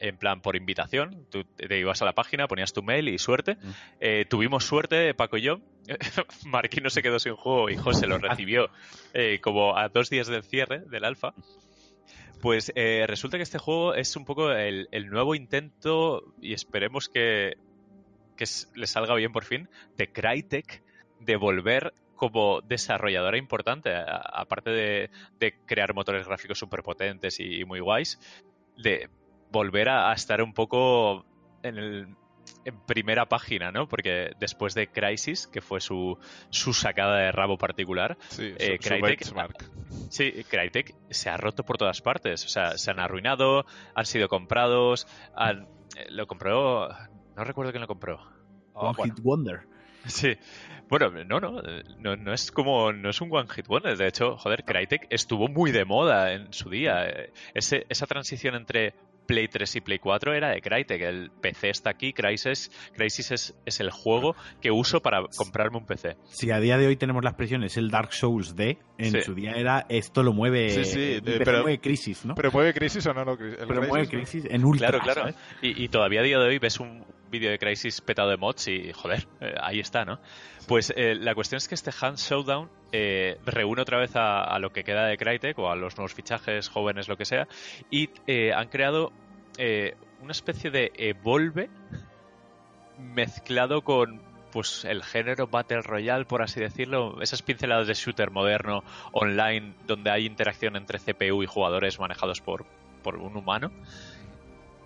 en 0.00 0.16
plan 0.16 0.40
por 0.40 0.56
invitación. 0.56 1.26
Tú 1.30 1.44
te 1.44 1.78
ibas 1.78 2.02
a 2.02 2.04
la 2.04 2.14
página, 2.14 2.48
ponías 2.48 2.72
tu 2.72 2.82
mail 2.82 3.08
y 3.08 3.18
suerte. 3.18 3.54
Mm. 3.54 3.70
Eh, 4.00 4.24
tuvimos 4.28 4.64
suerte, 4.64 5.14
Paco 5.14 5.36
y 5.36 5.42
yo. 5.42 5.60
Marquín 6.46 6.82
no 6.82 6.90
se 6.90 7.02
quedó 7.02 7.18
sin 7.18 7.34
juego 7.34 7.70
y 7.70 7.76
José 7.76 8.06
lo 8.06 8.18
recibió 8.18 8.70
eh, 9.14 9.40
como 9.40 9.76
a 9.76 9.88
dos 9.88 10.10
días 10.10 10.26
del 10.26 10.42
cierre 10.42 10.80
del 10.80 11.04
alfa. 11.04 11.34
Pues 12.40 12.72
eh, 12.76 13.04
resulta 13.08 13.36
que 13.36 13.42
este 13.42 13.58
juego 13.58 13.94
es 13.94 14.14
un 14.14 14.24
poco 14.24 14.52
el, 14.52 14.88
el 14.92 15.08
nuevo 15.08 15.34
intento 15.34 16.22
y 16.40 16.52
esperemos 16.52 17.08
que, 17.08 17.56
que 18.36 18.44
le 18.74 18.86
salga 18.86 19.14
bien 19.14 19.32
por 19.32 19.44
fin, 19.44 19.68
de 19.96 20.12
Crytek 20.12 20.82
de 21.20 21.36
volver 21.36 21.92
como 22.18 22.60
desarrolladora 22.60 23.38
importante, 23.38 23.94
aparte 23.94 24.70
de, 24.70 25.10
de 25.38 25.54
crear 25.64 25.94
motores 25.94 26.26
gráficos 26.26 26.58
súper 26.58 26.82
potentes 26.82 27.38
y, 27.40 27.64
muy 27.64 27.80
guays, 27.80 28.18
de 28.76 29.08
volver 29.50 29.88
a, 29.88 30.10
a 30.10 30.14
estar 30.14 30.42
un 30.42 30.52
poco 30.52 31.24
en, 31.62 31.78
el, 31.78 32.16
en 32.64 32.80
primera 32.86 33.26
página, 33.26 33.70
¿no? 33.72 33.88
Porque 33.88 34.32
después 34.38 34.74
de 34.74 34.88
Crisis, 34.88 35.46
que 35.46 35.60
fue 35.60 35.80
su, 35.80 36.18
su 36.50 36.72
sacada 36.72 37.18
de 37.18 37.32
rabo 37.32 37.56
particular, 37.58 38.16
Sí, 38.28 38.54
Eh, 38.58 38.78
su- 38.80 38.88
Crytek-. 38.88 39.68
Sí, 40.10 40.32
Crytek 40.48 40.94
se 41.10 41.28
ha 41.30 41.36
roto 41.36 41.64
por 41.64 41.76
todas 41.76 42.00
partes. 42.00 42.44
O 42.44 42.48
sea, 42.48 42.78
se 42.78 42.90
han 42.90 42.98
arruinado, 42.98 43.66
han 43.94 44.06
sido 44.06 44.28
comprados, 44.28 45.06
han- 45.34 45.66
eh, 45.96 46.06
lo 46.10 46.26
compró... 46.26 46.88
No 47.36 47.44
recuerdo 47.44 47.72
quién 47.72 47.82
lo 47.82 47.86
compró. 47.88 48.18
Oh, 48.72 48.88
One 48.88 48.94
bueno, 48.96 49.14
Hit 49.14 49.22
Wonder. 49.24 49.60
Sí. 50.06 50.36
Bueno, 50.88 51.10
no, 51.24 51.38
no, 51.40 51.60
no, 51.98 52.16
no 52.16 52.32
es 52.32 52.50
como, 52.50 52.92
no 52.92 53.10
es 53.10 53.20
un 53.20 53.28
one 53.30 53.48
hit 53.54 53.66
wonder. 53.66 53.96
De 53.96 54.06
hecho, 54.08 54.38
joder, 54.38 54.64
Crytek 54.64 55.06
estuvo 55.10 55.48
muy 55.48 55.70
de 55.70 55.84
moda 55.84 56.32
en 56.32 56.50
su 56.54 56.70
día. 56.70 57.06
Eh, 57.06 57.32
Ese, 57.52 57.84
esa 57.90 58.06
transición 58.06 58.54
entre 58.54 58.94
Play 59.28 59.46
3 59.46 59.76
y 59.76 59.80
Play 59.82 59.98
4 59.98 60.32
era 60.32 60.48
de 60.48 60.62
Crytek. 60.62 61.02
El 61.02 61.30
PC 61.30 61.68
está 61.68 61.90
aquí, 61.90 62.14
Crysis, 62.14 62.70
Crysis 62.96 63.30
es, 63.30 63.54
es 63.66 63.78
el 63.78 63.90
juego 63.90 64.34
que 64.62 64.70
uso 64.70 65.00
para 65.02 65.22
comprarme 65.36 65.76
un 65.76 65.84
PC. 65.86 66.16
Si 66.24 66.50
a 66.50 66.58
día 66.60 66.78
de 66.78 66.86
hoy 66.86 66.96
tenemos 66.96 67.22
la 67.22 67.30
expresión 67.30 67.62
es 67.62 67.76
el 67.76 67.90
Dark 67.90 68.14
Souls 68.14 68.56
D, 68.56 68.78
en 68.96 69.12
Sí. 69.12 69.20
su 69.20 69.34
día 69.34 69.52
era 69.52 69.84
esto 69.90 70.22
lo 70.22 70.32
mueve, 70.32 70.70
Sí, 70.70 70.84
sí, 70.86 70.98
eh, 71.00 71.20
pero, 71.22 71.44
pero- 71.44 71.62
mueve 71.62 71.78
Crisis, 71.78 72.24
¿no? 72.24 72.34
¿Pero 72.34 72.50
mueve 72.50 72.72
Crisis 72.72 73.06
o 73.06 73.12
no? 73.12 73.24
no 73.26 73.36
Crisis? 73.36 73.58
El 73.60 73.66
Pero 73.68 73.80
Crisis, 73.80 73.88
mueve 73.90 74.04
¿no? 74.04 74.10
Crisis 74.10 74.44
en 74.50 74.64
ultra, 74.64 74.88
Claro, 74.88 75.04
claro. 75.22 75.34
y 75.60 75.88
todavía 75.88 76.20
a 76.20 76.24
día 76.24 76.38
de 76.38 76.48
hoy 76.48 76.58
ves 76.58 76.80
un 76.80 77.04
vídeo 77.30 77.50
de 77.50 77.58
Crisis 77.58 78.00
petado 78.00 78.30
de 78.30 78.36
mods 78.36 78.68
y, 78.68 78.92
joder, 78.92 79.26
eh, 79.40 79.54
ahí 79.60 79.80
está, 79.80 80.04
¿no? 80.04 80.18
Pues 80.66 80.92
eh, 80.96 81.14
la 81.14 81.34
cuestión 81.34 81.56
es 81.56 81.68
que 81.68 81.74
este 81.74 81.90
Hand 81.98 82.18
Showdown 82.18 82.68
eh, 82.92 83.38
reúne 83.46 83.82
otra 83.82 83.98
vez 83.98 84.14
a, 84.16 84.42
a 84.42 84.58
lo 84.58 84.70
que 84.70 84.84
queda 84.84 85.06
de 85.06 85.16
Crytek 85.16 85.58
o 85.58 85.70
a 85.70 85.76
los 85.76 85.96
nuevos 85.96 86.14
fichajes, 86.14 86.68
jóvenes, 86.68 87.08
lo 87.08 87.16
que 87.16 87.24
sea, 87.24 87.48
y 87.90 88.10
eh, 88.26 88.52
han 88.52 88.68
creado 88.68 89.12
una 90.22 90.30
especie 90.30 90.70
de 90.70 90.92
Evolve 90.94 91.68
mezclado 92.96 93.82
con 93.82 94.20
pues 94.52 94.84
el 94.84 95.02
género 95.02 95.48
Battle 95.48 95.82
Royale, 95.82 96.24
por 96.24 96.42
así 96.42 96.60
decirlo, 96.60 97.20
esas 97.20 97.42
pinceladas 97.42 97.86
de 97.86 97.94
shooter 97.94 98.30
moderno 98.30 98.84
online 99.12 99.74
donde 99.86 100.10
hay 100.10 100.26
interacción 100.26 100.76
entre 100.76 100.98
CPU 100.98 101.42
y 101.42 101.46
jugadores 101.46 101.98
manejados 101.98 102.40
por, 102.40 102.66
por 103.02 103.16
un 103.16 103.36
humano. 103.36 103.72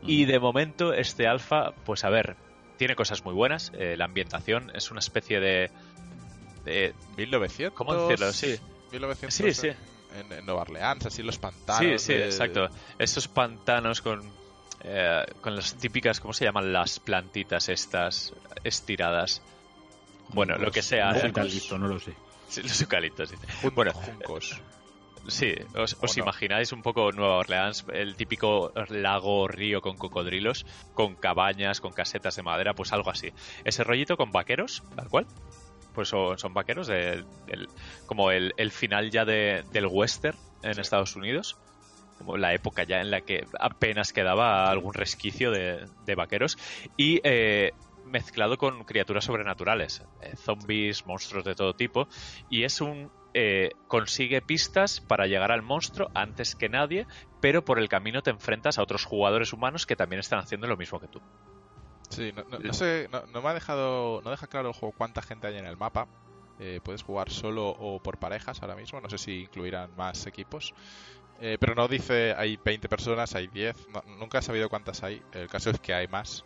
Y 0.03 0.25
de 0.25 0.39
momento 0.39 0.93
este 0.93 1.27
alfa, 1.27 1.73
pues 1.85 2.05
a 2.05 2.11
ver, 2.11 2.37
tiene 2.77 2.97
cosas 2.97 3.25
muy 3.25 3.35
buenas. 3.35 3.73
eh, 3.75 3.97
la 3.97 4.07
ambientación 4.07 4.71
es 4.75 4.91
una 4.91 5.01
especie 5.01 5.41
de... 5.41 5.71
de 6.65 6.95
1900. 7.17 7.77
¿Cómo 7.77 7.95
decirlo? 7.95 8.33
Sí. 8.33 8.59
1900. 8.93 9.35
Sí, 9.35 9.55
sí. 9.55 9.69
en, 9.69 10.45
Nueva 10.45 10.63
Orleans, 10.63 11.07
así 11.07 11.23
los 11.23 11.39
pantanos. 11.39 12.03
Sí, 12.03 12.13
sí, 12.13 12.13
exacto. 12.15 12.69
Esos 12.99 13.29
pantanos 13.29 14.03
con, 14.03 14.23
eh, 14.83 15.25
con 15.41 15.57
las 15.57 15.77
típicas, 15.77 16.21
¿cómo 16.21 16.33
se 16.35 16.45
llaman? 16.45 16.73
Las 16.73 17.01
plantitas 17.01 17.69
estas 17.69 18.33
estiradas. 18.65 19.43
Bueno, 20.31 20.57
lo 20.57 20.71
que 20.71 20.83
sea. 20.83 21.13
Los 21.13 21.73
no 21.73 21.89
lo 21.89 21.99
sé. 21.99 22.15
los 22.63 22.81
eucaliptos, 22.81 23.33
Bueno, 23.75 23.93
juncos. 23.93 24.61
Sí, 25.29 25.55
os, 25.75 26.17
imagináis 26.17 26.73
un 26.73 26.83
poco 26.83 27.13
Nueva 27.13 27.39
Orleans, 27.39 27.85
el 27.93 28.17
típico 28.17 28.73
lago 28.89 29.47
río 29.47 29.81
con 29.81 29.97
cocodrilos, 29.97 30.67
con 30.95 31.15
cabañas, 31.15 31.81
con 31.81 31.93
casetas 31.93 32.35
de 32.37 32.43
madera, 32.43 32.75
pues 32.75 32.93
algo 32.93 33.11
así. 33.11 33.33
Ese 33.65 33.85
rollito 33.85 34.17
con 34.17 34.33
vaqueros, 34.33 34.83
tal 34.97 35.09
cual. 35.09 35.27
Pues 35.95 36.09
son, 36.09 36.55
vaqueros, 36.55 36.87
de, 36.87 37.23
como 38.07 38.31
el, 38.31 38.71
final 38.71 39.11
ya 39.11 39.25
del 39.25 39.87
western 39.89 40.39
en 40.63 40.81
Estados 40.81 41.15
Unidos, 41.17 41.59
como 42.19 42.39
la 42.39 42.55
época 42.55 42.85
ya 42.85 43.01
en 43.01 43.11
la 43.11 43.21
que 43.21 43.47
apenas 43.61 44.13
quedaba 44.13 44.71
algún 44.71 44.95
resquicio 44.95 45.51
de, 45.51 46.15
vaqueros. 46.17 46.57
Y 46.97 47.21
eh, 47.23 47.73
mezclado 48.13 48.59
con 48.59 48.85
criaturas 48.85 49.25
sobrenaturales, 49.25 50.05
eh, 50.21 50.37
zombies, 50.37 51.07
monstruos 51.07 51.45
de 51.45 51.55
todo 51.55 51.75
tipo, 51.75 52.07
y 52.49 52.63
es 52.63 52.81
un 52.81 53.11
eh, 53.35 53.71
consigue 53.89 54.43
pistas 54.43 55.01
para 55.01 55.27
llegar 55.27 55.53
al 55.53 55.63
monstruo 55.63 56.11
antes 56.15 56.55
que 56.55 56.69
nadie, 56.69 57.07
pero 57.41 57.65
por 57.65 57.79
el 57.79 57.89
camino 57.89 58.23
te 58.23 58.31
enfrentas 58.31 58.79
a 58.79 58.83
otros 58.83 59.07
jugadores 59.07 59.55
humanos 59.55 59.87
que 59.87 59.97
también 59.97 60.21
están 60.21 60.39
haciendo 60.39 60.67
lo 60.67 60.77
mismo 60.77 61.01
que 61.01 61.09
tú. 61.09 61.23
Sí, 62.11 62.31
no, 62.33 62.75
sé, 62.75 63.09
no, 63.11 63.41
me 63.41 63.49
ha 63.49 63.55
dejado, 63.55 64.21
no 64.23 64.31
deja 64.31 64.47
claro 64.47 64.69
el 64.69 64.75
juego 64.75 64.95
cuánta 64.97 65.23
gente 65.23 65.47
hay 65.47 65.57
en 65.57 65.65
el 65.65 65.79
mapa. 65.79 66.09
Eh, 66.61 66.81
puedes 66.85 67.03
jugar 67.03 67.31
solo 67.31 67.69
o 67.69 68.03
por 68.03 68.19
parejas 68.19 68.61
ahora 68.61 68.77
mismo, 68.77 69.01
no 69.01 69.09
sé 69.09 69.17
si 69.17 69.45
incluirán 69.45 69.97
más 69.97 70.27
equipos. 70.27 70.75
Eh, 71.41 71.57
pero 71.59 71.75
no 71.75 71.89
dice 71.89 72.35
hay 72.37 72.59
20 72.63 72.87
personas, 72.91 73.35
hay 73.35 73.47
10, 73.47 73.89
nunca 74.19 74.41
he 74.41 74.43
sabido 74.43 74.69
cuántas 74.69 75.03
hay. 75.03 75.23
El 75.33 75.49
caso 75.49 75.71
es 75.71 75.81
que 75.81 75.95
hay 75.95 76.07
más. 76.07 76.45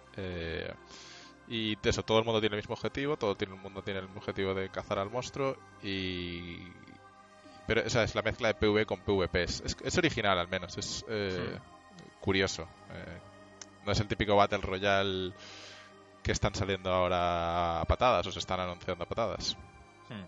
Y 1.49 1.79
eso, 1.83 2.03
todo 2.03 2.19
el 2.19 2.25
mundo 2.25 2.41
tiene 2.41 2.57
el 2.57 2.63
mismo 2.63 2.75
objetivo, 2.75 3.17
todo 3.17 3.37
el 3.39 3.49
mundo 3.51 3.83
tiene 3.83 4.01
el 4.01 4.07
objetivo 4.17 4.55
de 4.55 4.69
cazar 4.69 4.99
al 4.99 5.11
monstruo 5.11 5.57
y... 5.83 6.59
Pero 7.67 7.81
esa 7.81 8.05
es 8.05 8.15
la 8.15 8.23
mezcla 8.23 8.49
de 8.49 8.55
PvE 8.55 8.87
con 8.87 9.01
PvP. 9.01 9.43
Es, 9.43 9.77
es 9.83 9.99
original 9.99 10.39
al 10.39 10.47
menos, 10.47 10.79
es 10.79 11.05
eh, 11.09 11.59
curioso. 12.21 12.63
Eh, 12.93 13.19
no 13.85 13.93
es 13.93 13.99
el 13.99 14.07
típico 14.07 14.37
Battle 14.37 14.59
Royale 14.59 15.33
que 16.23 16.33
están 16.33 16.55
saliendo 16.55 16.93
ahora 16.93 17.81
a 17.81 17.85
patadas 17.85 18.27
o 18.27 18.33
se 18.33 18.39
están 18.39 18.61
anunciando 18.61 19.03
a 19.03 19.09
patadas. 19.09 19.57
Hmm. 20.09 20.23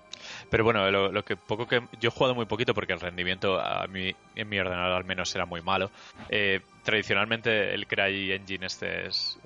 Pero 0.51 0.65
bueno, 0.65 0.91
lo, 0.91 1.25
que 1.25 1.37
poco 1.37 1.69
que 1.69 1.81
yo 2.01 2.09
he 2.09 2.13
jugado 2.13 2.35
muy 2.35 2.47
poquito 2.47 2.75
porque 2.75 2.93
el 2.93 3.01
rendimiento 3.01 3.61
a 3.61 3.87
mí 3.87 4.13
en 4.35 4.49
mi 4.49 4.59
ordenador 4.59 4.97
al 4.97 5.05
menos 5.05 5.33
era 5.35 5.47
muy 5.47 5.63
malo. 5.63 5.91
Eh, 6.29 6.61
tradicionalmente 6.83 7.75
el 7.75 7.87
Cry 7.87 8.33
Engine 8.33 8.67
este 8.67 9.07
es 9.07 9.39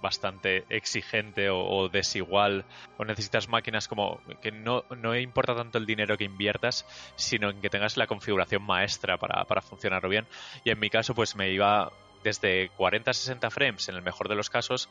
bastante 0.00 0.64
exigente 0.68 1.48
o, 1.50 1.88
desigual 1.88 2.64
o 2.96 3.04
necesitas 3.04 3.48
máquinas 3.48 3.88
como 3.88 4.20
que 4.40 4.52
no, 4.52 4.84
no 4.96 5.16
importa 5.16 5.54
tanto 5.54 5.78
el 5.78 5.86
dinero 5.86 6.16
que 6.16 6.24
inviertas 6.24 6.86
sino 7.16 7.50
en 7.50 7.60
que 7.60 7.70
tengas 7.70 7.96
la 7.96 8.06
configuración 8.06 8.62
maestra 8.62 9.16
para, 9.16 9.44
para 9.44 9.62
bien 10.08 10.26
y 10.64 10.70
en 10.70 10.78
mi 10.78 10.90
caso 10.90 11.14
pues 11.14 11.36
me 11.36 11.50
iba 11.50 11.92
desde 12.22 12.68
40 12.70 13.10
a 13.10 13.14
60 13.14 13.50
frames 13.50 13.88
en 13.88 13.96
el 13.96 14.02
mejor 14.02 14.28
de 14.28 14.34
los 14.34 14.50
casos 14.50 14.88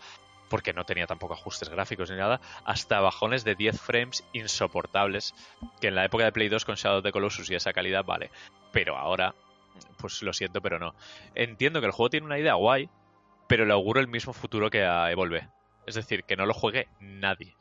porque 0.49 0.73
no 0.73 0.85
tenía 0.85 1.07
tampoco 1.07 1.33
ajustes 1.33 1.69
gráficos 1.69 2.09
ni 2.09 2.17
nada, 2.17 2.39
hasta 2.65 2.99
bajones 2.99 3.43
de 3.43 3.55
10 3.55 3.79
frames 3.79 4.23
insoportables, 4.33 5.35
que 5.81 5.87
en 5.87 5.95
la 5.95 6.05
época 6.05 6.25
de 6.25 6.31
Play 6.31 6.49
2 6.49 6.65
con 6.65 6.75
Shadow 6.75 6.99
of 6.99 7.03
the 7.03 7.11
Colossus 7.11 7.49
y 7.49 7.55
esa 7.55 7.73
calidad 7.73 8.05
vale, 8.05 8.31
pero 8.71 8.97
ahora, 8.97 9.35
pues 9.97 10.21
lo 10.23 10.33
siento, 10.33 10.61
pero 10.61 10.79
no. 10.79 10.95
Entiendo 11.35 11.79
que 11.79 11.87
el 11.87 11.91
juego 11.91 12.09
tiene 12.09 12.25
una 12.25 12.39
idea 12.39 12.53
guay, 12.53 12.89
pero 13.47 13.65
le 13.65 13.73
auguro 13.73 13.99
el 13.99 14.07
mismo 14.07 14.33
futuro 14.33 14.69
que 14.69 14.83
a 14.83 15.11
Evolve. 15.11 15.49
Es 15.85 15.95
decir, 15.95 16.23
que 16.23 16.35
no 16.35 16.45
lo 16.45 16.53
juegue 16.53 16.87
nadie. 16.99 17.55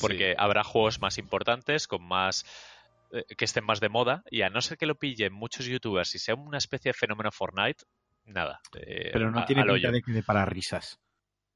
Porque 0.00 0.34
habrá 0.36 0.64
juegos 0.64 1.00
más 1.00 1.16
importantes, 1.16 1.86
con 1.86 2.02
más 2.02 2.44
eh, 3.12 3.24
que 3.36 3.44
estén 3.44 3.64
más 3.64 3.80
de 3.80 3.88
moda, 3.88 4.22
y 4.30 4.42
a 4.42 4.50
no 4.50 4.60
ser 4.60 4.76
que 4.76 4.86
lo 4.86 4.96
pillen 4.96 5.32
muchos 5.32 5.66
youtubers 5.66 6.14
y 6.14 6.18
sea 6.18 6.34
una 6.34 6.58
especie 6.58 6.90
de 6.90 6.94
fenómeno 6.94 7.30
Fortnite, 7.30 7.84
nada. 8.24 8.60
Eh, 8.74 9.10
pero 9.12 9.30
no 9.30 9.44
tiene 9.44 9.64
pinta 9.64 9.90
de 9.90 10.02
que 10.02 10.12
de 10.12 10.22
para 10.22 10.44
risas. 10.44 11.00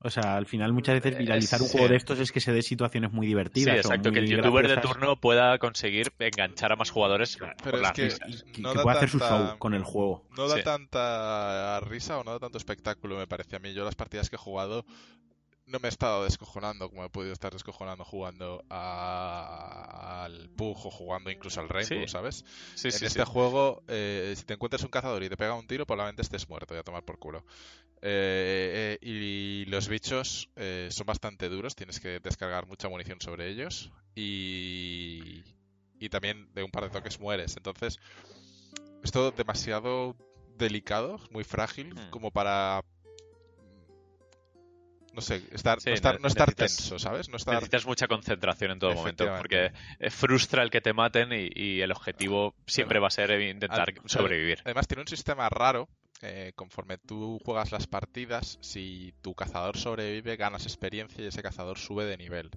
O 0.05 0.11
sea, 0.11 0.37
al 0.37 0.47
final 0.47 0.73
muchas 0.73 0.97
veces 0.97 1.19
viralizar 1.19 1.63
un 1.63 1.69
juego 1.69 1.89
de 1.89 1.97
estos 1.97 2.19
es 2.19 2.33
que 2.33 2.41
se 2.41 2.53
dé 2.53 2.63
situaciones 2.63 3.13
muy 3.13 3.27
divertidas. 3.27 3.75
Sí, 3.75 3.79
exacto, 3.79 4.13
que 4.13 4.21
el 4.21 4.29
youtuber 4.29 4.69
de 4.69 4.77
turno 4.79 5.17
pueda 5.17 5.59
conseguir 5.59 6.13
enganchar 6.19 6.73
a 6.73 6.77
más 6.77 6.91
jugadores. 6.91 7.39
Pero 7.63 7.81
es 7.81 7.93
que, 7.93 8.61
no 8.61 8.75
pueda 8.75 8.97
hacer 8.97 9.09
su 9.09 9.19
show 9.19 9.59
con 9.59 9.75
el 9.75 9.85
juego. 9.85 10.25
No 10.37 10.49
da 10.49 10.63
tanta 10.63 11.81
risa 11.81 12.19
o 12.19 12.25
no 12.25 12.33
da 12.33 12.39
tanto 12.39 12.59
espectáculo, 12.59 13.17
me 13.17 13.27
parece 13.27 13.57
a 13.57 13.59
mí. 13.59 13.73
Yo 13.73 13.85
las 13.85 13.95
partidas 13.95 14.29
que 14.29 14.37
he 14.37 14.39
jugado 14.39 14.85
no 15.73 15.81
me 15.81 15.89
he 15.89 15.91
estado 15.91 16.25
descojonando 16.25 16.91
como 16.91 17.05
he 17.05 17.09
podido 17.09 17.33
estar 17.33 17.53
descojonando 17.53 18.05
jugando 18.05 18.63
al 18.69 20.51
Pug 20.51 20.77
o 20.87 20.91
jugando 20.91 21.31
incluso 21.31 21.61
al 21.61 21.69
Rainbow, 21.69 22.07
¿sabes? 22.07 22.45
en 22.85 23.05
este 23.05 23.25
juego, 23.25 23.83
eh, 23.89 24.35
si 24.37 24.45
te 24.45 24.55
encuentras 24.55 24.83
un 24.83 24.91
cazador 24.91 25.23
y 25.23 25.31
te 25.31 25.37
pega 25.37 25.55
un 25.55 25.67
tiro, 25.67 25.87
probablemente 25.87 26.23
estés 26.23 26.49
muerto, 26.49 26.75
voy 26.75 26.81
a 26.81 26.85
tomar 26.85 27.05
por 27.05 27.19
culo. 27.19 27.45
Eh, 28.03 28.99
eh, 29.01 29.07
y 29.07 29.65
los 29.67 29.89
bichos 29.89 30.51
son 30.91 31.07
bastante 31.07 31.49
duros, 31.49 31.75
tienes 31.75 31.99
que 31.99 32.21
descargar 32.21 32.67
mucha 32.67 32.89
munición 32.89 33.21
sobre 33.21 33.49
ellos 33.49 33.91
y, 34.15 35.43
y 35.99 36.09
también 36.11 36.53
de 36.53 36.63
un 36.63 36.71
par 36.71 36.85
de 36.85 36.91
toques 36.91 37.19
mueres. 37.19 37.57
Entonces, 37.57 37.99
es 39.03 39.11
todo 39.11 39.31
demasiado 39.31 40.17
delicado, 40.59 41.19
muy 41.31 41.45
frágil, 41.45 41.95
hmm. 41.95 42.11
como 42.11 42.31
para 42.31 42.85
no 45.13 45.21
sé, 45.21 45.43
estar, 45.53 45.79
no 45.85 45.93
estar, 45.93 46.21
no 46.21 46.29
estar 46.29 46.55
tenso, 46.55 46.99
¿sabes? 46.99 47.29
No 47.29 47.37
estar... 47.37 47.55
Necesitas 47.55 47.87
mucha 47.87 48.09
concentración 48.09 48.73
en 48.73 48.79
todo 48.79 48.95
momento, 48.95 49.27
porque 49.39 49.73
frustra 50.11 50.63
el 50.63 50.71
que 50.71 50.81
te 50.81 50.93
maten 50.93 51.31
y, 51.33 51.81
el 51.81 51.91
objetivo 51.93 52.55
siempre 52.67 53.01
va 53.01 53.09
a 53.09 53.11
ser 53.11 53.41
intentar 53.41 53.93
sobrevivir. 54.07 54.61
Además, 54.65 54.87
tiene 54.87 55.03
un 55.03 55.09
sistema 55.09 55.49
raro. 55.49 55.89
Eh, 56.25 56.53
conforme 56.55 56.99
tú 56.99 57.41
juegas 57.45 57.73
las 57.73 57.89
partidas, 57.89 58.57
si 58.61 59.13
tu 59.23 59.35
cazador 59.35 59.77
sobrevive, 59.77 60.37
ganas 60.37 60.67
experiencia 60.67 61.25
y 61.25 61.27
ese 61.27 61.43
cazador 61.43 61.79
sube 61.79 62.05
de 62.05 62.17
nivel. 62.17 62.51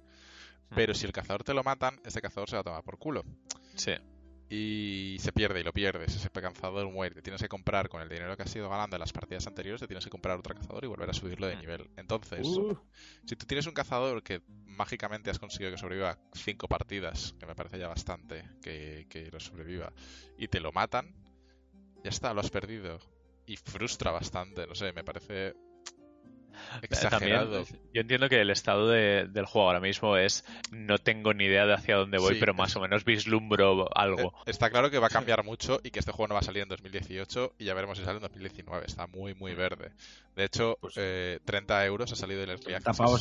Hmm. 0.70 0.76
Pero 0.76 0.94
si 0.94 1.04
el 1.04 1.12
cazador 1.12 1.42
te 1.42 1.52
lo 1.52 1.64
matan, 1.64 1.98
ese 2.04 2.20
cazador 2.20 2.48
se 2.48 2.54
va 2.54 2.60
a 2.60 2.64
tomar 2.64 2.84
por 2.84 2.96
culo. 2.96 3.24
Sí 3.74 3.92
y 4.48 5.16
se 5.18 5.32
pierde 5.32 5.60
y 5.60 5.64
lo 5.64 5.72
pierdes, 5.72 6.14
ese 6.14 6.30
cazador 6.30 6.88
muere. 6.90 7.20
Tienes 7.22 7.42
que 7.42 7.48
comprar 7.48 7.88
con 7.88 8.00
el 8.00 8.08
dinero 8.08 8.36
que 8.36 8.44
has 8.44 8.54
ido 8.54 8.68
ganando 8.68 8.96
en 8.96 9.00
las 9.00 9.12
partidas 9.12 9.46
anteriores, 9.46 9.80
te 9.80 9.88
tienes 9.88 10.04
que 10.04 10.10
comprar 10.10 10.38
otro 10.38 10.54
cazador 10.54 10.84
y 10.84 10.86
volver 10.86 11.10
a 11.10 11.12
subirlo 11.12 11.46
de 11.48 11.56
mm. 11.56 11.60
nivel. 11.60 11.90
Entonces, 11.96 12.46
uh. 12.46 12.78
si 13.24 13.34
tú 13.34 13.46
tienes 13.46 13.66
un 13.66 13.74
cazador 13.74 14.22
que 14.22 14.42
mágicamente 14.66 15.30
has 15.30 15.38
conseguido 15.38 15.72
que 15.72 15.78
sobreviva 15.78 16.18
cinco 16.32 16.68
partidas, 16.68 17.34
que 17.40 17.46
me 17.46 17.54
parece 17.54 17.78
ya 17.78 17.88
bastante 17.88 18.44
que, 18.62 19.06
que 19.08 19.30
lo 19.30 19.40
sobreviva, 19.40 19.92
y 20.38 20.48
te 20.48 20.60
lo 20.60 20.70
matan, 20.70 21.12
ya 22.04 22.10
está, 22.10 22.32
lo 22.32 22.40
has 22.40 22.50
perdido. 22.50 22.98
Y 23.46 23.56
frustra 23.56 24.10
bastante, 24.10 24.66
no 24.66 24.74
sé, 24.74 24.92
me 24.92 25.04
parece 25.04 25.54
Exagerado. 26.82 27.64
yo 27.92 28.00
entiendo 28.00 28.28
que 28.28 28.40
el 28.40 28.50
estado 28.50 28.88
del 28.88 29.46
juego 29.46 29.68
ahora 29.68 29.80
mismo 29.80 30.16
es 30.16 30.44
no 30.70 30.98
tengo 30.98 31.34
ni 31.34 31.44
idea 31.44 31.66
de 31.66 31.74
hacia 31.74 31.96
dónde 31.96 32.18
voy, 32.18 32.36
pero 32.38 32.54
más 32.54 32.74
o 32.76 32.80
menos 32.80 33.04
vislumbro 33.04 33.88
algo. 33.94 34.34
Eh, 34.46 34.50
está 34.50 34.70
claro 34.70 34.90
que 34.90 34.98
va 34.98 35.06
a 35.06 35.10
cambiar 35.10 35.44
mucho 35.44 35.80
y 35.82 35.90
que 35.90 36.00
este 36.00 36.12
juego 36.12 36.28
no 36.28 36.34
va 36.34 36.40
a 36.40 36.44
salir 36.44 36.62
en 36.62 36.68
2018 36.68 37.54
y 37.58 37.64
ya 37.64 37.74
veremos 37.74 37.98
si 37.98 38.04
sale 38.04 38.16
en 38.16 38.22
2019. 38.22 38.86
Está 38.86 39.06
muy, 39.06 39.34
muy 39.34 39.54
verde. 39.54 39.92
De 40.34 40.44
hecho, 40.44 40.78
30 40.80 40.80
pues 40.80 40.96
eh, 40.96 41.86
euros 41.86 42.12
ha 42.12 42.16
salido 42.16 42.40
del 42.40 42.50
Early 42.50 42.74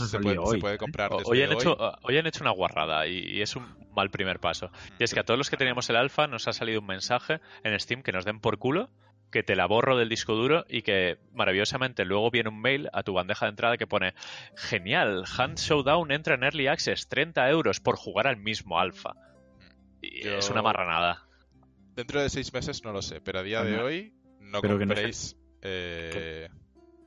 se, 0.07 0.19
puede, 0.19 0.37
hoy. 0.37 0.55
se 0.55 0.59
puede 0.59 0.77
comprar 0.77 1.11
hoy 1.13 1.41
han, 1.41 1.51
Hecho, 1.53 1.77
hoy 2.03 2.17
han 2.17 2.27
hecho 2.27 2.43
una 2.43 2.51
guarrada 2.51 3.07
y, 3.07 3.41
es 3.41 3.55
un 3.55 3.65
mal 3.95 4.09
primer 4.09 4.39
paso. 4.39 4.69
Y 4.99 5.03
es 5.03 5.13
que 5.13 5.19
a 5.19 5.23
todos 5.23 5.37
los 5.37 5.49
que 5.49 5.57
teníamos 5.57 5.89
el 5.89 5.95
alfa 5.95 6.27
nos 6.27 6.47
ha 6.47 6.53
salido 6.53 6.81
un 6.81 6.87
mensaje 6.87 7.39
en 7.63 7.79
Steam 7.79 8.03
que 8.03 8.11
nos 8.11 8.25
den 8.25 8.39
por 8.39 8.57
culo 8.57 8.89
que 9.31 9.43
te 9.43 9.55
la 9.55 9.65
borro 9.65 9.97
del 9.97 10.09
disco 10.09 10.33
duro 10.33 10.65
y 10.69 10.81
que 10.81 11.17
maravillosamente 11.33 12.05
luego 12.05 12.31
viene 12.31 12.49
un 12.49 12.61
mail 12.61 12.89
a 12.93 13.03
tu 13.03 13.13
bandeja 13.13 13.45
de 13.45 13.49
entrada 13.51 13.77
que 13.77 13.87
pone 13.87 14.13
genial, 14.55 15.25
Hand 15.37 15.57
Showdown 15.57 16.11
entra 16.11 16.35
en 16.35 16.43
Early 16.43 16.67
Access, 16.67 17.07
30 17.07 17.49
euros 17.49 17.79
por 17.79 17.97
jugar 17.97 18.27
al 18.27 18.37
mismo 18.37 18.79
alfa. 18.79 19.15
Y 20.01 20.27
es 20.27 20.49
una 20.49 20.61
marranada. 20.61 21.27
Dentro 21.95 22.21
de 22.21 22.29
seis 22.29 22.53
meses 22.53 22.83
no 22.83 22.91
lo 22.91 23.01
sé, 23.01 23.21
pero 23.21 23.39
a 23.39 23.43
día 23.43 23.63
de 23.63 23.79
hoy 23.79 24.13
no 24.39 24.61
compréis... 24.61 25.37
Eh, 25.61 26.47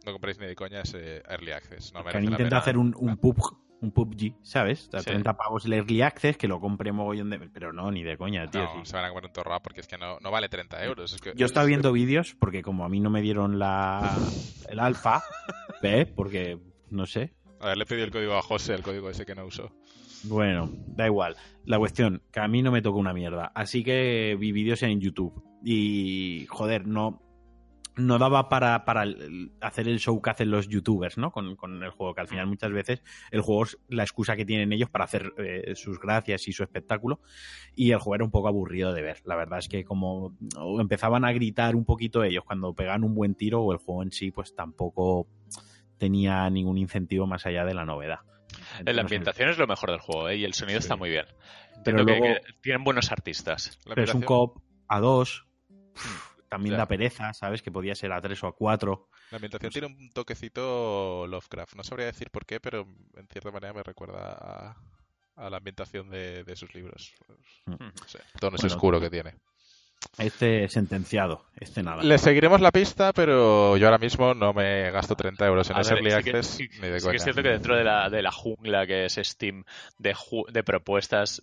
no, 0.05 0.13
compréis 0.13 0.39
ni 0.39 0.47
de 0.47 0.55
coña 0.55 0.81
ese 0.81 1.23
Early 1.29 1.53
Access. 1.53 1.93
No 1.93 2.05
que 2.05 2.19
intenta 2.19 2.59
hacer 2.59 2.77
un, 2.77 2.95
un 2.99 3.17
pub 3.19 3.37
un 3.81 3.93
PUBG, 3.93 4.35
¿sabes? 4.43 4.91
A 4.93 5.03
30 5.03 5.37
pavos 5.37 5.65
el 5.65 5.73
Early 5.73 6.03
Access, 6.03 6.37
que 6.37 6.49
lo 6.49 6.61
compré 6.61 6.93
mogollón 6.93 7.31
de... 7.31 7.39
Pero 7.39 7.73
no, 7.73 7.91
ni 7.91 8.03
de 8.03 8.17
coña, 8.17 8.51
tío. 8.51 8.63
No, 8.63 8.85
se 8.85 8.97
van 8.97 9.05
a 9.05 9.09
comer 9.09 9.27
un 9.27 9.33
torrado 9.33 9.61
porque 9.61 9.81
es 9.81 9.87
que 9.87 9.99
no, 9.99 10.19
no 10.21 10.31
vale 10.31 10.49
30 10.49 10.85
euros. 10.85 11.17
Yo 11.37 11.47
estaba 11.47 11.67
viendo 11.67 11.93
vídeos 11.93 12.35
porque 12.39 12.63
como 12.63 12.85
a 12.85 12.89
mí 12.89 13.01
no 13.01 13.11
me 13.11 13.23
dieron 13.23 13.59
la 13.59 14.17
el 14.69 14.81
alfa, 14.81 15.23
¿ves? 15.83 16.07
Porque, 16.17 16.59
no 16.91 17.07
sé. 17.07 17.33
A 17.61 17.69
ver, 17.69 17.77
le 17.77 17.87
pedí 17.87 18.03
el 18.03 18.11
código 18.11 18.37
a 18.37 18.43
José, 18.43 18.75
el 18.75 18.83
código 18.83 19.11
ese 19.11 19.25
que 19.25 19.35
no 19.35 19.45
usó. 19.45 19.73
Bueno, 20.25 20.71
da 20.89 21.07
igual. 21.07 21.37
La 21.65 21.79
cuestión, 21.79 22.23
que 22.33 22.41
a 22.41 22.49
mí 22.49 22.63
no 22.63 22.71
me 22.71 22.83
toca 22.83 22.99
una 22.99 23.13
mierda. 23.13 23.53
Así 23.55 23.85
que 23.85 24.37
vi 24.39 24.53
vídeos 24.53 24.83
en 24.83 25.01
YouTube. 25.01 25.43
Y, 25.65 26.47
joder, 26.49 26.87
no, 26.87 27.21
no 27.99 28.19
daba 28.19 28.49
para, 28.49 28.85
para 28.85 29.05
hacer 29.61 29.89
el 29.89 29.99
show 29.99 30.21
que 30.23 30.31
hacen 30.31 30.51
los 30.51 30.69
youtubers, 30.69 31.19
¿no? 31.19 31.31
Con, 31.31 31.57
con, 31.57 31.83
el 31.83 31.91
juego, 31.91 32.15
que 32.15 32.21
al 32.21 32.29
final 32.29 32.47
muchas 32.47 32.73
veces 32.73 33.03
el 33.31 33.41
juego 33.41 33.65
es 33.65 33.79
la 33.89 34.03
excusa 34.03 34.37
que 34.37 34.45
tienen 34.45 34.73
ellos 34.73 34.89
para 34.89 35.05
hacer 35.05 35.33
eh, 35.39 35.75
sus 35.75 35.99
gracias 36.01 36.49
y 36.49 36.53
su 36.53 36.63
espectáculo. 36.63 37.21
Y 37.75 37.93
el 37.93 37.99
juego 37.99 38.15
era 38.15 38.25
un 38.25 38.31
poco 38.31 38.49
aburrido 38.49 38.93
de 38.93 39.03
ver. 39.03 39.21
La 39.25 39.37
verdad 39.37 39.59
es 39.59 39.69
que 39.69 39.85
como 39.85 40.37
empezaban 40.81 41.25
a 41.25 41.33
gritar 41.33 41.77
un 41.77 41.85
poquito 41.85 42.23
ellos 42.23 42.45
cuando 42.45 42.75
pegaban 42.75 43.05
un 43.05 43.15
buen 43.15 43.35
tiro, 43.35 43.63
o 43.63 43.73
el 43.73 43.79
juego 43.79 44.03
en 44.03 44.13
sí, 44.13 44.31
pues 44.31 44.55
tampoco 44.55 45.29
tenía 45.99 46.49
ningún 46.51 46.79
incentivo 46.79 47.27
más 47.27 47.47
allá 47.47 47.65
de 47.65 47.75
la 47.75 47.85
novedad. 47.85 48.21
la 48.85 49.01
ambientación 49.01 49.51
es 49.51 49.59
lo 49.59 49.67
mejor 49.67 49.91
del 49.91 50.01
juego, 50.01 50.29
¿eh? 50.29 50.37
y 50.37 50.45
el 50.45 50.55
sonido 50.55 50.79
está 50.79 50.97
muy 50.97 51.11
bien. 51.11 51.27
Pero 51.85 52.03
luego, 52.03 52.25
que, 52.25 52.41
tienen 52.61 52.85
buenos 52.85 53.13
artistas. 53.13 53.79
Pero 53.87 54.03
es 54.03 54.15
un 54.15 54.23
cop 54.23 54.59
a 54.89 55.01
dos. 55.01 55.47
También 56.49 56.77
da 56.77 56.87
pereza, 56.87 57.35
¿sabes? 57.35 57.63
Que 57.63 57.71
podía 57.71 57.95
ser 57.95 58.13
a 58.13 58.21
tres 58.21 58.43
o 58.43 58.47
a 58.47 58.55
cuatro. 58.55 59.09
La 59.31 59.37
ambientación 59.37 59.73
tiene 59.73 59.87
un 59.89 60.11
toquecito 60.11 61.27
Lovecraft. 61.27 61.75
No 61.75 61.85
sabría 61.85 62.07
decir 62.07 62.31
por 62.31 62.47
qué, 62.47 62.61
pero 62.61 62.87
en 63.17 63.27
cierta 63.29 63.51
manera 63.51 63.73
me 63.73 63.83
recuerda 63.83 64.77
a, 65.37 65.51
la 65.51 65.57
ambientación 65.57 66.11
de, 66.11 66.57
sus 66.57 66.75
libros. 66.75 67.15
Mm. 67.67 67.73
No 67.73 68.09
sé, 68.09 68.21
tono 68.41 68.57
oscuro 68.57 69.01
que 69.01 69.11
tiene. 69.11 69.35
Este 70.17 70.69
sentenciado, 70.69 71.45
este 71.59 71.83
nada. 71.83 72.03
Le 72.03 72.19
seguiremos 72.19 72.61
la 72.61 72.71
pista, 72.71 73.13
pero 73.13 73.77
yo 73.77 73.87
ahora 73.87 73.99
mismo 73.99 74.33
no 74.33 74.53
me 74.53 74.91
gasto 74.91 75.17
30 75.17 75.47
euros 75.47 75.71
en 75.71 75.79
ese 75.79 75.95
Early 75.95 76.13
Access 76.13 76.59
ni 76.81 76.89
de 76.89 76.97
es 76.97 77.23
cierto 77.23 77.43
que 77.43 77.51
dentro 77.51 77.77
de 77.77 77.85
la, 77.85 78.09
de 78.09 78.23
la 78.23 78.31
jungla 78.31 78.87
que 78.87 79.05
es 79.05 79.15
Steam 79.15 79.65
de, 79.99 80.15
de 80.53 80.63
propuestas 80.63 81.43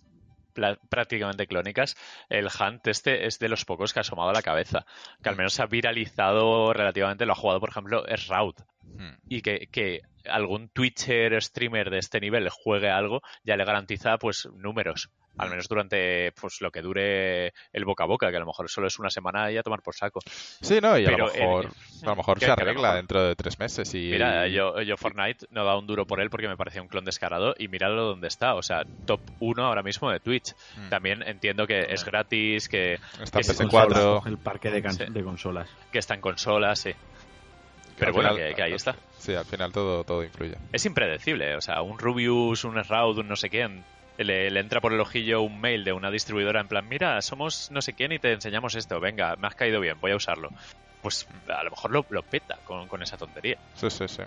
prácticamente 0.88 1.46
clónicas, 1.46 1.96
el 2.28 2.46
Hunt 2.46 2.86
este 2.86 3.26
es 3.26 3.38
de 3.38 3.48
los 3.48 3.64
pocos 3.64 3.92
que 3.92 4.00
ha 4.00 4.02
asomado 4.02 4.30
a 4.30 4.34
la 4.34 4.42
cabeza, 4.42 4.86
que 5.22 5.28
al 5.28 5.36
menos 5.36 5.54
se 5.54 5.62
ha 5.62 5.66
viralizado 5.66 6.72
relativamente, 6.72 7.26
lo 7.26 7.32
ha 7.32 7.36
jugado 7.36 7.60
por 7.60 7.70
ejemplo 7.70 8.06
es 8.06 8.26
Raud 8.28 8.54
hmm. 8.86 9.14
y 9.28 9.42
que, 9.42 9.68
que, 9.70 10.02
algún 10.28 10.68
Twitcher 10.68 11.40
streamer 11.40 11.90
de 11.90 11.98
este 11.98 12.18
nivel 12.18 12.48
juegue 12.48 12.90
algo 12.90 13.22
ya 13.44 13.56
le 13.56 13.64
garantiza 13.64 14.18
pues 14.18 14.48
números 14.56 15.08
al 15.38 15.50
menos 15.50 15.68
durante 15.68 16.32
pues 16.32 16.60
lo 16.60 16.70
que 16.70 16.82
dure 16.82 17.52
el 17.72 17.84
boca 17.84 18.04
a 18.04 18.06
boca, 18.06 18.30
que 18.30 18.36
a 18.36 18.40
lo 18.40 18.46
mejor 18.46 18.68
solo 18.70 18.86
es 18.86 18.98
una 18.98 19.10
semana 19.10 19.50
y 19.50 19.56
a 19.56 19.62
tomar 19.62 19.82
por 19.82 19.94
saco. 19.94 20.20
Sí, 20.26 20.78
no, 20.80 20.98
y 20.98 21.06
a 21.06 21.10
lo 21.10 21.26
mejor, 21.26 21.70
a 22.02 22.06
lo 22.06 22.16
mejor 22.16 22.40
se 22.40 22.50
arregla 22.50 22.94
dentro 22.94 23.22
de 23.22 23.36
tres 23.36 23.58
meses. 23.58 23.92
Y... 23.94 24.10
Mira, 24.10 24.48
yo, 24.48 24.80
yo 24.82 24.96
Fortnite 24.96 25.46
no 25.50 25.64
da 25.64 25.76
un 25.76 25.86
duro 25.86 26.06
por 26.06 26.20
él 26.20 26.30
porque 26.30 26.48
me 26.48 26.56
parecía 26.56 26.82
un 26.82 26.88
clon 26.88 27.04
descarado 27.04 27.54
y 27.58 27.68
míralo 27.68 28.04
donde 28.04 28.28
está, 28.28 28.54
o 28.54 28.62
sea, 28.62 28.84
top 29.04 29.20
1 29.40 29.62
ahora 29.62 29.82
mismo 29.82 30.10
de 30.10 30.20
Twitch. 30.20 30.54
Mm. 30.76 30.88
También 30.88 31.22
entiendo 31.22 31.66
que 31.66 31.86
es 31.90 32.04
gratis, 32.04 32.68
que... 32.68 32.94
Está 33.20 33.40
en 33.40 33.44
PS4. 33.44 34.26
El 34.26 34.38
parque 34.38 34.70
de, 34.70 34.80
de, 34.80 35.22
consolas. 35.24 35.68
Que 35.92 35.98
está 35.98 36.14
en 36.14 36.20
consolas, 36.20 36.80
sí. 36.80 36.92
Pero 37.98 38.12
bueno, 38.12 38.34
que, 38.34 38.62
ahí 38.62 38.72
está. 38.72 38.94
Sí, 39.18 39.34
al 39.34 39.44
final 39.44 39.72
todo, 39.72 40.04
todo 40.04 40.22
influye. 40.22 40.56
Es 40.72 40.84
impredecible, 40.84 41.56
o 41.56 41.60
sea, 41.60 41.82
un 41.82 41.98
Rubius, 41.98 42.64
un 42.64 42.74
Shroud, 42.74 43.18
un 43.18 43.28
no 43.28 43.36
sé 43.36 43.48
quién, 43.48 43.84
le, 44.24 44.58
entra 44.58 44.80
por 44.80 44.92
el 44.92 45.00
ojillo 45.00 45.42
un 45.42 45.60
mail 45.60 45.84
de 45.84 45.92
una 45.92 46.10
distribuidora 46.10 46.60
en 46.60 46.68
plan, 46.68 46.88
mira, 46.88 47.20
somos 47.22 47.70
no 47.70 47.82
sé 47.82 47.92
quién 47.92 48.12
y 48.12 48.18
te 48.18 48.32
enseñamos 48.32 48.74
esto, 48.74 49.00
venga, 49.00 49.36
me 49.36 49.46
has 49.46 49.54
caído 49.54 49.80
bien, 49.80 49.98
voy 50.00 50.12
a 50.12 50.16
usarlo. 50.16 50.50
Pues 51.02 51.26
a 51.48 51.62
lo 51.62 51.70
mejor 51.70 51.90
lo, 52.10 52.22
peta 52.22 52.58
con, 52.64 53.02
esa 53.02 53.16
tontería. 53.16 53.58
Sí, 53.74 53.90
sí, 53.90 54.08
sí. 54.08 54.22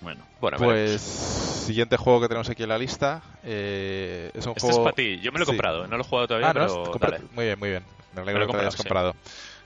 Bueno, 0.00 0.26
bueno 0.40 0.56
pues 0.58 1.00
siguiente 1.00 1.96
juego 1.96 2.22
que 2.22 2.28
tenemos 2.28 2.48
aquí 2.48 2.62
en 2.62 2.70
la 2.70 2.78
lista 2.78 3.22
eh, 3.42 4.30
es 4.34 4.46
un 4.46 4.52
este 4.52 4.60
juego. 4.62 4.78
es 4.78 4.84
para 4.84 4.96
ti. 4.96 5.18
Yo 5.20 5.30
me 5.30 5.38
lo 5.38 5.44
he 5.44 5.46
comprado, 5.46 5.86
no 5.86 5.96
lo 5.96 6.02
he 6.02 6.06
jugado 6.06 6.26
todavía, 6.26 6.50
ah, 6.50 6.52
pero 6.98 7.18
muy 7.32 7.44
bien, 7.44 7.58
muy 7.58 7.70
bien. 7.70 7.84
Me 8.12 8.22
alegro 8.22 8.46
que 8.46 8.52
lo 8.54 8.60
hayas 8.60 8.76
comprado. 8.76 9.14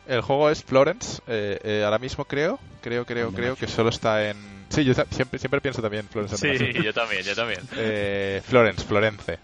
El 0.07 0.20
juego 0.20 0.50
es 0.50 0.62
Florence. 0.62 1.22
Eh, 1.26 1.59
eh, 1.62 1.82
ahora 1.84 1.98
mismo 1.98 2.24
creo, 2.24 2.59
creo, 2.82 3.07
creo, 3.07 3.32
creo 3.32 3.57
que 3.57 3.66
solo 3.66 3.88
está 3.88 4.28
en. 4.28 4.36
Sí, 4.68 4.84
yo 4.84 4.92
siempre, 4.94 5.38
siempre 5.38 5.61
pienso 5.61 5.80
también 5.80 6.07
Florence. 6.09 6.36
Sí, 6.36 6.72
yo 6.82 6.92
también, 6.92 7.22
yo 7.22 7.34
también. 7.34 7.61
Eh, 7.76 8.42
Florence, 8.44 8.84
Florence. 8.84 9.38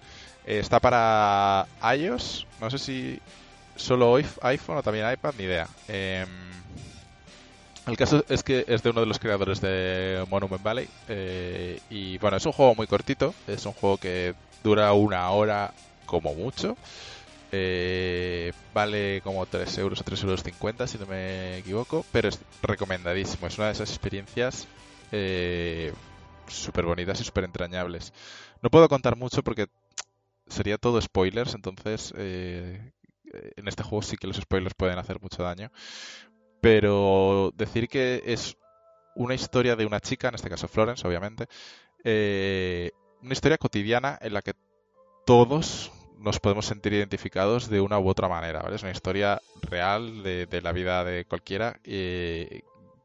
está 0.45 0.81
para 0.81 1.67
iOS. 1.97 2.47
No 2.61 2.71
sé 2.71 2.79
si 2.79 3.21
solo 3.77 4.17
iPhone 4.43 4.79
o 4.79 4.83
también 4.83 5.11
iPad, 5.11 5.35
ni 5.39 5.45
idea. 5.45 5.67
Em, 5.89 6.29
el 7.87 7.97
caso 7.97 8.25
es 8.29 8.43
que 8.43 8.65
es 8.69 8.83
de 8.83 8.91
uno 8.91 9.01
de 9.01 9.07
los 9.07 9.19
creadores 9.19 9.61
de 9.61 10.25
Monument 10.29 10.63
Valley. 10.63 10.89
y 11.89 12.19
bueno, 12.19 12.37
es 12.37 12.45
un 12.45 12.53
juego 12.53 12.75
muy 12.75 12.87
cortito. 12.87 13.35
Es 13.47 13.65
un 13.65 13.73
juego 13.73 13.97
que 13.97 14.35
dura 14.63 14.93
una 14.93 15.31
hora 15.31 15.73
como 16.05 16.35
mucho. 16.35 16.77
Eh, 17.53 18.53
vale 18.73 19.21
como 19.23 19.45
3 19.45 19.79
euros 19.79 20.01
o 20.01 20.05
3 20.05 20.23
euros 20.23 20.43
50 20.43 20.87
si 20.87 20.99
no 20.99 21.07
me 21.07 21.59
equivoco, 21.59 22.05
pero 22.13 22.29
es 22.29 22.39
recomendadísimo. 22.63 23.47
Es 23.47 23.59
una 23.59 23.69
de 23.69 23.73
esas 23.73 23.91
experiencias 23.91 24.69
eh, 25.13 25.93
súper 26.47 26.85
bonitas 26.85 27.21
y 27.21 27.25
súper 27.25 27.45
entrañables. 27.45 28.13
No 28.63 28.71
puedo 28.71 28.89
contar 28.89 29.17
mucho 29.17 29.43
porque 29.43 29.67
sería 30.47 30.79
todo 30.79 31.01
spoilers, 31.01 31.55
entonces 31.55 32.13
eh, 32.17 32.93
en 33.57 33.69
este 33.69 33.83
juego 33.83 34.03
sí 34.03 34.17
que 34.17 34.27
los 34.27 34.37
spoilers 34.37 34.75
pueden 34.75 34.99
hacer 34.99 35.21
mucho 35.21 35.43
daño. 35.43 35.71
Pero 36.61 37.53
decir 37.57 37.89
que 37.89 38.23
es 38.27 38.57
una 39.15 39.35
historia 39.35 39.77
de 39.77 39.87
una 39.87 40.01
chica, 40.01 40.29
en 40.29 40.35
este 40.35 40.51
caso 40.51 40.69
Florence, 40.69 41.07
obviamente, 41.07 41.47
eh, 42.05 42.91
una 43.23 43.33
historia 43.33 43.59
cotidiana 43.59 44.19
en 44.21 44.35
la 44.35 44.43
que 44.43 44.55
todos 45.27 45.93
nos 46.21 46.39
podemos 46.39 46.67
sentir 46.67 46.93
identificados 46.93 47.69
de 47.69 47.81
una 47.81 47.99
u 47.99 48.09
otra 48.09 48.29
manera, 48.29 48.61
¿vale? 48.63 48.77
Es 48.77 48.83
una 48.83 48.93
historia 48.93 49.41
real 49.63 50.23
de, 50.23 50.61
la 50.63 50.73
vida 50.73 51.03
de 51.05 51.25
cualquiera 51.25 51.81
eh, 51.85 52.63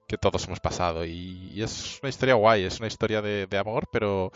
que 0.07 0.17
todos 0.17 0.45
hemos 0.45 0.59
pasado 0.59 1.05
y, 1.05 1.61
es 1.61 1.99
una 2.01 2.09
historia 2.09 2.35
guay, 2.35 2.63
es 2.63 2.79
una 2.79 2.87
historia 2.87 3.21
de, 3.21 3.57
amor, 3.57 3.87
pero 3.91 4.31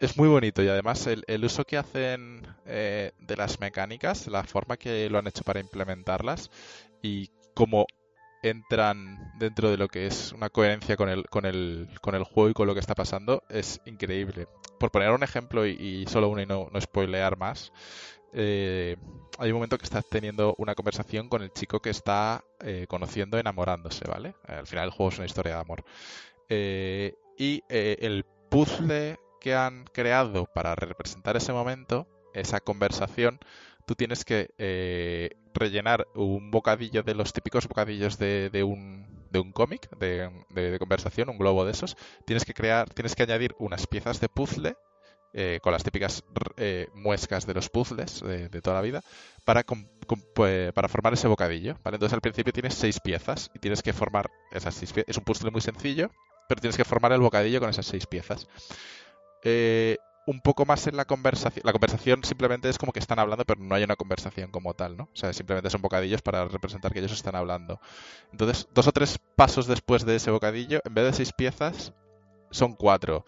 es 0.00 0.16
muy 0.16 0.28
bonito 0.28 0.62
y 0.62 0.68
además 0.68 1.06
el, 1.06 1.44
uso 1.44 1.64
que 1.64 1.76
hacen 1.76 2.46
eh, 2.64 3.12
de 3.18 3.36
las 3.36 3.60
mecánicas, 3.60 4.26
la 4.26 4.42
forma 4.44 4.76
que 4.76 5.08
lo 5.10 5.18
han 5.18 5.26
hecho 5.26 5.44
para 5.44 5.60
implementarlas 5.60 6.50
y 7.02 7.30
cómo 7.54 7.86
entran 8.42 9.32
dentro 9.38 9.70
de 9.70 9.76
lo 9.76 9.88
que 9.88 10.06
es 10.06 10.32
una 10.32 10.48
coherencia 10.48 10.96
con 10.96 11.10
el, 11.10 11.24
con 11.28 11.44
el, 11.44 11.90
con 12.00 12.14
el 12.14 12.24
juego 12.24 12.48
y 12.48 12.54
con 12.54 12.66
lo 12.66 12.72
que 12.72 12.80
está 12.80 12.94
pasando 12.94 13.42
es 13.50 13.80
increíble. 13.84 14.46
Por 14.80 14.90
poner 14.90 15.10
un 15.10 15.22
ejemplo 15.22 15.66
y, 15.66 16.06
solo 16.08 16.30
uno 16.30 16.40
y 16.40 16.46
no, 16.46 16.68
no 16.72 16.80
spoilear 16.80 17.36
más, 17.36 17.70
eh, 18.32 18.96
hay 19.38 19.50
un 19.50 19.56
momento 19.56 19.76
que 19.76 19.84
estás 19.84 20.06
teniendo 20.08 20.54
una 20.56 20.74
conversación 20.74 21.28
con 21.28 21.42
el 21.42 21.52
chico 21.52 21.80
que 21.80 21.90
está 21.90 22.42
eh, 22.60 22.86
conociendo, 22.88 23.38
enamorándose, 23.38 24.08
¿vale? 24.08 24.34
Al 24.46 24.66
final 24.66 24.86
el 24.86 24.90
juego 24.90 25.10
es 25.10 25.18
una 25.18 25.26
historia 25.26 25.54
de 25.54 25.60
amor. 25.60 25.84
Eh, 26.48 27.14
y 27.36 27.62
el 27.68 28.24
puzzle 28.48 29.18
que 29.38 29.54
han 29.54 29.84
creado 29.84 30.46
para 30.46 30.74
representar 30.74 31.36
ese 31.36 31.52
momento, 31.52 32.06
esa 32.32 32.60
conversación, 32.60 33.38
tú 33.86 33.94
tienes 33.94 34.24
que 34.24 34.50
eh, 34.58 35.36
rellenar 35.52 36.06
un 36.14 36.50
bocadillo 36.50 37.02
de 37.02 37.14
los 37.14 37.32
típicos 37.32 37.66
bocadillos 37.66 38.18
de, 38.18 38.62
un, 38.64 39.19
de 39.30 39.38
un 39.38 39.52
cómic, 39.52 39.88
de, 39.98 40.76
conversación, 40.78 41.28
un 41.28 41.38
globo 41.38 41.64
de 41.64 41.72
esos. 41.72 41.96
Tienes 42.26 42.44
que 42.44 42.54
crear, 42.54 42.90
tienes 42.90 43.14
que 43.14 43.22
añadir 43.22 43.54
unas 43.58 43.86
piezas 43.86 44.20
de 44.20 44.28
puzzle 44.28 44.76
eh, 45.32 45.60
con 45.62 45.72
las 45.72 45.84
típicas 45.84 46.24
eh, 46.56 46.88
muescas 46.94 47.46
de 47.46 47.54
los 47.54 47.68
puzzles 47.68 48.20
de, 48.20 48.48
toda 48.60 48.76
la 48.76 48.82
vida 48.82 49.02
para, 49.44 49.64
pues, 50.34 50.72
para 50.72 50.88
formar 50.88 51.14
ese 51.14 51.28
bocadillo. 51.28 51.78
¿vale? 51.84 51.96
Entonces 51.96 52.14
al 52.14 52.20
principio 52.20 52.52
tienes 52.52 52.74
seis 52.74 53.00
piezas 53.00 53.50
y 53.54 53.58
tienes 53.58 53.82
que 53.82 53.92
formar 53.92 54.30
esas 54.50 54.74
seis 54.74 54.92
piezas. 54.92 55.08
Es 55.08 55.18
un 55.18 55.24
puzzle 55.24 55.50
muy 55.50 55.60
sencillo, 55.60 56.10
pero 56.48 56.60
tienes 56.60 56.76
que 56.76 56.84
formar 56.84 57.12
el 57.12 57.20
bocadillo 57.20 57.60
con 57.60 57.70
esas 57.70 57.86
seis 57.86 58.06
piezas. 58.06 58.48
Eh, 59.44 59.96
un 60.26 60.40
poco 60.40 60.64
más 60.66 60.86
en 60.86 60.96
la 60.96 61.04
conversación. 61.04 61.62
La 61.64 61.72
conversación 61.72 62.24
simplemente 62.24 62.68
es 62.68 62.78
como 62.78 62.92
que 62.92 62.98
están 62.98 63.18
hablando, 63.18 63.44
pero 63.44 63.60
no 63.60 63.74
hay 63.74 63.82
una 63.82 63.96
conversación 63.96 64.50
como 64.50 64.74
tal, 64.74 64.96
¿no? 64.96 65.04
O 65.04 65.16
sea, 65.16 65.32
simplemente 65.32 65.70
son 65.70 65.82
bocadillos 65.82 66.22
para 66.22 66.46
representar 66.46 66.92
que 66.92 67.00
ellos 67.00 67.12
están 67.12 67.36
hablando. 67.36 67.80
Entonces, 68.32 68.68
dos 68.74 68.86
o 68.86 68.92
tres 68.92 69.18
pasos 69.36 69.66
después 69.66 70.04
de 70.04 70.16
ese 70.16 70.30
bocadillo, 70.30 70.80
en 70.84 70.94
vez 70.94 71.04
de 71.04 71.12
seis 71.12 71.32
piezas, 71.32 71.92
son 72.50 72.74
cuatro. 72.74 73.24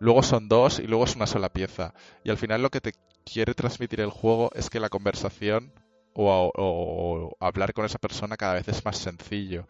Luego 0.00 0.22
son 0.22 0.48
dos 0.48 0.78
y 0.78 0.86
luego 0.86 1.04
es 1.04 1.16
una 1.16 1.26
sola 1.26 1.48
pieza. 1.48 1.92
Y 2.22 2.30
al 2.30 2.38
final 2.38 2.62
lo 2.62 2.70
que 2.70 2.80
te 2.80 2.92
quiere 3.24 3.54
transmitir 3.54 4.00
el 4.00 4.10
juego 4.10 4.50
es 4.54 4.70
que 4.70 4.80
la 4.80 4.88
conversación 4.88 5.72
o, 6.14 7.36
hablar 7.40 7.72
con 7.72 7.84
esa 7.84 7.98
persona 7.98 8.36
cada 8.36 8.54
vez 8.54 8.68
es 8.68 8.84
más 8.84 8.96
sencillo. 8.96 9.66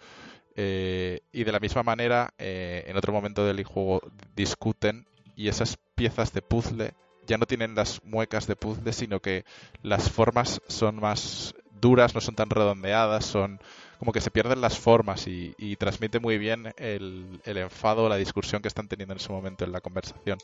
Eh, 0.55 1.21
y 1.33 1.45
de 1.45 1.53
la 1.53 1.61
misma 1.61 1.83
manera, 1.83 2.35
eh, 2.39 2.85
en 2.87 2.97
otro 2.97 3.13
momento 3.13 3.45
del 3.45 3.63
juego 3.65 4.01
discuten 4.35 5.07
y 5.39 5.49
esas 5.49 5.79
piezas 5.95 6.33
de 6.33 6.43
puzzle 6.43 6.95
ya 7.29 7.39
no 7.39 7.47
tienen 7.47 7.77
las 7.77 8.03
muecas 8.05 8.49
de 8.49 8.57
puzzle, 8.57 8.93
sino 8.93 9.21
que 9.21 9.45
las 9.83 10.11
formas 10.11 10.61
son 10.67 10.97
más 10.97 11.55
duras, 11.81 12.13
no 12.13 12.21
son 12.21 12.35
tan 12.35 12.51
redondeadas, 12.51 13.25
son 13.25 13.61
como 14.01 14.13
que 14.13 14.21
se 14.21 14.33
pierden 14.33 14.61
las 14.61 14.79
formas 14.79 15.29
y, 15.29 15.77
transmite 15.77 16.19
muy 16.19 16.39
bien 16.39 16.75
el, 16.77 17.41
el 17.45 17.57
enfado 17.59 18.09
la 18.09 18.17
discusión 18.17 18.63
que 18.63 18.69
están 18.69 18.89
teniendo 18.89 19.13
en 19.15 19.21
ese 19.21 19.31
momento 19.31 19.65
en 19.65 19.71
la 19.71 19.81
conversación. 19.81 20.39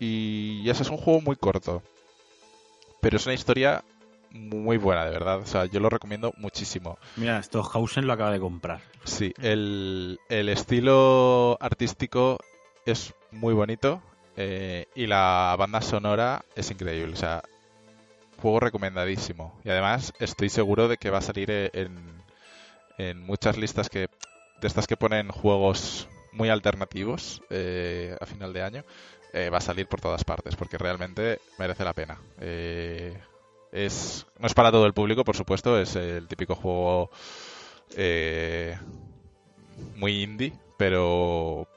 Y 0.00 0.68
ese 0.68 0.82
es 0.82 0.90
un 0.90 0.96
juego 0.96 1.20
muy 1.20 1.36
corto. 1.36 1.80
Pero 3.00 3.16
es 3.16 3.26
una 3.26 3.34
historia 3.34 3.84
muy 4.32 4.76
buena, 4.76 5.04
de 5.04 5.10
verdad. 5.10 5.38
O 5.38 5.46
sea, 5.46 5.66
yo 5.66 5.78
lo 5.78 5.88
recomiendo 5.88 6.32
muchísimo. 6.36 6.98
Mira, 7.16 7.40
Stockhausen 7.42 8.08
lo 8.08 8.12
acaba 8.12 8.32
de 8.32 8.40
comprar. 8.40 8.80
Sí, 9.04 9.32
el, 9.40 10.18
el 10.28 10.48
estilo 10.48 11.58
artístico 11.60 12.38
es 12.90 13.14
muy 13.30 13.54
bonito 13.54 14.02
eh, 14.36 14.86
y 14.94 15.06
la 15.06 15.54
banda 15.58 15.80
sonora 15.80 16.44
es 16.56 16.70
increíble. 16.70 17.12
O 17.12 17.16
sea, 17.16 17.42
juego 18.40 18.60
recomendadísimo. 18.60 19.58
Y 19.64 19.70
además 19.70 20.12
estoy 20.18 20.48
seguro 20.48 20.88
de 20.88 20.96
que 20.96 21.10
va 21.10 21.18
a 21.18 21.22
salir 21.22 21.50
e, 21.50 21.70
en, 21.74 21.98
en 22.98 23.20
muchas 23.22 23.56
listas 23.56 23.88
que 23.88 24.08
de 24.60 24.68
estas 24.68 24.86
que 24.86 24.96
ponen 24.96 25.30
juegos 25.30 26.08
muy 26.32 26.48
alternativos 26.48 27.42
eh, 27.50 28.16
a 28.20 28.26
final 28.26 28.52
de 28.52 28.62
año. 28.62 28.84
Eh, 29.32 29.48
va 29.48 29.58
a 29.58 29.62
salir 29.62 29.86
por 29.86 30.00
todas 30.00 30.24
partes 30.24 30.56
porque 30.56 30.76
realmente 30.76 31.40
merece 31.58 31.84
la 31.84 31.92
pena. 31.92 32.18
Eh, 32.40 33.16
es, 33.70 34.26
no 34.38 34.46
es 34.46 34.54
para 34.54 34.72
todo 34.72 34.86
el 34.86 34.92
público, 34.92 35.24
por 35.24 35.36
supuesto, 35.36 35.78
es 35.78 35.94
el 35.94 36.26
típico 36.26 36.56
juego 36.56 37.10
eh, 37.96 38.76
muy 39.96 40.22
indie, 40.22 40.52
pero 40.76 41.68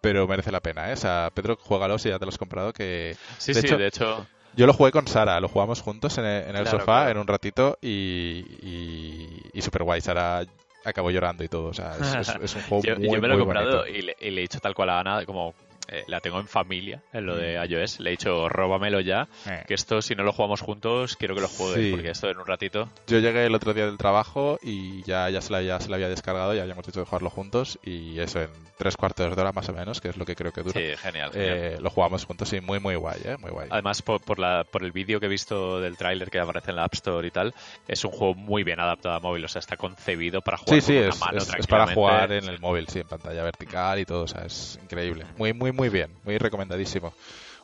pero 0.00 0.26
merece 0.26 0.50
la 0.52 0.60
pena. 0.60 0.90
¿eh? 0.90 0.94
O 0.94 0.96
sea, 0.96 1.30
Pedro, 1.34 1.56
juégalo 1.56 1.98
si 1.98 2.08
ya 2.08 2.18
te 2.18 2.24
lo 2.24 2.30
has 2.30 2.38
comprado. 2.38 2.72
Que, 2.72 3.16
Sí, 3.38 3.52
de 3.52 3.60
sí, 3.60 3.66
hecho, 3.66 3.76
de 3.78 3.86
hecho. 3.86 4.26
Yo 4.56 4.66
lo 4.66 4.72
jugué 4.72 4.90
con 4.90 5.06
Sara, 5.06 5.38
lo 5.40 5.48
jugamos 5.48 5.80
juntos 5.80 6.18
en 6.18 6.24
el, 6.24 6.42
en 6.42 6.56
el 6.56 6.62
Claro, 6.64 6.78
sofá 6.80 6.94
claro. 7.02 7.10
en 7.10 7.18
un 7.18 7.26
ratito 7.28 7.78
y, 7.80 8.44
y, 8.62 9.42
y 9.52 9.62
super 9.62 9.84
guay. 9.84 10.00
Sara 10.00 10.44
acabó 10.84 11.10
llorando 11.10 11.44
y 11.44 11.48
todo. 11.48 11.66
O 11.68 11.74
sea, 11.74 11.92
es, 12.00 12.28
es- 12.28 12.36
es 12.42 12.56
un 12.56 12.62
juego 12.62 12.82
yo, 12.86 12.96
muy, 12.96 13.10
yo 13.14 13.20
me 13.22 13.28
lo 13.28 13.34
he 13.34 13.38
comprado 13.38 13.86
y 13.86 14.02
le, 14.02 14.16
y 14.20 14.30
le 14.30 14.40
he 14.40 14.42
dicho 14.42 14.58
tal 14.60 14.74
cual 14.74 14.90
a 14.90 15.00
Ana, 15.00 15.24
como 15.24 15.54
eh, 15.90 16.04
la 16.06 16.20
tengo 16.20 16.40
en 16.40 16.46
familia, 16.48 17.02
en 17.12 17.26
lo 17.26 17.36
de 17.36 17.54
iOS, 17.68 18.00
le 18.00 18.10
he 18.10 18.12
dicho, 18.12 18.48
róbamelo 18.48 19.00
ya, 19.00 19.28
Mm. 19.46 19.50
Eh. 19.50 19.64
que 19.66 19.74
esto 19.74 20.00
si 20.02 20.14
no 20.14 20.22
lo 20.22 20.32
jugamos 20.32 20.60
juntos, 20.60 21.16
quiero 21.16 21.34
que 21.34 21.40
lo 21.42 21.48
juegues, 21.48 21.84
Sí. 21.86 21.90
porque 21.92 22.10
esto 22.10 22.28
en 22.30 22.38
un 22.38 22.46
ratito... 22.46 22.88
Yo 23.06 23.18
llegué 23.18 23.44
el 23.46 23.54
otro 23.54 23.74
día 23.74 23.86
del 23.86 23.98
trabajo 23.98 24.58
y 24.62 25.02
ya, 25.02 25.28
ya, 25.30 25.40
se, 25.40 25.52
la, 25.52 25.62
ya 25.62 25.80
se 25.80 25.88
la 25.90 25.96
había 25.96 26.08
descargado, 26.08 26.54
ya 26.54 26.62
habíamos 26.62 26.86
dicho 26.86 27.00
de 27.00 27.06
jugarlo 27.06 27.30
juntos 27.30 27.78
y 27.84 28.18
eso 28.20 28.40
en 28.40 28.50
tres 28.78 28.96
cuartos 28.96 29.34
de 29.36 29.42
hora 29.42 29.52
más 29.52 29.68
o 29.68 29.72
menos, 29.72 30.00
que 30.00 30.08
es 30.08 30.16
lo 30.16 30.24
que 30.24 30.34
creo 30.36 30.52
que 30.52 30.62
dura. 30.62 30.80
Sí, 30.80 30.96
genial. 30.96 31.30
genial. 31.32 31.56
Eh, 31.58 31.76
lo 31.80 31.90
jugamos 31.90 32.24
juntos 32.24 32.52
y 32.52 32.60
muy 32.60 32.78
muy 32.80 32.94
guay, 32.94 33.20
¿eh? 33.24 33.36
Muy 33.38 33.50
guay. 33.50 33.68
Además, 33.70 34.00
por, 34.02 34.20
por, 34.22 34.38
la, 34.38 34.64
por 34.64 34.82
el 34.84 34.92
vídeo 34.92 35.20
que 35.20 35.26
he 35.26 35.28
visto 35.28 35.80
del 35.80 35.96
tráiler 35.96 36.30
que 36.30 36.38
aparece 36.38 36.70
en 36.70 36.76
la 36.76 36.84
App 36.84 36.94
Store 36.94 37.26
y 37.26 37.30
tal, 37.30 37.52
es 37.88 38.04
un 38.04 38.10
juego 38.12 38.34
muy 38.34 38.62
bien 38.64 38.80
adaptado 38.80 39.14
a 39.16 39.20
móvil, 39.20 39.44
o 39.44 39.48
sea, 39.48 39.58
está 39.60 39.76
concebido 39.76 40.40
para 40.40 40.56
jugar 40.56 40.80
Sí, 40.80 40.86
sí, 40.86 40.92
con 40.94 41.02
una 41.02 41.08
es, 41.10 41.20
mano 41.20 41.38
es- 41.38 41.54
es 41.58 41.66
para 41.66 41.86
jugar 41.94 42.32
en 42.32 42.48
el 42.48 42.58
móvil, 42.60 42.86
sí, 42.88 43.00
en 43.00 43.08
pantalla 43.08 43.42
vertical 43.42 43.98
y 43.98 44.04
todo, 44.06 44.22
o 44.22 44.28
sea, 44.28 44.44
es 44.44 44.78
increíble. 44.82 45.24
Muy, 45.36 45.52
muy, 45.52 45.72
muy 45.72 45.79
bien, 45.88 46.10
muy 46.24 46.38
recomendadísimo. 46.38 47.12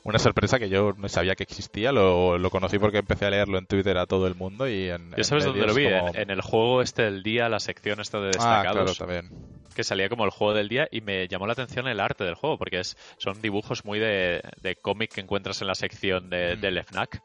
Una 0.05 0.18
sorpresa 0.20 0.59
que 0.60 0.68
yo 0.68 0.93
no 0.97 1.09
sabía 1.09 1.34
que 1.34 1.43
existía, 1.43 1.90
lo, 1.90 2.38
lo 2.38 2.51
conocí 2.51 2.78
porque 2.78 2.98
empecé 2.98 3.26
a 3.26 3.30
leerlo 3.30 3.59
en 3.59 3.66
Twitter 3.66 3.98
a 3.98 4.06
todo 4.06 4.28
el 4.28 4.36
mundo 4.36 4.68
y 4.68 4.88
en... 4.88 5.10
¿Ya 5.16 5.24
sabes 5.24 5.44
en 5.47 5.51
dónde 5.51 5.66
lo 5.66 5.74
vi? 5.74 5.84
como- 5.84 6.09
En, 6.14 6.20
en 6.22 6.30
el 6.30 6.40
juego 6.43 6.80
este 6.80 7.02
del 7.02 7.24
día, 7.24 7.48
la 7.48 7.59
sección 7.59 8.01
esta 8.01 8.20
de 8.20 8.28
Ah, 8.38 8.60
claro, 8.62 8.84
destacados, 8.84 8.98
también. 8.98 9.30
que 9.74 9.82
salía 9.82 10.09
como 10.09 10.24
el 10.24 10.30
juego 10.30 10.55
del 10.55 10.68
día 10.68 10.86
y 10.93 11.01
me 11.01 11.26
llamó 11.26 11.47
la 11.48 11.55
atención 11.55 11.88
el 11.88 11.98
arte 11.98 12.22
del 12.22 12.36
juego, 12.36 12.56
porque 12.56 12.78
es, 12.78 12.97
son 13.18 13.43
dibujos 13.43 13.84
muy 13.84 13.98
de, 13.98 14.43
de 14.62 14.76
cómic 14.76 15.12
que 15.12 15.20
encuentras 15.22 15.60
en 15.60 15.66
la 15.66 15.74
sección 15.74 16.30
de, 16.30 16.55
Mm. 16.56 16.60
del 16.60 16.78
FNAC, 16.84 17.20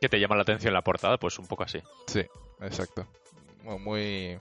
que 0.00 0.08
te 0.08 0.20
llama 0.20 0.36
la 0.36 0.42
atención 0.42 0.72
la 0.72 0.82
portada, 0.82 1.16
pues 1.18 1.36
un 1.40 1.48
poco 1.48 1.64
así. 1.64 1.80
Sí, 2.06 2.22
exacto. 2.60 3.08
Muy, 3.64 3.78
muy, 3.80 4.38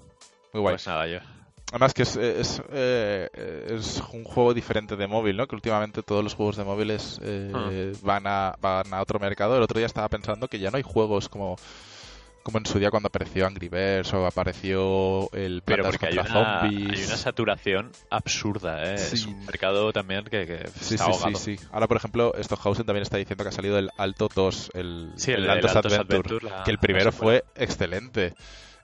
muy 0.53 0.61
guay. 0.61 0.73
Pues 0.75 0.85
nada, 0.87 1.07
yo... 1.07 1.17
Además 1.71 1.93
que 1.93 2.01
es, 2.03 2.15
es, 2.15 2.61
eh, 2.71 3.29
es 3.69 4.01
un 4.13 4.23
juego 4.23 4.53
diferente 4.53 4.95
de 4.95 5.05
móvil, 5.07 5.37
¿no? 5.37 5.47
Que 5.47 5.55
últimamente 5.55 6.01
todos 6.01 6.23
los 6.23 6.33
juegos 6.33 6.57
de 6.57 6.63
móviles 6.63 7.19
eh, 7.23 7.51
Ah. 7.53 7.69
van, 8.01 8.25
a, 8.25 8.55
van 8.59 8.91
a 8.93 9.01
otro 9.01 9.19
mercado. 9.19 9.55
El 9.55 9.61
otro 9.63 9.77
día 9.77 9.85
estaba 9.85 10.09
pensando 10.09 10.47
que 10.47 10.57
ya 10.59 10.71
no 10.71 10.77
hay 10.77 10.83
juegos 10.83 11.29
como, 11.29 11.57
como 12.41 12.57
en 12.57 12.65
su 12.65 12.79
día 12.79 12.89
cuando 12.89 13.05
apareció 13.07 13.45
Angry 13.45 13.69
Birds 13.69 14.11
o 14.13 14.25
apareció 14.25 15.29
el 15.33 15.61
Pero 15.63 15.83
porque 15.83 16.07
hay 16.07 16.13
una, 16.17 16.61
Zombies. 16.61 16.99
hay 16.99 17.05
una 17.05 17.17
saturación 17.17 17.91
absurda, 18.09 18.83
¿eh? 18.91 18.95
Es 18.95 19.27
un 19.27 19.45
mercado 19.45 19.93
también 19.93 20.23
que, 20.23 20.47
que 20.47 20.67
Sí, 20.79 20.95
está 20.95 21.05
sí, 21.05 21.11
ahogado. 21.11 21.37
sí, 21.37 21.57
sí. 21.57 21.65
Ahora, 21.71 21.87
por 21.87 21.97
ejemplo, 21.97 22.33
Stockhausen 22.41 22.87
también 22.87 23.03
está 23.03 23.17
diciendo 23.17 23.43
que 23.43 23.49
ha 23.49 23.53
salido 23.53 23.77
el 23.77 23.91
Alto 23.95 24.27
2, 24.33 24.71
el, 24.73 25.11
Sí, 25.17 25.31
el, 25.33 25.43
el 25.43 25.49
Altos 25.51 25.75
Altos 25.75 25.93
Adventure, 25.93 26.17
Adventure, 26.17 26.49
la- 26.57 26.63
que 26.63 26.71
el 26.71 26.79
primero 26.79 27.11
fue 27.11 27.43
excelente. 27.55 28.33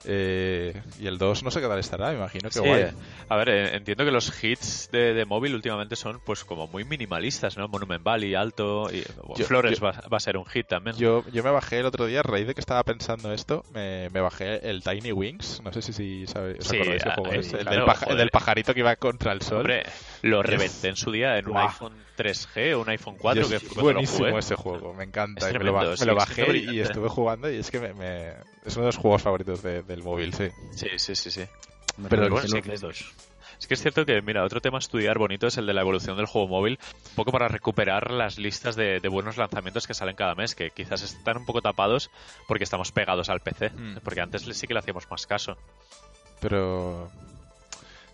Eh, 0.07 0.73
y 0.99 1.07
el 1.07 1.17
2 1.17 1.43
no 1.43 1.51
sé 1.51 1.61
qué 1.61 1.67
tal 1.67 1.79
estará, 1.79 2.09
me 2.11 2.17
imagino 2.17 2.49
que 2.49 2.59
Sí, 2.59 2.65
guay. 2.65 2.85
A 3.27 3.35
ver, 3.37 3.49
entiendo 3.49 4.05
que 4.05 4.11
los 4.11 4.43
hits 4.43 4.89
de, 4.91 5.13
de 5.13 5.25
móvil 5.25 5.55
últimamente 5.55 5.95
son 5.95 6.19
pues 6.23 6.43
como 6.43 6.67
muy 6.67 6.83
minimalistas, 6.83 7.57
¿no? 7.57 7.67
Monument 7.67 8.03
Valley, 8.03 8.35
Alto 8.35 8.87
y 8.91 9.03
Yo- 9.35 9.45
Flores 9.45 9.79
yo- 9.79 9.85
va, 9.85 9.91
va 10.11 10.17
a 10.17 10.19
ser 10.19 10.37
un 10.37 10.45
hit 10.45 10.67
también. 10.67 10.95
Yo, 10.97 11.23
yo 11.31 11.43
me 11.43 11.49
bajé 11.51 11.79
el 11.79 11.85
otro 11.85 12.05
día, 12.05 12.19
a 12.19 12.23
raíz 12.23 12.47
de 12.47 12.53
que 12.53 12.61
estaba 12.61 12.83
pensando 12.83 13.33
esto, 13.33 13.63
me, 13.73 14.09
me 14.11 14.21
bajé 14.21 14.69
el 14.69 14.83
Tiny 14.83 15.11
Wings. 15.11 15.61
No 15.63 15.71
sé 15.73 15.81
si, 15.81 15.91
si 15.93 16.27
sabéis, 16.27 16.59
os 16.59 16.67
Sí, 16.67 16.75
acordáis 16.77 17.03
qué 17.03 17.09
ah, 17.09 17.15
juego 17.15 17.33
eh. 17.33 17.37
El, 17.59 17.65
del 17.65 17.83
paja- 17.85 18.05
el 18.09 18.17
del 18.17 18.29
pajarito 18.29 18.73
que 18.73 18.79
iba 18.81 18.95
contra 18.95 19.31
el 19.31 19.41
sol. 19.41 19.57
Hombre, 19.57 19.83
lo 20.21 20.43
reventé 20.43 20.89
en 20.89 20.95
su 20.95 21.11
día 21.11 21.37
en 21.37 21.47
un 21.49 21.57
iPhone 21.57 21.93
3G 22.15 22.73
o 22.75 22.81
un 22.81 22.89
iPhone 22.89 23.15
Y 23.15 23.19
4 23.19 23.41
es 23.43 23.49
que 23.63 23.75
lo 23.75 23.81
buenísimo 23.83 24.27
jugué. 24.29 24.39
ese 24.39 24.55
juego, 24.55 24.93
me 24.93 25.03
encanta. 25.03 25.47
Es 25.49 25.55
y 25.55 25.57
me 25.59 25.65
lo, 25.65 25.73
me 25.73 26.13
bajé 26.13 26.43
y 26.43 26.49
brillante. 26.49 26.81
estuve 26.83 27.09
jugando 27.09 27.51
y 27.51 27.57
es 27.57 27.69
que 27.71 27.79
me, 27.79 27.93
me- 27.93 28.29
es 28.65 28.75
uno 28.75 28.81
de 28.85 28.87
los 28.87 28.97
juegos 28.97 29.21
favoritos 29.21 29.61
de- 29.61 29.83
del 29.83 30.03
móvil, 30.03 30.33
sí. 30.33 30.49
Sí, 30.71 30.87
sí, 30.97 31.15
sí, 31.15 31.31
sí. 31.31 31.45
Me 31.97 32.09
Pero 32.09 32.29
bueno, 32.29 32.47
sí. 32.47 33.05
Es 33.57 33.67
que 33.67 33.73
es 33.75 33.81
cierto 33.81 34.05
que, 34.05 34.21
mira, 34.21 34.43
otro 34.43 34.59
tema 34.59 34.77
a 34.77 34.79
estudiar 34.79 35.17
bonito 35.17 35.47
es 35.47 35.57
el 35.57 35.65
de 35.65 35.73
la 35.73 35.79
evolución 35.79 36.17
del 36.17 36.25
juego 36.25 36.47
móvil, 36.49 36.77
un 37.09 37.15
poco 37.15 37.31
para 37.31 37.47
recuperar 37.47 38.11
las 38.11 38.37
listas 38.37 38.75
de, 38.75 38.99
de 38.99 39.07
buenos 39.07 39.37
lanzamientos 39.37 39.87
que 39.87 39.93
salen 39.93 40.17
cada 40.17 40.35
mes, 40.35 40.55
que 40.55 40.71
quizás 40.71 41.03
están 41.03 41.37
un 41.37 41.45
poco 41.45 41.61
tapados 41.61 42.11
porque 42.49 42.65
estamos 42.65 42.91
pegados 42.91 43.29
al 43.29 43.39
PC, 43.39 43.69
Mm. 43.69 43.97
porque 44.03 44.19
antes 44.19 44.41
sí 44.43 44.67
que 44.67 44.73
le 44.73 44.79
hacíamos 44.81 45.09
más 45.09 45.25
caso. 45.25 45.55
Pero 46.41 47.09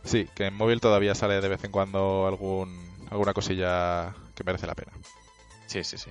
sí, 0.04 0.28
que 0.36 0.46
en 0.46 0.54
móvil 0.54 0.80
todavía 0.80 1.16
sale 1.16 1.42
de 1.42 1.50
vez 1.50 1.64
en 1.64 1.72
cuando 1.72 2.28
algún 2.28 2.91
alguna 3.12 3.34
cosilla 3.34 4.16
que 4.34 4.44
merece 4.44 4.66
la 4.66 4.74
pena. 4.74 4.92
Sí, 5.68 5.84
sí, 5.84 5.98
sí. 5.98 6.10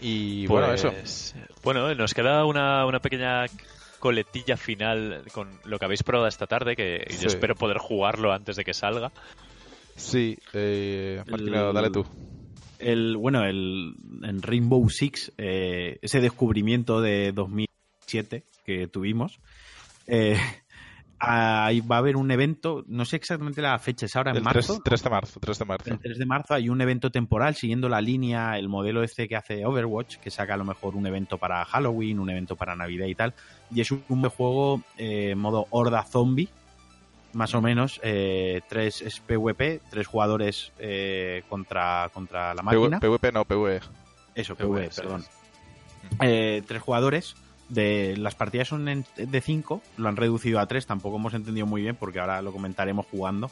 Y 0.00 0.46
bueno, 0.48 0.72
eso. 0.72 0.90
Pues, 0.90 1.34
Bueno, 1.62 1.94
nos 1.94 2.14
queda 2.14 2.44
una, 2.44 2.84
una 2.86 2.98
pequeña 3.00 3.46
coletilla 3.98 4.56
final 4.56 5.24
con 5.32 5.58
lo 5.64 5.78
que 5.78 5.84
habéis 5.84 6.02
probado 6.02 6.28
esta 6.28 6.46
tarde, 6.46 6.74
que 6.76 7.04
Sí. 7.10 7.22
yo 7.22 7.26
espero 7.28 7.54
poder 7.56 7.78
jugarlo 7.78 8.32
antes 8.32 8.56
de 8.56 8.64
que 8.64 8.74
salga. 8.74 9.10
Sí, 9.96 10.38
eh, 10.52 11.22
Martino, 11.26 11.68
El- 11.68 11.74
dale 11.74 11.90
tú. 11.90 12.06
El, 12.78 13.16
bueno, 13.16 13.44
el, 13.44 13.94
en 14.22 14.40
Rainbow 14.40 14.88
Six, 14.88 15.32
eh, 15.36 15.98
ese 16.00 16.20
descubrimiento 16.20 17.00
de 17.00 17.32
2007 17.32 18.44
que 18.64 18.86
tuvimos, 18.86 19.40
eh, 20.06 20.38
ahí 21.18 21.80
va 21.80 21.96
a 21.96 21.98
haber 21.98 22.16
un 22.16 22.30
evento, 22.30 22.84
no 22.86 23.04
sé 23.04 23.16
exactamente 23.16 23.60
la 23.60 23.78
fecha, 23.78 24.06
es 24.06 24.16
ahora 24.16 24.30
en 24.30 24.38
El 24.38 24.42
marzo. 24.42 24.74
3, 24.74 24.82
3 24.84 25.02
de 25.02 25.10
marzo, 25.10 25.40
3 25.40 25.58
de 25.58 25.64
marzo. 25.64 25.90
El 25.90 25.98
3 25.98 26.18
de 26.18 26.26
marzo 26.26 26.54
hay 26.54 26.68
un 26.68 26.80
evento 26.80 27.10
temporal 27.10 27.54
siguiendo 27.54 27.88
la 27.88 28.00
línea, 28.00 28.58
el 28.58 28.68
modelo 28.68 29.02
este 29.02 29.28
que 29.28 29.36
hace 29.36 29.64
Overwatch, 29.64 30.16
que 30.16 30.30
saca 30.30 30.54
a 30.54 30.56
lo 30.56 30.64
mejor 30.64 30.96
un 30.96 31.06
evento 31.06 31.38
para 31.38 31.64
Halloween, 31.64 32.20
un 32.20 32.30
evento 32.30 32.56
para 32.56 32.76
Navidad 32.76 33.06
y 33.06 33.14
tal. 33.14 33.34
Y 33.70 33.80
es 33.80 33.90
un, 33.90 34.22
juego 34.28 34.82
eh, 34.96 35.34
modo 35.34 35.66
horda 35.70 36.02
zombie, 36.04 36.48
más 37.32 37.54
o 37.54 37.60
menos. 37.60 38.00
Eh, 38.02 38.60
tres 38.68 39.02
es 39.02 39.20
PvP, 39.20 39.80
tres 39.90 40.06
jugadores 40.06 40.72
eh, 40.78 41.42
contra, 41.48 42.10
contra 42.12 42.54
la 42.54 42.62
máquina. 42.62 43.00
PvP 43.00 43.32
no, 43.32 43.44
PvE. 43.44 43.80
Eso, 44.34 44.54
PvE, 44.54 44.68
PvE, 44.68 44.90
sí. 44.90 45.00
perdón. 45.00 45.24
Eh, 46.20 46.62
tres 46.66 46.82
jugadores. 46.82 47.36
De, 47.68 48.16
las 48.16 48.34
partidas 48.34 48.68
son 48.68 48.88
en- 48.88 49.04
de 49.16 49.40
cinco, 49.40 49.82
lo 49.96 50.08
han 50.08 50.16
reducido 50.16 50.58
a 50.60 50.66
tres, 50.66 50.86
tampoco 50.86 51.16
hemos 51.16 51.34
entendido 51.34 51.66
muy 51.66 51.82
bien 51.82 51.96
porque 51.96 52.18
ahora 52.20 52.40
lo 52.42 52.52
comentaremos 52.52 53.06
jugando. 53.10 53.50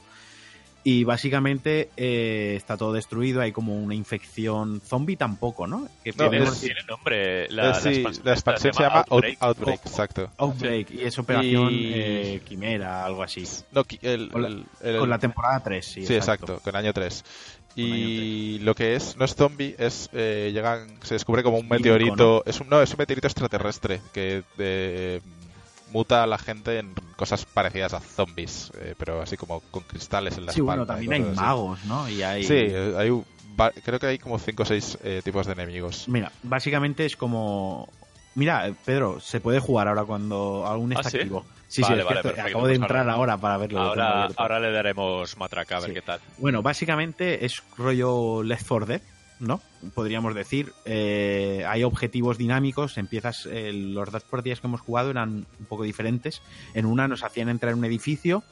Y 0.88 1.02
básicamente 1.02 1.90
eh, 1.96 2.54
está 2.56 2.76
todo 2.76 2.92
destruido, 2.92 3.40
hay 3.40 3.50
como 3.50 3.74
una 3.76 3.96
infección 3.96 4.80
zombie 4.80 5.16
tampoco, 5.16 5.66
¿no? 5.66 5.88
Que 6.04 6.12
No, 6.12 6.30
tiene, 6.30 6.44
es- 6.46 6.60
tiene 6.60 6.80
nombre. 6.88 7.48
La, 7.50 7.62
Eh, 7.64 7.66
la 7.70 7.74
sí, 7.74 7.88
expansión 7.88 8.24
la 8.24 8.32
esta 8.34 8.50
expansión 8.52 8.72
se 8.74 8.82
llama 8.84 9.00
Out- 9.00 9.06
Outbreak. 9.10 9.42
Outbreak, 9.42 9.80
exacto. 9.86 10.30
Outbreak, 10.38 10.90
y 10.92 11.02
es 11.02 11.18
Operación 11.18 11.72
Y- 11.72 11.90
eh, 11.92 12.42
Quimera, 12.44 13.04
algo 13.04 13.24
así. 13.24 13.42
No, 13.72 13.84
qui- 13.84 13.98
el, 14.00 14.28
Con 14.30 14.42
la- 14.42 14.48
el- 14.48 14.64
el- 14.80 14.98
Con 15.00 15.10
la 15.10 15.18
temporada 15.18 15.58
3, 15.60 15.84
sí. 15.84 16.06
sí, 16.06 16.14
exacto. 16.14 16.60
con 16.62 16.76
año 16.76 16.92
3. 16.92 17.24
Y 17.76 18.58
lo 18.60 18.74
que 18.74 18.94
es, 18.96 19.16
no 19.16 19.24
es 19.24 19.34
zombie, 19.34 19.74
es 19.78 20.08
eh, 20.12 20.50
llegan, 20.52 20.88
se 21.02 21.14
descubre 21.14 21.42
como 21.42 21.58
un 21.58 21.64
Químico, 21.68 21.76
meteorito, 21.90 22.42
es 22.46 22.60
un 22.60 22.68
no, 22.68 22.80
es 22.80 22.90
un 22.90 22.96
meteorito 22.98 23.26
extraterrestre 23.26 24.00
que 24.12 24.42
eh, 24.58 25.20
muta 25.92 26.22
a 26.22 26.26
la 26.26 26.38
gente 26.38 26.78
en 26.78 26.94
cosas 27.16 27.44
parecidas 27.44 27.92
a 27.94 28.00
zombies, 28.00 28.72
eh, 28.80 28.94
pero 28.98 29.20
así 29.20 29.36
como 29.36 29.60
con 29.70 29.82
cristales 29.82 30.38
en 30.38 30.46
la 30.46 30.52
Sí, 30.52 30.60
bueno, 30.62 30.82
espalda 30.82 31.02
y 31.02 31.06
también 31.06 31.24
hay 31.24 31.30
así. 31.32 31.40
magos, 31.40 31.84
¿no? 31.84 32.08
Y 32.08 32.22
hay... 32.22 32.44
Sí, 32.44 32.54
eh, 32.56 32.94
hay 32.96 33.10
creo 33.84 33.98
que 33.98 34.06
hay 34.06 34.18
como 34.18 34.38
5 34.38 34.62
o 34.62 34.66
6 34.66 34.98
tipos 35.24 35.46
de 35.46 35.52
enemigos. 35.54 36.08
Mira, 36.08 36.30
básicamente 36.42 37.06
es 37.06 37.16
como... 37.16 37.88
Mira, 38.34 38.70
Pedro, 38.84 39.18
se 39.20 39.40
puede 39.40 39.60
jugar 39.60 39.88
ahora 39.88 40.04
cuando 40.04 40.66
aún 40.66 40.92
¿Ah, 40.92 40.96
está 41.00 41.08
sí? 41.10 41.16
activo. 41.18 41.42
Sí, 41.42 41.55
Vale, 41.66 41.74
sí, 41.74 41.82
es 41.82 41.88
vale, 41.88 42.04
perfecto, 42.22 42.40
acabo 42.48 42.66
de 42.66 42.74
pues 42.74 42.80
entrar 42.80 43.00
ahora- 43.08 43.12
ahora 43.14 43.36
para 43.38 43.56
verlo. 43.58 43.80
Ahora, 43.80 44.28
ahora 44.36 44.60
le 44.60 44.70
daremos 44.70 45.36
matraca 45.36 45.76
a 45.76 45.80
ver 45.80 45.88
Sí. 45.90 45.94
qué 45.94 46.02
tal. 46.02 46.20
Bueno, 46.38 46.62
básicamente 46.62 47.44
es 47.44 47.62
rollo 47.76 48.42
Left 48.42 48.66
4 48.68 48.86
Dead, 48.86 49.02
¿no? 49.40 49.60
Podríamos 49.94 50.34
decir. 50.34 50.72
Eh, 50.84 51.64
hay 51.68 51.82
objetivos 51.84 52.38
dinámicos. 52.38 52.96
Empiezas. 52.98 53.46
eh, 53.50 53.72
los 53.72 54.10
dos 54.12 54.22
partidas 54.24 54.60
que 54.60 54.66
hemos 54.68 54.80
jugado 54.80 55.10
eran 55.10 55.46
un 55.58 55.66
poco 55.68 55.82
diferentes. 55.82 56.40
En 56.74 56.86
una 56.86 57.08
nos 57.08 57.22
hacían 57.24 57.48
entrar 57.48 57.72
en 57.72 57.78
un 57.80 57.84
edificio 57.84 58.42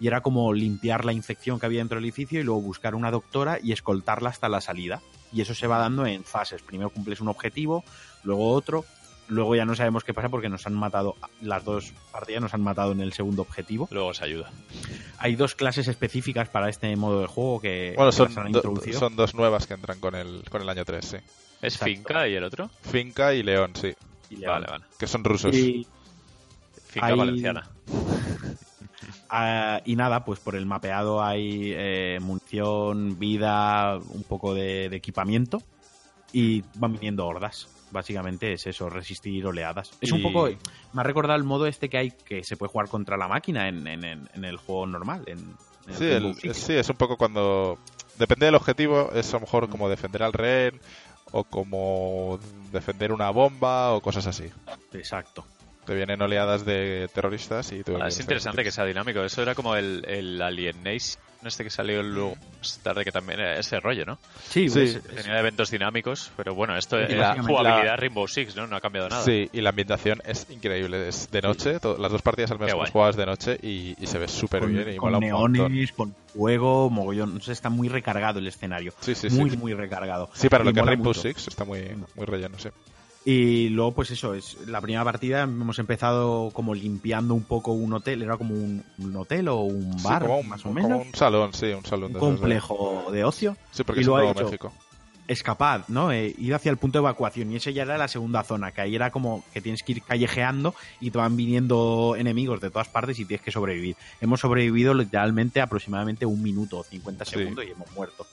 y 0.00 0.08
era 0.08 0.20
como 0.20 0.52
limpiar 0.52 1.04
la 1.04 1.12
infección 1.12 1.60
que 1.60 1.66
había 1.66 1.78
dentro 1.78 1.96
del 1.96 2.04
edificio 2.04 2.40
y 2.40 2.42
luego 2.42 2.60
buscar 2.60 2.94
una 2.96 3.10
doctora 3.12 3.58
y 3.62 3.72
escoltarla 3.72 4.30
hasta 4.30 4.48
la 4.48 4.60
salida. 4.60 5.00
Y 5.32 5.40
eso 5.40 5.54
se 5.54 5.66
va 5.68 5.78
dando 5.78 6.04
en 6.06 6.24
fases. 6.24 6.62
Primero 6.62 6.90
cumples 6.90 7.20
un 7.20 7.28
objetivo, 7.28 7.84
luego 8.24 8.50
otro. 8.52 8.84
Luego 9.28 9.56
ya 9.56 9.64
no 9.64 9.74
sabemos 9.74 10.04
qué 10.04 10.12
pasa 10.12 10.28
porque 10.28 10.48
nos 10.48 10.66
han 10.66 10.74
matado. 10.74 11.16
Las 11.40 11.64
dos 11.64 11.92
partidas 12.12 12.42
nos 12.42 12.52
han 12.54 12.60
matado 12.62 12.92
en 12.92 13.00
el 13.00 13.12
segundo 13.14 13.42
objetivo. 13.42 13.88
Luego 13.90 14.08
os 14.08 14.20
ayuda. 14.22 14.50
Hay 15.18 15.34
dos 15.36 15.54
clases 15.54 15.88
específicas 15.88 16.48
para 16.50 16.68
este 16.68 16.94
modo 16.96 17.20
de 17.22 17.26
juego 17.26 17.60
que, 17.60 17.94
Bueno, 17.96 18.12
son, 18.12 18.28
han 18.38 18.52
do- 18.52 18.58
introducido. 18.58 18.98
son 18.98 19.16
dos 19.16 19.34
nuevas 19.34 19.66
que 19.66 19.74
entran 19.74 19.98
con 20.00 20.14
el, 20.14 20.42
con 20.50 20.60
el 20.62 20.68
año 20.68 20.84
3, 20.84 21.04
sí. 21.04 21.16
¿Es 21.62 21.74
Exacto. 21.74 21.84
Finca 21.86 22.28
y 22.28 22.34
el 22.34 22.44
otro? 22.44 22.68
Finca 22.82 23.32
y 23.32 23.42
León, 23.42 23.72
sí. 23.74 23.94
Y 24.30 24.44
Vale, 24.44 24.66
vale. 24.68 24.84
Que 24.98 25.06
son 25.06 25.24
rusos. 25.24 25.54
Y, 25.56 25.86
Finca 26.86 27.06
Hay- 27.06 27.16
valenciana. 27.18 27.68
ah, 29.30 29.80
y 29.84 29.96
nada, 29.96 30.24
pues 30.24 30.40
por 30.40 30.56
el 30.56 30.66
mapeado 30.66 31.22
hay 31.22 31.72
eh, 31.74 32.18
munición, 32.20 33.18
vida, 33.18 33.96
un 33.96 34.22
poco 34.24 34.54
de, 34.54 34.88
de 34.88 34.96
equipamiento 34.96 35.62
y 36.32 36.62
van 36.74 36.92
viniendo 36.92 37.26
hordas. 37.26 37.68
Básicamente 37.94 38.52
es 38.52 38.66
eso, 38.66 38.90
resistir 38.90 39.46
oleadas. 39.46 39.92
Es 40.00 40.10
un 40.12 40.20
poco. 40.20 40.48
Me 40.92 41.00
ha 41.00 41.04
recordado 41.04 41.36
el 41.38 41.44
modo 41.44 41.66
este 41.66 41.88
que 41.88 41.96
hay 41.96 42.10
que 42.10 42.42
se 42.42 42.56
puede 42.56 42.70
jugar 42.72 42.88
contra 42.88 43.16
la 43.16 43.28
máquina 43.28 43.68
en, 43.68 43.86
en- 43.86 44.04
en- 44.04 44.28
en 44.34 44.44
el 44.44 44.56
juego 44.58 44.86
normal. 44.86 45.22
En, 45.26 45.54
Sí, 45.96 46.04
el- 46.06 46.34
Six. 46.34 46.56
sí, 46.56 46.72
es 46.74 46.88
un 46.88 46.96
poco 46.96 47.16
cuando... 47.16 47.78
Depende 48.18 48.46
del 48.46 48.54
objetivo, 48.54 49.10
es 49.14 49.30
a 49.32 49.36
lo 49.36 49.40
mejor 49.42 49.68
como 49.68 49.88
defender 49.88 50.22
al 50.22 50.32
rehén 50.32 50.80
o 51.30 51.44
como 51.44 52.38
defender 52.72 53.12
una 53.12 53.30
bomba 53.30 53.92
o 53.92 54.00
cosas 54.00 54.26
así. 54.26 54.50
Exacto. 54.92 55.44
Te 55.84 55.94
vienen 55.94 56.20
oleadas 56.22 56.64
de 56.64 57.08
terroristas 57.14 57.70
y 57.72 57.84
tú... 57.84 57.96
Ah, 58.00 58.08
es 58.08 58.18
interesante 58.18 58.64
que 58.64 58.70
sea 58.72 58.84
dinámico. 58.86 59.20
Eso 59.22 59.42
era 59.42 59.54
como 59.54 59.76
el, 59.76 60.04
el 60.08 60.40
Alienation 60.42 61.22
este 61.46 61.64
que 61.64 61.70
salió 61.70 62.02
luego 62.02 62.36
más 62.58 62.78
tarde, 62.82 63.04
que 63.04 63.12
también 63.12 63.40
era 63.40 63.58
ese 63.58 63.80
rollo, 63.80 64.04
¿no? 64.04 64.18
Sí, 64.48 64.68
Sí. 64.68 64.80
es- 64.80 65.02
Tenía 65.02 65.38
eventos 65.38 65.70
dinámicos, 65.70 66.30
pero 66.36 66.54
bueno, 66.54 66.76
esto 66.76 66.98
es 66.98 67.10
la- 67.14 67.42
jugabilidad 67.42 67.84
la- 67.84 67.96
Rainbow 67.96 68.26
Six, 68.28 68.56
¿no? 68.56 68.66
No 68.66 68.76
ha 68.76 68.80
cambiado 68.80 69.08
nada. 69.08 69.22
Sí, 69.22 69.48
y 69.52 69.60
la 69.60 69.70
ambientación 69.70 70.20
es 70.24 70.46
increíble. 70.50 71.08
Es 71.08 71.30
de 71.30 71.42
noche, 71.42 71.78
las 71.98 72.12
dos 72.12 72.22
partidas 72.22 72.50
al 72.50 72.58
menos 72.58 72.74
es 73.10 73.16
de 73.16 73.26
noche 73.26 73.58
y, 73.62 73.94
y 74.02 74.06
se 74.06 74.18
ve 74.18 74.28
súper 74.28 74.66
bien 74.66 74.94
y 74.94 74.96
con 74.96 75.12
mola 75.12 75.20
montón. 75.36 75.74
con 75.96 76.14
fuego, 76.34 76.90
mogollón. 76.90 77.34
No 77.34 77.40
sé, 77.40 77.52
está 77.52 77.70
muy 77.70 77.88
recargado 77.88 78.38
el 78.38 78.46
escenario. 78.46 78.92
Sí, 79.00 79.14
sí, 79.14 79.28
muy, 79.30 79.50
sí. 79.50 79.56
muy 79.56 79.72
recargado. 79.74 80.28
Sí, 80.34 80.48
para 80.48 80.64
Y 80.64 80.66
lo 80.68 80.72
que 80.72 80.80
es 80.80 80.86
Rainbow 80.86 81.08
mucho. 81.10 81.20
Six 81.22 81.48
está 81.48 81.64
muy, 81.64 81.82
muy 82.14 82.26
relleno, 82.26 82.58
sí. 82.58 82.68
Y 83.26 83.70
luego, 83.70 83.92
pues 83.94 84.10
eso, 84.10 84.34
es 84.34 84.56
la 84.66 84.80
primera 84.82 85.02
partida 85.02 85.42
hemos 85.44 85.78
empezado 85.78 86.50
como 86.52 86.74
limpiando 86.74 87.32
un 87.34 87.44
poco 87.44 87.72
un 87.72 87.92
hotel, 87.94 88.22
era 88.22 88.36
como 88.36 88.54
un, 88.54 88.84
un 88.98 89.16
hotel 89.16 89.48
o 89.48 89.60
un 89.60 89.98
Sí, 89.98 90.04
bar, 90.04 90.22
como 90.22 90.38
un, 90.40 90.48
más 90.48 90.60
o 90.60 90.62
como 90.64 90.74
menos, 90.74 91.06
un 91.06 91.14
salón, 91.14 91.54
sí, 91.54 91.66
un 91.66 91.84
salón. 91.86 92.08
un 92.08 92.12
de 92.12 92.18
complejo 92.18 93.06
de 93.10 93.24
ocio. 93.24 93.56
Sí, 93.72 93.82
porque 93.82 94.00
y 94.00 94.02
es 94.02 94.08
Nuevo 94.08 94.30
hecho. 94.32 94.44
México. 94.44 94.72
Escapad, 95.26 95.88
¿no? 95.88 96.12
Eh, 96.12 96.34
ir 96.36 96.54
hacia 96.54 96.70
el 96.70 96.76
punto 96.76 96.98
de 96.98 97.04
evacuación. 97.04 97.50
Y 97.50 97.56
esa 97.56 97.70
ya 97.70 97.84
era 97.84 97.96
la 97.96 98.08
segunda 98.08 98.42
zona, 98.44 98.72
que 98.72 98.82
ahí 98.82 98.94
era 98.94 99.10
como 99.10 99.42
que 99.54 99.62
tienes 99.62 99.82
que 99.82 99.92
ir 99.92 100.02
callejeando 100.02 100.74
y 101.00 101.10
te 101.10 101.16
van 101.16 101.34
viniendo 101.34 102.14
enemigos 102.18 102.60
de 102.60 102.68
todas 102.68 102.88
partes 102.88 103.18
y 103.18 103.24
tienes 103.24 103.42
que 103.42 103.50
sobrevivir. 103.50 103.96
Hemos 104.20 104.40
sobrevivido 104.40 104.92
literalmente 104.92 105.62
aproximadamente 105.62 106.26
un 106.26 106.42
minuto 106.42 106.76
o 106.80 106.84
50 106.84 107.24
Sí. 107.24 107.30
segundos 107.38 107.64
y 107.64 107.70
hemos 107.70 107.90
muerto. 107.92 108.26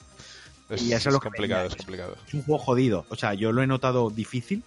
Es, 0.68 0.82
Y 0.82 0.92
eso 0.92 1.08
es 1.08 1.14
lo 1.14 1.20
que 1.20 1.28
complicado, 1.30 1.62
venía. 1.62 1.70
es 1.70 1.76
complicado. 1.82 2.16
es 2.28 2.34
un 2.34 2.42
juego 2.42 2.62
jodido. 2.62 3.06
O 3.08 3.16
sea, 3.16 3.32
yo 3.32 3.52
lo 3.52 3.62
he 3.62 3.66
notado 3.66 4.10
difícil. 4.10 4.62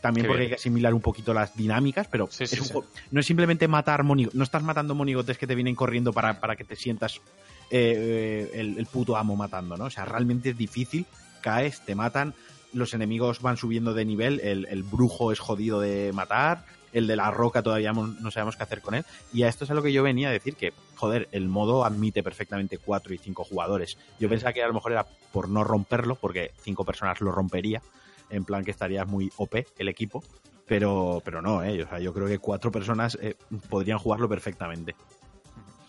También 0.00 0.24
Qué 0.24 0.28
porque 0.28 0.40
bien. 0.42 0.46
hay 0.46 0.48
que 0.50 0.60
asimilar 0.60 0.94
un 0.94 1.00
poquito 1.00 1.34
las 1.34 1.56
dinámicas, 1.56 2.06
pero 2.08 2.28
Sí, 2.30 2.44
es 2.44 2.50
sí, 2.50 2.60
un 2.60 2.66
juego- 2.68 2.86
no 3.10 3.20
es 3.20 3.26
simplemente 3.26 3.66
matar 3.66 4.04
monigotes. 4.04 4.36
No 4.36 4.44
estás 4.44 4.62
matando 4.62 4.94
monigotes 4.94 5.36
que 5.38 5.46
te 5.46 5.54
vienen 5.56 5.74
corriendo 5.74 6.12
para, 6.12 6.38
para 6.40 6.54
que 6.56 6.64
te 6.64 6.76
sientas 6.76 7.20
eh, 7.70 8.50
el, 8.54 8.78
el 8.78 8.86
puto 8.86 9.16
amo 9.16 9.36
matando, 9.36 9.76
¿no? 9.76 9.84
O 9.86 9.90
sea, 9.90 10.04
realmente 10.04 10.50
es 10.50 10.56
difícil. 10.56 11.06
Caes, 11.40 11.80
te 11.84 11.94
matan, 11.94 12.34
los 12.72 12.94
enemigos 12.94 13.40
van 13.42 13.56
subiendo 13.56 13.94
de 13.94 14.04
nivel, 14.04 14.40
el, 14.40 14.66
el 14.66 14.82
brujo 14.82 15.32
es 15.32 15.38
jodido 15.38 15.80
de 15.80 16.12
matar, 16.12 16.64
el 16.92 17.06
de 17.06 17.16
la 17.16 17.30
roca 17.30 17.62
todavía 17.62 17.92
no 17.92 18.30
sabemos 18.30 18.56
qué 18.56 18.62
hacer 18.62 18.80
con 18.80 18.94
él. 18.94 19.04
Y 19.32 19.42
a 19.42 19.48
esto 19.48 19.64
es 19.64 19.70
a 19.70 19.74
lo 19.74 19.82
que 19.82 19.92
yo 19.92 20.02
venía 20.02 20.28
a 20.28 20.32
decir 20.32 20.56
que, 20.56 20.72
joder, 20.96 21.28
el 21.32 21.48
modo 21.48 21.84
admite 21.84 22.22
perfectamente 22.22 22.78
cuatro 22.78 23.14
y 23.14 23.18
cinco 23.18 23.44
jugadores. 23.44 23.98
Yo 24.18 24.28
pensaba 24.28 24.52
que 24.52 24.62
a 24.62 24.66
lo 24.68 24.74
mejor 24.74 24.92
era 24.92 25.06
por 25.32 25.48
no 25.48 25.64
romperlo, 25.64 26.14
porque 26.16 26.52
cinco 26.62 26.84
personas 26.84 27.20
lo 27.20 27.30
rompería, 27.30 27.82
en 28.30 28.44
plan 28.44 28.64
que 28.64 28.70
estaría 28.70 29.04
muy 29.04 29.30
OP 29.36 29.66
el 29.78 29.88
equipo. 29.88 30.22
Pero, 30.66 31.22
pero 31.24 31.40
no, 31.40 31.62
¿eh? 31.64 31.82
O 31.82 31.88
sea, 31.88 31.98
yo 31.98 32.12
creo 32.12 32.26
que 32.26 32.38
cuatro 32.38 32.70
personas 32.70 33.16
eh, 33.22 33.36
podrían 33.70 33.98
jugarlo 33.98 34.28
perfectamente. 34.28 34.94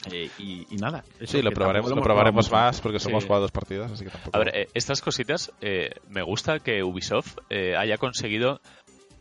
Eh, 0.10 0.30
y, 0.38 0.66
y 0.74 0.78
nada. 0.78 1.04
eso, 1.20 1.34
Sí, 1.38 1.42
lo 1.42 1.52
probaremos, 1.52 1.92
lo 1.92 2.02
probaremos 2.02 2.50
más 2.50 2.80
porque 2.80 3.00
Sí. 3.00 3.12
jugado 3.12 3.42
dos 3.42 3.52
partidas, 3.52 3.92
así 3.92 4.06
que 4.06 4.12
tampoco. 4.12 4.38
A 4.38 4.40
ver, 4.40 4.56
eh, 4.56 4.68
estas 4.74 5.02
cositas, 5.02 5.52
eh, 5.60 5.90
me 6.08 6.22
gusta 6.22 6.60
que 6.60 6.82
Ubisoft 6.84 7.38
eh, 7.50 7.76
haya 7.76 7.98
conseguido 7.98 8.62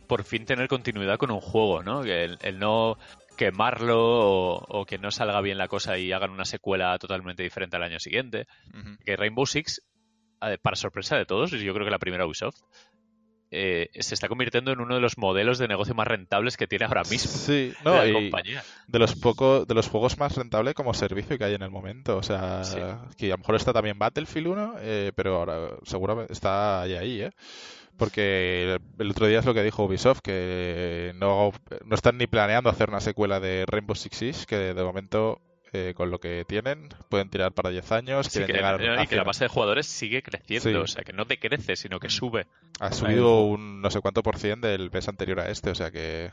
por 0.07 0.23
fin 0.23 0.45
tener 0.45 0.69
continuidad 0.69 1.17
con 1.17 1.31
un 1.31 1.41
juego, 1.41 1.83
¿no? 1.83 2.01
Que 2.03 2.23
el, 2.23 2.37
el 2.41 2.57
no 2.57 2.97
quemarlo 3.35 3.97
o, 3.99 4.79
o 4.79 4.85
que 4.85 4.97
no 4.97 5.11
salga 5.11 5.41
bien 5.41 5.57
la 5.57 5.67
cosa 5.67 5.97
y 5.97 6.11
hagan 6.13 6.31
una 6.31 6.45
secuela 6.45 6.97
totalmente 6.97 7.43
diferente 7.43 7.75
al 7.75 7.83
año 7.83 7.99
siguiente. 7.99 8.47
Que 9.05 9.17
Rainbow 9.17 9.45
Six, 9.45 9.81
para 10.61 10.75
sorpresa 10.77 11.17
de 11.17 11.25
todos, 11.25 11.51
y 11.53 11.59
yo 11.63 11.73
creo 11.73 11.85
que 11.85 11.91
la 11.91 11.99
primera 11.99 12.25
Ubisoft, 12.25 12.55
eh, 13.51 13.89
se 13.99 14.13
está 14.13 14.27
convirtiendo 14.27 14.71
en 14.71 14.79
uno 14.79 14.95
de 14.95 15.01
los 15.01 15.17
modelos 15.17 15.57
de 15.57 15.67
negocio 15.67 15.95
más 15.95 16.07
rentables 16.07 16.55
que 16.57 16.67
tiene 16.67 16.85
ahora 16.85 17.01
mismo 17.09 17.31
Sí, 17.31 17.73
no, 17.83 17.95
la 18.03 18.11
compañía. 18.13 18.63
de 18.87 18.99
los 18.99 19.15
poco, 19.15 19.65
de 19.65 19.73
los 19.73 19.87
juegos 19.87 20.17
más 20.19 20.35
rentables 20.35 20.73
como 20.75 20.93
servicio 20.93 21.37
que 21.37 21.43
hay 21.45 21.55
en 21.55 21.63
el 21.63 21.71
momento. 21.71 22.17
O 22.17 22.23
sea, 22.23 22.63
Sí. 22.63 22.77
que 23.17 23.27
a 23.27 23.29
lo 23.31 23.37
mejor 23.39 23.55
está 23.55 23.73
también 23.73 23.97
Battlefield 23.97 24.47
1, 24.47 24.75
eh, 24.79 25.11
pero 25.15 25.37
ahora 25.37 25.69
seguramente 25.83 26.33
está 26.33 26.81
ahí, 26.81 26.93
ahí, 26.95 27.21
¿eh? 27.23 27.31
Porque 27.97 28.77
el 28.99 29.11
otro 29.11 29.27
día 29.27 29.39
es 29.39 29.45
lo 29.45 29.53
que 29.53 29.63
dijo 29.63 29.83
Ubisoft, 29.83 30.21
que 30.21 31.11
no, 31.15 31.51
no 31.83 31.95
están 31.95 32.17
ni 32.17 32.27
planeando 32.27 32.69
hacer 32.69 32.89
una 32.89 33.01
secuela 33.01 33.41
de 33.41 33.65
Rainbow 33.67 33.95
Six 33.95 34.15
Siege, 34.15 34.45
que 34.47 34.55
de 34.73 34.83
momento, 34.83 35.41
eh, 35.73 35.93
con 35.95 36.09
lo 36.11 36.19
que 36.19 36.45
tienen, 36.47 36.89
pueden 37.09 37.29
tirar 37.29 37.51
para 37.53 37.69
10 37.69 37.91
años, 37.91 38.25
Sí, 38.27 38.39
quieren 38.39 38.47
que- 38.47 38.53
llegar 38.53 38.81
y 38.81 38.87
a 39.01 39.05
que 39.05 39.15
la 39.15 39.23
base 39.23 39.45
de 39.45 39.49
jugadores 39.49 39.85
sigue 39.87 40.21
creciendo, 40.23 40.69
Sí. 40.69 40.75
o 40.75 40.87
sea, 40.87 41.03
que 41.03 41.13
no 41.13 41.25
decrece, 41.25 41.75
sino 41.75 41.99
que 41.99 42.09
sube. 42.09 42.47
Ha 42.79 42.91
subido 42.91 43.41
un 43.43 43.81
no 43.81 43.89
sé 43.91 43.99
cuánto 44.01 44.23
por 44.23 44.37
cien 44.37 44.61
del 44.61 44.89
mes 44.91 45.07
anterior 45.07 45.39
a 45.41 45.49
este, 45.49 45.69
o 45.69 45.75
sea 45.75 45.91
que... 45.91 46.31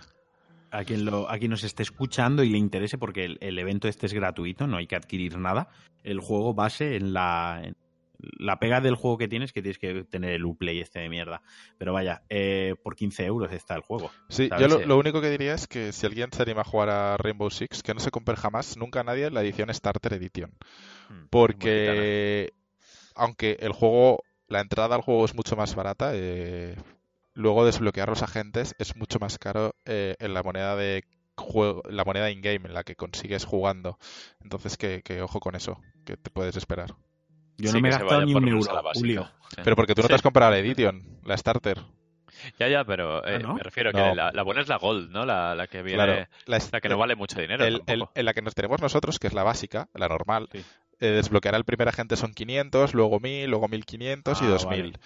a 0.70 0.84
quien, 0.84 1.04
lo, 1.04 1.30
a 1.30 1.38
quien 1.38 1.50
nos 1.50 1.64
esté 1.64 1.82
escuchando 1.82 2.42
y 2.42 2.48
le 2.50 2.58
interese, 2.58 2.98
porque 2.98 3.24
el, 3.24 3.38
el 3.40 3.58
evento 3.58 3.88
este 3.88 4.06
es 4.06 4.12
gratuito, 4.12 4.66
no 4.66 4.76
hay 4.78 4.86
que 4.86 4.96
adquirir 4.96 5.38
nada. 5.38 5.68
El 6.02 6.20
juego 6.20 6.54
base 6.54 6.96
en 6.96 7.12
la. 7.12 7.60
en- 7.64 7.76
la 8.18 8.58
pega 8.58 8.80
del 8.80 8.94
juego 8.94 9.18
que 9.18 9.28
tienes 9.28 9.52
que 9.52 9.62
tienes 9.62 9.78
que 9.78 10.04
tener 10.04 10.32
el 10.32 10.44
Uplay 10.44 10.80
este 10.80 11.00
de 11.00 11.08
mierda. 11.08 11.42
Pero 11.78 11.92
vaya, 11.92 12.22
eh, 12.28 12.74
por 12.82 12.96
15 12.96 13.24
euros 13.24 13.52
está 13.52 13.74
el 13.74 13.82
juego. 13.82 14.10
Sí, 14.28 14.48
¿Sabes? 14.48 14.68
yo 14.68 14.86
lo, 14.86 14.98
único 14.98 15.20
que 15.20 15.30
diría 15.30 15.54
es 15.54 15.66
que 15.66 15.92
si 15.92 16.06
alguien 16.06 16.32
se 16.32 16.42
anima 16.42 16.62
a 16.62 16.64
jugar 16.64 16.90
a 16.90 17.16
Rainbow 17.16 17.50
Six, 17.50 17.82
que 17.82 17.94
no 17.94 18.00
se 18.00 18.10
compre 18.10 18.36
jamás, 18.36 18.76
nunca 18.76 19.02
nadie, 19.02 19.30
la 19.30 19.42
edición 19.42 19.72
Starter 19.72 20.14
Edition. 20.14 20.52
Mm, 21.08 21.26
Porque 21.30 22.52
aunque 23.14 23.56
el 23.60 23.72
juego, 23.72 24.22
la 24.46 24.60
entrada 24.60 24.94
al 24.94 25.02
juego 25.02 25.24
es 25.24 25.34
mucho 25.34 25.56
más 25.56 25.74
barata, 25.74 26.12
eh, 26.14 26.76
luego 27.34 27.64
desbloquear 27.64 28.08
los 28.08 28.22
agentes 28.22 28.74
es 28.78 28.96
mucho 28.96 29.18
más 29.18 29.38
caro 29.38 29.74
eh, 29.84 30.16
en 30.18 30.34
la 30.34 30.42
moneda 30.42 30.76
de 30.76 31.04
juego, 31.36 31.82
la 31.88 32.04
moneda 32.04 32.30
in-game 32.30 32.68
en 32.68 32.74
la 32.74 32.84
que 32.84 32.96
consigues 32.96 33.44
jugando. 33.44 33.98
Entonces 34.40 34.76
que, 34.76 35.02
que 35.02 35.22
ojo 35.22 35.40
con 35.40 35.54
eso, 35.54 35.80
que 36.04 36.16
te 36.16 36.30
puedes 36.30 36.56
esperar. 36.56 36.94
Yo 37.58 37.70
Sí, 37.70 37.76
no 37.76 37.80
me 37.80 37.88
he 37.88 37.92
gastado 37.92 38.24
ni 38.24 38.34
un 38.34 38.48
euro, 38.48 38.82
básica. 38.82 38.92
Julio. 38.94 39.30
Sí. 39.50 39.56
Pero 39.64 39.76
porque 39.76 39.94
tú 39.94 40.00
no 40.02 40.04
Sí. 40.04 40.08
te 40.08 40.14
has 40.14 40.22
comprado 40.22 40.50
la 40.52 40.58
Edition, 40.58 41.02
la 41.24 41.36
Starter. 41.36 41.80
Ya, 42.58 42.68
ya, 42.68 42.84
pero 42.84 43.26
eh, 43.26 43.36
Ah, 43.36 43.38
¿no? 43.38 43.54
me 43.54 43.62
refiero 43.62 43.90
a 43.90 43.92
que 43.92 43.98
No. 43.98 44.14
la, 44.14 44.30
la 44.30 44.42
buena 44.42 44.60
es 44.60 44.68
la 44.68 44.76
Gold, 44.76 45.10
¿no? 45.10 45.24
La, 45.24 45.54
la 45.54 45.66
que 45.68 45.82
viene, 45.82 45.96
Claro, 46.04 46.26
la, 46.46 46.58
la 46.70 46.80
que 46.80 46.88
no 46.90 46.98
vale 46.98 47.16
mucho 47.16 47.40
dinero 47.40 47.64
el- 47.64 47.80
el- 47.86 48.04
en 48.14 48.24
la 48.26 48.34
que 48.34 48.42
nos 48.42 48.54
tenemos 48.54 48.80
nosotros, 48.82 49.18
que 49.18 49.26
es 49.28 49.32
la 49.32 49.42
básica, 49.42 49.88
la 49.94 50.08
normal, 50.08 50.48
Sí. 50.52 50.62
eh, 51.00 51.06
desbloquear 51.08 51.54
al 51.54 51.64
primer 51.64 51.88
agente 51.88 52.14
son 52.16 52.34
500, 52.34 52.92
luego 52.94 53.20
1000, 53.20 53.48
luego 53.50 53.68
1500 53.68 54.42
y 54.42 54.44
Ah, 54.44 54.48
2000. 54.48 54.82
vale. 54.92 54.98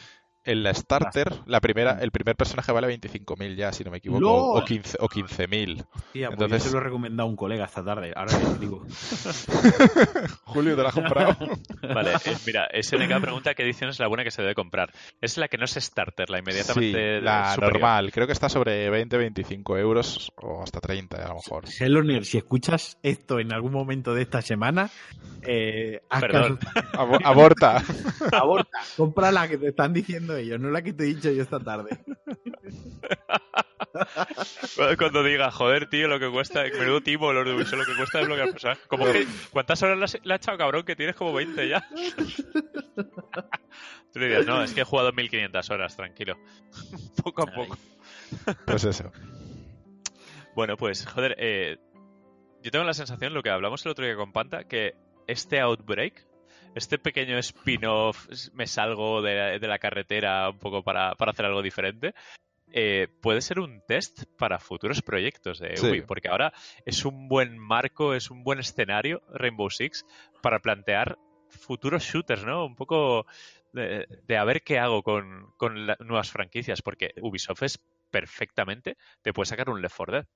En 0.43 0.63
la 0.63 0.73
starter, 0.73 1.35
la 1.47 1.61
primera, 1.61 1.99
el 2.01 2.11
primer 2.11 2.35
personaje 2.35 2.73
vale 2.73 2.89
25.000 2.89 3.57
ya, 3.57 3.73
si 3.73 3.85
no 3.85 3.91
me 3.91 3.99
equivoco, 3.99 4.27
o 4.27 4.55
¡Lol! 4.57 4.65
15 4.65 4.97
o 5.01 5.07
15.000. 5.09 5.87
Tía, 6.13 6.29
pues 6.29 6.33
Entonces- 6.41 6.65
yo 6.65 6.69
se 6.71 6.75
lo 6.75 6.81
he 6.81 6.85
recomendado 6.85 7.27
a 7.29 7.31
un 7.31 7.37
colega 7.37 7.67
esta 7.67 7.85
tarde. 7.85 8.13
Ahora 8.17 8.33
le 8.39 8.59
digo. 8.59 8.83
Julio, 10.45 10.77
¿te 10.77 10.83
la 10.83 10.89
has 10.89 10.95
comprado? 10.95 11.37
Vale, 11.95 12.13
eh, 12.25 12.37
mira, 12.47 12.69
SNK 12.81 13.21
pregunta 13.21 13.55
qué 13.55 13.63
edición 13.63 13.91
es 13.91 13.99
la 13.99 14.07
buena 14.09 14.25
que 14.25 14.31
se 14.31 14.43
debe 14.43 14.55
comprar. 14.55 14.93
Es 15.21 15.37
la 15.39 15.49
que 15.49 15.59
no 15.59 15.65
es 15.65 15.73
starter, 15.75 16.31
la 16.31 16.39
sí, 16.39 16.43
inmediatamente 16.43 17.21
la 17.21 17.55
superior. 17.55 17.73
normal. 17.75 18.13
Creo 18.13 18.27
que 18.27 18.33
está 18.33 18.49
sobre 18.49 18.91
20-25 18.91 19.79
euros 19.79 20.33
o 20.37 20.63
hasta 20.63 20.81
30 20.81 21.17
a 21.25 21.29
lo 21.29 21.35
mejor. 21.37 21.69
Selonier, 21.69 22.25
si 22.25 22.39
escuchas 22.39 22.99
esto 23.03 23.39
en 23.41 23.53
algún 23.53 23.73
momento 23.73 24.15
de 24.15 24.23
esta 24.23 24.43
semana, 24.43 24.91
eh, 25.43 26.01
Perdón. 26.21 26.57
caso- 26.57 26.81
Abo- 26.99 27.21
aborta. 27.25 27.83
aborta, 28.33 28.79
compra 28.97 29.31
la 29.33 29.49
que 29.49 29.59
te 29.59 29.69
están 29.69 29.93
diciendo 29.93 30.30
ellos, 30.37 30.61
no 30.61 30.71
la 30.71 30.83
que 30.83 30.93
te 30.93 31.05
he 31.05 31.07
dicho 31.07 31.31
yo 31.31 31.43
esta 31.43 31.61
tarde. 31.61 31.99
Cuando 34.99 35.23
diga, 35.25 35.51
joder, 35.51 35.89
tío, 35.89 36.09
lo 36.09 36.19
que 36.21 36.31
cuesta, 36.31 36.63
menudo 36.63 37.01
timo, 37.03 37.33
lo, 37.33 37.45
de- 37.45 37.53
lo 37.53 37.85
que 37.85 37.97
cuesta 37.97 38.19
desbloquear 38.19 38.51
personajes. 38.53 38.87
Como 38.87 39.05
que, 39.07 39.27
¿cuántas 39.51 39.83
horas 39.83 39.99
le 39.99 40.05
has, 40.05 40.19
le 40.23 40.35
has 40.35 40.41
echado, 40.41 40.59
cabrón? 40.59 40.85
Que 40.85 40.97
tienes 40.97 41.17
como 41.17 41.33
20 41.33 41.69
ya. 41.69 41.87
Tú 44.13 44.19
le 44.19 44.27
dirías, 44.27 44.47
no, 44.47 44.63
es 44.63 44.73
que 44.73 44.83
he 44.83 44.85
jugado 44.85 45.13
1500 45.13 45.71
horas, 45.71 45.97
tranquilo. 45.97 46.37
poco 47.23 47.43
a 47.43 47.47
poco. 47.47 47.77
Pues 48.67 48.85
eso. 48.85 49.13
Bueno, 50.55 50.77
pues, 50.77 51.07
joder, 51.07 51.35
eh, 51.39 51.79
yo 52.63 52.71
tengo 52.71 52.85
la 52.85 52.95
sensación, 52.95 53.35
lo 53.35 53.43
que 53.43 53.51
hablamos 53.51 53.85
el 53.85 53.93
otro 53.93 54.05
día 54.05 54.17
con 54.17 54.33
Panta, 54.33 54.65
que 54.65 54.95
este 55.27 55.61
Outbreak, 55.61 56.27
este 56.75 56.99
pequeño 56.99 57.39
spin-off, 57.39 58.29
me 58.53 58.67
salgo 58.67 59.23
de, 59.23 59.35
la- 59.35 59.59
de 59.59 59.67
la 59.69 59.79
carretera 59.79 60.49
un 60.51 60.59
poco 60.59 60.83
para, 60.83 61.15
para 61.15 61.33
hacer 61.33 61.47
algo 61.47 61.63
diferente, 61.63 62.15
eh, 62.73 63.09
puede 63.21 63.41
ser 63.41 63.59
un 63.59 63.83
test 63.87 64.25
para 64.39 64.59
futuros 64.61 65.03
proyectos 65.03 65.59
de 65.59 65.77
Sí. 65.77 65.87
Ubi, 65.87 66.03
porque 66.03 66.29
ahora 66.29 66.53
es 66.87 67.05
un 67.05 67.29
buen 67.29 67.59
marco, 67.59 68.15
es 68.15 68.31
un 68.31 68.45
buen 68.45 68.61
escenario, 68.61 69.23
Rainbow 69.33 69.69
Six, 69.71 70.07
para 70.41 70.61
plantear 70.61 71.19
futuros 71.49 72.05
shooters, 72.05 72.45
¿no? 72.45 72.65
Un 72.65 72.77
poco 72.77 73.27
de, 73.73 74.07
de 74.27 74.37
a 74.37 74.45
ver 74.45 74.63
qué 74.63 74.79
hago 74.79 75.03
con, 75.03 75.53
con 75.57 75.87
la- 75.87 75.97
nuevas 75.99 76.31
franquicias, 76.31 76.81
porque 76.83 77.13
Ubisoft 77.21 77.63
es 77.65 77.79
perfectamente, 78.11 78.97
te 79.23 79.33
puede 79.33 79.47
sacar 79.47 79.69
un 79.71 79.83
Left 79.83 79.97
4 79.97 80.15
Dead. 80.19 80.27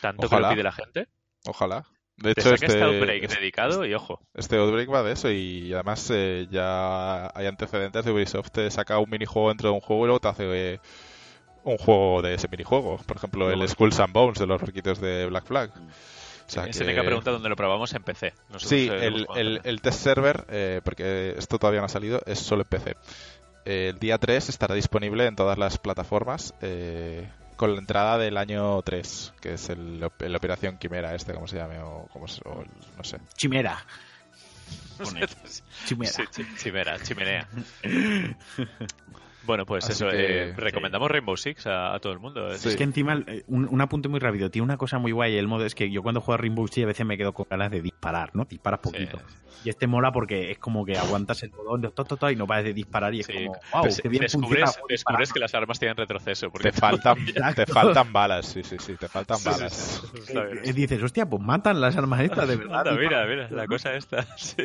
Tanto 0.00 0.28
que 0.28 0.36
lo 0.36 0.54
pide 0.54 0.62
la 0.62 0.72
gente. 0.72 1.06
Ojalá. 1.46 1.84
De 2.16 2.32
hecho, 2.32 2.54
este, 2.54 2.66
este, 2.66 2.82
Outbreak 2.82 3.24
este, 3.24 3.40
dedicado 3.40 3.84
y 3.84 3.94
ojo. 3.94 4.20
este 4.34 4.56
Outbreak 4.56 4.92
va 4.92 5.02
de 5.02 5.12
eso 5.12 5.30
y 5.30 5.72
además 5.72 6.08
eh, 6.12 6.46
ya 6.50 7.26
hay 7.34 7.46
antecedentes 7.46 8.04
de 8.04 8.12
Ubisoft 8.12 8.50
te 8.50 8.70
saca 8.70 8.98
un 8.98 9.10
minijuego 9.10 9.48
dentro 9.48 9.70
de 9.70 9.74
un 9.74 9.80
juego 9.80 10.04
y 10.04 10.06
luego 10.06 10.20
te 10.20 10.28
hace 10.28 10.44
eh, 10.74 10.80
un 11.64 11.78
juego 11.78 12.22
de 12.22 12.34
ese 12.34 12.48
minijuego. 12.48 12.98
Por 12.98 13.16
ejemplo, 13.16 13.50
el 13.50 13.68
Skulls 13.68 13.98
and 14.00 14.12
Bones 14.12 14.38
de 14.38 14.46
los 14.46 14.60
riquitos 14.60 15.00
de 15.00 15.26
Black 15.26 15.46
Flag. 15.46 15.70
O 15.70 16.50
sea 16.50 16.72
Se 16.72 16.84
me 16.84 16.94
pregunta 17.02 17.30
dónde 17.30 17.48
lo 17.48 17.56
probamos 17.56 17.94
en 17.94 18.02
PC. 18.02 18.34
Nosotros, 18.50 18.68
Sí, 18.68 18.88
el, 18.90 19.60
el- 19.64 19.80
test 19.80 20.00
server, 20.00 20.44
eh, 20.48 20.80
porque 20.84 21.34
esto 21.38 21.58
todavía 21.58 21.80
no 21.80 21.86
ha 21.86 21.88
salido, 21.88 22.20
es 22.26 22.40
solo 22.40 22.62
en 22.62 22.68
PC. 22.68 22.96
El 23.64 23.98
día 23.98 24.18
3 24.18 24.48
estará 24.48 24.74
disponible 24.74 25.26
en 25.26 25.36
todas 25.36 25.56
las 25.56 25.78
plataformas 25.78 26.52
eh, 26.62 27.28
con 27.62 27.74
la 27.74 27.78
entrada 27.78 28.18
del 28.18 28.38
año 28.38 28.82
3, 28.82 29.34
que 29.40 29.54
es 29.54 29.68
el, 29.68 30.04
el 30.18 30.34
Operación 30.34 30.78
Quimera, 30.78 31.14
este, 31.14 31.32
como 31.32 31.46
se 31.46 31.58
llame, 31.58 31.78
o, 31.78 32.08
como 32.12 32.26
se- 32.26 32.42
o 32.44 32.60
el- 32.62 32.68
no 32.96 33.04
sé. 33.04 33.18
Chimera. 33.36 33.86
Chimera. 35.86 36.12
Sí, 36.12 36.22
chi- 36.32 36.56
chimera, 36.56 37.00
chimenea. 37.00 37.48
Bueno, 39.44 39.66
pues 39.66 39.84
Así 39.84 39.92
eso, 39.92 40.08
que- 40.10 40.50
eh, 40.50 40.52
recomendamos 40.56 41.10
Rainbow 41.10 41.36
Six 41.36 41.66
a, 41.66 41.94
a 41.94 41.98
todo 42.00 42.12
el 42.12 42.18
mundo. 42.20 42.48
Es- 42.52 42.60
Sí. 42.60 42.68
Es 42.70 42.76
que 42.76 42.84
encima, 42.84 43.22
eh, 43.26 43.42
un, 43.48 43.66
un 43.70 43.80
apunte 43.80 44.08
muy 44.08 44.20
rápido, 44.20 44.50
tiene 44.50 44.64
una 44.64 44.76
cosa 44.76 44.98
muy 44.98 45.12
guay 45.12 45.36
el 45.36 45.48
modo, 45.48 45.64
es 45.66 45.74
que 45.74 45.90
yo 45.90 46.02
cuando 46.02 46.20
juego 46.20 46.34
a 46.34 46.36
Rainbow 46.38 46.66
Six 46.68 46.84
a 46.84 46.86
veces 46.88 47.04
me 47.06 47.16
quedo 47.18 47.32
con 47.32 47.46
ganas 47.50 47.70
de 47.70 47.82
disparar, 47.82 48.30
¿no? 48.34 48.44
Disparas 48.44 48.80
poquito. 48.80 49.20
Y 49.64 49.68
este 49.68 49.86
mola 49.86 50.10
porque 50.10 50.50
es 50.50 50.58
como 50.58 50.84
que 50.84 50.98
aguantas 50.98 51.40
el 51.44 51.50
botón 51.50 51.80
de 51.82 51.90
to, 51.90 52.04
to, 52.04 52.16
to, 52.16 52.30
y 52.30 52.34
no 52.36 52.48
pares 52.48 52.64
de 52.64 52.72
disparar 52.74 53.14
y 53.14 53.20
es 53.20 53.26
Sí, 53.26 53.32
como, 53.46 53.56
wow, 53.72 53.84
Des- 53.84 54.00
qué 54.00 54.08
bien 54.08 54.22
descubres, 54.22 54.50
puedo 54.50 54.64
descubres 54.88 54.98
disparar". 54.98 55.28
que 55.32 55.38
las 55.38 55.54
armas 55.54 55.78
tienen 55.78 55.96
retroceso. 55.96 56.50
Porque 56.50 56.72
Te 56.72 56.78
faltan, 56.80 57.16
te 57.56 57.66
faltan 57.66 58.12
balas, 58.12 58.46
sí, 58.46 58.62
sí, 58.64 58.76
sí, 58.80 58.96
te 58.96 59.06
faltan 59.08 59.38
balas. 59.44 60.02
Eh, 60.32 60.60
eh, 60.64 60.72
dices, 60.72 61.00
hostia, 61.02 61.26
pues 61.28 61.40
matan 61.42 61.80
las 61.80 61.96
armas 61.96 62.20
estas, 62.22 62.48
de 62.48 62.56
verdad. 62.56 62.84
Mira, 62.98 63.24
mira, 63.26 63.48
la 63.50 63.66
cosa 63.68 63.94
esta. 63.94 64.22
sí. 64.36 64.62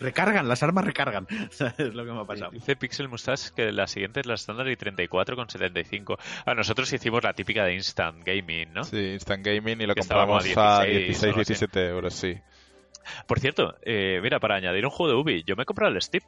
Recargan, 0.00 0.46
las 0.48 0.62
armas 0.62 0.84
recargan. 0.84 1.26
¿Sabes 1.50 1.94
lo 1.94 2.04
que 2.04 2.12
me 2.12 2.20
ha 2.20 2.24
pasado? 2.24 2.50
Dice 2.52 2.76
Pixel 2.76 3.08
Mustache 3.08 3.50
que 3.54 3.72
la 3.72 3.86
siguiente 3.86 4.20
es 4.20 4.26
la 4.26 4.34
estándar 4.34 4.68
y 4.68 4.76
34 4.76 5.34
con 5.36 5.48
75. 5.50 6.18
A 6.46 6.54
nosotros 6.54 6.92
hicimos 6.92 7.22
la 7.24 7.32
típica 7.32 7.64
de 7.64 7.74
Instant 7.74 8.22
Gaming, 8.24 8.72
¿no? 8.72 8.84
Sí, 8.84 8.96
Instant 9.14 9.44
Gaming 9.44 9.80
y 9.80 9.86
lo 9.86 9.94
Que 9.94 10.00
compramos 10.00 10.44
a 10.56 10.82
16 10.84 11.06
16, 11.06 11.22
o 11.22 11.26
algo 11.26 11.40
así. 11.40 11.52
17 11.54 11.86
euros, 11.88 12.14
sí. 12.14 12.38
Por 13.26 13.40
cierto, 13.40 13.74
eh, 13.82 14.20
mira, 14.22 14.38
para 14.38 14.56
añadir 14.56 14.84
un 14.84 14.90
juego 14.90 15.12
de 15.12 15.18
Ubi, 15.18 15.42
yo 15.44 15.56
me 15.56 15.62
he 15.62 15.66
comprado 15.66 15.92
el 15.94 16.00
Steep. 16.02 16.24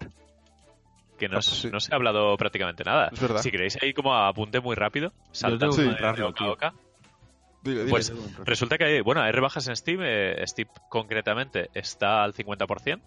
Que 1.19 1.29
no, 1.29 1.37
Ah, 1.37 1.41
pues 1.45 1.47
sí. 1.47 1.69
no 1.71 1.79
se 1.79 1.93
ha 1.93 1.97
hablado 1.97 2.35
prácticamente 2.39 2.83
nada. 2.83 3.11
Es 3.13 3.21
verdad. 3.21 3.43
Si 3.43 3.51
queréis 3.51 3.77
ahí 3.83 3.93
como 3.93 4.15
apunte 4.17 4.59
muy 4.61 4.75
rápido, 4.75 5.13
tío. 5.33 6.47
boca. 6.49 6.73
Dile, 7.63 7.81
dile. 7.81 7.91
Pues 7.91 8.13
resulta 8.45 8.79
que 8.79 8.85
hay, 8.85 9.01
bueno, 9.03 9.21
hay 9.21 9.31
rebajas 9.33 9.69
en 9.69 9.77
Steam. 9.77 10.01
eh, 10.03 10.43
Steam 10.47 10.69
concretamente 10.89 11.69
está 11.75 12.25
al 12.25 12.33
50%. 12.33 13.01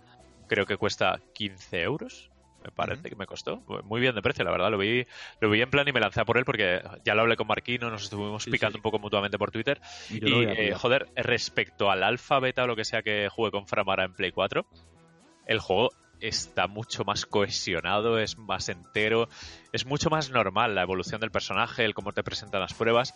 Creo 0.54 0.68
que 0.68 0.78
cuesta 0.78 1.20
15 1.34 1.82
euros. 1.82 2.30
Me 2.64 2.70
parece 2.70 3.10
que 3.10 3.16
me 3.16 3.26
costó. 3.26 3.58
Muy 3.86 4.00
bien 4.00 4.14
de 4.14 4.22
precio, 4.22 4.46
la 4.46 4.52
verdad. 4.52 4.70
Lo 4.70 4.78
vi, 4.78 5.06
lo 5.42 5.50
vi 5.50 5.62
en 5.62 5.70
plan 5.72 5.88
y 5.88 5.92
me 5.92 6.00
lancé 6.00 6.22
a 6.22 6.26
por 6.26 6.38
él 6.38 6.46
porque 6.46 6.80
ya 7.04 7.16
lo 7.16 7.22
hablé 7.22 7.36
con 7.36 7.48
Marquino, 7.48 7.90
nos 7.90 8.04
estuvimos 8.04 8.44
Sí, 8.44 8.52
picando 8.52 8.74
sí. 8.74 8.78
un 8.78 8.84
poco 8.84 9.00
mutuamente 9.00 9.40
por 9.40 9.50
Twitter. 9.50 9.82
Y 10.12 10.20
yo 10.20 10.44
eh, 10.44 10.76
joder, 10.76 11.10
respecto 11.16 11.90
al 11.90 12.04
alfa, 12.04 12.40
beta 12.40 12.64
o 12.64 12.68
lo 12.68 12.76
que 12.76 12.86
sea 12.86 13.02
que 13.02 13.30
juegue 13.30 13.52
con 13.52 13.68
Framara 13.68 14.06
en 14.06 14.14
Play 14.14 14.32
4, 14.32 14.64
el 15.48 15.60
juego 15.60 15.90
está 16.20 16.68
mucho 16.68 17.04
más 17.04 17.26
cohesionado, 17.26 18.20
es 18.20 18.38
más 18.38 18.70
entero, 18.70 19.28
es 19.74 19.88
mucho 19.88 20.10
más 20.12 20.30
normal 20.30 20.76
la 20.76 20.84
evolución 20.84 21.20
del 21.20 21.32
personaje, 21.32 21.84
el 21.84 21.96
cómo 21.96 22.14
te 22.14 22.24
presentan 22.24 22.62
las 22.62 22.76
pruebas. 22.76 23.14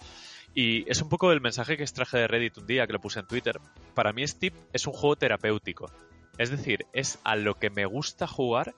Y 0.55 0.89
es 0.91 1.01
un 1.01 1.07
poco 1.07 1.31
el 1.31 1.39
mensaje 1.39 1.77
que 1.77 1.83
extraje 1.83 2.17
de 2.17 2.27
Reddit 2.27 2.57
un 2.57 2.67
día, 2.67 2.87
que 2.87 2.93
lo 2.93 2.99
puse 2.99 3.19
en 3.19 3.27
Twitter. 3.27 3.59
Para 3.93 4.11
mí 4.11 4.27
Steep 4.27 4.53
es 4.73 4.87
un 4.87 4.93
juego 4.93 5.15
terapéutico. 5.15 5.89
Es 6.37 6.49
decir, 6.51 6.85
es 6.93 7.19
a 7.23 7.35
lo 7.35 7.55
que 7.55 7.69
me 7.69 7.85
gusta 7.85 8.27
jugar 8.27 8.75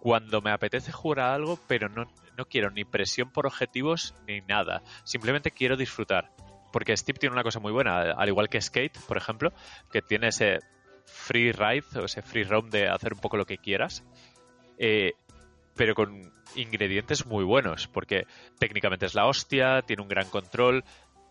cuando 0.00 0.40
me 0.40 0.50
apetece 0.50 0.92
jugar 0.92 1.20
a 1.20 1.34
algo, 1.34 1.58
pero 1.66 1.88
no, 1.88 2.06
no 2.36 2.44
quiero 2.46 2.70
ni 2.70 2.84
presión 2.84 3.30
por 3.30 3.46
objetivos 3.46 4.14
ni 4.26 4.40
nada. 4.42 4.82
Simplemente 5.04 5.50
quiero 5.50 5.76
disfrutar. 5.76 6.30
Porque 6.72 6.96
Steep 6.96 7.18
tiene 7.18 7.32
una 7.32 7.42
cosa 7.42 7.60
muy 7.60 7.72
buena, 7.72 8.12
al 8.12 8.28
igual 8.28 8.48
que 8.48 8.60
Skate, 8.60 8.98
por 9.06 9.16
ejemplo, 9.16 9.52
que 9.92 10.02
tiene 10.02 10.28
ese 10.28 10.58
free 11.04 11.52
ride 11.52 11.84
o 11.94 12.04
ese 12.04 12.20
free 12.22 12.44
roam 12.44 12.68
de 12.70 12.88
hacer 12.88 13.14
un 13.14 13.20
poco 13.20 13.36
lo 13.36 13.46
que 13.46 13.58
quieras, 13.58 14.02
eh, 14.78 15.12
pero 15.76 15.94
con 15.94 16.32
ingredientes 16.56 17.26
muy 17.26 17.44
buenos, 17.44 17.86
porque 17.86 18.26
técnicamente 18.58 19.06
es 19.06 19.14
la 19.14 19.26
hostia, 19.26 19.82
tiene 19.82 20.02
un 20.02 20.08
gran 20.08 20.28
control, 20.28 20.84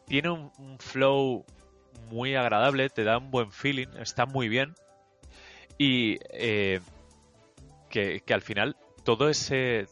tiene 0.08 0.30
un, 0.30 0.52
un 0.58 0.80
flow 0.80 1.46
muy 2.10 2.36
agradable, 2.36 2.90
te 2.90 3.04
da 3.04 3.18
un 3.18 3.30
buen 3.30 3.52
feeling, 3.52 3.88
está 4.00 4.26
muy 4.26 4.48
bien 4.48 4.76
y 5.78 6.18
eh, 6.30 6.80
que, 7.90 8.22
que 8.22 8.34
al 8.34 8.42
final 8.42 8.76
todo 9.04 9.30
ese 9.30 9.88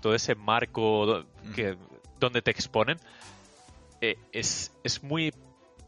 todo 0.00 0.14
ese 0.14 0.34
marco 0.34 1.24
que, 1.54 1.78
donde 2.20 2.42
te 2.42 2.50
exponen 2.50 2.98
eh, 4.02 4.18
es, 4.32 4.70
es 4.84 5.02
muy 5.02 5.32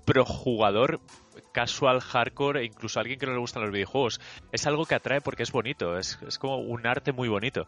pro 0.07 0.25
jugador, 0.25 1.01
casual, 1.53 2.01
hardcore 2.01 2.63
e 2.63 2.65
incluso 2.65 2.99
a 2.99 3.03
alguien 3.03 3.19
que 3.19 3.27
no 3.27 3.33
le 3.33 3.41
gustan 3.41 3.63
los 3.63 3.73
videojuegos. 3.73 4.21
Es 4.53 4.67
algo 4.67 4.87
que 4.87 4.95
atrae 4.95 5.21
porque 5.21 5.43
es 5.43 5.53
bonito, 5.53 5.99
es, 5.99 6.19
es 6.27 6.39
como 6.39 6.57
un 6.57 6.87
arte 6.87 7.13
muy 7.13 7.29
bonito. 7.29 7.67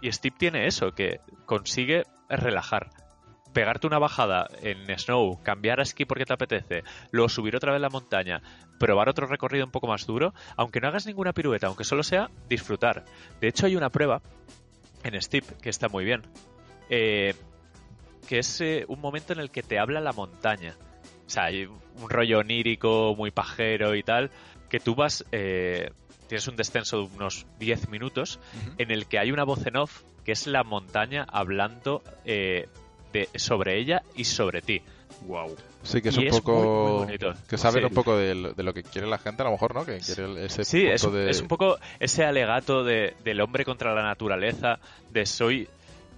Y 0.00 0.12
Steve 0.12 0.36
tiene 0.38 0.68
eso, 0.68 0.92
que 0.92 1.18
consigue 1.46 2.04
relajar. 2.28 2.90
Pegarte 3.58 3.88
una 3.88 3.98
bajada 3.98 4.46
en 4.62 4.86
Snow, 4.96 5.42
cambiar 5.42 5.80
a 5.80 5.82
esquí 5.82 6.04
porque 6.04 6.24
te 6.24 6.32
apetece, 6.32 6.84
luego 7.10 7.28
subir 7.28 7.56
otra 7.56 7.72
vez 7.72 7.80
la 7.80 7.88
montaña, 7.88 8.40
probar 8.78 9.08
otro 9.08 9.26
recorrido 9.26 9.64
un 9.64 9.72
poco 9.72 9.88
más 9.88 10.06
duro, 10.06 10.32
aunque 10.56 10.80
no 10.80 10.86
hagas 10.86 11.06
ninguna 11.06 11.32
pirueta, 11.32 11.66
aunque 11.66 11.82
solo 11.82 12.04
sea 12.04 12.30
disfrutar. 12.48 13.04
De 13.40 13.48
hecho, 13.48 13.66
hay 13.66 13.74
una 13.74 13.90
prueba 13.90 14.22
en 15.02 15.20
Steep 15.20 15.44
que 15.60 15.70
está 15.70 15.88
muy 15.88 16.04
bien, 16.04 16.22
eh, 16.88 17.34
que 18.28 18.38
es 18.38 18.60
eh, 18.60 18.84
un 18.86 19.00
momento 19.00 19.32
en 19.32 19.40
el 19.40 19.50
que 19.50 19.64
te 19.64 19.80
habla 19.80 20.00
la 20.00 20.12
montaña. 20.12 20.76
O 21.26 21.28
sea, 21.28 21.46
hay 21.46 21.64
un 21.64 22.08
rollo 22.08 22.38
onírico, 22.38 23.16
muy 23.16 23.32
pajero 23.32 23.96
y 23.96 24.04
tal, 24.04 24.30
que 24.68 24.78
tú 24.78 24.94
vas, 24.94 25.24
eh, 25.32 25.90
tienes 26.28 26.46
un 26.46 26.54
descenso 26.54 26.98
de 26.98 27.16
unos 27.16 27.44
10 27.58 27.88
minutos 27.88 28.38
en 28.78 28.92
el 28.92 29.08
que 29.08 29.18
hay 29.18 29.32
una 29.32 29.42
voz 29.42 29.66
en 29.66 29.78
off 29.78 30.04
que 30.28 30.32
es 30.32 30.46
la 30.46 30.62
montaña 30.62 31.26
hablando 31.26 32.02
eh, 32.26 32.68
de, 33.12 33.28
sobre 33.36 33.78
ella 33.78 34.02
y 34.14 34.24
sobre 34.24 34.62
ti. 34.62 34.82
Wow. 35.22 35.56
Sí, 35.82 36.00
que 36.02 36.10
es 36.10 36.16
y 36.16 36.20
un 36.20 36.26
es 36.26 36.40
poco. 36.40 37.04
muy, 37.06 37.18
que 37.48 37.58
saben 37.58 37.80
Sí. 37.82 37.86
un 37.86 37.94
poco 37.94 38.16
de, 38.16 38.34
lo- 38.34 38.52
de 38.52 38.62
lo 38.62 38.74
que 38.74 38.82
quiere 38.82 39.06
la 39.08 39.18
gente, 39.18 39.42
a 39.42 39.46
lo 39.46 39.52
mejor, 39.52 39.74
¿no? 39.74 39.84
Que 39.84 39.98
quiere 39.98 40.44
ese 40.44 40.64
Sí, 40.64 40.80
punto 40.82 40.94
es, 40.94 41.04
un- 41.04 41.12
de. 41.14 41.30
es 41.30 41.40
un 41.40 41.48
poco 41.48 41.78
ese 41.98 42.24
alegato 42.24 42.84
de, 42.84 43.14
del 43.24 43.40
hombre 43.40 43.64
contra 43.64 43.94
la 43.94 44.02
naturaleza, 44.02 44.78
de 45.10 45.24
soy, 45.26 45.68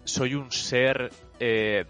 soy 0.04 0.34
un 0.34 0.50
ser 0.52 1.10
eh, 1.38 1.84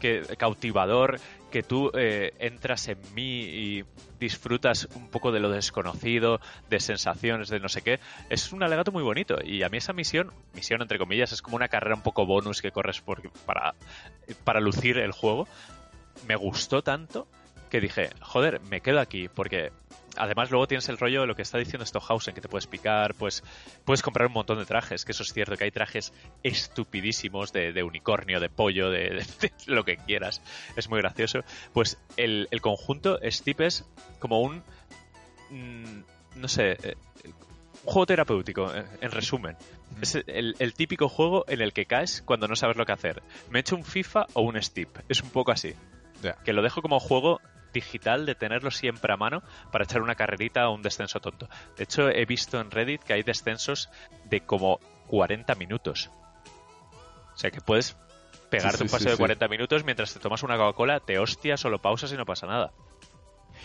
que, 0.00 0.22
cautivador, 0.38 1.18
que 1.54 1.62
tú 1.62 1.92
eh, 1.94 2.32
entras 2.40 2.88
en 2.88 2.98
mí 3.14 3.42
y 3.42 3.84
disfrutas 4.18 4.88
un 4.96 5.06
poco 5.06 5.30
de 5.30 5.38
lo 5.38 5.50
desconocido, 5.50 6.40
de 6.68 6.80
sensaciones, 6.80 7.48
de 7.48 7.60
no 7.60 7.68
sé 7.68 7.82
qué. 7.82 8.00
Es 8.28 8.52
un 8.52 8.64
alegato 8.64 8.90
muy 8.90 9.04
bonito 9.04 9.36
y 9.40 9.62
a 9.62 9.68
mí 9.68 9.78
esa 9.78 9.92
misión, 9.92 10.32
misión 10.52 10.82
entre 10.82 10.98
comillas, 10.98 11.30
es 11.30 11.42
como 11.42 11.54
una 11.54 11.68
carrera 11.68 11.94
un 11.94 12.02
poco 12.02 12.26
bonus 12.26 12.60
que 12.60 12.72
corres 12.72 13.04
para, 13.46 13.76
para 14.42 14.58
lucir 14.58 14.98
el 14.98 15.12
juego. 15.12 15.46
Me 16.26 16.34
gustó 16.34 16.82
tanto 16.82 17.28
que 17.70 17.80
dije, 17.80 18.10
joder, 18.20 18.60
me 18.62 18.80
quedo 18.80 18.98
aquí 18.98 19.28
porque 19.28 19.70
además 20.16 20.50
luego 20.50 20.66
tienes 20.66 20.88
el 20.88 20.98
rollo 20.98 21.22
de 21.22 21.26
lo 21.26 21.34
que 21.34 21.42
está 21.42 21.58
diciendo 21.58 21.84
Stohausen, 21.84 22.34
que 22.34 22.40
te 22.40 22.48
puedes 22.48 22.66
picar, 22.66 23.14
pues 23.14 23.42
puedes 23.84 24.02
comprar 24.02 24.28
un 24.28 24.34
montón 24.34 24.58
de 24.58 24.64
trajes, 24.64 25.04
que 25.04 25.12
eso 25.12 25.22
es 25.22 25.32
cierto, 25.32 25.56
que 25.56 25.64
hay 25.64 25.70
trajes 25.70 26.12
estupidísimos 26.42 27.52
de, 27.52 27.82
unicornio, 27.82 28.40
de 28.40 28.48
pollo, 28.48 28.90
de, 28.90 29.24
lo 29.66 29.84
que 29.84 29.96
quieras. 29.96 30.42
Es 30.76 30.88
muy 30.88 31.00
gracioso. 31.00 31.40
Pues 31.72 31.98
el, 32.16 32.48
conjunto 32.60 33.18
Steep 33.22 33.60
es 33.60 33.84
como 34.18 34.40
un... 34.40 34.62
Mm, 35.50 36.02
no 36.36 36.48
sé, 36.48 36.72
eh, 36.82 36.96
un 37.24 37.92
juego 37.92 38.06
terapéutico, 38.06 38.72
en 38.74 39.10
resumen. 39.10 39.56
Es 40.00 40.16
el, 40.26 40.74
típico 40.74 41.08
juego 41.08 41.44
en 41.48 41.60
el 41.60 41.72
que 41.72 41.86
caes 41.86 42.22
cuando 42.22 42.48
no 42.48 42.56
sabes 42.56 42.76
lo 42.76 42.84
que 42.86 42.92
hacer. 42.92 43.22
Me 43.50 43.58
he 43.58 43.60
hecho 43.60 43.76
un 43.76 43.84
FIFA 43.84 44.26
o 44.32 44.42
un 44.42 44.60
Steep. 44.60 44.88
Es 45.08 45.22
un 45.22 45.30
poco 45.30 45.52
así. 45.52 45.74
Que 46.44 46.52
lo 46.52 46.62
dejo 46.62 46.80
como 46.80 46.98
juego 46.98 47.40
digital 47.74 48.24
de 48.24 48.34
tenerlo 48.34 48.70
siempre 48.70 49.12
a 49.12 49.18
mano 49.18 49.42
para 49.70 49.84
echar 49.84 50.00
una 50.00 50.14
carrerita 50.14 50.66
o 50.68 50.74
un 50.74 50.80
descenso 50.80 51.20
tonto. 51.20 51.48
De 51.76 51.84
hecho, 51.84 52.08
he 52.08 52.24
visto 52.24 52.58
en 52.58 52.70
Reddit 52.70 53.02
que 53.02 53.12
hay 53.12 53.22
descensos 53.22 53.90
de 54.24 54.40
como 54.40 54.80
40 55.08 55.54
minutos. 55.56 56.10
O 57.34 57.36
sea 57.36 57.50
que 57.50 57.60
puedes 57.60 57.96
pegarte 58.48 58.84
un 58.84 58.88
paseo 58.88 59.12
de 59.12 59.18
40 59.18 59.48
minutos 59.48 59.84
mientras 59.84 60.14
te 60.14 60.20
tomas 60.20 60.42
una 60.42 60.56
Coca-Cola, 60.56 61.00
te 61.00 61.18
hostias 61.18 61.62
o 61.66 61.68
lo 61.68 61.82
pausas 61.82 62.12
y 62.12 62.16
no 62.16 62.24
pasa 62.24 62.46
nada 62.46 62.72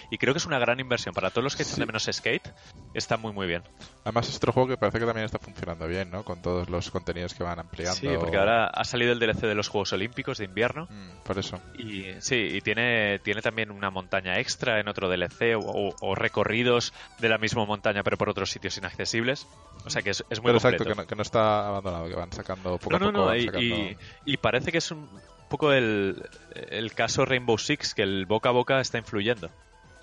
y 0.09 0.17
creo 0.17 0.33
que 0.33 0.39
es 0.39 0.45
una 0.45 0.59
gran 0.59 0.79
inversión 0.79 1.13
para 1.13 1.29
todos 1.29 1.43
los 1.43 1.55
que 1.55 1.63
echan 1.63 1.79
de 1.79 1.85
menos 1.85 2.09
skate. 2.11 2.49
Está 2.93 3.17
muy, 3.17 3.33
muy 3.33 3.47
bien. 3.47 3.63
Además, 4.03 4.29
es 4.29 4.37
otro 4.37 4.51
juego 4.51 4.69
que 4.69 4.77
parece 4.77 4.99
que 4.99 5.05
también 5.05 5.25
está 5.25 5.39
funcionando 5.39 5.87
bien, 5.87 6.09
¿no? 6.11 6.23
Con 6.23 6.41
todos 6.41 6.69
los 6.69 6.89
contenidos 6.91 7.33
que 7.33 7.43
van 7.43 7.59
ampliando. 7.59 7.99
Sí, 7.99 8.07
porque 8.19 8.37
ahora 8.37 8.67
ha 8.67 8.83
salido 8.83 9.11
el 9.11 9.19
DLC 9.19 9.41
de 9.41 9.55
los 9.55 9.67
Juegos 9.67 9.93
Olímpicos 9.93 10.37
de 10.37 10.45
invierno. 10.45 10.87
Mm, 10.89 11.23
por 11.23 11.37
eso. 11.37 11.59
Y 11.77 12.05
sí, 12.19 12.35
y 12.35 12.61
tiene, 12.61 13.19
tiene 13.19 13.41
también 13.41 13.71
una 13.71 13.89
montaña 13.89 14.39
extra 14.39 14.79
en 14.79 14.87
otro 14.87 15.09
DLC 15.09 15.55
o, 15.57 16.15
recorridos 16.15 16.93
de 17.19 17.29
la 17.29 17.37
misma 17.37 17.65
montaña, 17.65 18.03
pero 18.03 18.17
por 18.17 18.29
otros 18.29 18.49
sitios 18.49 18.77
inaccesibles. 18.77 19.47
O 19.85 19.89
sea 19.89 20.01
que 20.01 20.11
es, 20.11 20.23
es 20.29 20.39
muy 20.41 20.49
pero 20.49 20.57
exacto, 20.57 21.05
que 21.07 21.15
no, 21.15 21.21
está 21.21 21.67
abandonado, 21.67 22.07
que 22.09 22.15
van 22.15 22.31
sacando 22.31 22.77
poco 22.77 22.95
a 22.95 22.99
poco. 22.99 23.11
No, 23.11 23.25
no, 23.25 23.35
y, 23.35 23.97
y, 24.25 24.37
parece 24.37 24.71
que 24.71 24.79
es 24.79 24.91
un 24.91 25.07
poco 25.49 25.71
el, 25.71 26.29
el 26.53 26.93
caso 26.93 27.25
Rainbow 27.25 27.57
Six, 27.57 27.93
que 27.93 28.03
el 28.03 28.25
boca 28.25 28.49
a 28.49 28.51
boca 28.51 28.79
está 28.79 28.97
influyendo. 28.97 29.49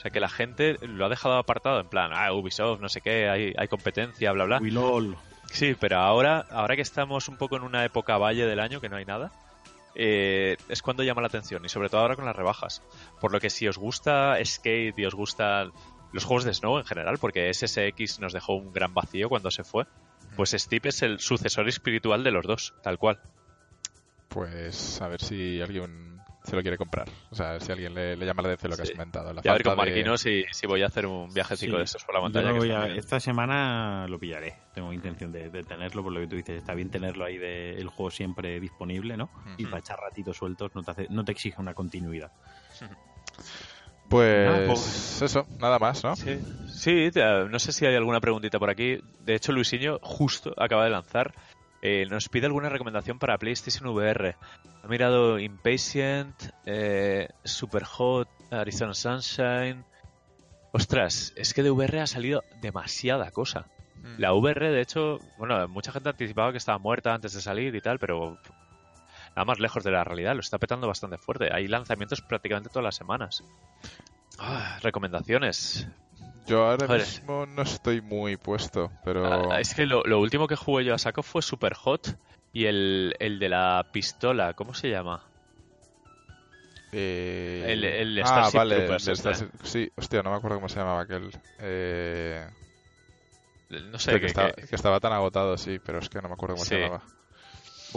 Sea, 0.06 0.10
que 0.10 0.20
la 0.20 0.28
gente 0.28 0.76
lo 0.82 1.06
ha 1.06 1.08
dejado 1.08 1.36
apartado 1.36 1.80
en 1.80 1.88
plan, 1.88 2.12
ah, 2.14 2.32
Ubisoft, 2.32 2.80
no 2.80 2.88
sé 2.88 3.00
qué, 3.00 3.28
hay, 3.28 3.54
hay 3.56 3.68
competencia, 3.68 4.30
bla, 4.32 4.44
bla. 4.44 4.60
LOL. 4.60 5.16
Sí, 5.50 5.74
pero 5.78 5.98
ahora, 5.98 6.46
ahora 6.50 6.76
que 6.76 6.82
estamos 6.82 7.28
un 7.28 7.36
poco 7.36 7.56
en 7.56 7.62
una 7.62 7.84
época 7.84 8.18
valle 8.18 8.46
del 8.46 8.60
año 8.60 8.80
que 8.80 8.88
no 8.88 8.96
hay 8.96 9.04
nada, 9.04 9.32
eh, 9.94 10.56
es 10.68 10.82
cuando 10.82 11.02
llama 11.02 11.22
la 11.22 11.28
atención 11.28 11.64
y 11.64 11.68
sobre 11.68 11.88
todo 11.88 12.02
ahora 12.02 12.14
con 12.14 12.24
las 12.24 12.36
rebajas. 12.36 12.82
Por 13.20 13.32
lo 13.32 13.40
que 13.40 13.50
si 13.50 13.66
os 13.66 13.78
gusta 13.78 14.36
Skate 14.44 14.98
y 14.98 15.06
os 15.06 15.14
gustan 15.14 15.72
los 16.12 16.24
juegos 16.24 16.44
de 16.44 16.54
Snow 16.54 16.78
en 16.78 16.84
general, 16.84 17.18
porque 17.18 17.52
SSX 17.52 18.20
nos 18.20 18.32
dejó 18.32 18.54
un 18.54 18.72
gran 18.72 18.94
vacío 18.94 19.28
cuando 19.28 19.50
se 19.50 19.64
fue, 19.64 19.86
pues 20.36 20.50
Steep 20.50 20.86
es 20.86 21.02
el 21.02 21.18
sucesor 21.18 21.68
espiritual 21.68 22.22
de 22.22 22.30
los 22.30 22.46
dos, 22.46 22.74
tal 22.82 22.98
cual. 22.98 23.18
Pues 24.28 25.00
a 25.00 25.08
ver 25.08 25.22
si 25.22 25.60
alguien 25.60 26.15
se 26.46 26.54
lo 26.54 26.62
quiere 26.62 26.78
comprar. 26.78 27.08
O 27.30 27.34
sea, 27.34 27.58
si 27.58 27.72
alguien 27.72 27.92
le, 27.94 28.16
llama 28.16 28.42
la 28.42 28.48
atención 28.50 28.70
lo 28.70 28.76
que 28.76 28.82
has 28.82 28.90
comentado. 28.92 29.32
La 29.32 29.42
y 29.44 29.48
a 29.48 29.52
ver 29.52 29.62
con 29.64 29.76
Marquino 29.76 30.16
si, 30.16 30.44
voy 30.66 30.82
a 30.82 30.86
hacer 30.86 31.06
un 31.06 31.32
viajecito 31.32 31.76
de 31.76 31.84
estos 31.84 32.04
por 32.04 32.14
la 32.14 32.20
montaña. 32.20 32.86
esta 32.94 33.18
semana 33.18 34.06
lo 34.08 34.18
pillaré. 34.18 34.54
Tengo 34.72 34.92
intención 34.92 35.32
de, 35.32 35.50
tenerlo, 35.64 36.02
por 36.02 36.12
lo 36.12 36.20
que 36.20 36.28
tú 36.28 36.36
dices. 36.36 36.58
Está 36.58 36.74
bien 36.74 36.90
tenerlo 36.90 37.24
ahí 37.24 37.36
de, 37.36 37.72
el 37.72 37.88
juego 37.88 38.10
siempre 38.10 38.60
disponible, 38.60 39.16
¿no? 39.16 39.28
Y 39.58 39.64
para 39.64 39.80
echar 39.80 39.98
ratitos 39.98 40.36
sueltos 40.36 40.74
no 40.74 40.82
te, 40.82 41.08
no 41.10 41.24
te 41.24 41.32
exige 41.32 41.60
una 41.60 41.74
continuidad. 41.74 42.30
Pues, 44.08 44.48
ah, 44.48 44.62
pues, 44.68 45.22
eso, 45.22 45.46
nada 45.58 45.80
más, 45.80 46.04
¿no? 46.04 46.14
Sí, 46.14 46.38
sí, 46.68 47.10
no 47.50 47.58
sé 47.58 47.72
si 47.72 47.86
hay 47.86 47.96
alguna 47.96 48.20
preguntita 48.20 48.58
por 48.60 48.70
aquí. 48.70 49.00
De 49.24 49.34
hecho, 49.34 49.50
Luisinho 49.50 49.98
justo 50.00 50.54
acaba 50.56 50.84
de 50.84 50.90
lanzar 50.90 51.34
eh, 51.82 52.06
nos 52.10 52.28
pide 52.28 52.46
alguna 52.46 52.68
recomendación 52.68 53.18
para 53.18 53.38
PlayStation 53.38 53.88
VR. 53.88 54.36
Ha 54.82 54.88
mirado 54.88 55.38
Impatient, 55.38 56.34
eh, 56.64 57.28
Superhot, 57.44 58.28
Arizona 58.50 58.94
Sunshine. 58.94 59.84
Ostras, 60.72 61.32
es 61.36 61.54
que 61.54 61.62
de 61.62 61.70
VR 61.70 62.00
ha 62.00 62.06
salido 62.06 62.42
demasiada 62.60 63.30
cosa. 63.30 63.66
Mm. 63.96 64.18
La 64.18 64.32
VR, 64.34 64.70
de 64.70 64.80
hecho, 64.80 65.18
bueno, 65.38 65.66
mucha 65.68 65.92
gente 65.92 66.08
anticipaba 66.08 66.52
que 66.52 66.58
estaba 66.58 66.78
muerta 66.78 67.14
antes 67.14 67.32
de 67.32 67.40
salir 67.40 67.74
y 67.74 67.80
tal, 67.80 67.98
pero 67.98 68.38
nada 69.30 69.44
más 69.44 69.58
lejos 69.58 69.84
de 69.84 69.90
la 69.90 70.04
realidad, 70.04 70.34
lo 70.34 70.40
está 70.40 70.58
petando 70.58 70.86
bastante 70.86 71.18
fuerte. 71.18 71.50
Hay 71.52 71.68
lanzamientos 71.68 72.22
prácticamente 72.22 72.70
todas 72.70 72.84
las 72.84 72.96
semanas. 72.96 73.44
Ah, 74.38 74.78
recomendaciones. 74.82 75.88
Yo 76.46 76.64
ahora 76.64 76.86
mismo 76.96 77.44
no 77.46 77.62
estoy 77.62 78.00
muy 78.00 78.36
puesto, 78.36 78.92
pero... 79.04 79.52
Ah, 79.52 79.60
es 79.60 79.74
que 79.74 79.84
lo, 79.84 80.02
último 80.20 80.46
que 80.46 80.56
jugué 80.56 80.84
yo 80.84 80.94
a 80.94 80.98
saco 80.98 81.22
fue 81.22 81.42
Super 81.42 81.74
Hot 81.74 82.16
y 82.52 82.66
el, 82.66 83.14
de 83.18 83.48
la 83.48 83.86
pistola, 83.92 84.54
¿cómo 84.54 84.72
se 84.72 84.88
llama? 84.88 85.24
Eh... 86.92 87.64
El, 87.66 87.84
el 87.84 88.22
ah, 88.24 88.48
vale, 88.54 88.94
este. 88.94 89.34
sí, 89.64 89.90
hostia, 89.96 90.22
no 90.22 90.30
me 90.30 90.36
acuerdo 90.36 90.58
cómo 90.58 90.68
se 90.68 90.78
llamaba 90.78 91.02
aquel. 91.02 91.30
Eh... 91.58 92.46
No 93.68 93.98
sé, 93.98 94.20
que, 94.20 94.26
estaba, 94.26 95.00
tan 95.00 95.12
agotado, 95.12 95.58
sí, 95.58 95.80
pero 95.84 95.98
es 95.98 96.08
que 96.08 96.22
no 96.22 96.28
me 96.28 96.34
acuerdo 96.34 96.54
cómo 96.54 96.64
se 96.64 96.78
llamaba. 96.78 97.02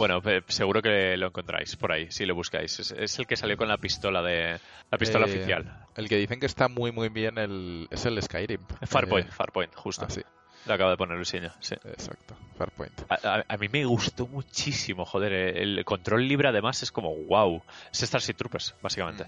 Bueno, 0.00 0.22
seguro 0.48 0.80
que 0.80 1.14
lo 1.18 1.26
encontráis 1.26 1.76
por 1.76 1.92
ahí, 1.92 2.10
si 2.10 2.24
lo 2.24 2.34
buscáis. 2.34 2.80
Es, 2.80 3.18
el 3.18 3.26
que 3.26 3.36
salió 3.36 3.58
con 3.58 3.68
la 3.68 3.76
pistola 3.76 4.22
de 4.22 4.58
la 4.90 4.96
pistola 4.96 5.26
eh, 5.26 5.30
oficial. 5.30 5.86
El 5.94 6.08
que 6.08 6.16
dicen 6.16 6.40
que 6.40 6.46
está 6.46 6.68
muy 6.68 6.90
muy 6.90 7.10
bien 7.10 7.36
el, 7.36 7.86
es 7.90 8.06
el 8.06 8.20
Skyrim. 8.22 8.64
Farpoint, 8.86 9.28
eh, 9.28 9.30
Farpoint, 9.30 9.74
justo. 9.74 10.06
Ah, 10.08 10.10
sí. 10.10 10.22
Lo 10.64 10.72
acabo 10.72 10.88
de 10.88 10.96
poner 10.96 11.18
el 11.18 11.26
sí. 11.26 11.36
Exacto, 11.36 12.34
Farpoint. 12.56 12.98
A, 13.10 13.56
mí 13.58 13.68
me 13.68 13.84
gustó 13.84 14.26
muchísimo, 14.26 15.04
joder. 15.04 15.34
Eh, 15.34 15.62
el 15.62 15.84
control 15.84 16.26
libre 16.26 16.48
además 16.48 16.82
es 16.82 16.90
como 16.90 17.14
wow. 17.14 17.62
Es 17.92 18.00
Starship 18.00 18.36
Troopers, 18.36 18.74
básicamente. 18.80 19.26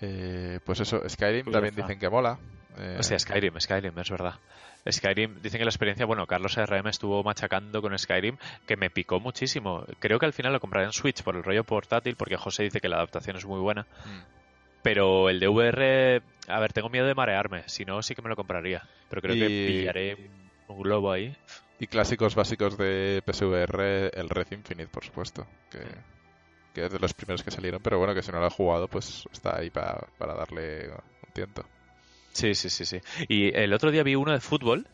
Mm. 0.00 0.56
pues 0.64 0.80
eso, 0.80 1.00
Skyrim 1.08 1.52
también 1.52 1.76
dicen 1.76 1.96
que 2.00 2.10
mola. 2.10 2.40
O 2.98 3.04
sea, 3.04 3.20
Skyrim, 3.20 3.60
Skyrim, 3.60 3.96
es 3.96 4.10
verdad. 4.10 4.34
Skyrim, 4.90 5.40
dicen 5.42 5.58
que 5.58 5.64
la 5.64 5.70
experiencia, 5.70 6.06
bueno, 6.06 6.26
Carlos 6.26 6.56
RM 6.56 6.88
estuvo 6.88 7.22
machacando 7.22 7.82
con 7.82 7.98
Skyrim, 7.98 8.36
que 8.66 8.76
me 8.76 8.90
picó 8.90 9.20
muchísimo. 9.20 9.84
Creo 9.98 10.18
que 10.18 10.26
al 10.26 10.32
final 10.32 10.52
lo 10.52 10.60
compraré 10.60 10.86
en 10.86 10.92
Switch 10.92 11.22
por 11.22 11.36
el 11.36 11.42
rollo 11.42 11.64
portátil, 11.64 12.16
porque 12.16 12.36
José 12.36 12.64
dice 12.64 12.80
que 12.80 12.88
la 12.88 12.96
adaptación 12.96 13.36
es 13.36 13.46
muy 13.46 13.60
buena. 13.60 13.82
Mm. 14.04 14.20
Pero 14.82 15.28
el 15.28 15.40
de 15.40 15.48
VR, 15.48 16.22
a 16.48 16.60
ver, 16.60 16.72
tengo 16.72 16.88
miedo 16.88 17.06
de 17.06 17.14
marearme, 17.14 17.64
si 17.66 17.84
no, 17.84 18.02
sí 18.02 18.14
que 18.14 18.22
me 18.22 18.28
lo 18.28 18.36
compraría. 18.36 18.82
Pero 19.08 19.22
creo 19.22 19.34
que 19.34 19.66
pillaré 19.66 20.30
un 20.68 20.82
globo 20.82 21.10
ahí. 21.10 21.36
Y 21.80 21.88
clásicos 21.88 22.34
básicos 22.34 22.78
de 22.78 23.22
PSVR, 23.26 24.10
el 24.14 24.28
Red 24.28 24.52
Infinite, 24.52 24.88
por 24.88 25.04
supuesto, 25.04 25.46
que, 25.70 25.80
que 26.72 26.84
es 26.86 26.92
de 26.92 26.98
los 26.98 27.12
primeros 27.14 27.42
que 27.42 27.50
salieron, 27.50 27.82
pero 27.82 27.98
bueno, 27.98 28.14
que 28.14 28.22
si 28.22 28.30
no 28.30 28.38
lo 28.38 28.46
ha 28.46 28.50
jugado, 28.50 28.86
pues 28.88 29.26
está 29.32 29.58
ahí 29.58 29.70
para, 29.70 30.06
para 30.18 30.34
darle 30.34 30.88
un 30.88 31.32
tiento. 31.32 31.64
Sí, 32.36 32.54
sí, 32.54 32.68
sí, 32.68 32.84
sí. 32.84 33.00
Y 33.28 33.56
el 33.56 33.72
otro 33.72 33.90
día 33.90 34.02
vi 34.02 34.14
uno 34.14 34.32
de 34.32 34.40
fútbol 34.40 34.86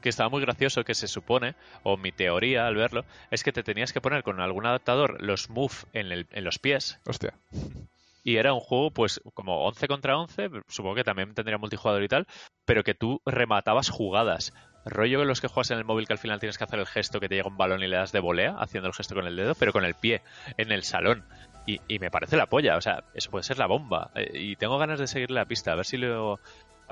que 0.00 0.08
estaba 0.08 0.28
muy 0.28 0.40
gracioso, 0.40 0.82
que 0.82 0.96
se 0.96 1.06
supone, 1.06 1.54
o 1.84 1.96
mi 1.96 2.10
teoría 2.10 2.66
al 2.66 2.74
verlo, 2.74 3.04
es 3.30 3.44
que 3.44 3.52
te 3.52 3.62
tenías 3.62 3.92
que 3.92 4.00
poner 4.00 4.24
con 4.24 4.40
algún 4.40 4.66
adaptador 4.66 5.22
los 5.22 5.48
move 5.48 5.74
en, 5.92 6.10
el, 6.10 6.26
en 6.32 6.42
los 6.42 6.58
pies. 6.58 6.98
Hostia. 7.06 7.34
Y 8.24 8.36
era 8.36 8.52
un 8.52 8.60
juego, 8.60 8.92
pues, 8.92 9.20
como 9.34 9.64
11 9.66 9.88
contra 9.88 10.16
11, 10.16 10.48
supongo 10.68 10.94
que 10.94 11.02
también 11.02 11.34
tendría 11.34 11.58
multijugador 11.58 12.04
y 12.04 12.08
tal, 12.08 12.28
pero 12.64 12.84
que 12.84 12.94
tú 12.94 13.20
rematabas 13.26 13.90
jugadas. 13.90 14.54
Rollo 14.84 15.18
que 15.18 15.24
los 15.24 15.40
que 15.40 15.48
juegas 15.48 15.72
en 15.72 15.78
el 15.78 15.84
móvil 15.84 16.06
que 16.06 16.12
al 16.12 16.20
final 16.20 16.38
tienes 16.38 16.56
que 16.56 16.62
hacer 16.62 16.78
el 16.78 16.86
gesto 16.86 17.18
que 17.18 17.28
te 17.28 17.34
llega 17.34 17.48
un 17.48 17.56
balón 17.56 17.82
y 17.82 17.88
le 17.88 17.96
das 17.96 18.12
de 18.12 18.20
volea, 18.20 18.54
haciendo 18.60 18.86
el 18.86 18.94
gesto 18.94 19.16
con 19.16 19.26
el 19.26 19.34
dedo, 19.34 19.56
pero 19.56 19.72
con 19.72 19.84
el 19.84 19.94
pie, 19.94 20.22
en 20.56 20.70
el 20.70 20.84
salón. 20.84 21.24
Y, 21.66 21.80
y 21.88 21.98
me 21.98 22.12
parece 22.12 22.36
la 22.36 22.46
polla, 22.46 22.76
o 22.76 22.80
sea, 22.80 23.02
eso 23.12 23.28
puede 23.28 23.42
ser 23.42 23.58
la 23.58 23.66
bomba. 23.66 24.12
Eh, 24.14 24.30
y 24.34 24.54
tengo 24.54 24.78
ganas 24.78 25.00
de 25.00 25.08
seguir 25.08 25.32
la 25.32 25.44
pista, 25.44 25.72
a 25.72 25.76
ver 25.76 25.84
si 25.84 25.96
lo, 25.96 26.38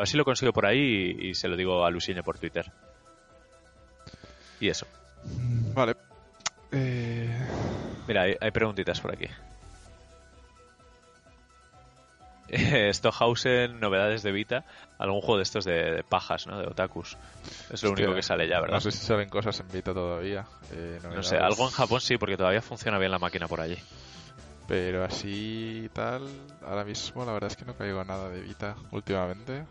a 0.00 0.04
ver 0.04 0.08
si 0.08 0.16
lo 0.16 0.24
consigo 0.24 0.50
por 0.54 0.64
ahí 0.64 1.14
y, 1.20 1.34
se 1.34 1.46
lo 1.46 1.56
digo 1.56 1.84
a 1.84 1.90
Luciño 1.90 2.22
por 2.22 2.38
Twitter. 2.38 2.72
Y 4.58 4.70
eso. 4.70 4.86
Vale. 5.74 5.94
Eh... 6.72 7.28
Mira, 8.08 8.22
hay, 8.22 8.50
preguntitas 8.50 8.98
por 8.98 9.12
aquí. 9.12 9.26
Stohausen, 12.94 13.78
novedades 13.78 14.22
de 14.22 14.32
Vita, 14.32 14.64
algún 14.96 15.20
juego 15.20 15.36
de 15.36 15.42
estos 15.42 15.66
de, 15.66 16.02
pajas, 16.08 16.46
¿no? 16.46 16.58
De 16.58 16.66
otakus. 16.66 17.18
Es 17.70 17.82
lo 17.82 17.90
único 17.90 18.14
que 18.14 18.22
sale 18.22 18.48
ya, 18.48 18.58
¿verdad? 18.58 18.76
No 18.76 18.80
sé 18.80 18.92
si 18.92 19.04
salen 19.04 19.28
cosas 19.28 19.60
en 19.60 19.68
Vita 19.70 19.92
todavía. 19.92 20.46
Eh, 20.72 20.98
no 21.14 21.22
sé, 21.22 21.36
algo 21.36 21.64
en 21.64 21.72
Japón 21.72 22.00
sí, 22.00 22.16
porque 22.16 22.38
todavía 22.38 22.62
funciona 22.62 22.98
bien 22.98 23.10
la 23.10 23.18
máquina 23.18 23.46
por 23.46 23.60
allí. 23.60 23.76
Pero 24.66 25.04
así 25.04 25.90
tal, 25.92 26.26
ahora 26.66 26.84
mismo 26.84 27.22
la 27.26 27.32
verdad 27.32 27.50
es 27.50 27.56
que 27.58 27.66
no 27.66 27.74
caigo 27.74 28.02
nada 28.02 28.30
de 28.30 28.40
Vita 28.40 28.76
últimamente. 28.92 29.66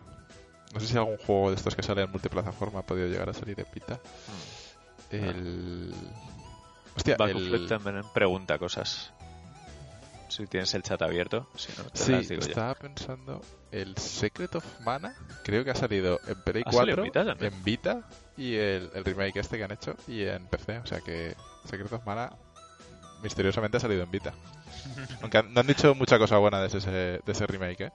No 0.74 0.80
sé 0.80 0.88
si 0.88 0.98
algún 0.98 1.18
juego 1.18 1.50
de 1.50 1.56
estos 1.56 1.76
que 1.76 1.84
sale 1.84 2.04
en 2.04 2.12
multiplataforma 2.12 2.80
ha 2.80 2.84
podido 2.86 3.08
llegar 3.08 3.30
a 3.30 3.34
salir 3.34 3.56
de 3.56 3.66
Vita. 3.74 3.96
Hmm. 3.96 5.16
El. 5.16 5.94
Hostia, 6.96 7.16
el... 7.20 7.68
también 7.68 8.04
pregunta 8.14 8.60
cosas. 8.60 9.12
si 10.28 10.46
tienes 10.48 10.74
el 10.76 10.84
chat 10.84 11.02
abierto. 11.02 11.48
Si 11.56 11.72
no, 11.78 11.86
te 11.90 11.98
Sí, 11.98 12.12
las 12.12 12.28
digo 12.28 12.42
estaba 12.42 12.76
pensando. 12.76 13.42
El 13.72 13.98
Secret 13.98 14.54
of 14.56 14.66
Mana, 14.82 15.16
creo 15.44 15.64
que 15.64 15.72
ha 15.72 15.76
salido 15.76 16.20
en 16.28 16.42
Play 16.42 16.64
¿Ha 16.66 16.72
salido 16.72 16.98
4, 16.98 17.04
en 17.46 17.64
Vita 17.64 17.92
en 17.92 18.04
y 18.38 18.56
el, 18.56 18.90
el 18.94 19.06
remake 19.06 19.38
este 19.40 19.58
que 19.58 19.64
han 19.64 19.72
hecho 19.72 19.96
y 20.08 20.24
en 20.24 20.46
PC. 20.48 20.80
O 20.80 20.86
sea 20.86 21.02
que 21.02 21.36
Secret 21.66 21.92
of 21.94 22.06
Mana 22.06 22.32
misteriosamente 23.24 23.78
ha 23.78 23.80
salido 23.80 24.04
en 24.04 24.12
Vita. 24.12 24.34
Aunque 25.22 25.38
han- 25.40 25.54
no 25.54 25.62
han 25.62 25.68
dicho 25.68 25.94
mucha 25.96 26.18
cosa 26.20 26.38
buena 26.38 26.62
de 26.62 26.68
ese, 26.68 26.90
de 26.92 27.22
ese 27.28 27.48
remake, 27.48 27.82
¿eh? 27.86 27.92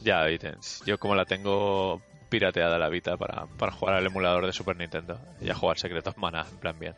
Ya, 0.00 0.24
Vitens. 0.24 0.82
Yo 0.86 0.98
como 0.98 1.14
la 1.14 1.24
tengo 1.24 2.02
pirateada 2.28 2.78
la 2.78 2.88
Vita 2.88 3.16
para, 3.16 3.46
para 3.58 3.72
jugar 3.72 3.96
al 3.96 4.06
emulador 4.06 4.44
de 4.46 4.52
Super 4.52 4.76
Nintendo 4.76 5.18
y 5.40 5.50
a 5.50 5.54
jugar 5.54 5.78
Secret 5.78 6.06
of 6.06 6.16
Mana, 6.18 6.46
en 6.50 6.56
plan 6.58 6.78
bien. 6.78 6.94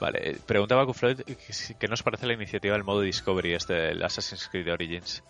Vale, 0.00 0.30
eh, 0.30 0.38
preguntaba 0.46 0.82
a 0.82 0.92
Floyd 0.92 1.20
qué 1.78 1.88
nos 1.88 2.02
parece 2.02 2.26
la 2.26 2.34
iniciativa 2.34 2.74
del 2.74 2.84
modo 2.84 3.00
Discovery 3.00 3.54
este 3.54 3.72
del 3.72 4.02
Assassin's 4.02 4.48
Creed 4.48 4.70
Origins. 4.70 5.22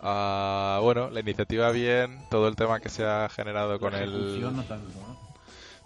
Ah, 0.00 0.80
bueno, 0.82 1.08
la 1.10 1.20
iniciativa 1.20 1.70
bien, 1.70 2.18
todo 2.30 2.48
el 2.48 2.56
tema 2.56 2.80
que 2.80 2.88
se 2.88 3.04
ha 3.04 3.28
generado 3.28 3.78
con 3.78 3.94
el 3.94 4.40
no 4.40 4.62
tanto, 4.64 4.90
¿no? 5.00 5.18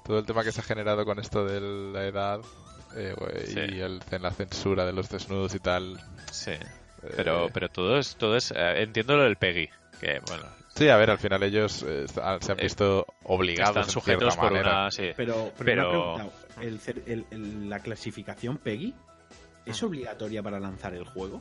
todo 0.04 0.18
el 0.18 0.26
tema 0.26 0.42
que 0.42 0.50
se 0.50 0.60
ha 0.60 0.64
generado 0.64 1.04
con 1.04 1.18
esto 1.20 1.44
de 1.44 1.60
la 1.92 2.04
edad 2.06 2.40
eh, 2.96 3.14
Sí. 3.46 3.60
y 3.76 3.80
el, 3.80 4.00
en 4.10 4.22
la 4.22 4.30
censura 4.32 4.84
de 4.84 4.92
los 4.92 5.08
desnudos 5.10 5.54
y 5.54 5.60
tal. 5.60 6.00
Sí, 6.32 6.50
eh, 6.52 6.60
pero, 7.16 7.50
pero 7.52 7.68
todo 7.68 7.98
es, 7.98 8.16
todo 8.16 8.34
es 8.36 8.50
eh, 8.50 8.82
entiendo 8.82 9.16
lo 9.16 9.24
del 9.24 9.36
Peggy, 9.36 9.68
que 10.00 10.20
bueno, 10.26 10.44
sí, 10.74 10.88
a 10.88 10.96
ver, 10.96 11.10
al 11.10 11.18
final 11.18 11.42
ellos 11.42 11.84
eh, 11.86 12.06
han- 12.22 12.40
se 12.42 12.52
han 12.52 12.58
Eh, 12.60 12.62
visto 12.64 13.06
obligados 13.24 13.70
están 13.76 13.84
en 13.84 13.90
sujetos 13.90 14.36
por 14.36 14.50
manera. 14.52 14.80
una... 14.82 14.90
Sí. 14.90 15.10
Pero, 15.16 15.52
pero, 15.58 15.64
Pero- 15.64 16.14
una 16.14 16.24
pregunta, 16.24 16.62
¿el 16.62 16.80
cer- 16.80 17.02
el- 17.06 17.26
el- 17.30 17.68
la 17.70 17.80
clasificación 17.80 18.56
PEGI 18.58 18.94
es 19.66 19.82
obligatoria 19.82 20.42
para 20.42 20.58
lanzar 20.58 20.94
el 20.94 21.04
juego? 21.04 21.40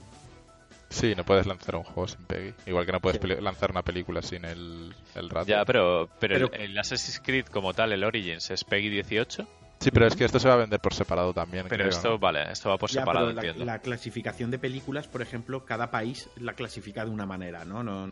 Sí, 0.90 1.14
no 1.16 1.24
puedes 1.24 1.46
lanzar 1.46 1.76
un 1.76 1.84
juego 1.84 2.08
sin 2.08 2.26
Peggy. 2.26 2.52
Igual 2.66 2.84
que 2.88 2.92
no 2.92 3.00
puedes 3.00 3.24
lanzar 3.44 3.70
una 3.70 3.84
película 3.84 4.24
sin 4.24 4.44
el, 4.44 4.94
el 5.14 5.30
rato. 5.30 5.48
Ya, 5.48 5.64
pero, 5.64 6.10
pero, 6.20 6.36
el- 6.36 6.50
Pero- 6.50 6.64
el, 6.64 6.78
Assassin's 6.80 7.20
Creed 7.24 7.46
como 7.46 7.74
tal, 7.76 7.92
el 7.94 8.04
Origins, 8.04 8.50
es 8.50 8.64
Peggy 8.64 8.90
18, 8.90 9.48
Sí, 9.80 9.92
pero 9.92 10.08
es 10.08 10.16
que 10.16 10.26
esto 10.26 10.40
se 10.40 10.48
va 10.50 10.56
a 10.56 10.58
vender 10.58 10.80
por 10.82 10.94
separado 10.94 11.32
también. 11.34 11.66
pero 11.70 11.84
creo, 11.86 11.90
esto, 11.90 12.18
vale, 12.20 12.52
esto 12.52 12.68
va 12.70 12.78
por 12.78 12.90
Ya, 12.90 13.00
separado, 13.02 13.28
pero 13.28 13.36
la, 13.36 13.42
entiendo. 13.48 13.66
la 13.72 13.80
clasificación 13.80 14.52
de 14.52 14.60
películas, 14.60 15.08
por 15.08 15.22
ejemplo, 15.22 15.64
cada 15.64 15.90
país 15.90 16.28
la 16.38 16.52
clasifica 16.54 17.06
de 17.06 17.12
una 17.12 17.26
manera, 17.26 17.64
¿no? 17.64 17.82
no 17.84 18.12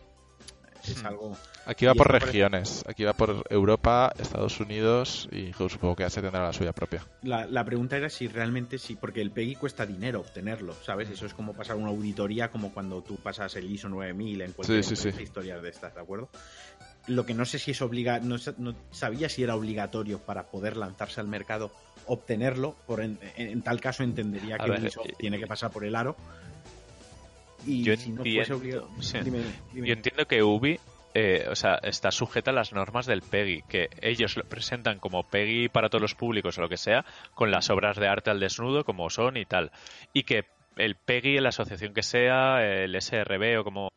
es 0.91 1.03
Hmm. 1.03 1.07
algo... 1.07 1.37
Aquí 1.65 1.85
va 1.85 1.93
por 1.95 2.09
regiones. 2.09 2.83
Aquí 2.87 3.03
va 3.03 3.11
por 3.13 3.43
Europa, 3.49 4.13
Estados 4.17 4.59
Unidos 4.61 5.27
y 5.33 5.51
supongo 5.53 5.95
que 5.97 6.05
Asia 6.05 6.21
tendrá 6.21 6.41
la 6.43 6.53
suya 6.53 6.71
propia. 6.71 7.03
La, 7.23 7.45
la 7.45 7.65
pregunta 7.65 7.97
era 7.97 8.09
si 8.09 8.27
realmente 8.29 8.77
sí, 8.77 8.95
porque 8.95 9.21
el 9.21 9.31
PEGI 9.31 9.55
cuesta 9.55 9.85
dinero 9.85 10.21
obtenerlo, 10.21 10.73
¿sabes? 10.85 11.09
Eso 11.09 11.25
es 11.25 11.33
como 11.33 11.53
pasar 11.53 11.75
una 11.75 11.89
auditoría, 11.89 12.49
como 12.51 12.73
cuando 12.73 13.01
tú 13.01 13.17
pasas 13.17 13.53
el 13.57 13.69
ISO 13.69 13.89
9000 13.89 14.41
en 14.41 14.53
cualquier 14.53 14.81
Sí, 14.83 14.89
sí, 14.89 14.95
sí. 14.95 15.07
empresa, 15.09 15.21
historias 15.23 15.61
de 15.61 15.69
estas, 15.69 15.93
¿de 15.93 15.99
acuerdo? 16.01 16.29
Lo 17.07 17.25
que 17.25 17.33
no 17.33 17.43
sé 17.45 17.59
si 17.59 17.71
es 17.71 17.81
obliga, 17.81 18.19
no, 18.19 18.37
sa- 18.37 18.53
no 18.57 18.73
sabía 18.91 19.27
si 19.27 19.43
era 19.43 19.55
obligatorio 19.55 20.19
para 20.19 20.43
poder 20.43 20.77
lanzarse 20.77 21.19
al 21.19 21.27
mercado 21.27 21.71
obtenerlo, 22.05 22.75
por 22.85 23.01
en, 23.01 23.19
en- 23.35 23.49
en 23.49 23.61
tal 23.61 23.81
caso 23.81 24.03
entendería 24.03 24.57
que 24.57 24.69
ver, 24.69 24.81
Ubisoft 24.81 25.09
eh, 25.09 25.15
tiene 25.17 25.37
que 25.39 25.47
pasar 25.47 25.71
por 25.71 25.83
el 25.85 25.95
aro. 25.95 26.15
Y 27.65 27.83
Yo 27.83 27.95
si 27.97 28.09
no 28.11 28.17
entiendo, 28.17 28.45
fuese 28.45 28.53
obligado, 28.53 28.89
sí. 28.99 29.17
dime, 29.23 29.39
dime. 29.73 29.87
Yo 29.87 29.93
entiendo 29.93 30.25
que 30.25 30.43
Ubi 30.43 30.79
eh, 31.19 31.47
o 31.49 31.55
sea, 31.55 31.79
está 31.81 32.11
sujeta 32.11 32.51
a 32.51 32.53
las 32.53 32.73
normas 32.73 33.07
del 33.07 33.23
PEGI, 33.23 33.63
que 33.63 33.89
ellos 34.01 34.37
lo 34.37 34.43
presentan 34.43 34.99
como 34.99 35.23
PEGI 35.23 35.67
para 35.67 35.89
todos 35.89 36.01
los 36.03 36.13
públicos 36.13 36.55
o 36.57 36.61
lo 36.61 36.69
que 36.69 36.77
sea, 36.77 37.05
con 37.33 37.49
las 37.49 37.71
obras 37.71 37.97
de 37.97 38.07
arte 38.07 38.29
al 38.29 38.39
desnudo 38.39 38.83
como 38.83 39.09
son 39.09 39.35
y 39.35 39.45
tal. 39.45 39.71
Y 40.13 40.23
que 40.23 40.45
el 40.75 40.95
PEGI, 40.95 41.39
la 41.39 41.49
asociación 41.49 41.95
que 41.95 42.03
sea, 42.03 42.63
el 42.63 42.95
SRB 43.01 43.59
o 43.59 43.63
como 43.63 43.89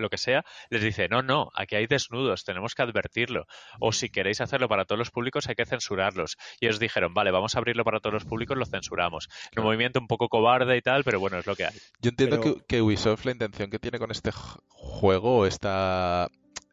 lo 0.00 0.08
que 0.10 0.18
sea, 0.18 0.44
les 0.70 0.82
dice, 0.82 1.08
no, 1.08 1.22
no, 1.22 1.50
aquí 1.54 1.76
hay 1.76 1.86
desnudos, 1.86 2.44
tenemos 2.44 2.74
que 2.74 2.82
advertirlo. 2.82 3.46
O 3.78 3.92
si 3.92 4.08
queréis 4.10 4.40
hacerlo 4.40 4.68
para 4.68 4.84
todos 4.84 4.98
los 4.98 5.10
públicos, 5.10 5.48
hay 5.48 5.54
que 5.54 5.66
censurarlos. 5.66 6.36
Y 6.60 6.66
ellos 6.66 6.78
dijeron, 6.80 7.14
vale, 7.14 7.30
vamos 7.30 7.54
a 7.54 7.58
abrirlo 7.58 7.84
para 7.84 8.00
todos 8.00 8.14
los 8.14 8.24
públicos, 8.24 8.56
lo 8.56 8.66
censuramos. 8.66 9.28
Un 9.56 9.64
movimiento 9.64 10.00
un 10.00 10.06
poco 10.06 10.28
cobarde 10.28 10.76
y 10.76 10.82
tal, 10.82 11.04
pero 11.04 11.20
bueno, 11.20 11.38
es 11.38 11.46
lo 11.46 11.54
que 11.56 11.66
hay. 11.66 11.74
Yo 12.00 12.10
entiendo 12.10 12.40
Pero- 12.40 12.56
que, 12.56 12.64
que 12.66 12.82
Ubisoft 12.82 13.24
la 13.24 13.32
intención 13.32 13.70
que 13.70 13.78
tiene 13.78 13.98
con 13.98 14.10
este 14.10 14.30
juego, 14.68 15.46
esta, 15.46 16.28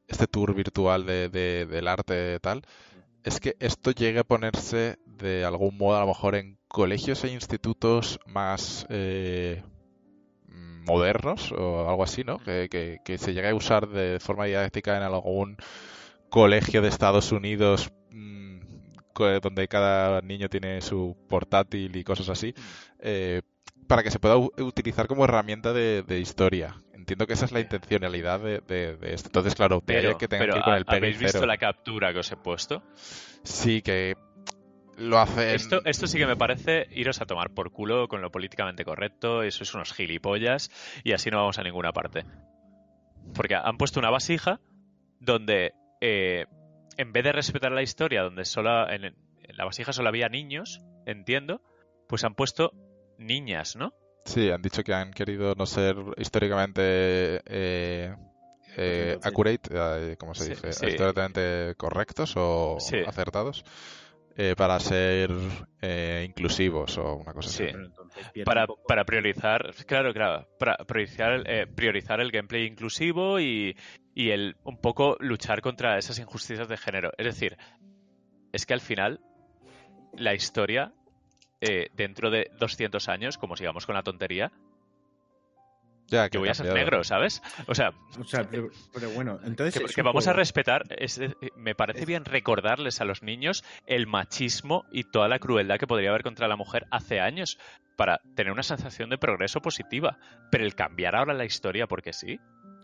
este 0.08 0.28
tour 0.28 0.54
virtual 0.56 1.06
de, 1.06 1.30
de- 1.30 1.66
del 1.66 1.88
arte 1.88 2.40
tal, 2.40 2.64
es 3.24 3.40
que 3.40 3.56
esto 3.60 3.92
llegue 3.92 4.20
a 4.20 4.24
ponerse 4.24 4.98
de 5.06 5.44
algún 5.44 5.78
modo 5.78 5.98
a 5.98 6.02
lo 6.02 6.08
mejor 6.08 6.36
en 6.36 6.58
colegios 6.70 7.24
e 7.24 7.30
institutos 7.32 8.20
más 8.26 8.86
eh, 8.90 9.64
modernos 10.88 11.52
o 11.52 11.90
algo 11.90 12.04
así, 12.04 12.24
¿no? 12.24 12.40
Que, 12.40 12.68
que- 12.70 13.00
que 13.06 13.18
se 13.18 13.34
llegue 13.34 13.50
a 13.50 13.56
usar 13.56 13.88
de 13.88 14.20
forma 14.20 14.46
didáctica 14.46 14.98
en 14.98 15.04
algún 15.04 15.58
colegio 16.30 16.82
de 16.82 16.90
Estados 16.90 17.32
Unidos 17.32 17.92
mm, 18.12 18.60
donde 19.42 19.68
cada 19.68 20.22
niño 20.22 20.48
tiene 20.48 20.80
su 20.82 21.18
portátil 21.28 21.96
y 21.96 22.04
cosas 22.04 22.30
así, 22.30 22.54
eh, 23.00 23.42
para 23.88 24.04
que 24.04 24.12
se 24.12 24.20
pueda 24.20 24.38
utilizar 24.38 25.08
como 25.08 25.24
herramienta 25.26 25.74
de, 25.74 26.04
de 26.04 26.20
historia. 26.20 26.84
Entiendo 26.94 27.26
que 27.26 27.34
esa 27.34 27.46
es 27.46 27.52
la 27.52 27.60
intencionalidad 27.60 28.40
de, 28.40 28.60
de- 28.68 28.96
de 28.98 29.14
esto. 29.16 29.30
Entonces, 29.30 29.56
claro, 29.56 29.82
Pero, 29.82 30.18
que 30.20 30.28
tengan 30.28 30.48
pero 30.48 30.54
que 30.54 30.60
ir 30.60 30.64
con 30.66 30.74
el 30.76 30.84
¿ha- 30.88 30.92
¿habéis 30.94 31.18
visto 31.18 31.38
cero. 31.40 31.48
la 31.48 31.58
captura 31.58 32.14
que 32.14 32.20
os 32.20 32.32
he 32.32 32.36
puesto? 32.38 32.84
Sí, 33.44 33.82
que 33.82 34.16
lo 34.98 35.20
hacen... 35.20 35.50
Esto, 35.50 35.82
esto 35.86 36.08
sí 36.08 36.18
que 36.18 36.26
me 36.26 36.36
parece 36.36 36.88
iros 36.92 37.22
a 37.22 37.26
tomar 37.26 37.52
por 37.52 37.72
culo 37.72 38.08
con 38.08 38.22
lo 38.22 38.32
políticamente 38.32 38.84
correcto, 38.84 39.44
eso 39.44 39.64
es 39.64 39.74
unos 39.74 39.94
gilipollas 39.94 40.70
y 41.04 41.14
así 41.14 41.30
no 41.30 41.38
vamos 41.38 41.60
a 41.60 41.64
ninguna 41.64 41.92
parte. 41.94 42.26
Porque 43.34 43.56
han 43.56 43.78
puesto 43.78 44.00
una 44.00 44.10
vasija 44.10 44.60
donde 45.20 45.74
eh, 46.02 46.46
en 46.98 47.14
vez 47.14 47.24
de 47.24 47.32
respetar 47.32 47.72
la 47.72 47.82
historia, 47.82 48.24
donde 48.24 48.46
solo 48.46 48.90
en, 48.90 49.06
en 49.06 49.16
la 49.58 49.66
vasija 49.66 49.94
solo 49.94 50.10
había 50.10 50.30
niños, 50.30 50.82
entiendo, 51.06 51.62
pues 52.08 52.24
han 52.24 52.36
puesto 52.36 52.72
niñas, 53.18 53.76
¿no? 53.76 53.94
Sí, 54.26 54.50
han 54.50 54.62
dicho 54.62 54.84
que 54.84 54.94
han 54.94 55.12
querido 55.14 55.56
no 55.56 55.66
ser 55.66 55.96
históricamente 56.18 57.42
eh, 57.46 58.14
eh, 58.76 59.18
accurate, 59.24 59.70
eh, 59.74 60.18
¿cómo 60.18 60.34
se 60.36 60.44
Sí, 60.46 60.50
dice? 60.52 60.74
sí. 60.74 60.86
Históricamente 60.88 61.76
correctos 61.78 62.34
o 62.36 62.78
Sí. 62.80 62.98
acertados 63.06 63.64
eh, 64.38 64.54
para 64.56 64.80
ser 64.80 65.32
eh, 65.82 66.24
inclusivos 66.28 66.98
o 66.98 67.16
una 67.16 67.34
cosa 67.34 67.50
Sí. 67.50 67.64
así. 67.66 67.76
Entonces 67.76 68.26
para, 68.46 68.68
poco- 68.68 68.84
para 68.88 69.04
priorizar, 69.04 69.74
claro, 69.86 70.14
claro, 70.14 70.48
para 70.60 70.78
priorizar, 70.78 71.44
eh, 71.46 71.66
priorizar 71.68 72.22
el 72.22 72.32
gameplay 72.32 72.66
inclusivo 72.66 73.40
y, 73.40 73.76
y 74.14 74.30
el 74.30 74.56
un 74.64 74.78
poco 74.80 75.18
luchar 75.20 75.62
contra 75.62 75.98
esas 75.98 76.20
injusticias 76.20 76.68
de 76.68 76.78
género. 76.78 77.12
Es 77.18 77.26
decir, 77.26 77.58
es 78.54 78.66
que 78.66 78.74
al 78.74 78.82
final 78.82 79.20
la 80.14 80.34
historia, 80.34 80.94
eh, 81.62 81.88
dentro 81.94 82.30
de 82.30 82.50
200 82.60 83.10
años, 83.10 83.38
como 83.38 83.56
sigamos 83.56 83.86
con 83.86 83.96
la 83.96 84.04
tontería, 84.04 84.52
Ya, 86.10 86.30
que 86.30 86.38
voy 86.38 86.48
a 86.50 86.54
ser 86.54 86.74
negro, 86.74 87.04
¿sabes? 87.04 87.42
O 87.68 87.76
sea, 87.76 87.92
O 88.20 88.24
sea, 88.24 88.50
pero, 88.50 88.70
pero 88.94 89.10
bueno, 89.12 89.40
entonces... 89.44 89.82
que, 89.84 89.94
que 89.94 90.02
vamos 90.02 90.28
a 90.28 90.34
respetar, 90.34 90.84
es- 90.98 91.18
eh, 91.20 91.36
me 91.56 91.76
parece 91.76 92.06
bien 92.06 92.24
recordarles 92.26 93.02
a 93.02 93.06
los 93.06 93.24
niños 93.24 93.64
el 93.86 94.08
machismo 94.08 94.86
y 94.92 95.04
toda 95.04 95.28
la 95.28 95.40
crueldad 95.40 95.78
que 95.78 95.88
podría 95.88 96.10
haber 96.10 96.24
contra 96.24 96.48
la 96.48 96.56
mujer 96.56 96.86
hace 96.92 97.20
años 97.20 97.58
para 97.98 98.22
tener 98.36 98.54
una 98.54 98.64
sensación 98.64 99.10
de 99.10 99.18
progreso 99.18 99.60
positiva. 99.62 100.18
Pero 100.52 100.64
el 100.64 100.76
cambiar 100.76 101.16
ahora 101.16 101.34
la 101.34 101.46
historia 101.46 101.88
porque 101.88 102.14
sí, 102.14 102.40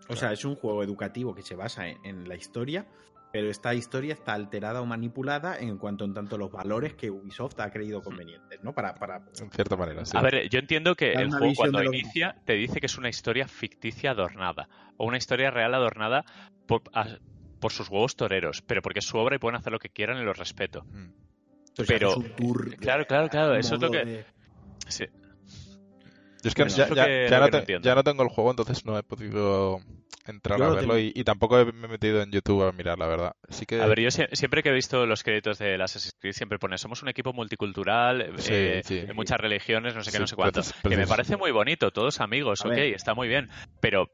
O 0.09 0.15
sea, 0.17 0.33
es 0.33 0.43
un 0.43 0.55
juego 0.55 0.83
educativo 0.83 1.33
que 1.33 1.43
se 1.43 1.55
basa 1.55 1.87
en, 1.87 1.97
en 2.05 2.27
la 2.27 2.35
historia, 2.35 2.85
pero 3.33 3.49
esta 3.49 3.73
historia 3.73 4.13
está 4.13 4.33
alterada 4.35 4.79
o 4.79 4.85
manipulada 4.85 5.57
en 5.57 5.79
cuanto 5.79 6.05
en 6.05 6.13
tanto 6.13 6.37
los 6.37 6.51
valores 6.51 6.93
que 6.93 7.09
Ubisoft 7.09 7.59
ha 7.59 7.71
creído 7.71 8.03
convenientes, 8.03 8.63
¿no? 8.63 8.73
Para, 8.73 8.93
para 8.93 9.23
En 9.41 9.49
cierta 9.49 9.75
manera, 9.75 10.05
sí. 10.05 10.15
A 10.15 10.21
ver, 10.21 10.47
yo 10.49 10.59
entiendo 10.59 10.93
que 10.95 11.13
el 11.13 11.31
juego 11.31 11.53
cuando 11.55 11.83
inicia 11.83 12.35
te 12.45 12.53
dice 12.53 12.79
que 12.79 12.85
es 12.85 12.97
una 12.99 13.09
historia 13.09 13.47
ficticia 13.47 14.11
adornada 14.11 14.69
o 14.97 15.07
una 15.07 15.17
historia 15.17 15.49
real 15.49 15.73
adornada 15.73 16.23
por, 16.67 16.83
a- 16.93 17.17
por 17.59 17.71
sus 17.71 17.89
huevos 17.89 18.15
toreros, 18.15 18.61
pero 18.61 18.83
porque 18.83 18.99
es 18.99 19.05
su 19.05 19.17
obra 19.17 19.35
y 19.35 19.39
pueden 19.39 19.55
hacer 19.55 19.73
lo 19.73 19.79
que 19.79 19.89
quieran 19.89 20.19
y 20.19 20.23
lo 20.23 20.33
respeto. 20.33 20.83
Mm. 20.91 21.09
pero- 21.87 22.13
tour 22.37 22.75
claro, 22.77 23.07
claro, 23.07 23.29
claro, 23.29 23.55
eso 23.55 23.75
es 23.75 23.81
lo 23.81 23.89
que- 23.89 24.05
de- 24.05 24.25
Sí. 24.87 25.05
Yo 26.43 26.49
es 26.49 26.55
que, 26.55 26.63
Bueno, 26.63 26.75
ya, 26.75 26.87
ya- 26.93 27.05
que- 27.07 27.27
ya 27.29 27.39
lo 27.39 27.39
no 27.39 27.45
que 27.45 27.51
no 27.51 27.51
te- 27.51 27.57
entiendo. 27.59 27.89
ya 27.89 27.95
no 27.95 28.03
tengo 28.03 28.23
el 28.23 28.29
juego, 28.29 28.51
entonces 28.51 28.85
no 28.85 28.97
he 28.97 29.03
podido 29.03 29.79
entrar 30.27 30.59
Yo 30.59 30.65
a 30.65 30.69
lo 30.69 30.75
verlo 30.75 30.99
y, 30.99 31.11
y 31.15 31.23
tampoco 31.23 31.59
he- 31.59 31.71
me 31.71 31.87
he 31.87 31.89
metido 31.89 32.21
en 32.21 32.31
YouTube 32.31 32.63
a 32.67 32.71
mirar, 32.71 32.97
la 32.99 33.07
verdad. 33.07 33.35
Así 33.47 33.65
que 33.65 33.81
A 33.81 33.85
ver, 33.87 33.99
yo 34.01 34.09
sie- 34.11 34.27
siempre 34.33 34.61
que 34.61 34.69
he 34.69 34.73
visto 34.73 35.05
los 35.05 35.23
créditos 35.23 35.57
de 35.59 35.75
Assassin's 35.81 36.15
Creed 36.19 36.33
siempre 36.33 36.59
pone 36.59 36.77
somos 36.77 37.01
un 37.01 37.09
equipo 37.09 37.33
multicultural, 37.33 38.33
Sí, 38.37 38.51
eh, 38.53 38.81
sí. 38.83 38.99
de 39.01 39.13
muchas 39.13 39.37
religiones, 39.39 39.95
no 39.95 40.03
sé 40.03 40.11
qué, 40.11 40.19
no 40.19 40.27
sé 40.27 40.35
cuánto. 40.35 40.61
precis- 40.61 40.75
Que 40.87 40.97
me 40.97 41.07
parece 41.07 41.37
muy 41.37 41.51
bonito, 41.51 41.91
todos 41.91 42.19
amigos, 42.21 42.63
A 42.63 42.67
ok, 42.67 42.75
ver. 42.75 42.93
está 42.93 43.13
muy 43.13 43.27
bien, 43.27 43.49
pero 43.81 44.09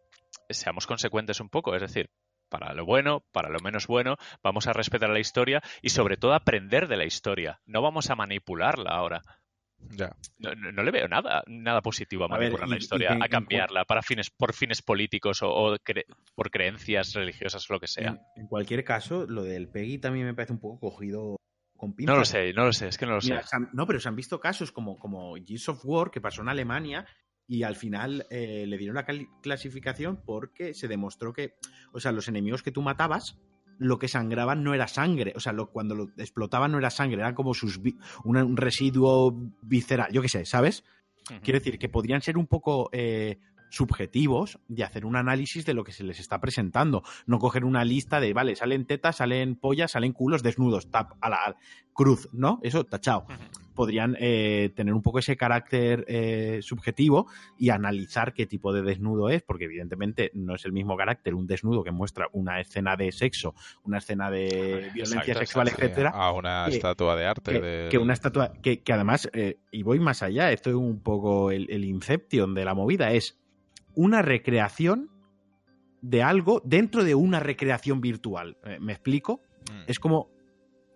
seamos 0.50 0.88
consecuentes 0.88 1.40
un 1.40 1.50
poco, 1.50 1.76
es 1.76 1.82
decir, 1.82 2.10
para 2.50 2.74
lo 2.74 2.86
bueno, 2.86 3.24
para 3.32 3.50
lo 3.50 3.60
menos 3.60 3.86
bueno, 3.88 4.18
vamos 4.44 4.66
a 4.68 4.74
respetar 4.74 5.10
la 5.10 5.20
historia 5.20 5.62
y 5.84 5.90
sobre 5.90 6.18
todo 6.18 6.34
aprender 6.34 6.88
de 6.88 6.98
la 6.98 7.06
historia, 7.06 7.60
no 7.66 7.82
vamos 7.84 8.10
a 8.10 8.16
manipularla 8.16 8.90
ahora. 8.92 9.22
Ya. 9.92 10.16
No, 10.38 10.54
no- 10.56 10.72
no 10.72 10.84
le 10.84 10.92
veo 10.92 11.08
nada, 11.08 11.44
nada 11.48 11.82
positivo 11.82 12.24
a 12.26 12.28
A 12.28 12.38
ver, 12.38 12.50
manipular 12.52 12.68
y- 12.68 12.72
la 12.72 12.76
y 12.76 12.80
historia, 12.80 13.08
que- 13.10 13.24
a 13.24 13.26
y 13.26 13.30
cambiarla 13.30 13.86
para 13.86 14.02
fines, 14.02 14.30
por 14.30 14.54
fines 14.54 14.82
políticos 14.82 15.42
o, 15.42 15.50
o 15.50 15.76
cre- 15.78 16.06
por 16.36 16.50
creencias 16.52 17.14
religiosas 17.14 17.70
o 17.70 17.74
lo 17.74 17.80
que 17.80 17.88
sea. 17.88 18.10
En, 18.10 18.20
en 18.44 18.48
cualquier 18.48 18.84
caso, 18.84 19.26
lo 19.28 19.44
del 19.44 19.68
Peggy 19.70 19.98
también 20.00 20.26
me 20.26 20.34
parece 20.34 20.54
un 20.54 20.60
poco 20.60 20.80
cogido 20.92 21.36
con 21.78 21.94
pinzas. 21.96 22.14
No 22.14 22.20
lo 22.20 22.26
sé, 22.26 22.54
no 22.54 22.66
lo 22.66 22.74
sé, 22.74 22.88
es 22.88 22.98
que 22.98 23.06
no 23.06 23.14
lo 23.16 23.22
Mira, 23.22 23.42
sé. 23.44 23.56
han- 23.56 23.70
no, 23.74 23.86
pero 23.88 24.00
se 24.00 24.08
han 24.10 24.16
visto 24.16 24.40
casos 24.40 24.72
como, 24.72 24.98
como 24.98 25.36
Gears 25.36 25.70
of 25.70 25.82
War, 25.86 26.12
que 26.12 26.22
pasó 26.22 26.42
en 26.42 26.50
Alemania, 26.50 27.06
y 27.48 27.64
al 27.64 27.76
final 27.76 28.26
eh, 28.30 28.66
le 28.68 28.78
dieron 28.78 28.96
la 28.96 29.08
clasificación 29.42 30.22
porque 30.24 30.74
se 30.74 30.88
demostró 30.88 31.34
que, 31.34 31.56
o 31.94 32.00
sea, 32.00 32.12
los 32.12 32.28
enemigos 32.28 32.62
que 32.64 32.72
tú 32.72 32.82
matabas, 32.82 33.40
lo 33.80 33.98
que 33.98 34.08
sangraban 34.08 34.64
no 34.64 34.74
era 34.76 34.88
sangre. 34.88 35.34
O 35.36 35.40
sea, 35.40 35.52
lo, 35.54 35.72
cuando 35.72 35.96
lo 35.96 36.10
explotaban 36.18 36.72
no 36.72 36.78
era 36.78 36.90
sangre, 36.92 37.18
eran 37.22 37.34
como 37.34 37.54
sus 37.56 37.80
una- 38.24 38.44
un 38.46 38.58
residuo 38.58 39.36
visceral, 39.62 40.12
yo 40.12 40.22
qué 40.22 40.30
sé, 40.30 40.46
¿sabes? 40.46 40.84
Quiero 41.42 41.60
decir 41.60 41.80
que 41.80 41.90
podrían 41.90 42.22
ser 42.22 42.38
un 42.38 42.48
poco 42.48 42.90
eh, 42.92 43.40
subjetivos 43.70 44.60
de 44.68 44.84
hacer 44.84 45.06
un 45.06 45.16
análisis 45.16 45.66
de 45.66 45.74
lo 45.74 45.84
que 45.84 45.92
se 45.92 46.04
les 46.04 46.20
está 46.20 46.40
presentando. 46.40 47.04
No 47.26 47.40
coger 47.40 47.66
una 47.66 47.84
lista 47.86 48.20
de, 48.20 48.34
vale, 48.34 48.56
salen 48.56 48.86
tetas, 48.86 49.18
salen 49.18 49.56
pollas, 49.56 49.92
salen 49.92 50.14
culos 50.14 50.44
desnudos, 50.44 50.90
tap, 50.92 51.14
a 51.22 51.30
la 51.30 51.56
cruz, 51.94 52.30
¿no? 52.32 52.60
Eso, 52.64 52.86
tachado. 52.86 53.26
Ujú. 53.30 53.34
Podrían 53.76 54.18
eh, 54.20 54.72
tener 54.76 54.94
un 54.94 55.02
poco 55.02 55.20
ese 55.20 55.38
carácter 55.38 56.04
eh, 56.10 56.60
subjetivo 56.62 57.28
y 57.58 57.70
analizar 57.70 58.34
qué 58.34 58.46
tipo 58.46 58.74
de 58.74 58.82
desnudo 58.82 59.30
es, 59.30 59.42
porque 59.42 59.66
evidentemente 59.66 60.32
no 60.34 60.56
es 60.56 60.66
el 60.66 60.74
mismo 60.74 60.98
carácter 60.98 61.34
un 61.34 61.48
desnudo 61.48 61.84
que 61.84 61.92
muestra 61.92 62.28
una 62.34 62.60
escena 62.60 62.98
de 62.98 63.12
sexo, 63.14 63.56
una 63.84 64.00
escena 64.00 64.30
de 64.30 64.90
violencia 64.94 65.34
sexual, 65.34 65.68
exacto. 65.68 65.86
etcétera, 65.86 66.10
A 66.10 66.34
una 66.34 66.66
que- 66.70 66.76
estatua 66.76 67.16
de 67.16 67.26
arte. 67.26 67.52
que, 67.54 67.62
de- 67.62 67.90
que 67.90 67.98
una 67.98 68.14
estatua 68.14 68.52
que, 68.62 68.82
que 68.82 68.94
además 68.94 69.30
eh, 69.34 69.60
y 69.72 69.84
voy 69.84 70.00
más 70.02 70.24
allá 70.24 70.52
esto 70.52 70.70
es 70.70 70.76
un 70.76 71.00
poco 71.02 71.52
el, 71.52 71.70
el 71.70 71.86
inception 71.86 72.54
de 72.54 72.66
la 72.66 72.74
movida 72.74 73.12
es 73.14 73.38
una 74.00 74.22
recreación 74.22 75.10
de 76.02 76.24
algo 76.24 76.62
dentro 76.64 77.04
de 77.04 77.14
una 77.16 77.40
recreación 77.42 78.00
virtual 78.00 78.56
Eh, 78.64 78.78
me 78.80 78.94
explico 78.94 79.42
Mm. 79.70 79.84
es 79.88 80.00
como 80.00 80.30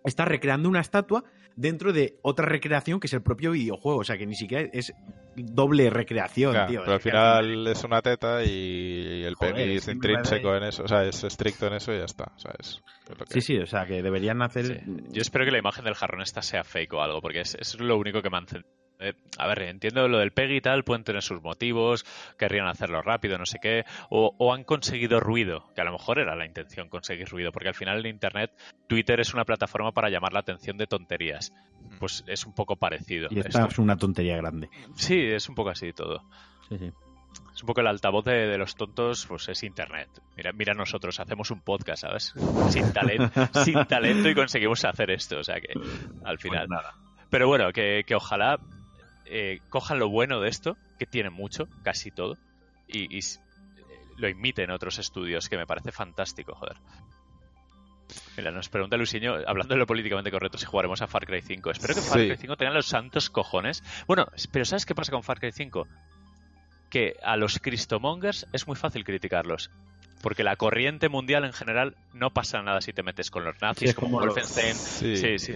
está 0.06 0.24
recreando 0.26 0.70
una 0.70 0.80
estatua 0.80 1.24
dentro 1.56 1.92
de 1.92 2.18
otra 2.24 2.46
recreación 2.48 3.00
que 3.00 3.08
es 3.08 3.14
el 3.14 3.22
propio 3.22 3.52
videojuego 3.52 4.00
o 4.00 4.04
sea 4.06 4.18
que 4.18 4.26
ni 4.26 4.36
siquiera 4.36 4.70
es 4.74 4.94
doble 5.36 5.90
recreación 5.90 6.56
tío 6.68 6.80
pero 6.82 6.94
al 6.94 7.02
final 7.02 7.68
es 7.68 7.84
una 7.84 8.02
teta 8.02 8.44
y 8.44 9.24
el 9.26 9.36
Joder, 9.36 9.70
es 9.70 9.88
intrínseco 9.90 10.56
en 10.56 10.64
eso, 10.64 10.84
o 10.84 10.88
sea, 10.88 11.04
es 11.04 11.24
estricto 11.26 11.68
en 11.68 11.74
eso 11.74 11.94
y 11.94 11.98
ya 11.98 12.06
está. 12.06 12.32
O 12.36 12.40
sea, 12.40 12.54
es, 12.58 12.82
es 13.10 13.20
lo 13.20 13.26
que 13.26 13.34
sí 13.34 13.42
sí 13.42 13.58
o 13.58 13.66
sea 13.68 13.86
que 13.86 14.02
deberían 14.02 14.42
hacer 14.42 14.66
Sí. 14.66 14.80
Yo 15.12 15.22
espero 15.22 15.44
que 15.46 15.52
la 15.52 15.60
imagen 15.60 15.84
del 15.84 15.96
jarrón 15.96 16.22
esta 16.22 16.42
sea 16.42 16.64
fake 16.64 16.94
o 16.94 17.02
algo, 17.02 17.22
porque 17.22 17.42
es, 17.42 17.56
es 17.56 17.80
lo 17.80 17.98
único 17.98 18.22
que 18.22 18.30
me 18.30 18.38
han 18.38 18.44
encendido. 18.44 18.72
Eh, 18.99 19.14
a 19.38 19.48
ver, 19.48 19.64
entiendo 19.64 20.07
lo 20.07 20.20
del 20.20 20.32
Peggy 20.32 20.57
y 20.57 20.61
tal, 20.61 20.84
pueden 20.84 21.03
tener 21.03 21.22
sus 21.22 21.41
motivos, 21.41 22.06
querrían 22.38 22.68
hacerlo 22.68 23.02
rápido, 23.02 23.38
no 23.38 23.45
sé 23.45 23.60
qué, 23.61 23.86
o, 24.10 24.34
o 24.38 24.53
han 24.53 24.64
conseguido 24.64 25.20
ruido, 25.20 25.65
que 25.76 25.82
a 25.82 25.84
lo 25.84 25.91
mejor 25.91 26.20
era 26.20 26.36
la 26.36 26.45
intención 26.45 26.90
conseguir 26.90 27.28
ruido, 27.28 27.52
porque 27.52 27.70
al 27.70 27.76
final 27.76 27.99
en 27.99 28.07
Internet 28.07 28.52
Twitter 28.88 29.20
es 29.20 29.34
una 29.34 29.45
plataforma 29.45 29.91
para 29.91 30.10
llamar 30.10 30.34
la 30.34 30.40
atención 30.40 30.78
de 30.78 30.88
tonterías. 30.88 31.52
Pues 31.99 32.24
es 32.28 32.45
un 32.45 32.53
poco 32.53 32.76
parecido. 32.76 33.28
y 33.32 33.40
esta 33.40 33.49
esto. 33.49 33.68
es 33.68 33.80
una 33.80 33.98
tontería 33.98 34.38
grande 34.38 34.70
Sí, 34.95 35.20
es 35.20 35.48
un 35.49 35.56
poco 35.56 35.70
así 35.70 35.94
todo. 35.94 36.24
sí 36.70 36.78
sí 36.78 36.91
Es 37.53 37.61
un 37.64 37.68
poco 37.68 37.82
el 37.82 37.88
altavoz 37.88 38.26
de, 38.26 38.48
de 38.48 38.57
los 38.57 38.76
tontos, 38.76 39.26
pues 39.26 39.48
es 39.49 39.64
internet. 39.64 40.10
Mira, 40.36 40.52
mira 40.53 40.74
nosotros, 40.74 41.20
hacemos 41.20 41.52
un 41.52 41.61
podcast, 41.61 42.02
¿sabes? 42.02 42.34
Sin 42.70 42.91
talento, 42.94 43.32
sin 43.64 43.86
talento 43.86 44.30
y 44.30 44.36
conseguimos 44.36 44.84
hacer 44.86 45.11
esto, 45.11 45.40
o 45.40 45.44
sea 45.44 45.60
que 45.60 45.74
al 46.24 46.40
final. 46.40 46.68
Pues 46.68 46.70
nada 46.70 46.95
Pero 47.30 47.48
bueno, 47.48 47.72
que, 47.72 48.03
que 48.06 48.15
ojalá 48.15 48.60
eh, 49.36 49.60
cojan 49.70 49.98
lo 50.00 50.10
bueno 50.10 50.40
de 50.40 50.50
esto, 50.50 50.78
que 51.00 51.06
tiene 51.08 51.30
mucho, 51.32 51.68
casi 51.82 52.12
todo, 52.12 52.38
y, 52.88 53.18
eh, 53.18 53.22
lo 54.18 54.30
imiten 54.30 54.70
otros 54.70 55.00
estudios, 55.00 55.50
que 55.50 55.58
me 55.58 55.66
parece 55.66 55.92
fantástico, 55.92 56.54
joder. 56.54 56.78
Mira, 58.38 58.52
nos 58.52 58.70
pregunta 58.70 58.98
Luisinho, 58.98 59.36
hablando 59.48 59.74
de 59.74 59.80
lo 59.80 59.88
políticamente 59.88 60.30
correcto, 60.32 60.58
si 60.58 60.66
jugaremos 60.66 61.02
a 61.02 61.08
Far 61.08 61.26
Cry 61.26 61.42
5. 61.42 61.72
Espero 61.72 61.96
que 61.96 62.02
Far 62.02 62.20
Sí. 62.20 62.28
Cry 62.28 62.38
5 62.38 62.58
tenga 62.58 62.72
los 62.72 62.86
santos 62.86 63.30
cojones. 63.30 63.84
Bueno, 64.08 64.28
pero 64.52 64.66
¿sabes 64.66 64.86
qué 64.86 64.94
pasa 64.94 65.12
con 65.12 65.24
Far 65.24 65.40
Cry 65.40 65.52
5? 65.52 65.88
Que 66.90 67.16
a 67.24 67.38
los 67.38 67.60
Cristomongers 67.60 68.48
es 68.54 68.68
muy 68.68 68.76
fácil 68.76 69.04
criticarlos. 69.04 69.72
Porque 70.22 70.44
la 70.44 70.56
corriente 70.56 71.10
mundial 71.10 71.44
en 71.44 71.54
general 71.54 71.96
no 72.14 72.30
pasa 72.32 72.62
nada 72.62 72.82
si 72.82 72.94
te 72.94 73.04
metes 73.04 73.30
con 73.32 73.44
los 73.46 73.60
nazis, 73.62 73.94
como, 73.96 74.12
como 74.18 74.26
los- 74.26 74.36
Wolfenstein. 74.36 74.76
Sí. 74.76 75.18
Sí, 75.18 75.40
sí. 75.40 75.54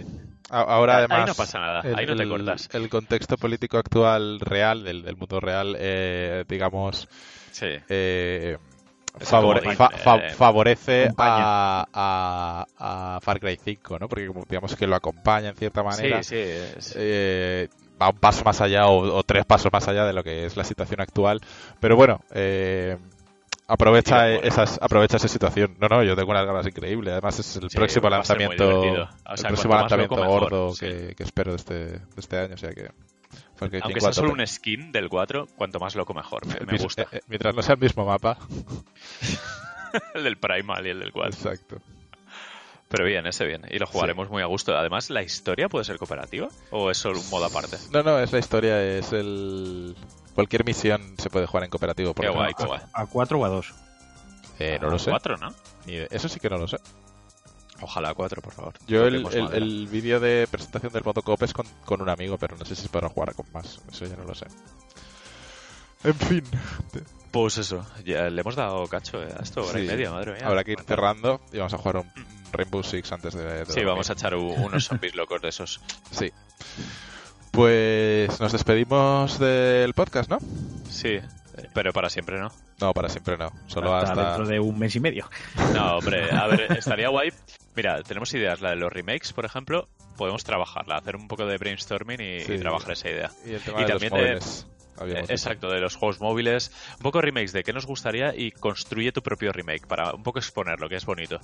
Ahora 0.50 0.94
Ahí 0.96 0.98
además... 1.04 1.28
no 1.28 1.34
pasa 1.34 1.58
nada, 1.58 1.80
el- 1.82 1.98
ahí 1.98 2.06
no 2.06 2.16
te 2.16 2.22
el- 2.22 2.28
cortas. 2.28 2.68
El 2.72 2.88
contexto 2.88 3.36
político 3.36 3.76
actual 3.78 4.40
real, 4.40 4.82
del, 4.84 5.02
del 5.02 5.16
mundo 5.16 5.40
real, 5.40 5.76
eh, 5.78 6.44
digamos, 6.48 7.06
Sí. 7.52 7.66
eh, 7.88 8.56
favore- 9.20 9.74
fa- 9.76 9.90
eh, 9.92 9.98
fa- 9.98 10.20
favorece 10.36 11.10
a, 11.18 11.86
a- 11.92 12.66
a 13.16 13.20
Far 13.20 13.40
Cry 13.40 13.58
5, 13.62 13.98
¿no? 13.98 14.08
Porque 14.08 14.26
como 14.26 14.44
digamos 14.48 14.74
que 14.76 14.86
lo 14.86 14.96
acompaña 14.96 15.50
en 15.50 15.56
cierta 15.56 15.82
manera. 15.82 16.22
Sí, 16.22 16.36
sí. 16.36 16.40
es- 16.40 16.94
eh, 16.96 17.68
va 18.00 18.10
un 18.10 18.18
paso 18.18 18.44
más 18.44 18.60
allá 18.60 18.86
o, 18.86 19.16
o 19.16 19.22
tres 19.24 19.44
pasos 19.44 19.72
más 19.72 19.86
allá 19.88 20.04
de 20.06 20.12
lo 20.12 20.22
que 20.22 20.46
es 20.46 20.56
la 20.56 20.64
situación 20.64 21.00
actual. 21.00 21.40
Pero 21.80 21.96
bueno, 21.96 22.20
eh, 22.32 22.96
aprovecha 23.68 24.16
mola. 24.16 24.34
esas 24.38 24.78
aprovecha 24.82 25.18
esa 25.18 25.28
situación. 25.28 25.76
No, 25.78 25.86
no, 25.88 26.02
yo 26.02 26.16
tengo 26.16 26.30
unas 26.30 26.44
ganas 26.46 26.66
increíbles. 26.66 27.12
Además 27.12 27.38
es 27.38 27.56
el 27.56 27.70
Sí, 27.70 27.76
próximo 27.76 28.08
lanzamiento, 28.10 28.82
el 28.94 29.42
próximo 29.46 29.74
lanzamiento 29.74 30.16
loco, 30.16 30.26
mejor, 30.26 30.40
gordo 30.50 30.74
sí. 30.74 30.86
que, 30.86 31.14
que 31.16 31.22
espero 31.22 31.52
de 31.52 31.56
este, 31.56 31.74
de 31.74 32.00
este 32.16 32.38
año. 32.38 32.54
O 32.54 32.58
sea 32.58 32.70
que 32.70 32.90
Aunque 33.60 33.80
5 33.80 34.00
sea 34.00 34.12
solo 34.12 34.32
un 34.32 34.46
skin 34.46 34.90
del 34.90 35.08
4, 35.08 35.46
cuanto 35.56 35.78
más 35.78 35.94
loco 35.94 36.14
mejor. 36.14 36.42
Me, 36.66 36.78
gusta. 36.78 37.02
eh, 37.02 37.06
eh, 37.12 37.20
mientras 37.28 37.54
no 37.54 37.62
sea 37.62 37.74
el 37.74 37.80
mismo 37.80 38.04
mapa. 38.04 38.38
el 40.14 40.24
del 40.24 40.36
Primal 40.38 40.86
y 40.86 40.90
el 40.90 41.00
del 41.00 41.12
4. 41.12 41.30
Exacto. 41.30 41.76
Pero 42.88 43.04
bien, 43.04 43.26
ese 43.26 43.44
bien. 43.44 43.62
Y 43.70 43.78
lo 43.78 43.86
jugaremos 43.86 44.30
muy 44.30 44.40
a 44.42 44.46
gusto. 44.46 44.74
Además, 44.74 45.10
¿la 45.10 45.22
historia 45.22 45.68
puede 45.68 45.84
ser 45.84 45.98
cooperativa? 45.98 46.48
¿O 46.70 46.90
es 46.90 46.96
solo 46.96 47.20
un 47.20 47.28
modo 47.28 47.44
aparte? 47.44 47.76
No, 47.92 48.02
no, 48.02 48.18
es 48.18 48.32
la 48.32 48.38
historia, 48.38 48.82
es 48.82 49.12
el... 49.12 49.94
Cualquier 50.38 50.64
misión 50.64 51.16
se 51.18 51.30
puede 51.30 51.48
jugar 51.48 51.64
en 51.64 51.70
cooperativo. 51.70 52.14
por 52.14 52.24
Qué 52.24 52.30
guay, 52.30 52.54
qué 52.54 52.64
guay. 52.64 52.80
a 52.92 53.06
cuatro 53.06 53.40
o 53.40 53.44
a 53.44 53.48
dos 53.48 53.74
Eh, 54.60 54.78
no 54.80 54.88
lo 54.88 54.96
sé. 54.96 55.10
4, 55.10 55.36
¿no? 55.36 55.52
Eso 55.84 56.28
sí 56.28 56.38
que 56.38 56.48
no 56.48 56.58
lo 56.58 56.68
sé. 56.68 56.76
Ojalá 57.80 58.14
4, 58.14 58.40
por 58.40 58.52
favor. 58.52 58.74
Yo 58.86 59.08
el, 59.08 59.88
vídeo 59.90 60.20
de 60.20 60.46
presentación 60.48 60.92
del 60.92 61.02
modo 61.02 61.22
coop 61.22 61.42
es 61.42 61.52
con, 61.52 61.66
con 61.84 62.00
un 62.00 62.08
amigo, 62.08 62.38
pero 62.38 62.56
no 62.56 62.64
sé 62.64 62.76
si 62.76 62.82
es 62.82 62.88
para 62.88 63.08
jugar 63.08 63.34
con 63.34 63.46
más. 63.52 63.80
Eso 63.90 64.04
ya 64.04 64.14
no 64.14 64.22
lo 64.22 64.34
sé. 64.36 64.46
En 66.04 66.14
fin, 66.14 66.44
Pues 67.32 67.58
eso, 67.58 67.84
ya 68.04 68.30
le 68.30 68.40
hemos 68.40 68.54
dado 68.54 68.86
cacho 68.86 69.20
eh, 69.20 69.34
a 69.36 69.42
esto, 69.42 69.66
hora 69.66 69.80
y 69.80 69.88
media, 69.88 70.12
madre 70.12 70.34
mía. 70.34 70.46
habrá 70.46 70.62
que 70.62 70.70
ir 70.70 70.82
cerrando 70.86 71.40
y 71.52 71.58
vamos 71.58 71.74
a 71.74 71.78
jugar 71.78 71.96
un 71.96 72.12
Rainbow 72.52 72.84
Six 72.84 73.10
antes 73.10 73.34
de... 73.34 73.42
de 73.42 73.64
Sí, 73.64 73.70
dormir. 73.70 73.86
vamos 73.86 74.08
a 74.10 74.12
echar 74.12 74.36
unos 74.36 74.84
zombies 74.86 75.16
locos 75.16 75.42
de 75.42 75.48
esos. 75.48 75.80
Sí. 76.12 76.32
Pues 77.58 78.38
nos 78.38 78.52
despedimos 78.52 79.36
del 79.40 79.92
podcast, 79.92 80.30
¿no? 80.30 80.38
Sí, 80.88 81.18
pero 81.74 81.92
para 81.92 82.08
siempre 82.08 82.38
no. 82.38 82.52
No, 82.80 82.94
para 82.94 83.08
siempre 83.08 83.36
no. 83.36 83.50
Solo 83.66 83.96
hasta, 83.96 84.12
hasta... 84.12 84.26
dentro 84.28 84.46
de 84.46 84.60
un 84.60 84.78
mes 84.78 84.94
y 84.94 85.00
medio 85.00 85.28
No, 85.74 85.96
hombre, 85.96 86.30
a 86.30 86.46
ver, 86.46 86.70
estaría 86.78 87.08
guay. 87.08 87.32
Mira, 87.74 88.00
tenemos 88.04 88.32
ideas, 88.34 88.60
la 88.60 88.70
de 88.70 88.76
los 88.76 88.92
remakes, 88.92 89.32
por 89.32 89.44
ejemplo, 89.44 89.88
podemos 90.16 90.44
trabajarla, 90.44 90.98
hacer 90.98 91.16
un 91.16 91.26
poco 91.26 91.46
de 91.46 91.58
brainstorming 91.58 92.20
y, 92.20 92.40
Sí. 92.44 92.52
y 92.52 92.58
trabajar 92.60 92.92
esa 92.92 93.10
idea. 93.10 93.30
Y 93.44 93.54
el 93.54 93.60
tema 93.60 93.80
Y 93.80 93.82
de 93.86 93.90
también 93.90 94.12
los 94.12 94.20
móviles. 94.20 94.66
Eh, 95.00 95.20
dicho. 95.20 95.32
Exacto, 95.32 95.68
de 95.68 95.80
los 95.80 95.96
juegos 95.96 96.20
móviles. 96.20 96.70
Un 96.98 97.02
poco 97.02 97.20
remakes 97.20 97.52
de 97.52 97.64
qué 97.64 97.72
nos 97.72 97.86
gustaría 97.86 98.36
y 98.36 98.52
construye 98.52 99.10
tu 99.10 99.20
propio 99.20 99.50
remake 99.50 99.88
para 99.88 100.12
un 100.14 100.22
poco 100.22 100.38
exponerlo, 100.38 100.88
que 100.88 100.94
es 100.94 101.04
bonito. 101.04 101.40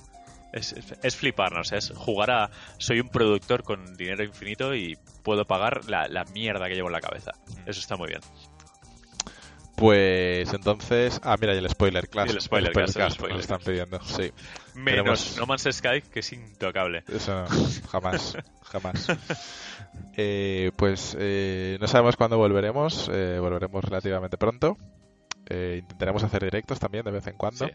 Es, 0.53 0.73
es- 1.03 1.15
fliparnos, 1.15 1.71
es 1.73 1.91
jugar 1.95 2.31
a. 2.31 2.49
Soy 2.77 2.99
un 3.01 3.09
productor 3.09 3.63
con 3.63 3.95
dinero 3.97 4.23
infinito 4.23 4.73
y 4.73 4.97
puedo 5.23 5.45
pagar 5.45 5.89
la, 5.89 6.07
la 6.07 6.23
mierda 6.25 6.67
que 6.67 6.75
llevo 6.75 6.87
en 6.87 6.93
la 6.93 7.01
cabeza. 7.01 7.31
Eso 7.65 7.79
está 7.79 7.97
muy 7.97 8.07
bien. 8.09 8.21
Pues 9.75 10.53
entonces... 10.53 11.19
Ah, 11.21 11.35
mira, 11.39 11.53
y 11.53 11.57
el 11.57 11.69
spoiler 11.69 12.07
class. 12.07 12.27
Y 12.31 12.35
el 12.35 12.41
spoiler 12.41 12.71
class, 12.71 12.95
el 12.95 13.11
spoiler 13.11 13.35
nos 13.35 13.41
están 13.43 13.59
pidiendo, 13.59 13.99
sí. 14.03 14.31
Menos 14.73 15.33
Tenemos- 15.33 15.37
No 15.37 15.45
Man's 15.47 15.67
Sky, 15.69 16.01
que 16.01 16.21
es 16.21 16.31
intocable. 16.31 17.03
Eso 17.09 17.41
no, 17.41 17.47
jamás, 17.89 18.37
jamás. 18.63 19.07
Eh, 20.15 20.71
pues 20.77 21.17
eh, 21.19 21.77
no 21.81 21.87
sabemos 21.87 22.15
cuándo 22.15 22.37
volveremos, 22.37 23.09
eh, 23.11 23.37
volveremos 23.41 23.83
relativamente 23.83 24.37
pronto. 24.37 24.77
Eh, 25.47 25.77
intentaremos 25.81 26.23
hacer 26.23 26.43
directos 26.43 26.79
también 26.79 27.05
de 27.05 27.11
vez 27.11 27.27
en 27.27 27.35
cuando. 27.37 27.65
Sí, 27.65 27.71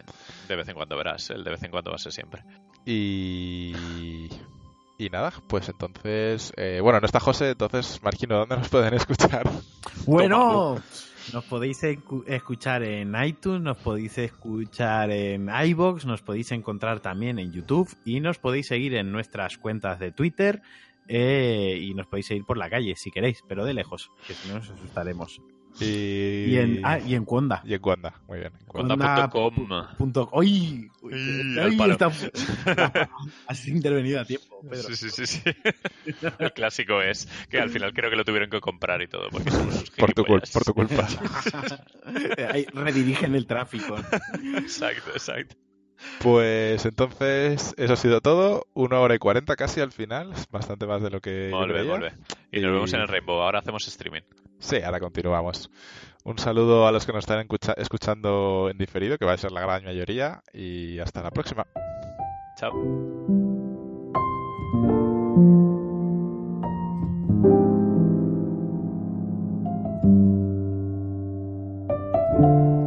de 0.48 0.56
vez 0.56 0.68
en 0.68 0.74
cuando 0.74 0.96
verás, 0.96 1.30
el 1.30 1.44
de 1.44 1.50
vez 1.50 1.62
en 1.62 1.70
cuando 1.70 1.90
va 1.90 1.96
a 1.96 1.98
ser 1.98 2.12
siempre. 2.12 2.42
Y, 2.84 4.28
y 4.98 5.08
nada, 5.10 5.32
pues 5.46 5.68
entonces, 5.68 6.52
eh, 6.56 6.80
bueno, 6.82 7.00
no 7.00 7.06
está 7.06 7.20
José, 7.20 7.50
entonces 7.50 8.02
Marquino, 8.02 8.38
¿dónde 8.38 8.56
nos 8.56 8.68
pueden 8.68 8.94
escuchar? 8.94 9.48
Bueno, 10.06 10.82
nos 11.32 11.44
podéis 11.44 11.82
escu- 11.84 12.24
escuchar 12.26 12.82
en 12.82 13.14
iTunes, 13.22 13.62
nos 13.62 13.76
podéis 13.78 14.18
escuchar 14.18 15.10
en 15.10 15.48
iBox, 15.48 16.06
nos 16.06 16.22
podéis 16.22 16.50
encontrar 16.52 17.00
también 17.00 17.38
en 17.38 17.52
YouTube 17.52 17.88
y 18.04 18.20
nos 18.20 18.38
podéis 18.38 18.66
seguir 18.66 18.94
en 18.96 19.12
nuestras 19.12 19.58
cuentas 19.58 19.98
de 20.00 20.10
Twitter, 20.12 20.62
eh, 21.06 21.78
y 21.80 21.94
nos 21.94 22.06
podéis 22.06 22.26
seguir 22.26 22.44
por 22.44 22.56
la 22.56 22.68
calle 22.70 22.94
si 22.96 23.10
queréis, 23.10 23.42
pero 23.48 23.64
de 23.64 23.74
lejos, 23.74 24.10
que 24.26 24.34
si 24.34 24.48
no 24.48 24.54
nos 24.54 24.70
asustaremos. 24.70 25.40
Y, 25.80 26.44
Y 26.52 26.56
en, 26.58 26.80
ah, 26.84 26.98
y 26.98 27.14
en 27.14 27.24
Cuonda. 27.24 27.62
y 27.64 27.74
en 27.74 27.80
Cuanda, 27.80 28.14
muy 28.28 28.38
bien. 28.40 28.52
Uy, 30.32 30.90
ay, 31.60 31.76
palo. 31.76 31.92
está- 31.92 32.10
Has 33.46 33.66
intervenido 33.68 34.20
a 34.20 34.24
tiempo, 34.24 34.60
Pedro. 34.62 34.82
Sí, 34.94 34.96
sí, 34.96 35.10
sí, 35.10 35.26
sí. 35.26 35.40
El 36.38 36.52
clásico 36.52 37.00
es 37.02 37.26
que 37.48 37.60
al 37.60 37.70
final 37.70 37.92
creo 37.92 38.10
que 38.10 38.16
lo 38.16 38.24
tuvieron 38.24 38.50
que 38.50 38.60
comprar 38.60 39.02
y 39.02 39.08
todo 39.08 39.28
porque 39.30 39.50
somos 39.50 39.74
unos 39.74 39.90
Por 39.90 40.12
tu, 40.12 40.22
cul- 40.22 40.40
gilipollas. 40.42 40.50
por 40.50 40.64
tu 40.64 40.74
culpa. 40.74 41.08
Ahí 42.52 42.66
redirigen 42.72 43.34
el 43.34 43.46
tráfico. 43.46 43.96
Exacto, 44.56 45.10
exacto. 45.12 45.56
Pues 46.22 46.84
entonces, 46.86 47.74
eso 47.76 47.92
ha 47.92 47.96
sido 47.96 48.20
todo. 48.20 48.66
Una 48.74 49.00
hora 49.00 49.14
y 49.14 49.18
cuarenta 49.18 49.56
casi 49.56 49.80
al 49.80 49.92
final. 49.92 50.32
Es 50.32 50.48
bastante 50.50 50.86
más 50.86 51.02
de 51.02 51.10
lo 51.10 51.20
que 51.20 51.48
yo 51.50 51.56
Volve, 51.56 51.74
creía. 51.74 51.90
volve. 51.90 52.12
Y 52.52 52.60
nos 52.60 52.72
vemos 52.72 52.92
en 52.92 53.00
el 53.00 53.08
Rainbow. 53.08 53.40
Ahora 53.40 53.60
hacemos 53.60 53.86
streaming. 53.88 54.22
Sí, 54.58 54.76
ahora 54.82 55.00
continuamos. 55.00 55.70
Un 56.24 56.38
saludo 56.38 56.86
a 56.86 56.92
los 56.92 57.06
que 57.06 57.12
nos 57.12 57.20
están 57.24 57.40
escucha- 57.40 57.74
escuchando 57.78 58.68
en 58.70 58.76
diferido, 58.76 59.16
que 59.16 59.24
va 59.24 59.32
a 59.32 59.38
ser 59.38 59.52
la 59.52 59.62
gran 59.62 59.84
mayoría. 59.84 60.42
Y 60.52 60.98
hasta 60.98 61.22
la 61.22 61.30
próxima. 61.30 61.66
Chao. 62.58 62.72
Thank 72.42 72.79